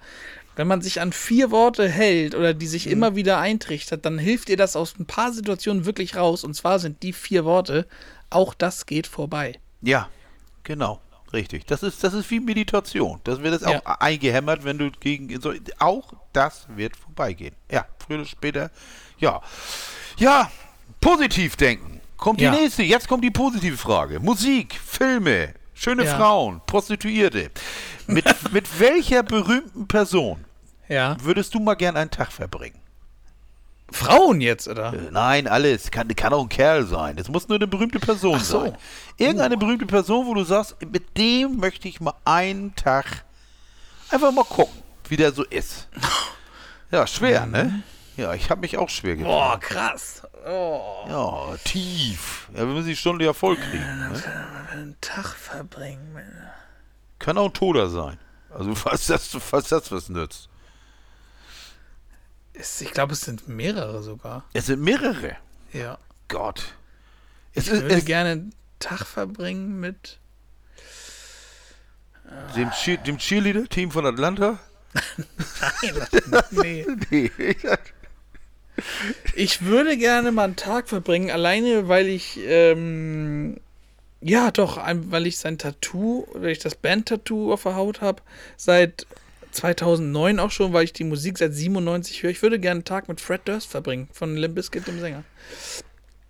Wenn 0.55 0.69
man 0.69 0.81
sich 0.81 1.01
an 1.01 1.13
vier 1.13 1.51
Worte 1.51 1.89
hält 1.89 2.35
oder 2.35 2.55
die 2.55 2.67
Mhm. 2.67 2.71
sich 2.71 2.87
immer 2.87 3.17
wieder 3.17 3.39
eintrichtert, 3.39 4.07
dann 4.07 4.19
hilft 4.19 4.49
dir 4.49 4.57
das 4.57 4.77
aus 4.77 4.95
ein 4.99 5.07
paar 5.07 5.33
Situationen 5.33 5.85
wirklich 5.87 6.17
raus. 6.17 6.45
Und 6.45 6.55
zwar 6.55 6.79
sind 6.79 7.03
die 7.03 7.13
vier 7.13 7.45
Worte, 7.45 7.87
auch 8.31 8.55
das 8.55 8.87
geht 8.87 9.07
vorbei. 9.07 9.59
Ja, 9.83 10.09
genau. 10.63 11.01
Richtig. 11.33 11.67
Das 11.67 11.83
ist, 11.83 12.03
das 12.05 12.15
ist 12.15 12.31
wie 12.31 12.41
Meditation. 12.41 13.21
Das 13.25 13.43
wird 13.43 13.53
jetzt 13.61 13.69
Ja. 13.69 13.81
auch 13.85 14.01
eingehämmert, 14.01 14.65
wenn 14.65 14.79
du 14.79 14.91
gegen. 14.93 15.41
So, 15.41 15.53
auch 15.79 16.13
das 16.33 16.67
wird 16.69 16.97
vorbeigehen. 16.97 17.55
Ja, 17.71 17.85
früher 17.99 18.19
oder 18.19 18.27
später. 18.27 18.71
Ja. 19.19 19.41
Ja, 20.19 20.51
positiv 21.01 21.57
denken. 21.57 22.01
Kommt 22.17 22.41
Ja. 22.41 22.53
die 22.55 22.61
nächste. 22.63 22.83
Jetzt 22.83 23.09
kommt 23.09 23.25
die 23.25 23.31
positive 23.31 23.77
Frage. 23.77 24.21
Musik, 24.21 24.75
Filme, 24.85 25.53
schöne 25.75 26.05
Ja. 26.05 26.17
Frauen, 26.17 26.61
Prostituierte. 26.67 27.51
Mit, 28.07 28.25
mit 28.53 28.81
welcher 28.81 29.23
berühmten 29.23 29.87
Person 29.89 30.45
Ja. 30.89 31.17
würdest 31.23 31.55
du 31.55 31.61
mal 31.61 31.75
gern 31.75 31.97
einen 31.97 32.11
Tag 32.11 32.33
verbringen? 32.33 32.79
Frauen 33.91 34.41
jetzt, 34.41 34.69
oder? 34.69 34.93
Äh, 34.93 35.11
Nein, 35.11 35.47
alles. 35.47 35.91
Kann, 35.91 36.09
kann 36.17 36.33
auch 36.33 36.43
ein 36.43 36.49
Kerl 36.49 36.87
sein. 36.87 37.17
Es 37.19 37.29
muss 37.29 37.49
nur 37.49 37.57
eine 37.57 37.67
berühmte 37.67 38.01
Person 38.01 38.41
so. 38.41 38.61
sein. 38.63 38.77
Irgendeine 39.17 39.57
berühmte 39.57 39.87
Person, 39.87 40.27
wo 40.27 40.35
du 40.35 40.45
sagst, 40.45 40.77
mit 40.91 41.17
dem 41.17 41.59
möchte 41.59 41.89
ich 41.89 42.01
mal 42.01 42.15
einen 42.25 42.75
Tag 42.75 43.25
einfach 44.11 44.33
mal 44.33 44.45
gucken, 44.45 44.83
wie 45.09 45.17
der 45.17 45.33
so 45.33 45.45
ist. 45.45 45.89
Ja, 46.93 47.05
schwer, 47.05 47.47
ne? 47.47 47.83
Ja, 48.17 48.33
ich 48.33 48.49
habe 48.49 48.61
mich 48.61 48.79
auch 48.79 48.89
schwer 48.89 49.17
getan. 49.17 49.29
Mhm. 49.31 49.35
Boah, 49.37 49.59
krass. 49.59 50.23
Oh. 50.47 51.05
Ja, 51.09 51.57
tief. 51.65 52.49
Ja, 52.55 52.61
wir 52.61 52.67
müssen 52.67 52.87
die 52.87 52.97
Stunde 52.97 53.25
ja 53.25 53.33
voll 53.33 53.57
kriegen. 53.57 53.99
Ne? 53.99 54.23
Einen 54.71 54.97
Tag 55.01 55.35
verbringen. 55.35 56.17
Kann 57.19 57.37
auch 57.39 57.47
ein 57.47 57.53
Toter 57.53 57.91
sein. 57.91 58.19
Also, 58.51 58.75
falls 58.77 59.07
das, 59.07 59.37
falls 59.41 59.69
das 59.69 59.91
was 59.91 60.09
nützt. 60.09 60.49
Es- 62.59 62.81
Ich 62.81 62.91
glaube, 62.93 63.13
es 63.13 63.21
sind 63.23 63.49
mehrere 63.49 64.03
sogar. 64.03 64.45
Es 64.53 64.67
sind 64.67 64.81
mehrere. 64.81 65.37
Ja. 65.73 65.99
Gott. 66.29 66.75
Es 67.55 67.67
Ich 67.67 67.73
ist 67.75 67.83
würde 67.83 67.95
es, 67.97 68.05
gerne 68.05 68.31
einen 68.31 68.55
Tag 68.79 69.07
verbringen 69.07 69.79
mit. 69.81 70.19
dem, 72.57 72.71
Cheer- 72.71 72.97
dem 73.03 73.19
Cheerleader-Team 73.19 73.91
von 73.91 74.07
Atlanta? 74.07 74.59
Nee. 76.51 76.87
Nee. 77.11 77.31
Ich 79.35 79.63
würde 79.65 79.97
gerne 79.97 80.33
mal 80.33 80.45
einen 80.45 80.57
Tag 80.57 80.89
verbringen, 80.89 81.31
alleine 81.31 81.89
weil 81.89 82.09
ich, 82.09 82.39
ähm, 82.43 83.59
ja 84.21 84.51
doch, 84.51 84.77
weil 84.77 85.27
ich 85.27 85.39
sein 85.39 85.57
Tattoo, 85.59 86.27
weil 86.35 86.51
ich 86.51 86.59
das 86.59 86.75
Band-Tattoo 86.75 87.53
auf 87.55 87.63
der 87.63 87.75
Haut 87.77 88.01
habe, 88.03 88.21
seit 88.57 89.07
2009 89.53 90.39
auch 90.41 90.51
schon, 90.51 90.73
weil 90.73 90.85
ich 90.85 90.93
die 90.93 91.05
Musik 91.05 91.39
seit 91.39 91.55
97 91.55 92.23
höre. 92.23 92.31
Ich 92.31 92.43
würde 92.43 92.59
gerne 92.59 92.79
einen 92.79 92.85
Tag 92.85 93.09
mit 93.09 93.21
Fred 93.21 93.43
Durst 93.47 93.69
verbringen, 93.71 94.09
von 94.13 94.37
Limp 94.37 94.55
Bizkit, 94.55 94.87
dem 94.87 95.01
Sänger. 95.01 95.25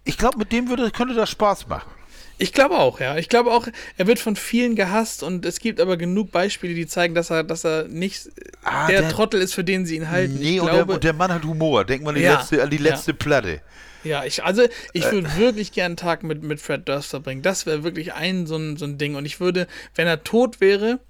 Ich 0.05 0.19
glaube, 0.19 0.39
mit 0.39 0.53
dem 0.53 0.69
würde, 0.69 0.91
könnte 0.91 1.15
das 1.15 1.31
Spaß 1.31 1.67
machen. 1.69 1.91
Ich 2.39 2.53
glaube 2.53 2.77
auch, 2.79 3.01
ja. 3.01 3.17
Ich 3.17 3.31
glaube 3.31 3.51
auch, 3.51 3.67
er 3.97 4.07
wird 4.07 4.19
von 4.19 4.37
vielen 4.37 4.77
gehasst 4.77 5.23
und 5.23 5.47
es 5.47 5.59
gibt 5.59 5.81
aber 5.81 5.97
genug 5.97 6.33
Beispiele, 6.33 6.75
die 6.75 6.87
zeigen, 6.87 7.15
dass 7.15 7.31
er, 7.31 7.45
dass 7.45 7.65
er 7.65 7.89
nicht 7.89 8.29
Ah, 8.63 8.89
der, 8.89 9.01
der- 9.01 9.11
Trottel 9.11 9.41
ist, 9.41 9.55
für 9.55 9.65
den 9.65 9.87
sie 9.87 9.97
ihn 9.97 10.11
halten. 10.11 10.35
Nee, 10.39 10.61
und, 10.61 10.67
glaube, 10.69 10.85
der, 10.87 10.95
und 10.97 11.05
der 11.05 11.13
Mann 11.15 11.33
hat 11.33 11.45
Humor. 11.45 11.85
Denk 11.87 12.03
mal 12.03 12.11
an 12.11 12.17
die 12.17 12.23
Ja, 12.23 12.39
letzte, 12.39 12.63
an 12.63 12.69
die 12.71 12.77
ja. 12.77 12.83
letzte 12.83 13.15
Platte. 13.15 13.63
Ja, 14.05 14.23
ich, 14.25 14.45
also 14.45 14.63
ich 14.93 15.11
würde 15.11 15.35
wirklich 15.37 15.73
gern 15.73 15.87
einen 15.87 15.97
Tag 15.97 16.23
mit, 16.23 16.43
mit 16.43 16.61
Fred 16.61 16.87
Durst 16.89 17.09
verbringen. 17.11 17.41
Das 17.43 17.65
wäre 17.67 17.83
wirklich 17.83 18.13
ein 18.13 18.47
so, 18.47 18.57
ein 18.57 18.77
so 18.77 18.85
ein 18.85 18.99
Ding. 18.99 19.15
Und 19.17 19.25
ich 19.25 19.41
würde, 19.41 19.67
wenn 19.97 20.07
er 20.07 20.23
tot 20.23 20.61
wäre, 20.61 21.01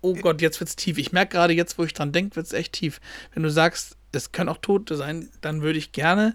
oh 0.00 0.14
Gott, 0.14 0.40
jetzt 0.40 0.60
wird's 0.60 0.76
tief. 0.76 0.98
Ich 0.98 1.12
merke 1.12 1.32
gerade 1.36 1.52
jetzt, 1.54 1.78
wo 1.78 1.84
ich 1.84 1.94
dran 1.94 2.12
denke, 2.12 2.36
wird's 2.36 2.52
echt 2.52 2.72
tief. 2.74 3.00
Wenn 3.34 3.42
du 3.42 3.50
sagst, 3.50 3.96
es 4.12 4.32
können 4.32 4.48
auch 4.48 4.58
Tote 4.58 4.96
sein, 4.96 5.28
dann 5.40 5.62
würde 5.62 5.78
ich 5.78 5.92
gerne, 5.92 6.34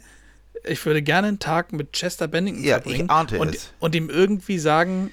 ich 0.63 0.85
würde 0.85 1.01
gerne 1.01 1.27
einen 1.27 1.39
Tag 1.39 1.73
mit 1.73 1.91
Chester 1.93 2.27
Bennington 2.27 2.63
Ja, 2.63 2.77
ich 2.77 2.83
verbringen. 2.83 3.09
ahnte 3.09 3.39
und, 3.39 3.55
es. 3.55 3.73
und 3.79 3.95
ihm 3.95 4.09
irgendwie 4.09 4.59
sagen, 4.59 5.11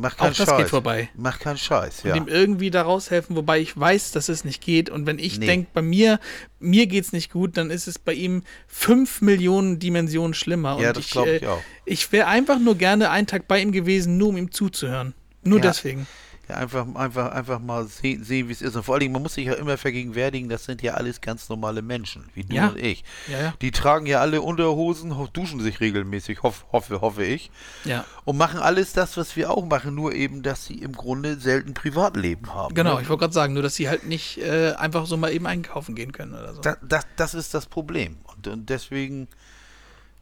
Mach 0.00 0.16
keinen 0.16 0.30
Auch 0.30 0.36
das 0.36 0.46
Scheiß. 0.48 0.58
geht 0.58 0.68
vorbei. 0.68 1.08
Mach 1.16 1.40
keinen 1.40 1.58
Scheiß, 1.58 2.04
und 2.04 2.10
ja. 2.10 2.14
ihm 2.14 2.28
irgendwie 2.28 2.70
da 2.70 2.82
raushelfen, 2.82 3.34
wobei 3.34 3.58
ich 3.58 3.76
weiß, 3.76 4.12
dass 4.12 4.28
es 4.28 4.44
nicht 4.44 4.62
geht. 4.62 4.90
Und 4.90 5.06
wenn 5.06 5.18
ich 5.18 5.40
Nee. 5.40 5.46
denke, 5.46 5.70
bei 5.74 5.82
mir, 5.82 6.20
mir 6.60 6.86
geht's 6.86 7.10
nicht 7.12 7.32
gut, 7.32 7.56
dann 7.56 7.68
ist 7.70 7.88
es 7.88 7.98
bei 7.98 8.12
ihm 8.12 8.44
fünf 8.68 9.22
Millionen 9.22 9.80
Dimensionen 9.80 10.34
schlimmer. 10.34 10.78
Ja, 10.80 10.90
und 10.90 10.98
das 10.98 11.10
glaub 11.10 11.26
ich 11.26 11.44
auch. 11.48 11.60
Ich 11.84 12.12
wäre 12.12 12.28
einfach 12.28 12.60
nur 12.60 12.76
gerne 12.76 13.10
einen 13.10 13.26
Tag 13.26 13.48
bei 13.48 13.60
ihm 13.60 13.72
gewesen, 13.72 14.18
nur 14.18 14.28
um 14.28 14.36
ihm 14.36 14.52
zuzuhören. 14.52 15.14
Nur 15.42 15.58
Ja. 15.58 15.62
deswegen. 15.64 16.06
Ja 16.48 16.56
einfach, 16.56 16.86
einfach, 16.94 17.30
einfach 17.32 17.58
mal 17.58 17.86
sehen, 17.86 18.24
sehen 18.24 18.48
wie 18.48 18.52
es 18.52 18.62
ist. 18.62 18.74
Und 18.76 18.82
vor 18.84 18.94
allen 18.94 19.00
Dingen, 19.00 19.12
man 19.12 19.22
muss 19.22 19.34
sich 19.34 19.46
ja 19.46 19.54
immer 19.54 19.76
vergegenwärtigen, 19.76 20.48
das 20.48 20.64
sind 20.64 20.82
ja 20.82 20.94
alles 20.94 21.20
ganz 21.20 21.48
normale 21.48 21.82
Menschen, 21.82 22.24
wie 22.34 22.44
du 22.44 22.54
Ja. 22.54 22.68
und 22.68 22.78
ich. 22.78 23.04
Ja, 23.30 23.40
ja. 23.40 23.54
Die 23.60 23.70
tragen 23.70 24.06
ja 24.06 24.20
alle 24.20 24.40
Unterhosen, 24.42 25.16
ho- 25.16 25.28
duschen 25.32 25.60
sich 25.60 25.80
regelmäßig, 25.80 26.42
hoff, 26.42 26.64
hoffe, 26.72 27.00
hoffe 27.00 27.24
ich. 27.24 27.50
Ja. 27.84 28.04
Und 28.24 28.36
machen 28.38 28.60
alles 28.60 28.92
das, 28.92 29.16
was 29.16 29.36
wir 29.36 29.50
auch 29.50 29.64
machen, 29.66 29.94
nur 29.94 30.12
eben, 30.14 30.42
dass 30.42 30.64
sie 30.64 30.78
im 30.78 30.92
Grunde 30.92 31.38
selten 31.38 31.74
Privatleben 31.74 32.54
haben. 32.54 32.74
Genau, 32.74 32.96
ne? 32.96 33.02
ich 33.02 33.08
wollte 33.08 33.20
gerade 33.20 33.34
sagen, 33.34 33.54
nur 33.54 33.62
dass 33.62 33.74
sie 33.74 33.88
halt 33.88 34.06
nicht 34.06 34.38
äh, 34.38 34.72
einfach 34.72 35.06
so 35.06 35.16
mal 35.16 35.32
eben 35.32 35.46
einkaufen 35.46 35.94
gehen 35.94 36.12
können 36.12 36.34
oder 36.34 36.54
so. 36.54 36.60
Das, 36.60 36.78
das, 36.82 37.06
das 37.16 37.34
ist 37.34 37.54
das 37.54 37.66
Problem. 37.66 38.16
Und, 38.34 38.46
und 38.48 38.70
deswegen 38.70 39.28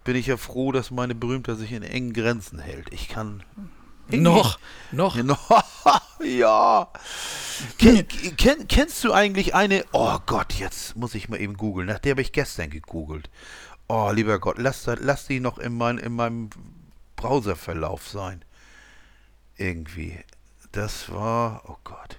bin 0.04 0.14
ich 0.16 0.26
ja 0.28 0.36
froh, 0.36 0.70
dass 0.72 0.90
meine 0.90 1.14
Berühmtheit 1.16 1.58
sich 1.58 1.72
in 1.72 1.82
engen 1.82 2.12
Grenzen 2.12 2.58
hält. 2.60 2.92
Ich 2.92 3.08
kann. 3.08 3.42
Noch, 4.92 5.16
noch. 5.16 5.64
ja. 6.24 6.88
Ken, 7.78 8.06
ken, 8.36 8.68
kennst 8.68 9.02
du 9.04 9.12
eigentlich 9.12 9.54
eine. 9.54 9.84
Oh 9.92 10.18
Gott, 10.26 10.54
jetzt 10.54 10.96
muss 10.96 11.14
ich 11.14 11.28
mal 11.28 11.40
eben 11.40 11.56
googeln. 11.56 11.86
Nach 11.88 11.98
der 11.98 12.12
habe 12.12 12.22
ich 12.22 12.32
gestern 12.32 12.70
gegoogelt. 12.70 13.30
Oh, 13.88 14.10
lieber 14.12 14.38
Gott, 14.38 14.58
lass, 14.58 14.86
lass 14.86 15.26
die 15.26 15.40
noch 15.40 15.58
in, 15.58 15.76
mein, 15.76 15.98
in 15.98 16.12
meinem 16.14 16.50
Browserverlauf 17.16 18.08
sein. 18.08 18.44
Irgendwie. 19.56 20.18
Das 20.72 21.10
war. 21.10 21.62
Oh 21.66 21.76
Gott. 21.84 22.18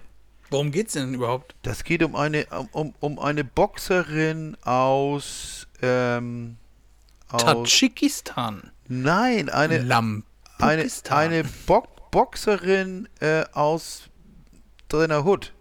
Worum 0.49 0.71
geht's 0.71 0.93
denn 0.93 1.13
überhaupt? 1.13 1.55
Das 1.61 1.83
geht 1.83 2.01
um 2.03 2.15
eine, 2.15 2.45
um- 2.71 2.93
um, 2.99 3.19
eine 3.19 3.43
Boxerin 3.43 4.55
aus. 4.63 5.67
Ähm, 5.81 6.57
aus 7.29 7.43
Tadschikistan. 7.43 8.71
nein, 8.87 9.49
eine, 9.49 9.83
eine, 10.59 10.87
eine 11.09 11.43
Bo 11.65 11.83
Boxerin 12.11 13.07
äh, 13.19 13.43
aus 13.53 14.03
Drenner 14.89 15.25
Hood. 15.25 15.53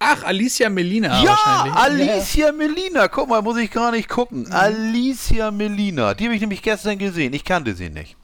Ach, 0.00 0.22
Alicia 0.24 0.68
Melina 0.68 1.22
Ja, 1.22 1.30
wahrscheinlich. 1.30 2.10
Alicia 2.10 2.52
Melina. 2.52 3.08
Guck 3.08 3.28
mal, 3.28 3.40
muss 3.40 3.56
ich 3.56 3.70
gar 3.70 3.90
nicht 3.90 4.08
gucken. 4.08 4.50
Alicia 4.52 5.50
Melina. 5.50 6.14
Die 6.14 6.24
habe 6.24 6.34
ich 6.34 6.40
nämlich 6.40 6.62
gestern 6.62 6.98
gesehen. 6.98 7.32
Ich 7.32 7.44
kannte 7.44 7.74
sie 7.74 7.88
nicht. 7.90 8.16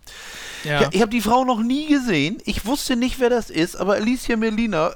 Ja. 0.65 0.83
Ja, 0.83 0.89
ich 0.93 1.01
habe 1.01 1.11
die 1.11 1.23
Frau 1.23 1.45
noch 1.45 1.63
nie 1.63 1.87
gesehen. 1.87 2.39
Ich 2.45 2.67
wusste 2.67 2.97
nicht, 2.97 3.19
wer 3.19 3.31
das 3.31 3.49
ist, 3.49 3.77
aber 3.77 3.95
Alicia 3.95 4.37
Melina 4.37 4.95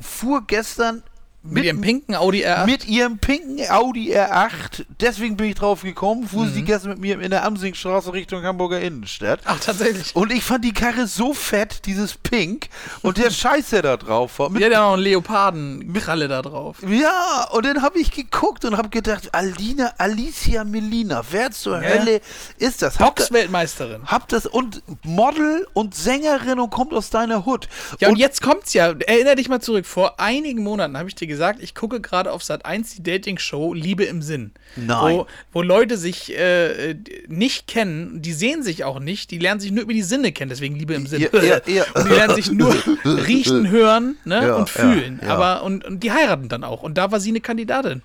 fuhr 0.00 0.44
gestern 0.46 1.04
Mit 1.46 1.64
ihrem 1.64 1.80
pinken 1.82 2.14
Audi 2.14 2.44
R8. 2.46 2.64
mit 2.66 2.88
ihrem 2.88 3.18
pinken 3.18 3.60
Audi 3.70 4.16
R8. 4.16 4.86
Deswegen 5.00 5.36
bin 5.36 5.48
ich 5.50 5.54
drauf 5.56 5.82
gekommen. 5.82 6.26
Fuhr 6.26 6.46
Mhm. 6.46 6.52
sie 6.54 6.62
gestern 6.62 6.90
mit 6.92 7.00
mir 7.00 7.20
in 7.20 7.30
der 7.30 7.44
Amsingstraße 7.44 8.12
Richtung 8.14 8.42
Hamburger 8.44 8.80
Innenstadt. 8.80 9.40
Ach, 9.44 9.60
tatsächlich. 9.60 10.16
Und 10.16 10.32
ich 10.32 10.42
fand 10.42 10.64
die 10.64 10.72
Karre 10.72 11.06
so 11.06 11.34
fett, 11.34 11.84
dieses 11.84 12.14
Pink. 12.14 12.68
Und 13.02 13.18
der 13.18 13.30
Scheiß, 13.30 13.70
der 13.70 13.82
da 13.82 13.96
drauf 13.98 14.38
war. 14.38 14.48
Mit 14.48 14.60
Die 14.62 14.64
hat 14.64 14.72
ja 14.72 14.80
noch 14.86 14.94
einen 14.94 15.02
Leopardenkralle 15.02 16.28
da 16.28 16.40
drauf. 16.40 16.78
ja, 16.88 17.46
und 17.52 17.66
dann 17.66 17.82
habe 17.82 17.98
ich 17.98 18.10
geguckt 18.10 18.64
und 18.64 18.78
habe 18.78 18.88
gedacht, 18.88 19.34
Alina, 19.34 19.92
Alicia 19.98 20.64
Melina, 20.64 21.22
wer 21.30 21.50
zur 21.50 21.82
Ja. 21.82 21.88
Hölle 21.90 22.20
ist 22.56 22.80
das? 22.80 22.96
Boxweltmeisterin. 22.96 24.02
hab 24.06 24.28
das 24.28 24.46
und 24.46 24.82
Model 25.04 25.66
und 25.74 25.94
Sängerin 25.94 26.58
und 26.58 26.70
kommt 26.70 26.94
aus 26.94 27.10
deiner 27.10 27.44
Hut. 27.44 27.68
Ja, 28.00 28.08
und, 28.08 28.16
jetzt 28.16 28.40
kommt's 28.40 28.72
ja. 28.72 28.92
Erinner 29.06 29.34
dich 29.34 29.50
mal 29.50 29.60
zurück. 29.60 29.84
Vor 29.84 30.18
einigen 30.18 30.62
Monaten 30.62 30.96
habe 30.96 31.08
ich 31.08 31.14
dir 31.14 31.26
gesagt, 31.26 31.33
ich 31.60 31.74
gucke 31.74 32.00
gerade 32.00 32.32
auf 32.32 32.42
Sat 32.42 32.64
1 32.66 32.94
die 32.96 33.02
Dating-Show 33.02 33.74
Liebe 33.74 34.04
im 34.04 34.22
Sinn. 34.22 34.52
Nein. 34.76 35.16
Wo, 35.16 35.26
wo 35.52 35.62
Leute 35.62 35.96
sich 35.96 36.36
äh, 36.36 36.94
nicht 37.28 37.66
kennen, 37.66 38.22
die 38.22 38.32
sehen 38.32 38.62
sich 38.62 38.84
auch 38.84 39.00
nicht, 39.00 39.30
die 39.30 39.38
lernen 39.38 39.60
sich 39.60 39.72
nur 39.72 39.84
über 39.84 39.92
die 39.92 40.02
Sinne 40.02 40.32
kennen, 40.32 40.48
deswegen 40.50 40.76
Liebe 40.76 40.94
im 40.94 41.06
Sinn. 41.06 41.20
Ja, 41.22 41.42
ja, 41.42 41.60
ja. 41.66 41.84
Und 41.94 42.08
die 42.08 42.12
lernen 42.14 42.34
sich 42.34 42.50
nur 42.50 42.74
riechen, 43.04 43.70
hören 43.70 44.16
ne, 44.24 44.54
und 44.56 44.70
fühlen. 44.70 45.20
Aber 45.26 45.62
und, 45.62 45.84
und 45.84 46.02
die 46.02 46.12
heiraten 46.12 46.48
dann 46.48 46.64
auch. 46.64 46.82
Und 46.82 46.98
da 46.98 47.10
war 47.12 47.20
sie 47.20 47.30
eine 47.30 47.40
Kandidatin. 47.40 48.02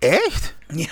Echt? 0.00 0.54
Ja, 0.70 0.86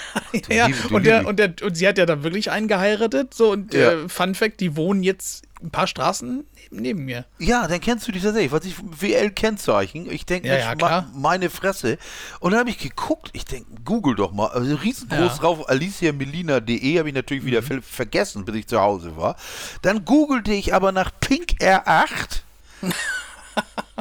ja. 0.48 0.66
liebe- 0.68 0.94
und, 0.94 1.04
der, 1.04 1.26
und, 1.26 1.38
der, 1.38 1.52
und 1.62 1.76
sie 1.76 1.86
hat 1.86 1.98
ja 1.98 2.06
da 2.06 2.22
wirklich 2.22 2.50
einen 2.50 2.66
geheiratet. 2.66 3.34
So, 3.34 3.50
und 3.52 3.74
Ja. 3.74 3.92
äh, 3.92 4.08
Fun 4.08 4.34
Fact, 4.34 4.60
die 4.60 4.74
wohnen 4.74 5.02
jetzt 5.02 5.45
ein 5.62 5.70
paar 5.70 5.86
Straßen 5.86 6.44
neben, 6.70 7.04
mir. 7.04 7.24
Ja, 7.38 7.66
dann 7.66 7.80
kennst 7.80 8.06
du 8.06 8.12
die 8.12 8.20
tatsächlich. 8.20 8.52
Was 8.52 8.64
ich 8.64 8.74
WL-Kennzeichen. 8.78 10.10
Ich 10.10 10.26
denke, 10.26 10.48
Ja, 10.48 10.56
ja, 10.58 10.74
klar. 10.74 11.06
meine 11.14 11.48
Fresse. 11.50 11.98
Und 12.40 12.50
dann 12.52 12.60
habe 12.60 12.70
ich 12.70 12.78
geguckt. 12.78 13.30
Ich 13.32 13.44
denke, 13.44 13.70
google 13.84 14.14
doch 14.14 14.32
mal. 14.32 14.48
Also 14.48 14.74
riesengroß 14.76 15.18
Ja. 15.18 15.32
Mhm. 15.34 15.38
drauf. 15.38 15.68
aliciamelina.de 15.68 16.98
habe 16.98 17.08
ich 17.08 17.14
natürlich 17.14 17.44
wieder 17.44 17.62
ver 17.62 17.80
vergessen, 17.82 18.44
bis 18.44 18.54
ich 18.56 18.66
zu 18.66 18.80
Hause 18.80 19.16
war. 19.16 19.36
Dann 19.82 20.04
googelte 20.04 20.52
ich 20.52 20.74
aber 20.74 20.92
nach 20.92 21.10
Pink 21.20 21.52
R8. 21.60 22.40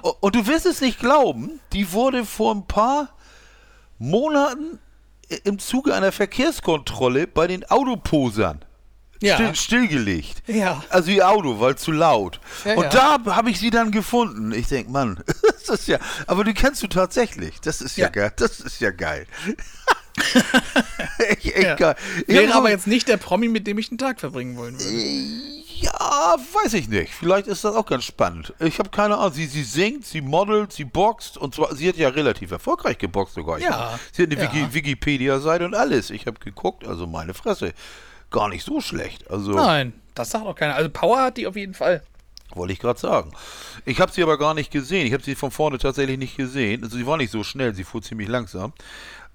O- 0.02 0.14
Und 0.20 0.36
du 0.36 0.46
wirst 0.48 0.66
es 0.66 0.82
nicht 0.82 1.00
glauben, 1.00 1.60
die 1.72 1.92
wurde 1.94 2.26
vor 2.26 2.54
ein 2.54 2.68
paar 2.68 3.10
Monaten 3.98 4.80
im 5.44 5.58
Zuge 5.60 5.96
einer 5.96 6.12
Verkehrskontrolle 6.12 7.28
bei 7.28 7.48
den 7.48 7.64
Autoposern 7.70 8.65
Ja. 9.26 9.36
still, 9.36 9.56
stillgelegt. 9.56 10.44
Ja. 10.48 10.84
Also 10.90 11.12
ihr 11.12 11.28
Auto, 11.28 11.60
weil 11.60 11.76
zu 11.76 11.92
laut. 11.92 12.40
Ja, 12.64 12.76
und 12.76 12.94
da 12.94 13.18
habe 13.28 13.50
ich 13.50 13.60
sie 13.60 13.70
dann 13.70 13.92
gefunden. 13.92 14.52
Ich 14.52 14.68
denke, 14.68 14.92
Mann, 14.92 15.24
das 15.68 15.80
ist 15.80 15.88
ja. 15.88 16.00
Aber 16.28 16.44
die 16.44 16.54
kennst 16.54 16.82
du 16.84 16.88
tatsächlich. 16.88 17.60
Das 17.62 17.82
ist 17.82 17.98
ja, 17.98 18.10
geil. 18.10 18.32
Das 18.36 18.60
ist 18.60 18.80
ja 18.80 18.92
geil. 18.92 19.28
echt, 21.18 21.46
echt 21.46 21.78
geil. 21.78 21.96
Ich 22.28 22.36
Wäre 22.36 22.54
aber 22.54 22.70
jetzt 22.70 22.88
nicht 22.88 23.08
der 23.08 23.18
Promi, 23.18 23.50
mit 23.50 23.68
dem 23.68 23.78
ich 23.78 23.90
den 23.90 23.98
Tag 23.98 24.20
verbringen 24.20 24.56
wollen 24.56 24.80
würde. 24.80 25.56
Ja, 25.78 26.36
weiß 26.64 26.74
ich 26.76 26.88
nicht. 26.88 27.14
Vielleicht 27.14 27.48
ist 27.48 27.66
das 27.66 27.76
auch 27.76 27.86
ganz 27.86 28.06
spannend. 28.06 28.54
Ich 28.60 28.80
habe 28.80 28.90
keine 28.90 29.18
Ahnung. 29.18 29.34
Sie, 29.34 29.46
sie 29.46 29.64
singt, 29.64 30.06
sie 30.06 30.22
modelt, 30.22 30.72
sie 30.72 30.86
boxt. 30.86 31.38
Und 31.38 31.54
zwar, 31.54 31.76
sie 31.76 31.90
hat 31.90 31.98
ja 31.98 32.10
relativ 32.10 32.52
erfolgreich 32.52 32.98
geboxt 32.98 33.36
sogar. 33.36 33.60
Ja, 33.60 34.00
Sie 34.14 34.24
hat 34.24 34.32
eine 34.32 34.42
ja. 34.42 34.54
Wiki 34.54 34.74
Wikipedia-Seite 34.74 35.66
und 35.66 35.76
alles. 35.76 36.12
Ich 36.12 36.28
habe 36.28 36.40
geguckt, 36.40 36.88
also 36.88 37.08
meine 37.08 37.34
Fresse. 37.34 37.74
Gar 38.32 38.50
nicht 38.50 38.66
so 38.66 38.82
schlecht. 38.82 39.30
Also, 39.32 39.52
Nein, 39.52 39.94
das 40.14 40.32
sagt 40.32 40.46
auch 40.46 40.56
keiner. 40.56 40.76
Also 40.76 40.90
Power 40.90 41.22
hat 41.22 41.38
die 41.38 41.48
auf 41.48 41.56
jeden 41.56 41.74
Fall. 41.74 42.02
wollte 42.54 42.74
ich 42.74 42.80
gerade 42.80 43.00
sagen. 43.00 43.32
Ich 43.86 44.00
habe 44.00 44.12
sie 44.12 44.24
aber 44.24 44.38
gar 44.38 44.54
nicht 44.54 44.72
gesehen. 44.72 45.08
Ich 45.08 45.14
habe 45.14 45.24
sie 45.24 45.36
von 45.36 45.52
vorne 45.52 45.78
tatsächlich 45.78 46.18
nicht 46.18 46.38
gesehen. 46.38 46.84
Also, 46.84 46.98
sie 46.98 47.06
war 47.08 47.18
nicht 47.18 47.32
so 47.32 47.44
schnell. 47.44 47.74
Sie 47.76 47.84
fuhr 47.84 48.02
ziemlich 48.02 48.28
langsam. 48.28 48.74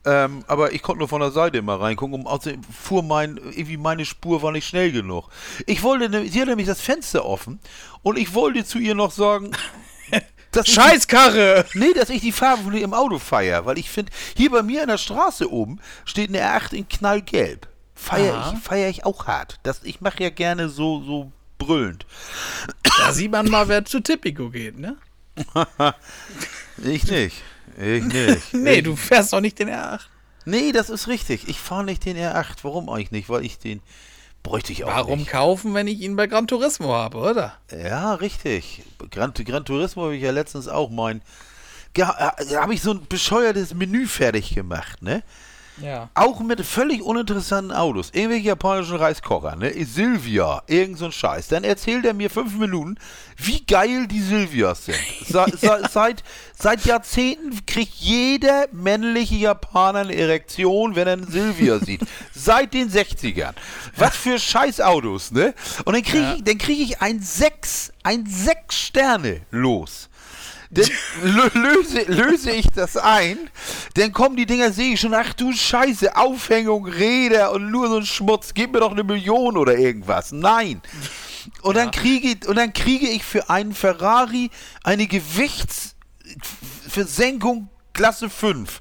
Ähm, 0.07 0.45
aber 0.47 0.73
ich 0.73 0.81
konnte 0.83 1.01
nur 1.01 1.09
von 1.09 1.21
der 1.21 1.31
Seite 1.31 1.59
immer 1.59 1.79
reingucken. 1.79 2.15
Um, 2.15 2.27
außerdem 2.27 2.63
fuhr 2.65 3.03
mein, 3.03 3.37
irgendwie 3.37 3.77
meine 3.77 4.07
Spur 4.07 4.41
war 4.43 4.51
nicht 4.51 4.67
schnell 4.67 4.93
genug. 4.93 5.29
Ich 5.67 5.83
wollte, 5.83 6.09
ne- 6.09 6.27
sie 6.27 6.41
hat 6.41 6.49
nämlich 6.49 6.67
das 6.67 6.81
Fenster 6.81 7.27
offen 7.27 7.61
und 8.03 8.19
ich 8.19 8.33
wollte 8.33 8.65
zu 8.65 8.79
ihr 8.79 8.95
noch 8.95 9.11
sagen, 9.11 9.51
dass 10.53 10.67
ich 10.69 10.73
Scheißkarre! 10.75 11.67
Die, 11.75 11.79
nee, 11.81 11.93
dass 11.93 12.09
ich 12.09 12.23
die 12.23 12.33
Farbe 12.33 12.63
von 12.63 12.73
ihrem 12.75 12.95
Auto 12.95 13.19
feiere, 13.19 13.67
weil 13.67 13.79
ich 13.79 13.91
finde, 13.91 14.11
hier 14.35 14.51
bei 14.51 14.63
mir 14.63 14.81
in 14.81 14.89
der 14.89 14.97
Straße 14.97 15.53
oben 15.53 15.81
steht 16.07 16.31
eine 16.31 16.41
R8 16.41 16.73
in 16.73 16.89
knallgelb. 16.89 17.69
Feiere 18.01 18.55
ich, 18.57 18.63
feier 18.63 18.89
ich 18.89 19.05
auch 19.05 19.27
hart. 19.27 19.59
Das, 19.63 19.83
ich 19.85 20.01
mache 20.01 20.23
ja 20.23 20.31
gerne 20.31 20.69
so, 20.69 21.03
so 21.03 21.33
brüllend. 21.59 22.07
Da 22.99 23.13
sieht 23.13 23.31
man 23.31 23.49
mal, 23.51 23.69
wer 23.69 23.85
zu 23.85 24.01
Tipico 24.01 24.51
geht, 24.51 24.79
ne? 24.79 24.97
Ich 26.83 27.05
nicht. 27.11 27.43
Ich 27.79 28.05
nicht. 28.05 28.43
Nee, 28.55 28.77
ich, 28.79 28.85
du 28.85 28.97
fährst 28.97 29.33
doch 29.33 29.41
nicht 29.41 29.59
den 29.59 29.69
R8. 29.69 30.01
Nee, 30.45 30.73
das 30.73 30.91
ist 30.91 31.09
richtig. 31.09 31.49
Ich 31.49 31.61
fahre 31.61 31.85
nicht 31.85 32.05
den 32.05 32.17
R8. 32.17 32.57
Warum 32.63 32.89
eigentlich 32.89 33.11
nicht? 33.11 33.29
Weil 33.29 33.45
ich 33.45 33.59
den 33.59 33.81
bräuchte 34.43 34.73
ich 34.73 34.85
auch 34.85 34.89
Warum 34.89 35.21
nicht. 35.21 35.31
kaufen, 35.31 35.75
wenn 35.75 35.87
ich 35.87 36.01
ihn 36.01 36.17
bei 36.17 36.27
Gran 36.27 36.47
Turismo 36.47 36.93
habe, 36.95 37.19
oder? 37.19 37.55
Ja, 37.71 38.15
richtig. 38.15 38.83
Gran, 39.11 39.35
Gran 39.35 39.65
Turismo 39.65 40.05
habe 40.05 40.17
ich 40.17 40.23
ja 40.23 40.31
letztens 40.31 40.67
auch 40.69 40.91
mein. 40.91 41.21
Ja, 41.97 42.35
Da 42.51 42.63
habe 42.63 42.73
ich 42.75 42.81
so 42.83 42.93
ein 42.93 43.07
bescheuertes 43.07 43.75
Menü 43.75 44.07
fertig 44.07 44.55
gemacht, 44.55 45.03
ne? 45.03 45.23
Ja. 45.83 46.11
Auch 46.15 46.41
mit 46.41 46.61
völlig 46.67 47.01
uninteressanten 47.03 47.73
Autos. 47.73 48.11
Irgendwelche 48.13 48.49
japanischen 48.49 48.97
Reiskocher, 48.97 49.57
ne? 49.57 49.73
Silvia, 49.85 50.63
irgend 50.67 50.99
so 50.99 51.07
ein 51.07 51.13
Scheiß. 51.13 51.49
Dann 51.49 51.65
erzählt 51.65 52.05
er 52.05 52.13
mir 52.13 52.29
fünf 52.29 52.55
Minuten, 52.59 52.97
wie 53.39 53.65
geil 53.65 54.07
die 54.07 54.21
Silvias 54.21 54.85
sind. 54.85 54.99
Se, 55.27 55.45
se, 55.57 55.83
seit, 55.91 56.23
seit 56.59 56.85
Jahrzehnten 56.85 57.65
kriegt 57.65 57.95
jeder 57.95 58.67
männliche 58.73 59.37
Japaner 59.37 60.01
eine 60.01 60.15
Erektion, 60.17 60.97
wenn 60.97 61.07
er 61.07 61.15
einen 61.15 61.31
Silvia 61.31 61.79
sieht. 61.85 62.03
Seit 62.35 62.75
den 62.75 62.91
60ern. 62.91 63.55
Was 63.97 64.15
für 64.17 64.39
Scheißautos, 64.39 65.31
ne? 65.31 65.55
Und 65.87 65.95
dann 65.95 66.03
kriege 66.03 66.23
Ja. 66.25 66.35
ich, 66.35 66.45
dann 66.45 66.59
krieg 66.59 66.79
ich 66.81 67.01
ein 67.01 67.21
sechs, 67.21 67.91
ein 68.03 68.27
sechs 68.27 68.77
Sterne 68.77 69.41
los. 69.51 70.10
Dann 70.73 70.85
lö- 71.25 71.59
löse, 71.59 72.03
löse 72.07 72.53
ich 72.53 72.67
das 72.75 72.97
ein, 72.97 73.37
dann 73.95 74.13
kommen 74.13 74.37
die 74.37 74.47
Dinger, 74.47 74.71
sehe 74.73 74.95
ich 74.95 75.01
schon, 75.01 75.13
ach 75.15 75.33
du 75.35 75.53
Scheiße, 75.53 76.15
Aufhängung, 76.17 76.87
Räder 76.87 77.51
und 77.53 77.71
nur 77.73 77.89
so 77.89 77.97
ein 77.97 78.07
Schmutz, 78.07 78.55
gib 78.55 78.73
mir 78.73 78.79
doch 78.81 78.93
eine 78.93 79.03
Million 79.03 79.57
oder 79.57 79.77
irgendwas. 79.77 80.31
Nein. 80.31 80.81
Und 81.63 81.77
dann 81.77 81.91
kriege 81.91 82.47
und 82.49 82.55
dann 82.57 82.73
kriege 82.73 83.09
ich 83.09 83.25
für 83.25 83.51
einen 83.51 83.75
Ferrari 83.75 84.51
eine 84.85 85.09
Gewichtsversenkung 85.09 87.69
Klasse 87.93 88.31
5. 88.31 88.81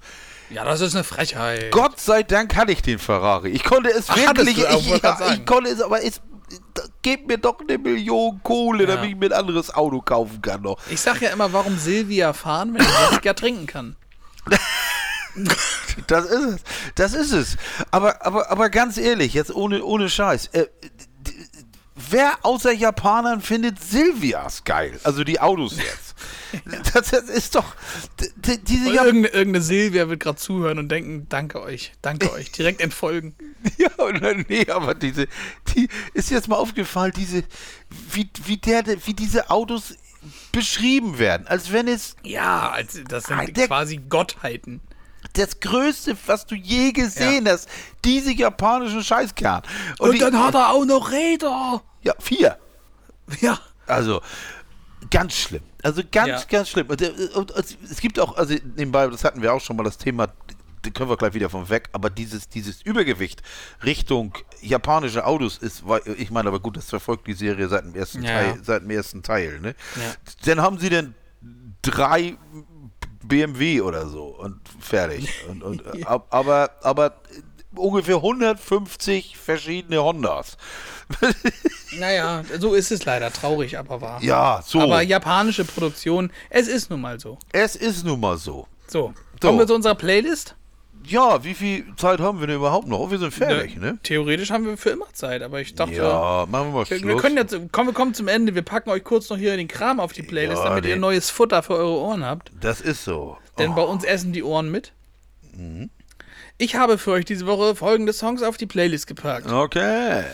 Ja, 0.52 0.64
das 0.66 0.82
ist 0.82 0.96
eine 0.96 1.04
Frechheit. 1.04 1.72
Gott 1.72 2.00
sei 2.00 2.24
Dank 2.24 2.56
hatte 2.56 2.72
ich 2.72 2.82
den 2.82 2.98
Ferrari. 3.00 3.50
Ich 3.50 3.64
konnte 3.64 3.90
es 3.92 4.10
Ach, 4.10 4.18
wirklich, 4.18 4.56
du 4.58 4.66
ich, 4.78 4.88
ja, 4.90 5.00
sagen. 5.18 5.34
ich 5.36 5.46
konnte 5.46 5.70
es, 5.70 5.80
aber 5.82 6.04
es, 6.04 6.22
gebt 7.02 7.28
mir 7.28 7.38
doch 7.38 7.60
eine 7.60 7.78
Million 7.78 8.42
Kohle, 8.44 8.86
Ja. 8.88 8.96
damit 8.96 9.12
ich 9.12 9.16
mir 9.16 9.28
ein 9.28 9.34
anderes 9.34 9.74
Auto 9.74 10.02
kaufen 10.02 10.42
kann 10.42 10.62
noch. 10.62 10.78
Ich 10.90 11.02
sag 11.02 11.22
ja 11.22 11.30
immer, 11.30 11.52
warum 11.54 11.78
Silvia 11.78 12.34
fahren, 12.34 12.74
wenn 12.74 12.82
ich 12.82 12.88
Jessica 13.10 13.34
trinken 13.34 13.66
kann. 13.68 13.96
Das 16.08 16.26
ist 16.26 16.44
es. 16.44 16.62
Das 16.96 17.14
ist 17.14 17.32
es. 17.32 17.58
Aber, 17.92 18.26
aber, 18.26 18.50
aber 18.50 18.70
ganz 18.70 18.98
ehrlich, 18.98 19.34
jetzt 19.34 19.54
ohne, 19.54 19.84
ohne 19.84 20.10
Scheiß. 20.10 20.48
Äh, 20.48 20.68
wer 21.96 22.34
außer 22.42 22.72
Japanern 22.74 23.40
findet 23.42 23.82
Silvias 23.82 24.64
geil? 24.64 25.00
Also 25.04 25.24
die 25.24 25.40
Autos 25.40 25.78
jetzt. 25.78 26.09
Das, 26.94 27.10
das 27.12 27.24
ist 27.24 27.56
doch. 27.56 27.76
d- 28.20 28.32
d- 28.36 28.58
Diese 28.64 28.88
Und 28.90 28.94
Jap 28.96 29.06
irgendeine, 29.06 29.34
irgendeine 29.36 29.64
Silvia 29.64 30.10
wird 30.10 30.20
gerade 30.20 30.38
zuhören 30.38 30.80
und 30.80 30.90
denken, 30.90 31.28
danke 31.30 31.62
euch, 31.62 31.92
danke 32.02 32.32
euch. 32.34 32.52
Direkt 32.52 32.82
entfolgen. 32.82 33.36
Ja, 33.78 33.90
oder 34.04 34.34
nee, 34.36 34.68
aber 34.70 34.96
diese, 34.96 35.28
die 35.76 35.90
ist 36.14 36.32
jetzt 36.32 36.48
mal 36.48 36.56
aufgefallen, 36.56 37.14
diese, 37.16 37.44
wie, 38.12 38.30
wie 38.46 38.58
der, 38.58 38.84
wie 39.06 39.14
diese 39.14 39.50
Autos 39.50 39.96
beschrieben 40.52 41.18
werden, 41.20 41.48
als 41.48 41.72
wenn 41.72 41.88
es 41.88 42.16
Ja, 42.24 42.70
also 42.72 43.02
das 43.04 43.26
sind 43.26 43.40
Ah, 43.40 43.46
der- 43.46 43.68
quasi 43.68 43.98
Gottheiten. 43.98 44.82
das 45.34 45.60
Größte, 45.60 46.18
was 46.26 46.46
du 46.46 46.56
je 46.56 46.92
gesehen 46.92 47.48
hast, 47.48 47.70
diese 48.04 48.32
japanischen 48.34 49.04
Scheißkern. 49.04 49.62
Und, 50.00 50.14
die, 50.14 50.20
dann 50.20 50.38
hat 50.38 50.56
er 50.56 50.70
auch 50.72 50.86
noch 50.86 51.12
Räder. 51.12 51.82
ja, 52.02 52.14
vier. 52.20 52.58
Ja. 53.42 53.60
Also, 53.88 54.22
ganz 55.12 55.34
schlimm. 55.34 55.64
Also 55.84 56.02
ganz, 56.12 56.28
Ja. 56.28 56.42
ganz 56.50 56.70
schlimm. 56.70 56.88
Und, 56.88 57.02
äh, 57.02 57.10
und, 57.36 57.52
und 57.52 57.78
es 57.90 58.02
gibt 58.02 58.20
auch, 58.20 58.36
also 58.38 58.54
nebenbei, 58.76 59.08
das 59.08 59.24
hatten 59.24 59.42
wir 59.42 59.54
auch 59.54 59.62
schon 59.62 59.76
mal, 59.76 59.84
das 59.84 59.98
Thema, 59.98 60.28
da 60.82 60.90
können 60.92 61.10
wir 61.10 61.18
gleich 61.18 61.34
wieder 61.34 61.50
von 61.50 61.68
weg, 61.70 61.90
aber 61.92 62.10
dieses, 62.10 62.48
dieses 62.50 62.82
Übergewicht 62.82 63.42
Richtung 63.84 64.34
japanische 64.62 65.26
Autos 65.26 65.58
ist, 65.58 65.84
ich 66.18 66.32
meine, 66.32 66.48
aber 66.50 66.60
gut, 66.60 66.78
das 66.78 66.86
verfolgt 66.90 67.28
die 67.28 67.34
Serie 67.34 67.68
seit 67.68 67.84
dem 67.84 67.96
ersten 67.96 68.24
Ja. 68.24 68.30
Teil, 68.30 68.60
seit 68.64 68.84
dem 68.84 68.90
ersten 68.90 69.22
Teil, 69.24 69.60
ne? 69.60 69.76
Ja. 69.96 70.14
Dann 70.46 70.62
haben 70.62 70.80
sie 70.80 70.90
denn 70.90 71.16
drei 71.82 72.38
BMW 73.24 73.82
oder 73.82 74.08
so 74.08 74.24
und 74.26 74.60
fertig. 74.80 75.30
Und, 75.50 75.64
und, 75.64 75.86
äh, 75.86 76.04
ab- 76.06 76.28
aber, 76.30 76.72
aber 76.82 77.16
ungefähr 77.76 78.16
150 78.16 79.38
verschiedene 79.38 80.02
Hondas. 80.02 80.58
Naja, 82.00 82.44
so 82.60 82.74
ist 82.76 82.92
es 82.92 83.04
leider. 83.06 83.32
Traurig, 83.32 83.78
aber 83.78 84.00
wahr. 84.02 84.20
Ja, 84.22 84.62
so. 84.66 84.80
Aber 84.82 85.02
japanische 85.02 85.66
Produktion, 85.66 86.32
es 86.50 86.68
ist 86.68 86.90
nun 86.90 87.02
mal 87.02 87.20
so. 87.20 87.38
es 87.52 87.76
ist 87.76 88.06
nun 88.06 88.20
mal 88.20 88.38
so. 88.38 88.68
So, 88.88 89.14
So. 89.42 89.48
kommen 89.48 89.60
wir 89.60 89.68
zu 89.68 89.76
unserer 89.76 89.96
Playlist. 89.96 90.56
Ja, 91.06 91.44
wie 91.44 91.54
viel 91.56 91.86
Zeit 91.96 92.20
haben 92.20 92.40
wir 92.40 92.46
denn 92.48 92.58
überhaupt 92.58 92.88
noch? 92.88 93.00
Oh, 93.00 93.10
wir 93.12 93.18
sind 93.18 93.34
fertig, 93.34 93.78
ne? 93.78 93.98
Theoretisch 94.04 94.52
haben 94.52 94.66
wir 94.66 94.78
für 94.78 94.90
immer 94.92 95.12
Zeit, 95.14 95.42
aber 95.42 95.60
ich 95.62 95.74
dachte, 95.74 95.94
Ja, 95.96 96.46
machen 96.50 96.68
wir 96.68 96.74
mal 96.74 96.86
Schluss. 96.86 97.02
wir 97.04 97.16
können 97.18 97.38
jetzt, 97.38 97.58
komm, 97.72 97.88
wir 97.88 97.94
kommen 97.94 98.14
zum 98.14 98.28
Ende. 98.28 98.54
Wir 98.54 98.62
packen 98.62 98.90
euch 98.92 99.04
kurz 99.04 99.30
noch 99.30 99.38
hier 99.38 99.56
den 99.58 99.68
Kram 99.68 100.00
auf 100.00 100.14
die 100.14 100.22
Playlist, 100.24 100.62
Ja, 100.62 100.70
damit 100.70 100.86
ihr 100.86 100.98
neues 100.98 101.30
Futter 101.32 101.64
für 101.64 101.74
eure 101.76 101.98
Ohren 102.00 102.24
habt. 102.26 102.52
das 102.60 102.82
ist 102.82 103.04
so. 103.06 103.38
Denn 103.58 103.72
Oh, 103.72 103.76
bei 103.76 103.84
uns 103.84 104.04
essen 104.04 104.34
die 104.34 104.44
Ohren 104.44 104.70
mit. 104.70 104.92
Mhm. 105.56 105.90
Ich 106.58 106.76
habe 106.76 106.98
für 106.98 107.12
euch 107.12 107.26
diese 107.26 107.48
Woche 107.48 107.74
folgende 107.76 108.12
Songs 108.14 108.44
auf 108.44 108.58
die 108.58 108.66
Playlist 108.68 109.08
gepackt. 109.08 109.50
okay. 109.52 110.26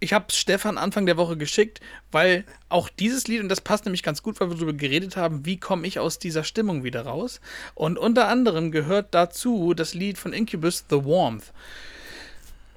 Ich 0.00 0.12
habe 0.12 0.26
Stefan 0.32 0.78
Anfang 0.78 1.06
der 1.06 1.16
Woche 1.16 1.36
geschickt, 1.36 1.80
weil 2.12 2.44
auch 2.68 2.88
dieses 2.88 3.26
Lied, 3.26 3.40
und 3.40 3.48
das 3.48 3.60
passt 3.60 3.84
nämlich 3.84 4.02
ganz 4.02 4.22
gut, 4.22 4.40
weil 4.40 4.48
wir 4.48 4.54
darüber 4.54 4.72
geredet 4.72 5.16
haben, 5.16 5.44
wie 5.44 5.58
komme 5.58 5.86
ich 5.86 5.98
aus 5.98 6.18
dieser 6.18 6.44
Stimmung 6.44 6.84
wieder 6.84 7.02
raus. 7.02 7.40
Und 7.74 7.98
unter 7.98 8.28
anderem 8.28 8.70
gehört 8.70 9.08
dazu 9.12 9.74
das 9.74 9.94
Lied 9.94 10.16
von 10.16 10.32
Incubus, 10.32 10.84
The 10.88 11.04
Warmth. 11.04 11.52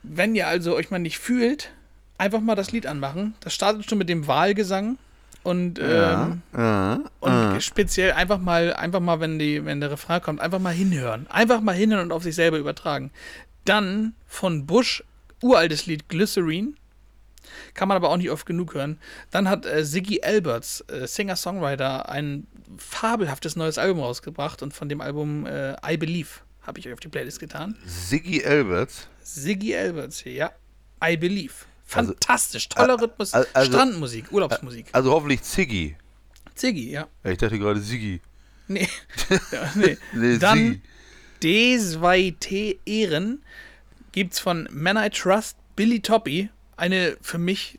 Wenn 0.04 0.34
ihr 0.34 0.48
also 0.48 0.76
euch 0.76 0.90
mal 0.90 0.98
nicht 0.98 1.20
fühlt, 1.20 1.72
einfach 2.18 2.42
mal 2.42 2.56
das 2.56 2.72
Lied 2.72 2.88
anmachen. 2.88 3.36
Das 3.42 3.54
startet 3.54 3.88
schon 3.88 4.00
mit 4.00 4.10
dem 4.10 4.26
Wahlgesang. 4.28 4.98
Und, 5.44 5.80
ähm, 5.82 6.42
und 7.20 7.64
speziell 7.64 8.12
einfach 8.12 8.40
mal, 8.40 8.74
einfach 8.74 9.00
mal, 9.00 9.20
wenn, 9.20 9.40
die, 9.40 9.66
wenn 9.66 9.80
der 9.80 9.92
Refrain 9.92 10.22
kommt, 10.22 10.40
einfach 10.40 10.60
mal 10.60 10.74
hinhören. 10.74 11.26
Einfach 11.30 11.62
mal 11.62 11.76
hinhören 11.76 12.06
und 12.06 12.12
auf 12.12 12.24
sich 12.24 12.36
selber 12.36 12.58
übertragen. 12.58 13.12
Dann 13.66 14.14
von 14.28 14.66
Bush, 14.66 15.04
uraltes 15.42 15.88
Lied 15.88 16.10
Glycerine. 16.10 16.74
Kann 17.74 17.88
man 17.88 17.96
aber 17.98 18.10
auch 18.10 18.18
nicht 18.18 18.30
oft 18.32 18.46
genug 18.46 18.74
hören. 18.74 19.00
Dann 19.32 19.50
hat 19.50 19.66
äh, 19.66 19.84
Ziggy 19.84 20.22
Alberts, 20.24 20.84
äh, 20.90 21.08
Singer-Songwriter, 21.08 22.10
ein 22.10 22.48
fabelhaftes 22.78 23.56
neues 23.56 23.78
Album 23.78 24.00
rausgebracht 24.00 24.62
und 24.64 24.74
von 24.74 24.90
dem 24.90 25.02
Album 25.02 25.46
äh, 25.46 25.76
I 25.86 25.98
Believe 25.98 26.30
habe 26.62 26.80
ich 26.80 26.88
euch 26.88 26.94
auf 26.94 27.00
die 27.00 27.08
Playlist 27.08 27.40
getan. 27.40 27.76
Siggy 27.86 28.46
Alberts. 28.46 29.08
Ziggy 29.24 29.76
Alberts, 29.76 30.24
ja. 30.26 30.52
I 31.04 31.18
Believe. 31.18 31.54
Also- 31.94 32.12
Fantastisch, 32.14 32.70
toller 32.70 33.02
Rhythmus, 33.02 33.34
al- 33.34 33.48
also- 33.54 33.72
Strandmusik, 33.72 34.32
Urlaubsmusik. 34.32 34.86
Also 34.94 35.12
hoffentlich 35.12 35.42
Ziggy. 35.42 35.96
Ziggy, 36.56 36.92
ja. 36.92 37.08
Ich 37.24 37.38
dachte 37.38 37.58
gerade 37.58 37.80
Siggy. 37.82 38.22
Nee. 38.68 38.88
ja, 39.52 39.72
nee. 39.76 39.98
Nee, 40.14 40.38
Dann 40.38 40.58
Siggy. 40.58 40.82
D2T 41.42 42.78
Ehren 42.86 43.44
gibt's 44.12 44.40
von 44.40 44.70
Man 44.72 44.98
I 44.98 45.10
Trust 45.10 45.58
Billy 45.76 46.00
Toppy. 46.00 46.50
Eine 46.82 47.16
für 47.22 47.38
mich 47.38 47.78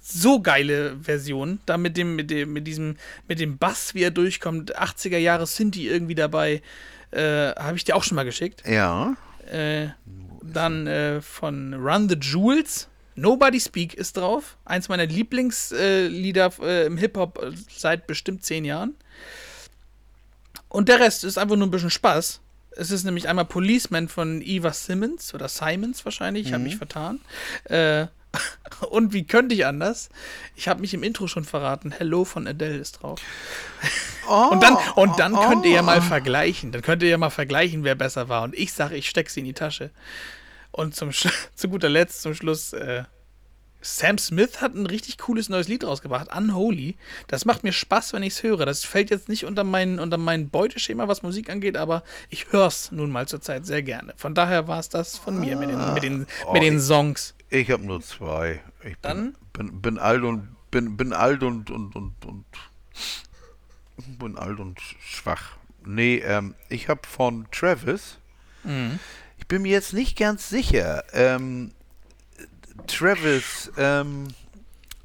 so 0.00 0.40
geile 0.40 0.96
Version. 0.96 1.60
Da 1.66 1.76
mit 1.76 1.98
dem, 1.98 2.16
mit 2.16 2.30
dem, 2.30 2.54
mit 2.54 2.66
diesem, 2.66 2.96
mit 3.28 3.40
dem 3.40 3.58
Bass, 3.58 3.94
wie 3.94 4.02
er 4.02 4.10
durchkommt, 4.10 4.78
80er 4.78 5.18
Jahre 5.18 5.46
Sinti 5.46 5.86
irgendwie 5.86 6.14
dabei. 6.14 6.62
Äh, 7.10 7.50
Habe 7.54 7.76
ich 7.76 7.84
dir 7.84 7.94
auch 7.94 8.02
schon 8.02 8.16
mal 8.16 8.24
geschickt. 8.24 8.62
Ja. 8.66 9.14
Äh, 9.50 9.88
dann 10.42 10.86
äh, 10.86 11.20
von 11.20 11.74
Run 11.74 12.08
the 12.08 12.16
Jewels. 12.18 12.88
Nobody 13.16 13.60
Speak 13.60 13.92
ist 13.92 14.16
drauf. 14.16 14.56
Eins 14.64 14.88
meiner 14.88 15.04
Lieblingslieder 15.04 16.52
äh, 16.62 16.86
im 16.86 16.96
Hip-Hop 16.96 17.38
äh, 17.42 17.52
seit 17.68 18.06
bestimmt 18.06 18.46
zehn 18.46 18.64
Jahren. 18.64 18.94
Und 20.70 20.88
der 20.88 21.00
Rest 21.00 21.22
ist 21.22 21.36
einfach 21.36 21.56
nur 21.56 21.66
ein 21.66 21.70
bisschen 21.70 21.90
Spaß. 21.90 22.40
Es 22.76 22.90
ist 22.90 23.04
nämlich 23.04 23.28
einmal 23.28 23.44
Policeman 23.44 24.08
von 24.08 24.42
Eva 24.42 24.72
Simmons 24.72 25.34
oder 25.34 25.48
Simons 25.48 26.04
wahrscheinlich, 26.04 26.46
ich 26.46 26.52
habe 26.52 26.64
mich 26.64 26.76
vertan. 26.76 27.20
Äh, 27.64 28.06
und 28.90 29.12
wie 29.12 29.24
könnte 29.24 29.54
ich 29.54 29.66
anders? 29.66 30.08
Ich 30.56 30.68
habe 30.68 30.80
mich 30.80 30.94
im 30.94 31.02
Intro 31.02 31.26
schon 31.26 31.44
verraten. 31.44 31.92
Hello 31.92 32.24
von 32.24 32.46
Adele 32.46 32.78
ist 32.78 33.02
drauf. 33.02 33.20
und 34.50 34.62
dann, 34.62 34.76
und 34.96 35.18
dann 35.18 35.34
könnt 35.34 35.64
ihr 35.66 35.72
ja 35.72 35.82
mal 35.82 36.02
vergleichen. 36.02 36.72
Dann 36.72 36.82
könnt 36.82 37.02
ihr 37.02 37.08
ja 37.08 37.18
mal 37.18 37.30
vergleichen, 37.30 37.84
wer 37.84 37.94
besser 37.94 38.28
war. 38.28 38.42
Und 38.42 38.54
ich 38.54 38.72
sage, 38.72 38.96
ich 38.96 39.08
stecke 39.08 39.30
sie 39.30 39.40
in 39.40 39.46
die 39.46 39.52
Tasche. 39.52 39.90
Und 40.70 40.96
zum 40.96 41.12
Sch 41.12 41.28
zu 41.54 41.68
guter 41.68 41.88
Letzt, 41.88 42.22
zum 42.22 42.34
Schluss, 42.34 42.72
äh, 42.72 43.04
Sam 43.84 44.16
Smith 44.16 44.62
hat 44.62 44.74
ein 44.74 44.86
richtig 44.86 45.18
cooles 45.18 45.50
neues 45.50 45.68
Lied 45.68 45.84
rausgebracht, 45.84 46.34
Unholy. 46.34 46.96
Das 47.26 47.44
macht 47.44 47.64
mir 47.64 47.72
Spaß, 47.72 48.14
wenn 48.14 48.22
ich 48.22 48.32
es 48.32 48.42
höre. 48.42 48.64
Das 48.64 48.82
fällt 48.82 49.10
jetzt 49.10 49.28
nicht 49.28 49.44
unter 49.44 49.62
mein, 49.62 49.98
unter 49.98 50.16
mein 50.16 50.48
Beuteschema, 50.48 51.06
was 51.06 51.22
Musik 51.22 51.50
angeht, 51.50 51.76
aber 51.76 52.02
ich 52.30 52.50
höre 52.50 52.68
es 52.68 52.92
nun 52.92 53.10
mal 53.10 53.28
zurzeit 53.28 53.66
sehr 53.66 53.82
gerne. 53.82 54.14
Von 54.16 54.34
daher 54.34 54.68
war 54.68 54.80
es 54.80 54.88
das 54.88 55.18
von 55.18 55.38
mir 55.38 55.56
mit 55.56 55.68
den, 55.68 55.92
mit 55.94 56.02
den, 56.02 56.26
mit 56.52 56.62
den 56.62 56.80
Songs. 56.80 57.34
Ich 57.50 57.70
habe 57.70 57.84
nur 57.84 58.00
zwei. 58.00 58.62
Ich 58.80 58.96
bin, 58.96 58.96
Dann? 59.02 59.36
bin, 59.52 59.82
bin 59.82 59.98
alt 59.98 60.22
und 60.22 60.56
bin, 60.70 60.96
bin 60.96 61.12
alt 61.12 61.42
und 61.42 61.70
und 61.70 61.94
und 61.94 62.14
und 62.24 62.46
bin 64.18 64.38
alt 64.38 64.60
und 64.60 64.80
schwach. 64.98 65.58
Nee, 65.84 66.22
ähm, 66.24 66.54
ich 66.70 66.88
habe 66.88 67.02
von 67.06 67.46
Travis. 67.52 68.16
Ich 69.36 69.46
bin 69.46 69.60
mir 69.60 69.72
jetzt 69.72 69.92
nicht 69.92 70.16
ganz 70.16 70.48
sicher. 70.48 71.04
Ähm, 71.12 71.72
Travis, 72.86 73.70
ähm, 73.76 74.28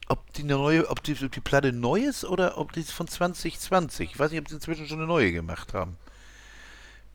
ob 0.07 0.34
die 0.34 0.43
neue, 0.43 0.89
ob 0.89 1.03
die, 1.03 1.15
ob 1.24 1.32
die 1.32 1.39
Platte 1.39 1.72
neu 1.72 2.01
ist 2.01 2.26
oder 2.26 2.57
ob 2.57 2.74
die 2.74 2.82
ist 2.82 2.91
von 2.91 3.07
2020. 3.07 4.11
Ich 4.11 4.20
weiß 4.20 4.32
nicht, 4.32 4.41
ob 4.41 4.49
sie 4.49 4.55
inzwischen 4.55 4.88
schon 4.88 4.97
eine 4.97 5.07
neue 5.07 5.32
gemacht 5.32 5.74
haben. 5.74 5.97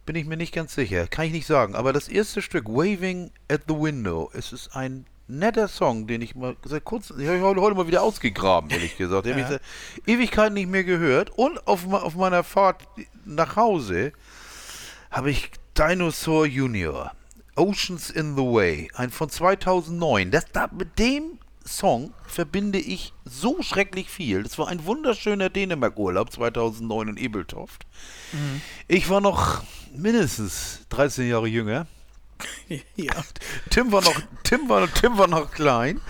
Bin 0.06 0.16
ich 0.16 0.26
mir 0.26 0.36
nicht 0.36 0.54
ganz 0.54 0.74
sicher. 0.74 1.06
Kann 1.06 1.26
ich 1.26 1.32
nicht 1.32 1.46
sagen. 1.46 1.74
Aber 1.74 1.92
das 1.92 2.08
erste 2.08 2.42
Stück, 2.42 2.68
Waving 2.68 3.30
at 3.48 3.62
the 3.68 3.74
Window, 3.74 4.30
es 4.34 4.52
ist 4.52 4.76
ein 4.76 5.06
netter 5.26 5.68
Song, 5.68 6.06
den 6.06 6.20
ich 6.22 6.34
mal 6.34 6.56
seit 6.64 6.84
kurzem, 6.84 7.18
ich 7.18 7.26
habe 7.26 7.40
heute, 7.40 7.60
heute 7.60 7.76
mal 7.76 7.86
wieder 7.86 8.02
ausgegraben, 8.02 8.70
ehrlich 8.70 8.96
gesagt. 8.96 9.26
Den 9.26 9.42
habe 9.42 9.60
ich 10.06 10.08
Ewigkeiten 10.14 10.54
nicht 10.54 10.68
mehr 10.68 10.84
gehört. 10.84 11.30
Und 11.30 11.66
auf, 11.66 11.90
auf 11.92 12.14
meiner 12.14 12.44
Fahrt 12.44 12.82
nach 13.24 13.56
Hause 13.56 14.12
habe 15.10 15.30
ich 15.30 15.50
Dinosaur 15.76 16.46
Junior. 16.46 17.12
Oceans 17.56 18.10
in 18.10 18.36
the 18.36 18.42
Way, 18.42 18.90
ein 18.94 19.10
von 19.10 19.30
2009. 19.30 20.30
Das, 20.30 20.46
da, 20.52 20.68
mit 20.72 20.98
dem 20.98 21.38
Song 21.66 22.12
verbinde 22.26 22.78
ich 22.78 23.12
so 23.24 23.62
schrecklich 23.62 24.10
viel. 24.10 24.42
Das 24.42 24.58
war 24.58 24.68
ein 24.68 24.84
wunderschöner 24.84 25.48
Dänemark-Urlaub 25.48 26.32
2009 26.32 27.08
in 27.08 27.16
Ebeltoft. 27.16 27.86
Ich 28.86 29.08
war 29.08 29.20
noch 29.20 29.62
mindestens 29.94 30.80
13 30.90 31.28
Jahre 31.28 31.48
jünger. 31.48 31.86
Ja. 32.96 33.14
Tim 33.70 33.92
war 33.92 34.02
noch, 34.02 34.20
Tim 34.42 34.68
war, 34.68 34.92
Tim 34.92 35.16
war 35.16 35.28
noch 35.28 35.52
klein. 35.52 36.00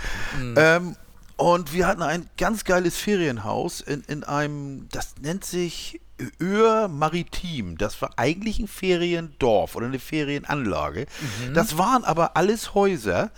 Ähm, 0.57 0.97
und 1.37 1.73
wir 1.73 1.87
hatten 1.87 2.03
ein 2.03 2.29
ganz 2.39 2.65
geiles 2.65 2.97
Ferienhaus 2.97 3.81
in, 3.81 4.03
in 4.07 4.25
einem, 4.25 4.89
das 4.91 5.17
nennt 5.21 5.45
sich 5.45 6.01
Öhr 6.41 6.89
Maritim. 6.89 7.77
Das 7.79 8.01
war 8.01 8.13
eigentlich 8.17 8.59
ein 8.59 8.69
Feriendorf 8.69 9.77
oder 9.77 9.87
eine 9.87 9.99
Ferienanlage. 9.99 11.07
Das 11.55 11.79
waren 11.79 12.05
aber 12.05 12.37
alles 12.37 12.75
Häuser, 12.75 13.31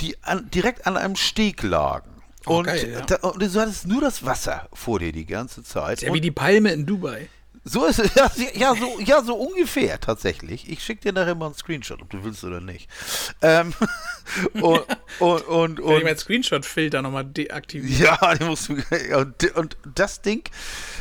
die 0.00 0.16
an, 0.22 0.50
direkt 0.50 0.86
an 0.86 0.96
einem 0.96 1.16
Steg 1.16 1.62
lagen. 1.62 2.10
Oh, 2.46 2.58
und, 2.58 2.66
ja. 2.66 3.00
da, 3.02 3.16
und 3.16 3.42
du 3.42 3.60
hattest 3.60 3.86
nur 3.86 4.00
das 4.00 4.24
Wasser 4.24 4.68
vor 4.72 5.00
dir 5.00 5.12
die 5.12 5.26
ganze 5.26 5.62
Zeit. 5.62 6.02
Ja, 6.02 6.08
und 6.08 6.14
wie 6.14 6.20
die 6.20 6.30
Palme 6.30 6.72
in 6.72 6.86
Dubai. 6.86 7.28
So 7.68 7.84
ist 7.86 7.98
es, 8.00 8.14
ja, 8.16 8.30
ja, 8.54 8.74
so, 8.74 9.00
ja, 9.00 9.22
so 9.22 9.34
ungefähr 9.36 10.00
tatsächlich. 10.00 10.68
Ich 10.70 10.82
schicke 10.82 11.02
dir 11.02 11.12
nachher 11.12 11.34
mal 11.34 11.46
einen 11.46 11.54
Screenshot, 11.54 12.02
ob 12.02 12.10
du 12.10 12.24
willst 12.24 12.42
oder 12.44 12.60
nicht. 12.60 12.88
Ähm, 13.42 13.72
und, 14.54 14.84
und, 15.20 15.48
und, 15.48 15.78
Wenn 15.78 15.84
ich 15.84 15.96
und, 15.96 16.02
meinen 16.04 16.16
Screenshot-Filter 16.18 17.02
nochmal 17.02 17.24
deaktiviere. 17.24 18.16
ja, 18.20 18.34
den 18.36 18.48
musst 18.48 18.68
du, 18.68 18.74
und, 19.16 19.56
und 19.56 19.76
das 19.94 20.22
Ding 20.22 20.48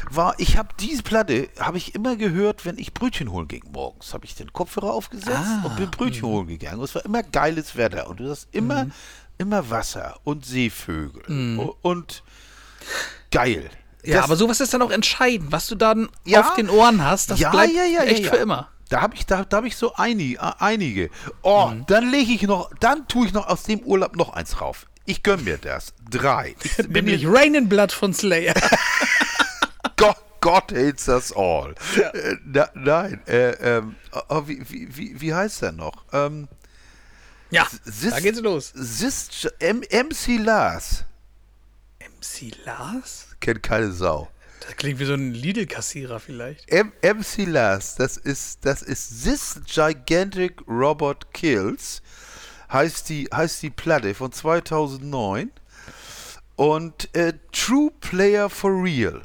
war, 0.09 0.35
ich 0.37 0.57
habe 0.57 0.69
diese 0.79 1.03
Platte, 1.03 1.49
habe 1.59 1.77
ich 1.77 1.95
immer 1.95 2.15
gehört, 2.15 2.65
wenn 2.65 2.77
ich 2.77 2.93
Brötchen 2.93 3.31
holen 3.31 3.47
ging 3.47 3.63
morgens. 3.71 4.13
Habe 4.13 4.25
ich 4.25 4.35
den 4.35 4.53
Kopfhörer 4.53 4.93
aufgesetzt 4.93 5.37
Ah, 5.37 5.63
und 5.65 5.75
bin 5.77 5.89
Brötchen 5.91 6.23
holen 6.23 6.47
gegangen. 6.47 6.79
Und 6.79 6.85
es 6.85 6.95
war 6.95 7.03
immer 7.05 7.23
geiles 7.23 7.75
Wetter 7.75 8.07
und 8.09 8.19
du 8.19 8.29
hast 8.29 8.47
immer, 8.51 8.85
Mhm. 8.85 8.91
immer 9.37 9.69
Wasser 9.69 10.19
und 10.23 10.45
Seevögel 10.45 11.21
und, 11.27 11.73
und 11.81 12.23
geil. 13.31 13.69
Ja, 14.03 14.23
aber 14.23 14.35
sowas 14.37 14.59
ist 14.61 14.73
dann 14.73 14.81
auch 14.81 14.91
entscheidend, 14.91 15.51
was 15.51 15.67
du 15.67 15.75
dann 15.75 16.09
Ja. 16.23 16.41
auf 16.41 16.55
den 16.55 16.69
Ohren 16.69 17.03
hast. 17.03 17.29
Das 17.31 17.39
ja, 17.39 17.49
bleibt 17.49 17.73
ja, 17.73 17.83
ja, 17.83 18.03
echt 18.03 18.19
ja, 18.19 18.25
ja. 18.25 18.31
für 18.31 18.37
immer. 18.37 18.69
Da 18.89 19.01
habe 19.01 19.15
ich, 19.15 19.25
da, 19.25 19.43
da 19.43 19.57
hab 19.57 19.65
ich 19.65 19.75
so 19.75 19.95
einige. 19.95 20.61
einige. 20.61 21.09
Oh, 21.41 21.73
dann 21.87 22.09
lege 22.09 22.31
ich 22.31 22.43
noch, 22.43 22.71
dann 22.79 23.07
tue 23.07 23.27
ich 23.27 23.33
noch 23.33 23.47
aus 23.47 23.63
dem 23.63 23.79
Urlaub 23.81 24.15
noch 24.15 24.33
eins 24.33 24.61
rauf. 24.61 24.85
Ich 25.05 25.23
gönn 25.23 25.43
mir 25.43 25.57
das. 25.57 25.93
Drei. 26.09 26.55
Ich 26.63 26.77
Nämlich 26.87 27.25
Rain 27.27 27.55
in 27.55 27.67
Blood 27.69 27.91
von 27.91 28.13
Slayer. 28.13 28.53
God, 29.97 30.15
God 30.41 30.71
hates 30.71 31.07
us 31.07 31.33
all. 31.35 31.75
Äh, 31.95 32.35
na, 32.45 32.69
nein, 32.75 33.21
äh, 33.27 33.49
ähm, 33.77 33.95
oh, 34.29 34.43
wie, 34.45 34.63
wie, 34.69 35.19
wie, 35.19 35.33
heißt 35.33 35.61
der 35.63 35.71
noch? 35.71 36.03
Ähm, 36.13 36.47
ja, 37.49 37.65
Sis- 37.85 38.11
da 38.11 38.19
geht's 38.19 38.39
los. 38.41 38.71
Sis, 38.75 39.47
M, 39.59 39.81
MC 39.91 40.37
Lars. 40.37 41.05
MC 41.99 42.53
Lars? 42.65 43.26
Kennt 43.39 43.63
keine 43.63 43.91
Sau. 43.91 44.29
Das 44.61 44.75
klingt 44.75 44.99
wie 44.99 45.05
so 45.05 45.13
ein 45.13 45.33
Lidl-Kassierer 45.33 46.19
vielleicht. 46.19 46.69
M 46.69 46.91
MC 47.01 47.45
Last, 47.45 47.99
das 47.99 48.17
ist, 48.17 48.65
das 48.65 48.81
ist 48.81 49.23
This 49.23 49.59
Gigantic 49.65 50.55
Robot 50.67 51.33
Kills, 51.33 52.01
heißt 52.71 53.07
die, 53.09 53.29
heißt 53.33 53.61
die 53.61 53.69
Platte 53.69 54.13
von 54.13 54.31
2009 54.31 55.51
und 56.55 57.15
äh, 57.15 57.33
True 57.51 57.91
Player 58.01 58.49
for 58.49 58.71
Real. 58.83 59.21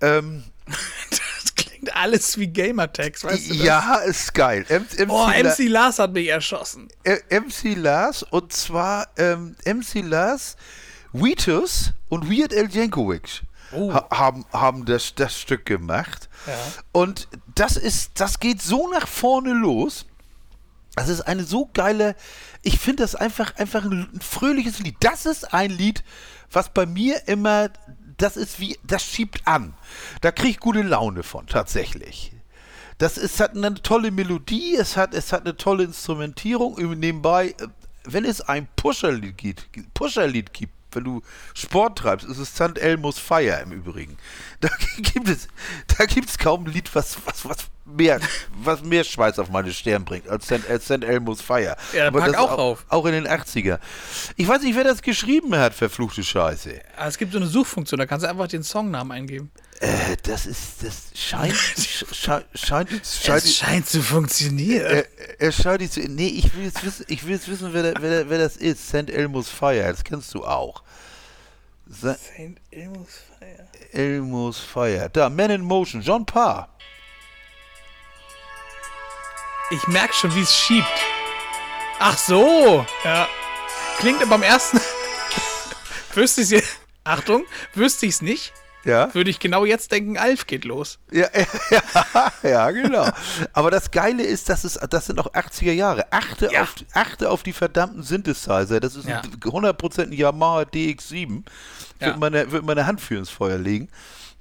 Ähm, 0.00 0.44
Das 1.42 1.54
klingt 1.54 1.94
alles 1.96 2.36
wie 2.38 2.48
Gamertags, 2.48 3.22
weißt 3.24 3.50
du 3.50 3.54
das? 3.54 3.64
ja, 3.64 3.96
ist 3.98 4.34
geil. 4.34 4.64
M 4.68 4.82
MC, 4.82 5.06
Oh, 5.08 5.26
La- 5.28 5.42
MC 5.54 5.68
Lars 5.68 5.98
hat 5.98 6.12
mich 6.12 6.28
erschossen. 6.28 6.88
äh, 7.04 7.18
MC 7.30 7.76
Lars 7.76 8.22
und 8.24 8.52
zwar 8.52 9.08
ähm, 9.16 9.54
MC 9.64 10.02
Lars, 10.02 10.56
Wheatus 11.12 11.92
und 12.08 12.30
Weird 12.30 12.54
Al 12.54 12.68
Jankovic 12.70 13.42
Oh. 13.72 13.92
ha 13.92 14.08
haben, 14.10 14.46
haben 14.52 14.84
das, 14.86 15.14
das 15.14 15.38
Stück 15.38 15.66
gemacht. 15.66 16.28
Ja. 16.46 16.54
Und 16.92 17.28
das 17.54 17.76
ist, 17.76 18.12
das 18.20 18.40
geht 18.40 18.62
so 18.62 18.88
nach 18.88 19.06
vorne 19.06 19.52
los. 19.52 20.06
Das 20.96 21.08
ist 21.08 21.20
eine 21.20 21.44
so 21.44 21.68
geile, 21.74 22.16
ich 22.62 22.78
finde 22.78 23.02
das 23.02 23.14
einfach, 23.14 23.54
einfach 23.56 23.84
ein, 23.84 24.08
ein 24.12 24.20
fröhliches 24.20 24.80
Lied. 24.80 24.96
Das 25.00 25.26
ist 25.26 25.52
ein 25.52 25.70
Lied, 25.70 26.02
was 26.50 26.70
bei 26.70 26.86
mir 26.86 27.28
immer, 27.28 27.68
das 28.16 28.36
ist 28.36 28.58
wie, 28.58 28.78
das 28.84 29.04
schiebt 29.04 29.46
an. 29.46 29.74
Da 30.22 30.32
kriege 30.32 30.50
ich 30.50 30.60
gute 30.60 30.82
Laune 30.82 31.22
von, 31.22 31.46
tatsächlich. 31.46 32.32
Das 32.96 33.16
ist, 33.16 33.38
hat 33.38 33.54
eine 33.54 33.74
tolle 33.74 34.10
Melodie, 34.10 34.74
es 34.74 34.96
hat, 34.96 35.14
es 35.14 35.32
hat 35.32 35.42
eine 35.42 35.56
tolle 35.56 35.84
Instrumentierung. 35.84 36.74
Nebenbei, 36.98 37.50
äh, 37.50 37.68
wenn 38.04 38.24
es 38.24 38.40
ein 38.40 38.66
Pusherlied 38.74 39.36
gibt, 39.36 39.68
Pusherlied 39.94 40.52
gibt, 40.52 40.72
wenn 40.98 41.04
du 41.04 41.22
Sport 41.54 41.98
treibst, 41.98 42.26
ist 42.28 42.38
es 42.38 42.50
St. 42.54 42.76
Elmo's 42.78 43.18
Fire 43.18 43.60
im 43.62 43.72
Übrigen. 43.72 44.16
Da 44.60 44.68
gibt 44.96 45.28
es, 45.28 45.46
da 45.96 46.04
gibt 46.06 46.28
es 46.28 46.36
kaum 46.36 46.64
ein 46.64 46.72
Lied, 46.72 46.92
was, 46.92 47.16
was, 47.24 47.48
was 47.48 47.58
mehr, 47.84 48.18
was 48.64 48.82
mehr 48.82 49.04
Schweiß 49.04 49.38
auf 49.38 49.50
meine 49.50 49.72
Stirn 49.72 50.04
bringt 50.04 50.28
als 50.28 50.46
St. 50.46 50.62
St. 50.80 51.04
Elmo's 51.04 51.40
Fire. 51.40 51.76
Ja, 51.92 52.10
dann 52.10 52.14
pack 52.14 52.32
das 52.32 52.36
auch 52.40 52.50
au- 52.50 52.56
auf. 52.72 52.84
Auch 52.88 53.06
in 53.06 53.12
den 53.12 53.28
80er. 53.28 53.78
Ich 54.34 54.48
weiß 54.48 54.62
nicht, 54.62 54.74
wer 54.74 54.82
das 54.82 55.00
geschrieben 55.02 55.54
hat, 55.56 55.74
verfluchte 55.74 56.24
Scheiße. 56.24 56.80
Ah, 56.96 57.06
Es 57.06 57.18
gibt 57.18 57.30
so 57.32 57.38
eine 57.38 57.46
Suchfunktion, 57.46 57.98
da 58.00 58.06
kannst 58.06 58.24
du 58.24 58.28
einfach 58.30 58.48
den 58.48 58.64
Songnamen 58.64 59.12
eingeben. 59.12 59.52
Äh, 59.80 60.16
das 60.24 60.46
ist, 60.46 60.82
das 60.82 60.94
scheint, 61.14 61.54
sch- 61.54 62.12
scheint, 62.14 62.46
scheint, 62.54 62.90
scheint, 63.06 63.44
Es 63.44 63.56
scheint 63.56 63.88
zu 63.88 64.02
funktionieren. 64.02 64.84
Er, 64.84 65.06
er 65.40 65.52
scheint 65.52 65.80
nicht 65.80 65.92
zu. 65.92 66.00
Nee, 66.00 66.26
ich 66.28 66.54
will 66.56 66.64
jetzt 66.64 66.84
wissen, 66.84 67.04
ich 67.08 67.24
will 67.24 67.34
jetzt 67.34 67.48
wissen 67.48 67.72
wer, 67.72 67.92
da- 67.92 68.02
wer, 68.02 68.28
wer 68.28 68.38
das 68.38 68.56
ist. 68.56 68.88
St. 68.88 69.08
Elmo's 69.08 69.48
Fire, 69.48 69.88
das 69.92 70.02
kennst 70.02 70.34
du 70.34 70.44
auch. 70.44 70.82
St. 71.92 72.18
Elmo's 72.72 73.06
Fire. 73.38 73.68
Elmo's 73.92 74.58
Fire. 74.58 75.08
Da, 75.12 75.30
Man 75.30 75.50
in 75.50 75.62
Motion, 75.62 76.02
John 76.02 76.26
Parr. 76.26 76.68
Ich 79.70 79.86
merke 79.86 80.14
schon, 80.14 80.34
wie 80.34 80.40
es 80.42 80.56
schiebt. 80.56 80.86
Ach 81.98 82.16
so. 82.16 82.84
Ja. 83.04 83.28
Klingt 83.98 84.20
aber 84.22 84.30
beim 84.30 84.42
ersten. 84.42 84.80
wüsste 86.14 86.40
ich 86.40 86.52
es 86.52 86.64
Achtung, 87.04 87.44
wüsste 87.74 88.06
ich 88.06 88.14
es 88.14 88.22
nicht, 88.22 88.52
Ja? 88.88 89.14
würde 89.14 89.30
ich 89.30 89.38
genau 89.38 89.64
jetzt 89.64 89.92
denken, 89.92 90.16
Alf 90.18 90.46
geht 90.46 90.64
los. 90.64 90.98
Ja, 91.12 91.26
ja, 91.70 92.32
ja, 92.42 92.70
genau. 92.70 93.08
Aber 93.52 93.70
das 93.70 93.90
Geile 93.90 94.22
ist, 94.24 94.48
dass 94.48 94.64
es, 94.64 94.74
das 94.90 95.06
sind 95.06 95.18
auch 95.20 95.32
80er 95.32 95.72
Jahre. 95.72 96.10
Achte, 96.12 96.48
Ja. 96.52 96.62
auf, 96.62 96.74
achte 96.94 97.30
auf 97.30 97.42
die 97.42 97.52
verdammten 97.52 98.02
Synthesizer. 98.02 98.80
Das 98.80 98.96
ist 98.96 99.06
Ja. 99.08 99.20
ein 99.20 99.30
100% 99.40 100.02
ein 100.02 100.12
Yamaha 100.12 100.62
DX7. 100.62 101.44
Ja. 102.00 102.06
Wird, 102.08 102.18
meine, 102.18 102.50
wird 102.50 102.64
meine 102.64 102.86
Hand 102.86 103.00
für 103.00 103.16
ins 103.16 103.30
Feuer 103.30 103.58
legen. 103.58 103.88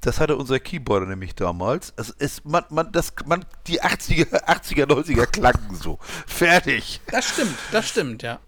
Das 0.01 0.19
hatte 0.19 0.35
unser 0.35 0.59
Keyboarder 0.59 1.07
nämlich 1.07 1.33
damals. 1.33 1.91
Es 1.97 2.11
ist, 2.11 2.45
man, 2.45 2.63
man, 2.69 2.91
das, 2.91 3.13
man, 3.25 3.43
die 3.65 3.81
80er, 3.81 4.43
80er, 4.45 4.85
90er 4.85 5.25
klangen 5.25 5.75
so. 5.75 5.97
Fertig. 6.27 7.01
Das 7.11 7.25
stimmt, 7.27 7.55
das 7.71 7.89
stimmt, 7.89 8.21
ja. 8.21 8.39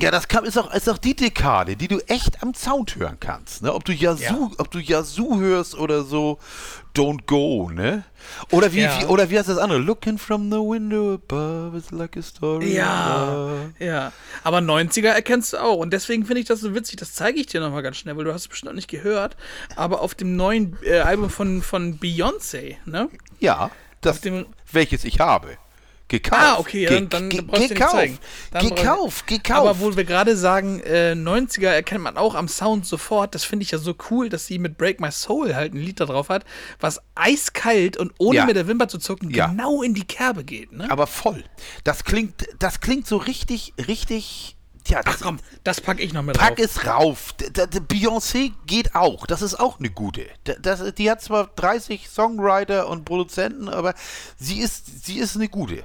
Ja, 0.00 0.10
das 0.10 0.28
kam, 0.28 0.44
ist, 0.44 0.56
auch, 0.58 0.72
ist 0.72 0.88
auch 0.88 0.98
die 0.98 1.14
Dekade, 1.14 1.76
die 1.76 1.88
du 1.88 1.98
echt 2.08 2.42
am 2.42 2.54
Sound 2.54 2.96
hören 2.96 3.18
kannst. 3.20 3.62
Ne? 3.62 3.72
Ob, 3.74 3.84
du 3.84 3.92
Yazoo, 3.92 4.22
Ja. 4.22 4.50
ob 4.58 4.70
du 4.70 4.78
Yazoo 4.78 5.38
hörst 5.40 5.74
oder 5.76 6.04
so 6.04 6.38
Don't 6.96 7.26
Go, 7.26 7.70
ne? 7.70 8.04
Oder 8.50 8.72
wie, 8.72 8.80
Ja. 8.80 9.00
wie, 9.00 9.04
oder 9.06 9.30
wie 9.30 9.38
heißt 9.38 9.48
das 9.48 9.58
andere? 9.58 9.78
Looking 9.78 10.18
from 10.18 10.50
the 10.50 10.56
window 10.58 11.14
above 11.14 11.76
is 11.76 11.90
like 11.90 12.16
a 12.16 12.22
story. 12.22 12.74
Ja, 12.74 13.52
ja. 13.78 14.12
Aber 14.42 14.58
90er 14.58 15.08
erkennst 15.08 15.52
du 15.52 15.58
auch. 15.58 15.76
Und 15.76 15.92
deswegen 15.92 16.24
finde 16.26 16.40
ich 16.40 16.46
das 16.46 16.60
so 16.60 16.74
witzig. 16.74 16.96
Das 16.96 17.12
zeige 17.14 17.38
ich 17.40 17.46
dir 17.46 17.60
nochmal 17.60 17.82
ganz 17.82 17.96
schnell, 17.98 18.16
weil 18.16 18.24
du 18.24 18.32
hast 18.32 18.42
es 18.42 18.48
bestimmt 18.48 18.70
noch 18.72 18.76
nicht 18.76 18.88
gehört. 18.88 19.36
Aber 19.76 20.00
auf 20.00 20.14
dem 20.14 20.34
neuen 20.36 20.76
äh, 20.84 20.98
Album 21.00 21.30
von, 21.30 21.62
von 21.62 21.98
Beyoncé, 22.00 22.76
ne? 22.86 23.08
Ja, 23.38 23.70
das, 24.00 24.20
dem- 24.20 24.46
welches 24.72 25.04
ich 25.04 25.20
habe. 25.20 25.56
Gekauft. 26.10 26.42
Ah, 26.42 26.58
okay, 26.58 26.86
dann, 26.86 27.08
dann 27.08 27.28
ge- 27.30 27.40
brauchst 27.40 27.56
du 27.56 27.60
nicht 27.62 27.74
gekauft. 27.74 27.92
zeigen. 27.92 28.18
Dann 28.50 28.68
gekauft, 28.68 29.26
gekauft. 29.26 29.60
Aber 29.60 29.80
wo 29.80 29.96
wir 29.96 30.04
gerade 30.04 30.36
sagen, 30.36 30.80
äh, 30.80 31.12
90er 31.12 31.68
erkennt 31.68 32.02
man 32.02 32.16
auch 32.18 32.34
am 32.34 32.48
Sound 32.48 32.84
sofort. 32.84 33.34
Das 33.34 33.44
finde 33.44 33.62
ich 33.62 33.70
ja 33.70 33.78
so 33.78 33.94
cool, 34.10 34.28
dass 34.28 34.46
sie 34.46 34.58
mit 34.58 34.76
Break 34.76 35.00
My 35.00 35.10
Soul 35.12 35.54
halt 35.54 35.72
ein 35.72 35.78
Lied 35.78 36.00
da 36.00 36.06
drauf 36.06 36.28
hat, 36.28 36.44
was 36.80 37.00
eiskalt 37.14 37.96
und 37.96 38.12
ohne 38.18 38.38
Ja. 38.38 38.44
mit 38.46 38.56
der 38.56 38.66
Wimper 38.66 38.88
zu 38.88 38.98
zucken 38.98 39.30
Ja. 39.30 39.46
genau 39.46 39.82
in 39.82 39.94
die 39.94 40.04
Kerbe 40.04 40.44
geht. 40.44 40.72
Ne? 40.72 40.90
aber 40.90 41.06
voll. 41.06 41.44
Das 41.84 42.04
klingt, 42.04 42.44
das 42.58 42.80
klingt 42.80 43.06
so 43.06 43.16
richtig, 43.16 43.72
richtig. 43.88 44.56
Ja, 44.88 45.02
das, 45.02 45.16
Ach 45.18 45.20
komm, 45.22 45.38
das 45.62 45.80
packe 45.80 46.02
ich 46.02 46.12
noch 46.12 46.22
mit 46.22 46.36
Pack 46.38 46.56
drauf. 46.56 46.64
es 46.66 46.86
rauf. 46.86 47.34
Beyoncé 47.88 48.52
geht 48.66 48.94
auch. 48.94 49.26
Das 49.26 49.42
ist 49.42 49.58
auch 49.60 49.78
eine 49.78 49.90
gute. 49.90 50.26
Das, 50.62 50.94
die 50.94 51.10
hat 51.10 51.20
zwar 51.22 51.48
30 51.54 52.08
Songwriter 52.08 52.88
und 52.88 53.04
Produzenten, 53.04 53.68
aber 53.68 53.94
sie 54.36 54.58
ist, 54.58 55.04
sie 55.06 55.18
ist 55.18 55.36
eine 55.36 55.48
gute. 55.48 55.84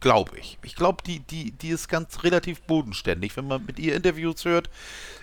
Glaube 0.00 0.38
ich. 0.38 0.58
Ich 0.62 0.76
glaube, 0.76 1.02
die, 1.04 1.20
die, 1.20 1.50
die 1.50 1.70
ist 1.70 1.88
ganz 1.88 2.22
relativ 2.22 2.60
bodenständig. 2.62 3.36
Wenn 3.36 3.48
man 3.48 3.64
mit 3.66 3.78
ihr 3.80 3.96
Interviews 3.96 4.44
hört, 4.44 4.70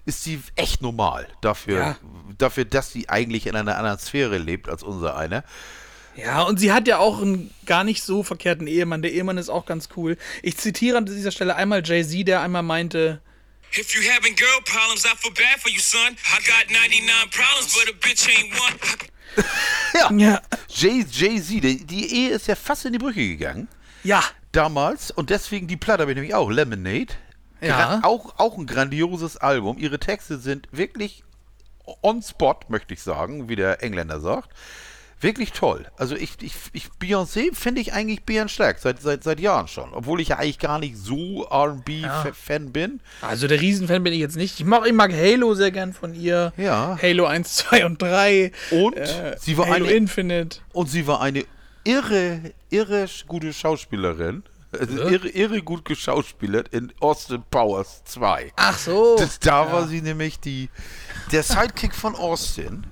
ist 0.05 0.23
sie 0.23 0.41
echt 0.57 0.82
normal. 0.82 1.28
Dafür, 1.41 1.78
Ja. 1.80 1.97
dafür 2.38 2.65
dass 2.65 2.91
sie 2.91 3.07
eigentlich 3.07 3.47
in 3.47 3.55
einer 3.55 3.78
anderen 3.78 3.99
Sphäre 3.99 4.38
lebt 4.38 4.67
als 4.67 4.84
unser 4.84 5.15
eine. 5.15 5.43
Ja, 6.17 6.41
und 6.43 6.59
sie 6.59 6.71
hat 6.73 6.88
ja 6.88 6.97
auch 6.97 7.21
einen 7.21 7.53
gar 7.65 7.84
nicht 7.86 8.01
so 8.03 8.23
verkehrten 8.23 8.67
Ehemann. 8.67 9.01
Der 9.01 9.11
Ehemann 9.13 9.38
ist 9.38 9.49
auch 9.49 9.65
ganz 9.65 9.89
cool. 9.95 10.17
Ich 10.43 10.57
zitiere 10.57 10.97
an 10.97 11.05
dieser 11.05 11.32
Stelle 11.32 11.55
einmal 11.55 11.82
Jay-Z, 11.86 12.28
der 12.28 12.41
einmal 12.41 12.63
meinte, 12.63 13.21
If 13.78 13.93
you 13.93 14.01
having 14.09 14.36
girl 14.36 14.61
problems, 14.63 15.03
I 15.05 15.09
feel 15.17 15.32
bad 15.34 15.59
for 15.61 15.69
you, 15.69 15.80
son. 15.80 16.13
I 16.13 16.38
got 16.45 16.71
99 16.71 17.30
problems, 17.32 17.73
but 17.73 17.93
a 17.93 18.07
bitch 18.07 18.28
ain't 18.30 18.53
one. 18.53 20.19
ja, 20.21 20.41
Jay- 20.69 21.05
Jay-Z, 21.11 21.49
die, 21.63 21.86
die 21.86 22.13
Ehe 22.13 22.30
ist 22.32 22.47
ja 22.47 22.55
fast 22.55 22.86
in 22.86 22.93
die 22.93 22.99
Brüche 22.99 23.19
gegangen. 23.28 23.67
ja, 24.03 24.23
damals 24.56 25.12
und 25.12 25.30
deswegen 25.30 25.68
die 25.68 25.78
Platte 25.78 26.01
habe 26.01 26.12
ich 26.12 26.16
nämlich 26.16 26.36
auch, 26.36 26.49
Lemonade. 26.49 27.14
Ja. 27.62 28.01
Auch, 28.03 28.38
auch 28.38 28.58
ein 28.58 28.66
grandioses 28.66 29.38
Album. 29.38 29.78
Ihre 29.78 29.99
Texte 29.99 30.38
sind 30.38 30.68
wirklich 30.72 31.24
on 32.01 32.22
spot, 32.22 32.60
möchte 32.68 32.93
ich 32.93 33.01
sagen, 33.01 33.49
wie 33.49 33.56
der 33.56 33.82
Engländer 33.84 34.20
sagt. 34.20 34.49
Wirklich 35.22 35.53
toll. 35.53 35.86
Also 35.97 36.16
ich, 36.16 36.34
ich, 36.41 36.53
ich 36.74 36.89
Beyoncé 37.01 37.56
finde 37.56 37.80
ich 37.80 37.93
eigentlich 37.93 38.24
bärenstark, 38.24 38.80
seit, 38.80 39.01
seit, 39.01 39.24
seit 39.24 39.39
Jahren 39.39 39.68
schon. 39.68 39.93
Obwohl 39.93 40.20
ich 40.20 40.28
ja 40.28 40.38
eigentlich 40.38 40.60
gar 40.60 40.78
nicht 40.78 40.97
so 40.97 41.47
R&B-Fan 41.49 42.74
bin. 42.74 42.99
Also 43.22 43.47
der 43.47 43.62
Riesenfan 43.62 44.03
bin 44.03 44.14
ich 44.14 44.20
jetzt 44.20 44.36
nicht. 44.36 44.60
Ich 44.60 44.66
mag, 44.66 44.86
ich 44.86 44.93
mag 44.93 45.14
Halo 45.14 45.53
sehr 45.53 45.72
gern 45.72 45.93
von 45.93 46.14
ihr. 46.14 46.51
Ja. 46.58 46.99
Halo 47.01 47.26
1, 47.26 47.56
2 47.56 47.86
und 47.86 48.01
3. 48.01 48.51
Und 48.72 48.97
Äh, 48.97 49.38
sie 49.39 49.58
war 49.58 49.68
Halo 49.68 49.86
eine 49.86 49.93
Infinite. 49.93 50.60
Und 50.74 50.89
sie 50.89 51.08
war 51.08 51.22
eine 51.22 51.45
irre, 51.86 52.41
irre 52.76 53.07
gute 53.28 53.53
Schauspielerin. 53.53 54.43
Also 54.78 55.07
irre, 55.07 55.30
irre 55.30 55.61
gut 55.61 55.86
geschauspielert 55.86 56.67
in 56.69 56.91
Austin 56.99 57.43
Powers 57.49 58.03
2. 58.05 58.51
Ach 58.57 58.78
so. 58.78 59.15
Das, 59.17 59.39
da 59.39 59.71
war 59.71 59.88
sie 59.88 60.01
nämlich 60.01 60.39
die, 60.39 60.69
der 61.32 61.43
Sidekick 61.43 61.95
von 61.95 62.13
Austin. 62.13 62.86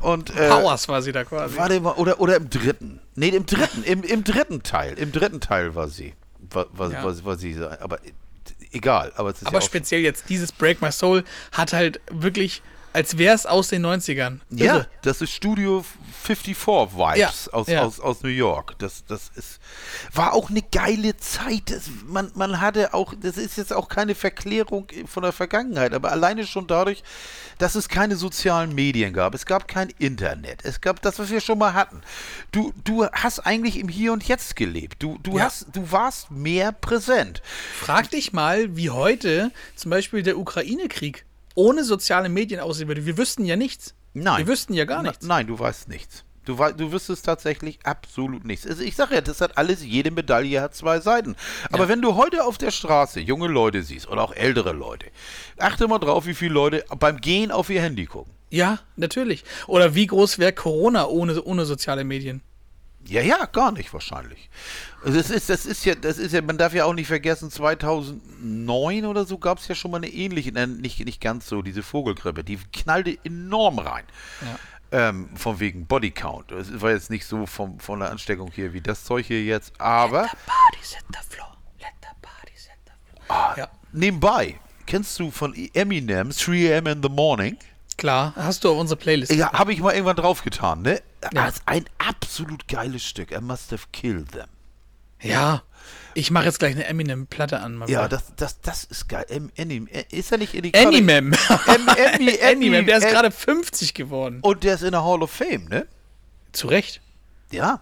Und, 0.00 0.34
äh, 0.34 0.48
Powers 0.48 0.88
war 0.88 1.02
sie 1.02 1.12
da 1.12 1.24
quasi. 1.24 1.56
Warte 1.56 1.80
mal, 1.80 1.92
oder, 1.94 2.18
oder 2.18 2.36
im 2.36 2.48
dritten. 2.48 3.00
Nee, 3.14 3.28
im 3.28 3.44
dritten, 3.44 3.82
im, 3.84 4.02
im 4.02 4.24
dritten 4.24 4.62
Teil. 4.62 4.94
Im 4.98 5.12
dritten 5.12 5.40
Teil 5.40 5.74
war 5.74 5.88
sie. 5.88 6.14
War, 6.50 6.66
war, 6.72 6.90
Ja. 6.90 7.04
war, 7.04 7.24
war 7.24 7.36
sie, 7.36 7.56
aber 7.80 7.98
egal. 8.72 9.12
Aber, 9.16 9.34
Aber 9.44 9.52
ja 9.58 9.60
speziell 9.60 10.00
jetzt 10.00 10.30
dieses 10.30 10.50
Break 10.50 10.80
My 10.80 10.90
Soul 10.92 11.24
hat 11.52 11.74
halt 11.74 12.00
wirklich, 12.10 12.62
als 12.94 13.18
wäre 13.18 13.34
es 13.34 13.44
aus 13.44 13.68
den 13.68 13.84
90ern. 13.84 14.38
Ja, 14.50 14.76
Irre. 14.76 14.88
das 15.02 15.20
ist 15.20 15.32
Studio 15.32 15.84
54 16.22 16.96
Vibes 16.96 17.46
Ja, 17.46 17.52
aus, 17.52 17.66
ja. 17.66 17.82
Aus, 17.82 18.00
aus 18.00 18.22
New 18.22 18.28
York. 18.28 18.76
Das, 18.78 19.04
das 19.06 19.30
ist, 19.34 19.58
war 20.12 20.32
auch 20.32 20.50
eine 20.50 20.62
geile 20.62 21.16
Zeit. 21.16 21.62
Das, 21.70 21.90
man, 22.06 22.30
man 22.34 22.60
hatte 22.60 22.94
auch, 22.94 23.14
das 23.20 23.36
ist 23.36 23.56
jetzt 23.56 23.72
auch 23.72 23.88
keine 23.88 24.14
Verklärung 24.14 24.86
von 25.06 25.22
der 25.22 25.32
Vergangenheit, 25.32 25.92
aber 25.94 26.12
alleine 26.12 26.46
schon 26.46 26.66
dadurch, 26.66 27.02
dass 27.58 27.74
es 27.74 27.88
keine 27.88 28.16
sozialen 28.16 28.74
Medien 28.74 29.12
gab. 29.12 29.34
Es 29.34 29.46
gab 29.46 29.68
kein 29.68 29.90
Internet. 29.98 30.64
Es 30.64 30.80
gab 30.80 31.02
das, 31.02 31.18
was 31.18 31.30
wir 31.30 31.40
schon 31.40 31.58
mal 31.58 31.74
hatten. 31.74 32.00
Du, 32.52 32.72
du 32.84 33.06
hast 33.06 33.40
eigentlich 33.40 33.78
im 33.78 33.88
Hier 33.88 34.12
und 34.12 34.26
Jetzt 34.26 34.56
gelebt. 34.56 35.02
Du, 35.02 35.18
du, 35.22 35.38
Ja. 35.38 35.44
hast, 35.44 35.66
du 35.72 35.90
warst 35.92 36.30
mehr 36.30 36.72
präsent. 36.72 37.42
Frag 37.78 38.10
dich 38.10 38.32
mal, 38.32 38.76
wie 38.76 38.90
heute 38.90 39.50
zum 39.76 39.90
Beispiel 39.90 40.22
der 40.22 40.38
Ukraine-Krieg 40.38 41.24
ohne 41.54 41.84
soziale 41.84 42.28
Medien 42.28 42.60
aussehen 42.60 42.88
würde. 42.88 43.04
Wir 43.06 43.18
wüssten 43.18 43.44
ja 43.44 43.56
nichts. 43.56 43.94
Nein. 44.14 44.46
Wir 44.46 44.52
wüssten 44.52 44.74
ja 44.74 44.84
gar 44.84 45.02
nichts. 45.02 45.26
Nein, 45.26 45.46
du 45.46 45.58
weißt 45.58 45.88
nichts. 45.88 46.24
Du, 46.44 46.56
du 46.56 46.90
wüsstest 46.90 47.24
tatsächlich 47.24 47.78
absolut 47.84 48.44
nichts. 48.44 48.66
Also 48.66 48.82
ich 48.82 48.96
sage 48.96 49.14
ja, 49.14 49.20
das 49.20 49.40
hat 49.40 49.58
alles, 49.58 49.84
jede 49.84 50.10
Medaille 50.10 50.60
hat 50.60 50.74
zwei 50.74 50.98
Seiten. 50.98 51.36
Aber 51.70 51.88
wenn 51.88 52.02
du 52.02 52.16
heute 52.16 52.44
auf 52.44 52.58
der 52.58 52.72
Straße 52.72 53.20
junge 53.20 53.46
Leute 53.46 53.82
siehst 53.82 54.08
oder 54.08 54.22
auch 54.22 54.34
ältere 54.34 54.72
Leute, 54.72 55.06
achte 55.58 55.86
mal 55.86 56.00
drauf, 56.00 56.26
wie 56.26 56.34
viele 56.34 56.54
Leute 56.54 56.84
beim 56.98 57.20
Gehen 57.20 57.52
auf 57.52 57.70
ihr 57.70 57.80
Handy 57.80 58.06
gucken. 58.06 58.32
Ja, 58.50 58.80
natürlich. 58.96 59.44
Oder 59.68 59.94
wie 59.94 60.08
groß 60.08 60.38
wäre 60.38 60.52
Corona 60.52 61.06
ohne, 61.06 61.40
ohne 61.42 61.64
soziale 61.64 62.02
Medien? 62.02 62.42
Ja, 63.06 63.20
ja, 63.20 63.46
gar 63.46 63.72
nicht 63.72 63.92
wahrscheinlich. 63.92 64.48
Also 65.04 65.18
das 65.18 65.30
ist, 65.30 65.48
das 65.48 65.66
ist 65.66 65.84
ja, 65.84 65.94
das 65.94 66.18
ist 66.18 66.32
ja, 66.32 66.40
man 66.42 66.58
darf 66.58 66.72
ja 66.72 66.84
auch 66.84 66.94
nicht 66.94 67.08
vergessen, 67.08 67.50
2009 67.50 69.04
oder 69.04 69.24
so 69.24 69.38
gab 69.38 69.58
es 69.58 69.68
ja 69.68 69.74
schon 69.74 69.90
mal 69.90 69.98
eine 69.98 70.08
ähnliche, 70.08 70.50
äh, 70.54 70.66
nicht, 70.66 71.04
nicht 71.04 71.20
ganz 71.20 71.48
so, 71.48 71.62
diese 71.62 71.82
Vogelgrippe, 71.82 72.44
die 72.44 72.58
knallte 72.72 73.18
enorm 73.24 73.78
rein. 73.78 74.04
Ähm, 74.92 75.30
von 75.36 75.58
wegen 75.58 75.86
Bodycount. 75.86 76.52
Es 76.52 76.80
war 76.80 76.90
jetzt 76.90 77.10
nicht 77.10 77.24
so 77.26 77.46
vom, 77.46 77.80
von 77.80 78.00
der 78.00 78.10
Ansteckung 78.10 78.50
hier 78.54 78.72
wie 78.72 78.82
das 78.82 79.04
Zeug 79.04 79.26
hier 79.26 79.42
jetzt, 79.42 79.72
aber 79.80 80.24
at 80.24 81.04
the 81.08 81.34
floor. 81.34 81.56
Let 81.80 81.92
the 82.02 82.08
the 82.84 83.22
floor. 83.26 83.54
Ja, 83.56 83.68
nebenbei, 83.92 84.60
kennst 84.86 85.18
du 85.18 85.30
von 85.30 85.54
Eminem 85.72 86.28
3am 86.28 86.92
in 86.92 87.02
the 87.02 87.08
morning? 87.08 87.56
klar. 88.02 88.32
Hast 88.36 88.64
du 88.64 88.70
auf 88.70 88.78
unsere 88.78 88.98
Playlist. 88.98 89.32
Ja, 89.32 89.52
habe 89.52 89.72
ich 89.72 89.80
mal 89.80 89.92
irgendwann 89.92 90.16
draufgetan, 90.16 90.82
ne? 90.82 91.00
Ja. 91.22 91.28
Das 91.46 91.54
ist 91.56 91.62
ein 91.66 91.84
absolut 91.98 92.68
geiles 92.68 93.04
Stück. 93.04 93.30
I 93.32 93.40
must 93.40 93.72
have 93.72 93.84
killed 93.92 94.32
them. 94.32 94.46
Ja. 95.20 95.62
Ich 96.14 96.30
mache 96.30 96.44
jetzt 96.46 96.58
gleich 96.58 96.74
eine 96.74 96.84
Eminem-Platte 96.84 97.60
an. 97.60 97.76
Mal 97.76 97.88
Ja, 97.88 98.08
das, 98.08 98.34
das, 98.36 98.60
das 98.60 98.84
ist 98.84 99.08
geil. 99.08 99.24
Em, 99.28 99.50
Enim, 99.56 99.86
äh, 99.86 100.04
ist 100.10 100.32
er 100.32 100.38
nicht 100.38 100.54
in 100.54 100.62
die 100.62 100.74
Eminem. 100.74 101.32
Eminem, 102.40 102.86
der 102.86 102.98
ist 102.98 103.08
gerade 103.08 103.30
50 103.30 103.94
geworden. 103.94 104.40
Und 104.42 104.64
der 104.64 104.74
ist 104.74 104.82
in 104.82 104.92
der 104.92 105.04
Hall 105.04 105.22
of 105.22 105.30
Fame, 105.30 105.64
ne? 105.68 105.86
Zu 106.52 106.66
Recht. 106.66 107.00
Ja, 107.50 107.80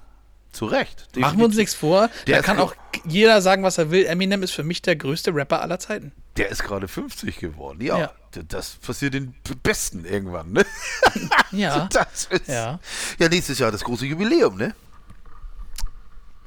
zu 0.52 0.66
Recht. 0.66 1.08
Machen 1.16 1.38
wir 1.38 1.44
uns 1.46 1.56
nichts 1.56 1.74
vor. 1.74 2.08
Der 2.26 2.36
da 2.36 2.42
kann 2.42 2.58
auch 2.58 2.74
jeder 3.04 3.40
sagen, 3.42 3.62
was 3.62 3.78
er 3.78 3.90
will. 3.90 4.04
Eminem 4.06 4.42
ist 4.42 4.52
für 4.52 4.64
mich 4.64 4.82
der 4.82 4.96
größte 4.96 5.34
Rapper 5.34 5.62
aller 5.62 5.78
Zeiten. 5.78 6.12
Der 6.36 6.50
ist 6.50 6.62
gerade 6.62 6.88
50 6.88 7.38
geworden. 7.38 7.80
Ja, 7.80 7.98
Ja. 7.98 8.12
Das 8.48 8.70
passiert 8.76 9.14
den 9.14 9.34
Besten 9.62 10.04
irgendwann, 10.04 10.52
ne? 10.52 10.64
Ja. 11.52 11.88
Das 11.92 12.26
ist, 12.30 12.48
Ja. 12.48 12.78
ja, 13.18 13.28
nächstes 13.28 13.58
Jahr 13.58 13.72
das 13.72 13.82
große 13.84 14.06
Jubiläum, 14.06 14.56
ne? 14.56 14.74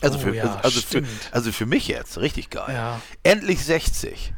Also, 0.02 0.18
Oh 0.18 0.22
für, 0.22 0.36
ja, 0.36 0.56
also, 0.64 0.82
für, 0.82 0.88
stimmt. 0.88 1.10
also 1.32 1.52
für 1.52 1.66
mich 1.66 1.88
jetzt, 1.88 2.18
richtig 2.18 2.50
geil. 2.50 2.74
Ja. 2.76 3.02
Endlich 3.24 3.64
60. 3.64 4.34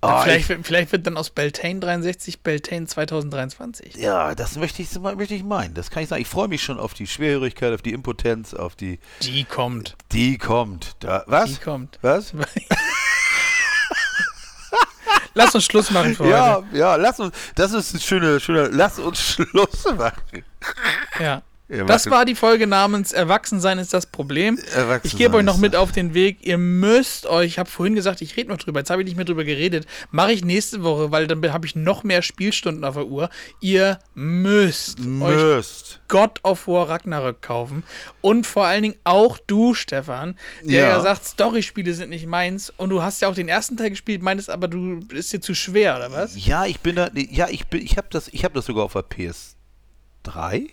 Ah, 0.00 0.22
vielleicht, 0.22 0.48
wird- 0.50 0.66
vielleicht 0.66 0.92
wird 0.92 1.06
dann 1.06 1.16
aus 1.16 1.30
Beltane 1.30 1.80
63 1.80 2.42
Beltane 2.42 2.86
2023. 2.86 3.94
Ja, 3.94 4.34
das 4.34 4.56
möchte 4.56 4.82
ich, 4.82 4.92
möchte 4.98 5.34
ich 5.34 5.42
meinen. 5.44 5.72
Das 5.72 5.88
kann 5.90 6.02
ich 6.02 6.10
sagen. 6.10 6.20
Ich 6.20 6.28
freue 6.28 6.48
mich 6.48 6.62
schon 6.62 6.78
auf 6.78 6.92
die 6.92 7.06
Schwerhörigkeit, 7.06 7.72
auf 7.72 7.80
die 7.80 7.92
Impotenz, 7.94 8.52
auf 8.52 8.74
die. 8.76 8.98
Die 9.22 9.44
kommt. 9.44 9.96
Die 10.12 10.36
kommt. 10.36 10.96
Da, 11.00 11.24
was? 11.26 11.50
Die 11.50 11.56
kommt. 11.56 11.98
Was? 12.02 12.34
Lass 15.34 15.54
uns 15.54 15.64
Schluss 15.64 15.90
machen 15.90 16.14
für 16.14 16.28
Ja, 16.28 16.56
heute. 16.56 16.76
ja, 16.76 16.96
lass 16.96 17.18
uns. 17.20 17.34
Das 17.56 17.72
ist 17.72 17.94
ein 17.94 18.00
schöner, 18.00 18.38
schöner. 18.40 18.68
Lass 18.70 18.98
uns 18.98 19.20
Schluss 19.20 19.84
machen. 19.96 20.44
Ja. 21.20 21.42
Das 21.86 22.10
war 22.10 22.24
die 22.24 22.34
Folge 22.34 22.66
namens 22.66 23.12
Erwachsensein 23.12 23.78
ist 23.78 23.92
das 23.92 24.06
Problem. 24.06 24.58
Ich 25.02 25.16
gebe 25.16 25.36
euch 25.36 25.44
noch 25.44 25.58
mit 25.58 25.76
auf 25.76 25.92
den 25.92 26.14
Weg. 26.14 26.38
Ihr 26.42 26.58
müsst 26.58 27.26
euch, 27.26 27.46
ich 27.46 27.58
habe 27.58 27.70
vorhin 27.70 27.94
gesagt, 27.94 28.20
ich 28.22 28.36
rede 28.36 28.50
noch 28.50 28.58
drüber, 28.58 28.80
jetzt 28.80 28.90
habe 28.90 29.02
ich 29.02 29.06
nicht 29.06 29.16
mehr 29.16 29.24
drüber 29.24 29.44
geredet. 29.44 29.86
Mache 30.10 30.32
ich 30.32 30.44
nächste 30.44 30.82
Woche, 30.82 31.10
weil 31.10 31.26
dann 31.26 31.52
habe 31.52 31.66
ich 31.66 31.76
noch 31.76 32.04
mehr 32.04 32.22
Spielstunden 32.22 32.84
auf 32.84 32.94
der 32.94 33.06
Uhr. 33.06 33.28
Ihr 33.60 33.98
müsst 34.14 35.00
euch 35.00 35.06
Müsst. 35.06 36.00
God 36.08 36.40
of 36.44 36.66
War 36.68 36.88
Ragnarök 36.88 37.42
kaufen. 37.42 37.82
Und 38.20 38.46
vor 38.46 38.66
allen 38.66 38.82
Dingen 38.82 38.96
auch 39.04 39.38
du, 39.46 39.74
Stefan, 39.74 40.36
der 40.62 40.80
ja, 40.82 40.88
Ja. 40.90 41.00
sagt, 41.00 41.24
Storyspiele 41.24 41.94
sind 41.94 42.10
nicht 42.10 42.26
meins. 42.26 42.72
Und 42.76 42.90
du 42.90 43.02
hast 43.02 43.20
ja 43.20 43.28
auch 43.28 43.34
den 43.34 43.48
ersten 43.48 43.76
Teil 43.76 43.90
gespielt, 43.90 44.22
meintest 44.22 44.50
aber, 44.50 44.68
du 44.68 45.00
ist 45.12 45.32
dir 45.32 45.40
zu 45.40 45.54
schwer, 45.54 45.96
oder 45.96 46.12
was? 46.12 46.46
Ja, 46.46 46.66
ich 46.66 46.80
bin 46.80 46.96
da. 46.96 47.10
Ja, 47.14 47.48
ich 47.48 47.66
bin. 47.66 47.82
Ich 47.82 47.96
habe 47.96 48.08
das. 48.10 48.28
Ich 48.28 48.44
habe 48.44 48.54
das 48.54 48.66
sogar 48.66 48.84
auf 48.84 48.92
der 48.92 49.04
PS3 49.04 50.68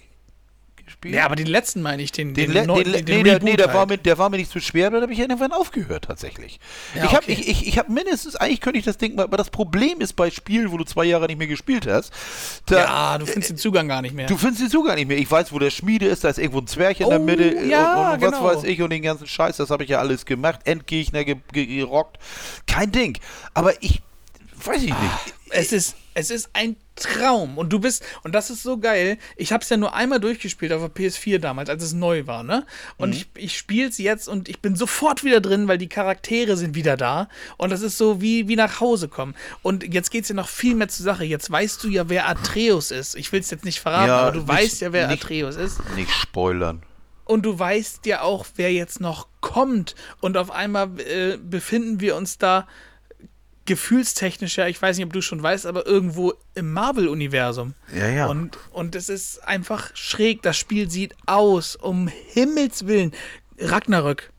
gespielt. 0.91 1.15
Ja, 1.15 1.25
aber 1.25 1.35
den 1.35 1.47
letzten 1.47 1.81
meine 1.81 2.01
ich, 2.01 2.11
den, 2.11 2.33
Den, 2.33 2.51
den, 2.51 2.67
den, 2.67 2.83
den 2.83 3.05
nee, 3.05 3.23
der, 3.23 3.41
nee, 3.41 3.55
der, 3.55 3.67
war 3.67 3.79
halt. 3.79 3.89
mir, 3.89 3.97
der 3.97 4.17
war 4.17 4.29
mir 4.29 4.37
nicht 4.37 4.51
zu 4.51 4.59
schwer, 4.59 4.89
da 4.89 5.01
habe 5.01 5.13
ich 5.13 5.19
irgendwann 5.19 5.51
aufgehört 5.51 6.05
tatsächlich. 6.05 6.59
Ja, 6.95 7.05
ich 7.05 7.11
habe 7.11 7.23
okay. 7.23 7.31
ich, 7.33 7.47
ich, 7.47 7.67
ich 7.67 7.77
hab 7.77 7.89
mindestens, 7.89 8.35
eigentlich 8.35 8.61
könnte 8.61 8.79
ich 8.79 8.85
das 8.85 8.97
Ding 8.97 9.15
mal, 9.15 9.23
aber 9.23 9.37
das 9.37 9.49
Problem 9.49 10.01
ist 10.01 10.13
bei 10.13 10.29
Spielen, 10.29 10.71
wo 10.71 10.77
du 10.77 10.83
zwei 10.83 11.05
Jahre 11.05 11.27
nicht 11.27 11.37
mehr 11.37 11.47
gespielt 11.47 11.87
hast, 11.87 12.11
da, 12.65 12.77
Ja, 12.77 13.17
du 13.17 13.25
findest 13.25 13.51
den 13.51 13.57
Zugang 13.57 13.87
gar 13.87 14.01
nicht 14.01 14.13
mehr. 14.13 14.27
du 14.27 14.37
findest 14.37 14.61
den 14.63 14.69
Zugang 14.69 14.95
nicht 14.95 15.07
mehr. 15.07 15.17
Ich 15.17 15.29
weiß, 15.29 15.51
wo 15.51 15.59
der 15.59 15.69
Schmiede 15.71 16.07
ist, 16.07 16.23
da 16.23 16.29
ist 16.29 16.37
irgendwo 16.39 16.59
ein 16.59 16.67
Zwerg 16.67 16.99
in 16.99 17.09
der 17.09 17.19
Oh, 17.19 17.23
Mitte 17.23 17.43
äh, 17.43 17.69
ja, 17.69 18.09
und, 18.09 18.15
und 18.15 18.21
was 18.21 18.31
genau. 18.31 18.43
weiß 18.43 18.63
ich 18.63 18.81
und 18.81 18.89
den 18.89 19.01
ganzen 19.01 19.27
Scheiß, 19.27 19.57
das 19.57 19.69
habe 19.69 19.83
ich 19.83 19.89
ja 19.89 19.99
alles 19.99 20.25
gemacht, 20.25 20.61
Endgegner 20.65 21.23
ge 21.23 21.37
ge 21.51 21.65
gerockt. 21.65 22.17
Kein 22.67 22.91
Ding. 22.91 23.17
Aber 23.53 23.73
ich, 23.81 24.01
weiß 24.63 24.83
ich 24.83 24.89
nicht. 24.89 25.33
Es 25.49 25.71
ist, 25.71 25.95
es 26.13 26.31
ist 26.31 26.49
ein 26.53 26.75
Traum. 27.03 27.57
Und 27.57 27.71
du 27.73 27.79
bist, 27.79 28.03
und 28.23 28.33
das 28.33 28.49
ist 28.49 28.63
so 28.63 28.77
geil. 28.77 29.17
Ich 29.35 29.51
habe 29.51 29.63
es 29.63 29.69
ja 29.69 29.77
nur 29.77 29.93
einmal 29.93 30.19
durchgespielt 30.19 30.71
auf 30.73 30.81
der 30.81 30.89
PS4 30.93 31.39
damals, 31.39 31.69
als 31.69 31.83
es 31.83 31.93
neu 31.93 32.27
war, 32.27 32.43
ne? 32.43 32.65
Und 32.97 33.09
Mhm. 33.09 33.15
ich, 33.15 33.27
ich 33.35 33.57
spiele 33.57 33.89
es 33.89 33.97
jetzt 33.97 34.27
und 34.27 34.49
ich 34.49 34.59
bin 34.59 34.75
sofort 34.75 35.23
wieder 35.23 35.41
drin, 35.41 35.67
weil 35.67 35.77
die 35.77 35.89
Charaktere 35.89 36.57
sind 36.57 36.75
wieder 36.75 36.97
da. 36.97 37.27
Und 37.57 37.71
das 37.71 37.81
ist 37.81 37.97
so 37.97 38.21
wie, 38.21 38.47
wie 38.47 38.55
nach 38.55 38.79
Hause 38.79 39.07
kommen. 39.07 39.35
Und 39.61 39.93
jetzt 39.93 40.11
geht 40.11 40.23
es 40.23 40.29
ja 40.29 40.35
noch 40.35 40.49
viel 40.49 40.75
mehr 40.75 40.87
zur 40.87 41.03
Sache. 41.03 41.23
Jetzt 41.25 41.49
weißt 41.51 41.83
du 41.83 41.87
ja, 41.89 42.09
wer 42.09 42.27
Atreus 42.29 42.91
ist. 42.91 43.15
Ich 43.15 43.31
will 43.31 43.39
es 43.41 43.49
jetzt 43.51 43.65
nicht 43.65 43.79
verraten, 43.79 44.07
Ja, 44.07 44.19
aber 44.21 44.31
du 44.31 44.39
nicht- 44.39 44.47
weißt 44.47 44.81
ja, 44.81 44.93
wer 44.93 45.07
nicht- 45.07 45.23
Atreus 45.23 45.55
ist. 45.55 45.79
Nicht 45.95 46.11
spoilern. 46.11 46.83
Und 47.25 47.43
du 47.45 47.57
weißt 47.57 48.05
ja 48.07 48.23
auch, 48.23 48.45
wer 48.57 48.73
jetzt 48.73 48.99
noch 48.99 49.27
kommt. 49.39 49.95
Und 50.19 50.35
auf 50.37 50.51
einmal 50.51 50.99
äh, 50.99 51.37
befinden 51.37 52.01
wir 52.01 52.15
uns 52.17 52.37
da 52.37 52.67
gefühlstechnisch, 53.65 54.57
ja, 54.57 54.67
ich 54.67 54.81
weiß 54.81 54.97
nicht, 54.97 55.05
ob 55.05 55.13
du 55.13 55.21
schon 55.21 55.41
weißt, 55.41 55.65
aber 55.65 55.85
irgendwo 55.85 56.33
im 56.55 56.71
Marvel-Universum. 56.73 57.73
Ja, 57.95 58.07
ja. 58.09 58.25
Und, 58.27 58.57
und 58.71 58.95
es 58.95 59.09
ist 59.09 59.43
einfach 59.47 59.95
schräg. 59.95 60.41
Das 60.41 60.57
Spiel 60.57 60.89
sieht 60.89 61.15
aus. 61.25 61.75
Um 61.75 62.07
Himmels 62.07 62.87
Willen. 62.87 63.13
Ragnarök. 63.59 64.31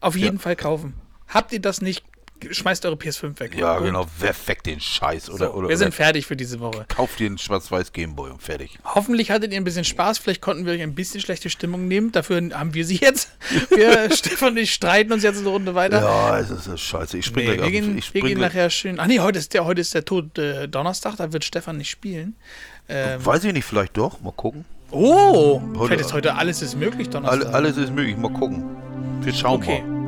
Auf 0.00 0.16
jeden 0.16 0.38
Fall 0.38 0.56
kaufen. 0.56 0.94
Habt 1.28 1.52
ihr 1.52 1.60
das 1.60 1.80
nicht? 1.80 2.04
Schmeißt 2.50 2.84
eure 2.86 2.96
PS5 2.96 3.38
weg. 3.40 3.54
Ja, 3.56 3.76
Und 3.76 3.84
genau. 3.84 4.06
Wer 4.18 4.34
weg 4.46 4.62
den 4.62 4.80
Scheiß 4.80 5.30
oder, 5.30 5.46
So, 5.46 5.52
oder, 5.54 5.68
wir 5.68 5.76
sind 5.76 5.94
fertig 5.94 6.26
für 6.26 6.36
diese 6.36 6.60
Woche. 6.60 6.84
kauft 6.88 7.20
einen 7.20 7.38
schwarz-weiß 7.38 7.92
Gameboy 7.92 8.30
und 8.30 8.42
fertig. 8.42 8.78
Hoffentlich 8.84 9.30
hattet 9.30 9.52
ihr 9.52 9.60
ein 9.60 9.64
bisschen 9.64 9.84
Spaß. 9.84 10.18
Vielleicht 10.18 10.40
konnten 10.40 10.66
wir 10.66 10.72
euch 10.72 10.82
ein 10.82 10.94
bisschen 10.94 11.20
schlechte 11.20 11.50
Stimmung 11.50 11.88
nehmen. 11.88 12.12
Dafür 12.12 12.40
haben 12.52 12.74
wir 12.74 12.84
sie 12.84 12.96
jetzt. 12.96 13.30
Wir, 13.70 14.10
Stefan 14.16 14.50
und 14.50 14.56
ich, 14.58 14.72
streiten 14.72 15.12
uns 15.12 15.22
jetzt 15.22 15.38
eine 15.38 15.48
Runde 15.48 15.74
weiter. 15.74 16.00
Ja, 16.02 16.38
es 16.38 16.50
ist, 16.50 16.80
scheiße. 16.80 17.18
Ich 17.18 17.26
spring 17.26 17.46
Nee, 17.48 17.56
gleich 17.56 17.58
wir 17.58 17.64
auf 17.64 17.70
den- 17.70 17.82
gehen, 17.86 17.98
ich 17.98 18.12
wir 18.14 18.20
spring 18.20 18.24
gehen 18.26 18.38
gleich- 18.38 18.50
nachher 18.52 18.70
schön. 18.70 18.98
Ach 19.00 19.06
nee, 19.06 19.20
heute 19.20 19.38
ist 19.38 19.54
der, 19.54 19.64
heute 19.64 19.80
ist 19.80 19.94
der 19.94 20.04
Tod 20.04 20.36
äh, 20.38 20.68
Donnerstag, 20.68 21.16
da 21.16 21.32
wird 21.32 21.44
Stefan 21.44 21.76
nicht 21.78 21.90
spielen. 21.90 22.34
Ähm, 22.88 23.24
Weiß 23.24 23.44
ich 23.44 23.52
nicht, 23.52 23.64
vielleicht 23.64 23.96
doch. 23.96 24.20
Mal 24.20 24.32
gucken. 24.32 24.64
oh, 24.90 25.60
Heute- 25.76 25.86
vielleicht 25.86 26.00
ist 26.06 26.12
heute 26.12 26.34
alles 26.34 26.62
ist 26.62 26.76
möglich 26.76 27.08
Donnerstag. 27.10 27.46
Alle, 27.46 27.54
alles 27.54 27.76
ist 27.76 27.92
möglich. 27.92 28.16
Mal 28.16 28.32
gucken. 28.32 28.64
Wir 29.22 29.32
schauen 29.32 29.62
okay. 29.62 29.82
mal. 29.82 30.01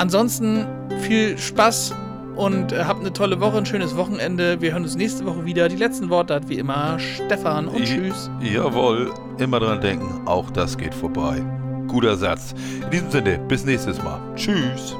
Ansonsten 0.00 0.66
viel 1.02 1.36
Spaß 1.36 1.94
und 2.34 2.72
äh, 2.72 2.84
habt 2.84 3.00
eine 3.00 3.12
tolle 3.12 3.38
Woche, 3.38 3.58
ein 3.58 3.66
schönes 3.66 3.98
Wochenende. 3.98 4.58
Wir 4.62 4.72
hören 4.72 4.84
uns 4.84 4.96
nächste 4.96 5.26
Woche 5.26 5.44
wieder. 5.44 5.68
Die 5.68 5.76
letzten 5.76 6.08
Worte 6.08 6.32
hat 6.32 6.48
wie 6.48 6.58
immer 6.58 6.98
Stefan 6.98 7.68
und 7.68 7.84
tschüss. 7.84 8.30
Jawohl. 8.40 9.10
Immer 9.36 9.60
dran 9.60 9.82
denken. 9.82 10.26
Auch 10.26 10.48
das 10.48 10.78
geht 10.78 10.94
vorbei. 10.94 11.42
Guter 11.86 12.16
Satz. 12.16 12.54
In 12.82 12.90
diesem 12.90 13.10
Sinne, 13.10 13.40
bis 13.46 13.66
nächstes 13.66 14.02
Mal. 14.02 14.18
Tschüss. 14.36 14.96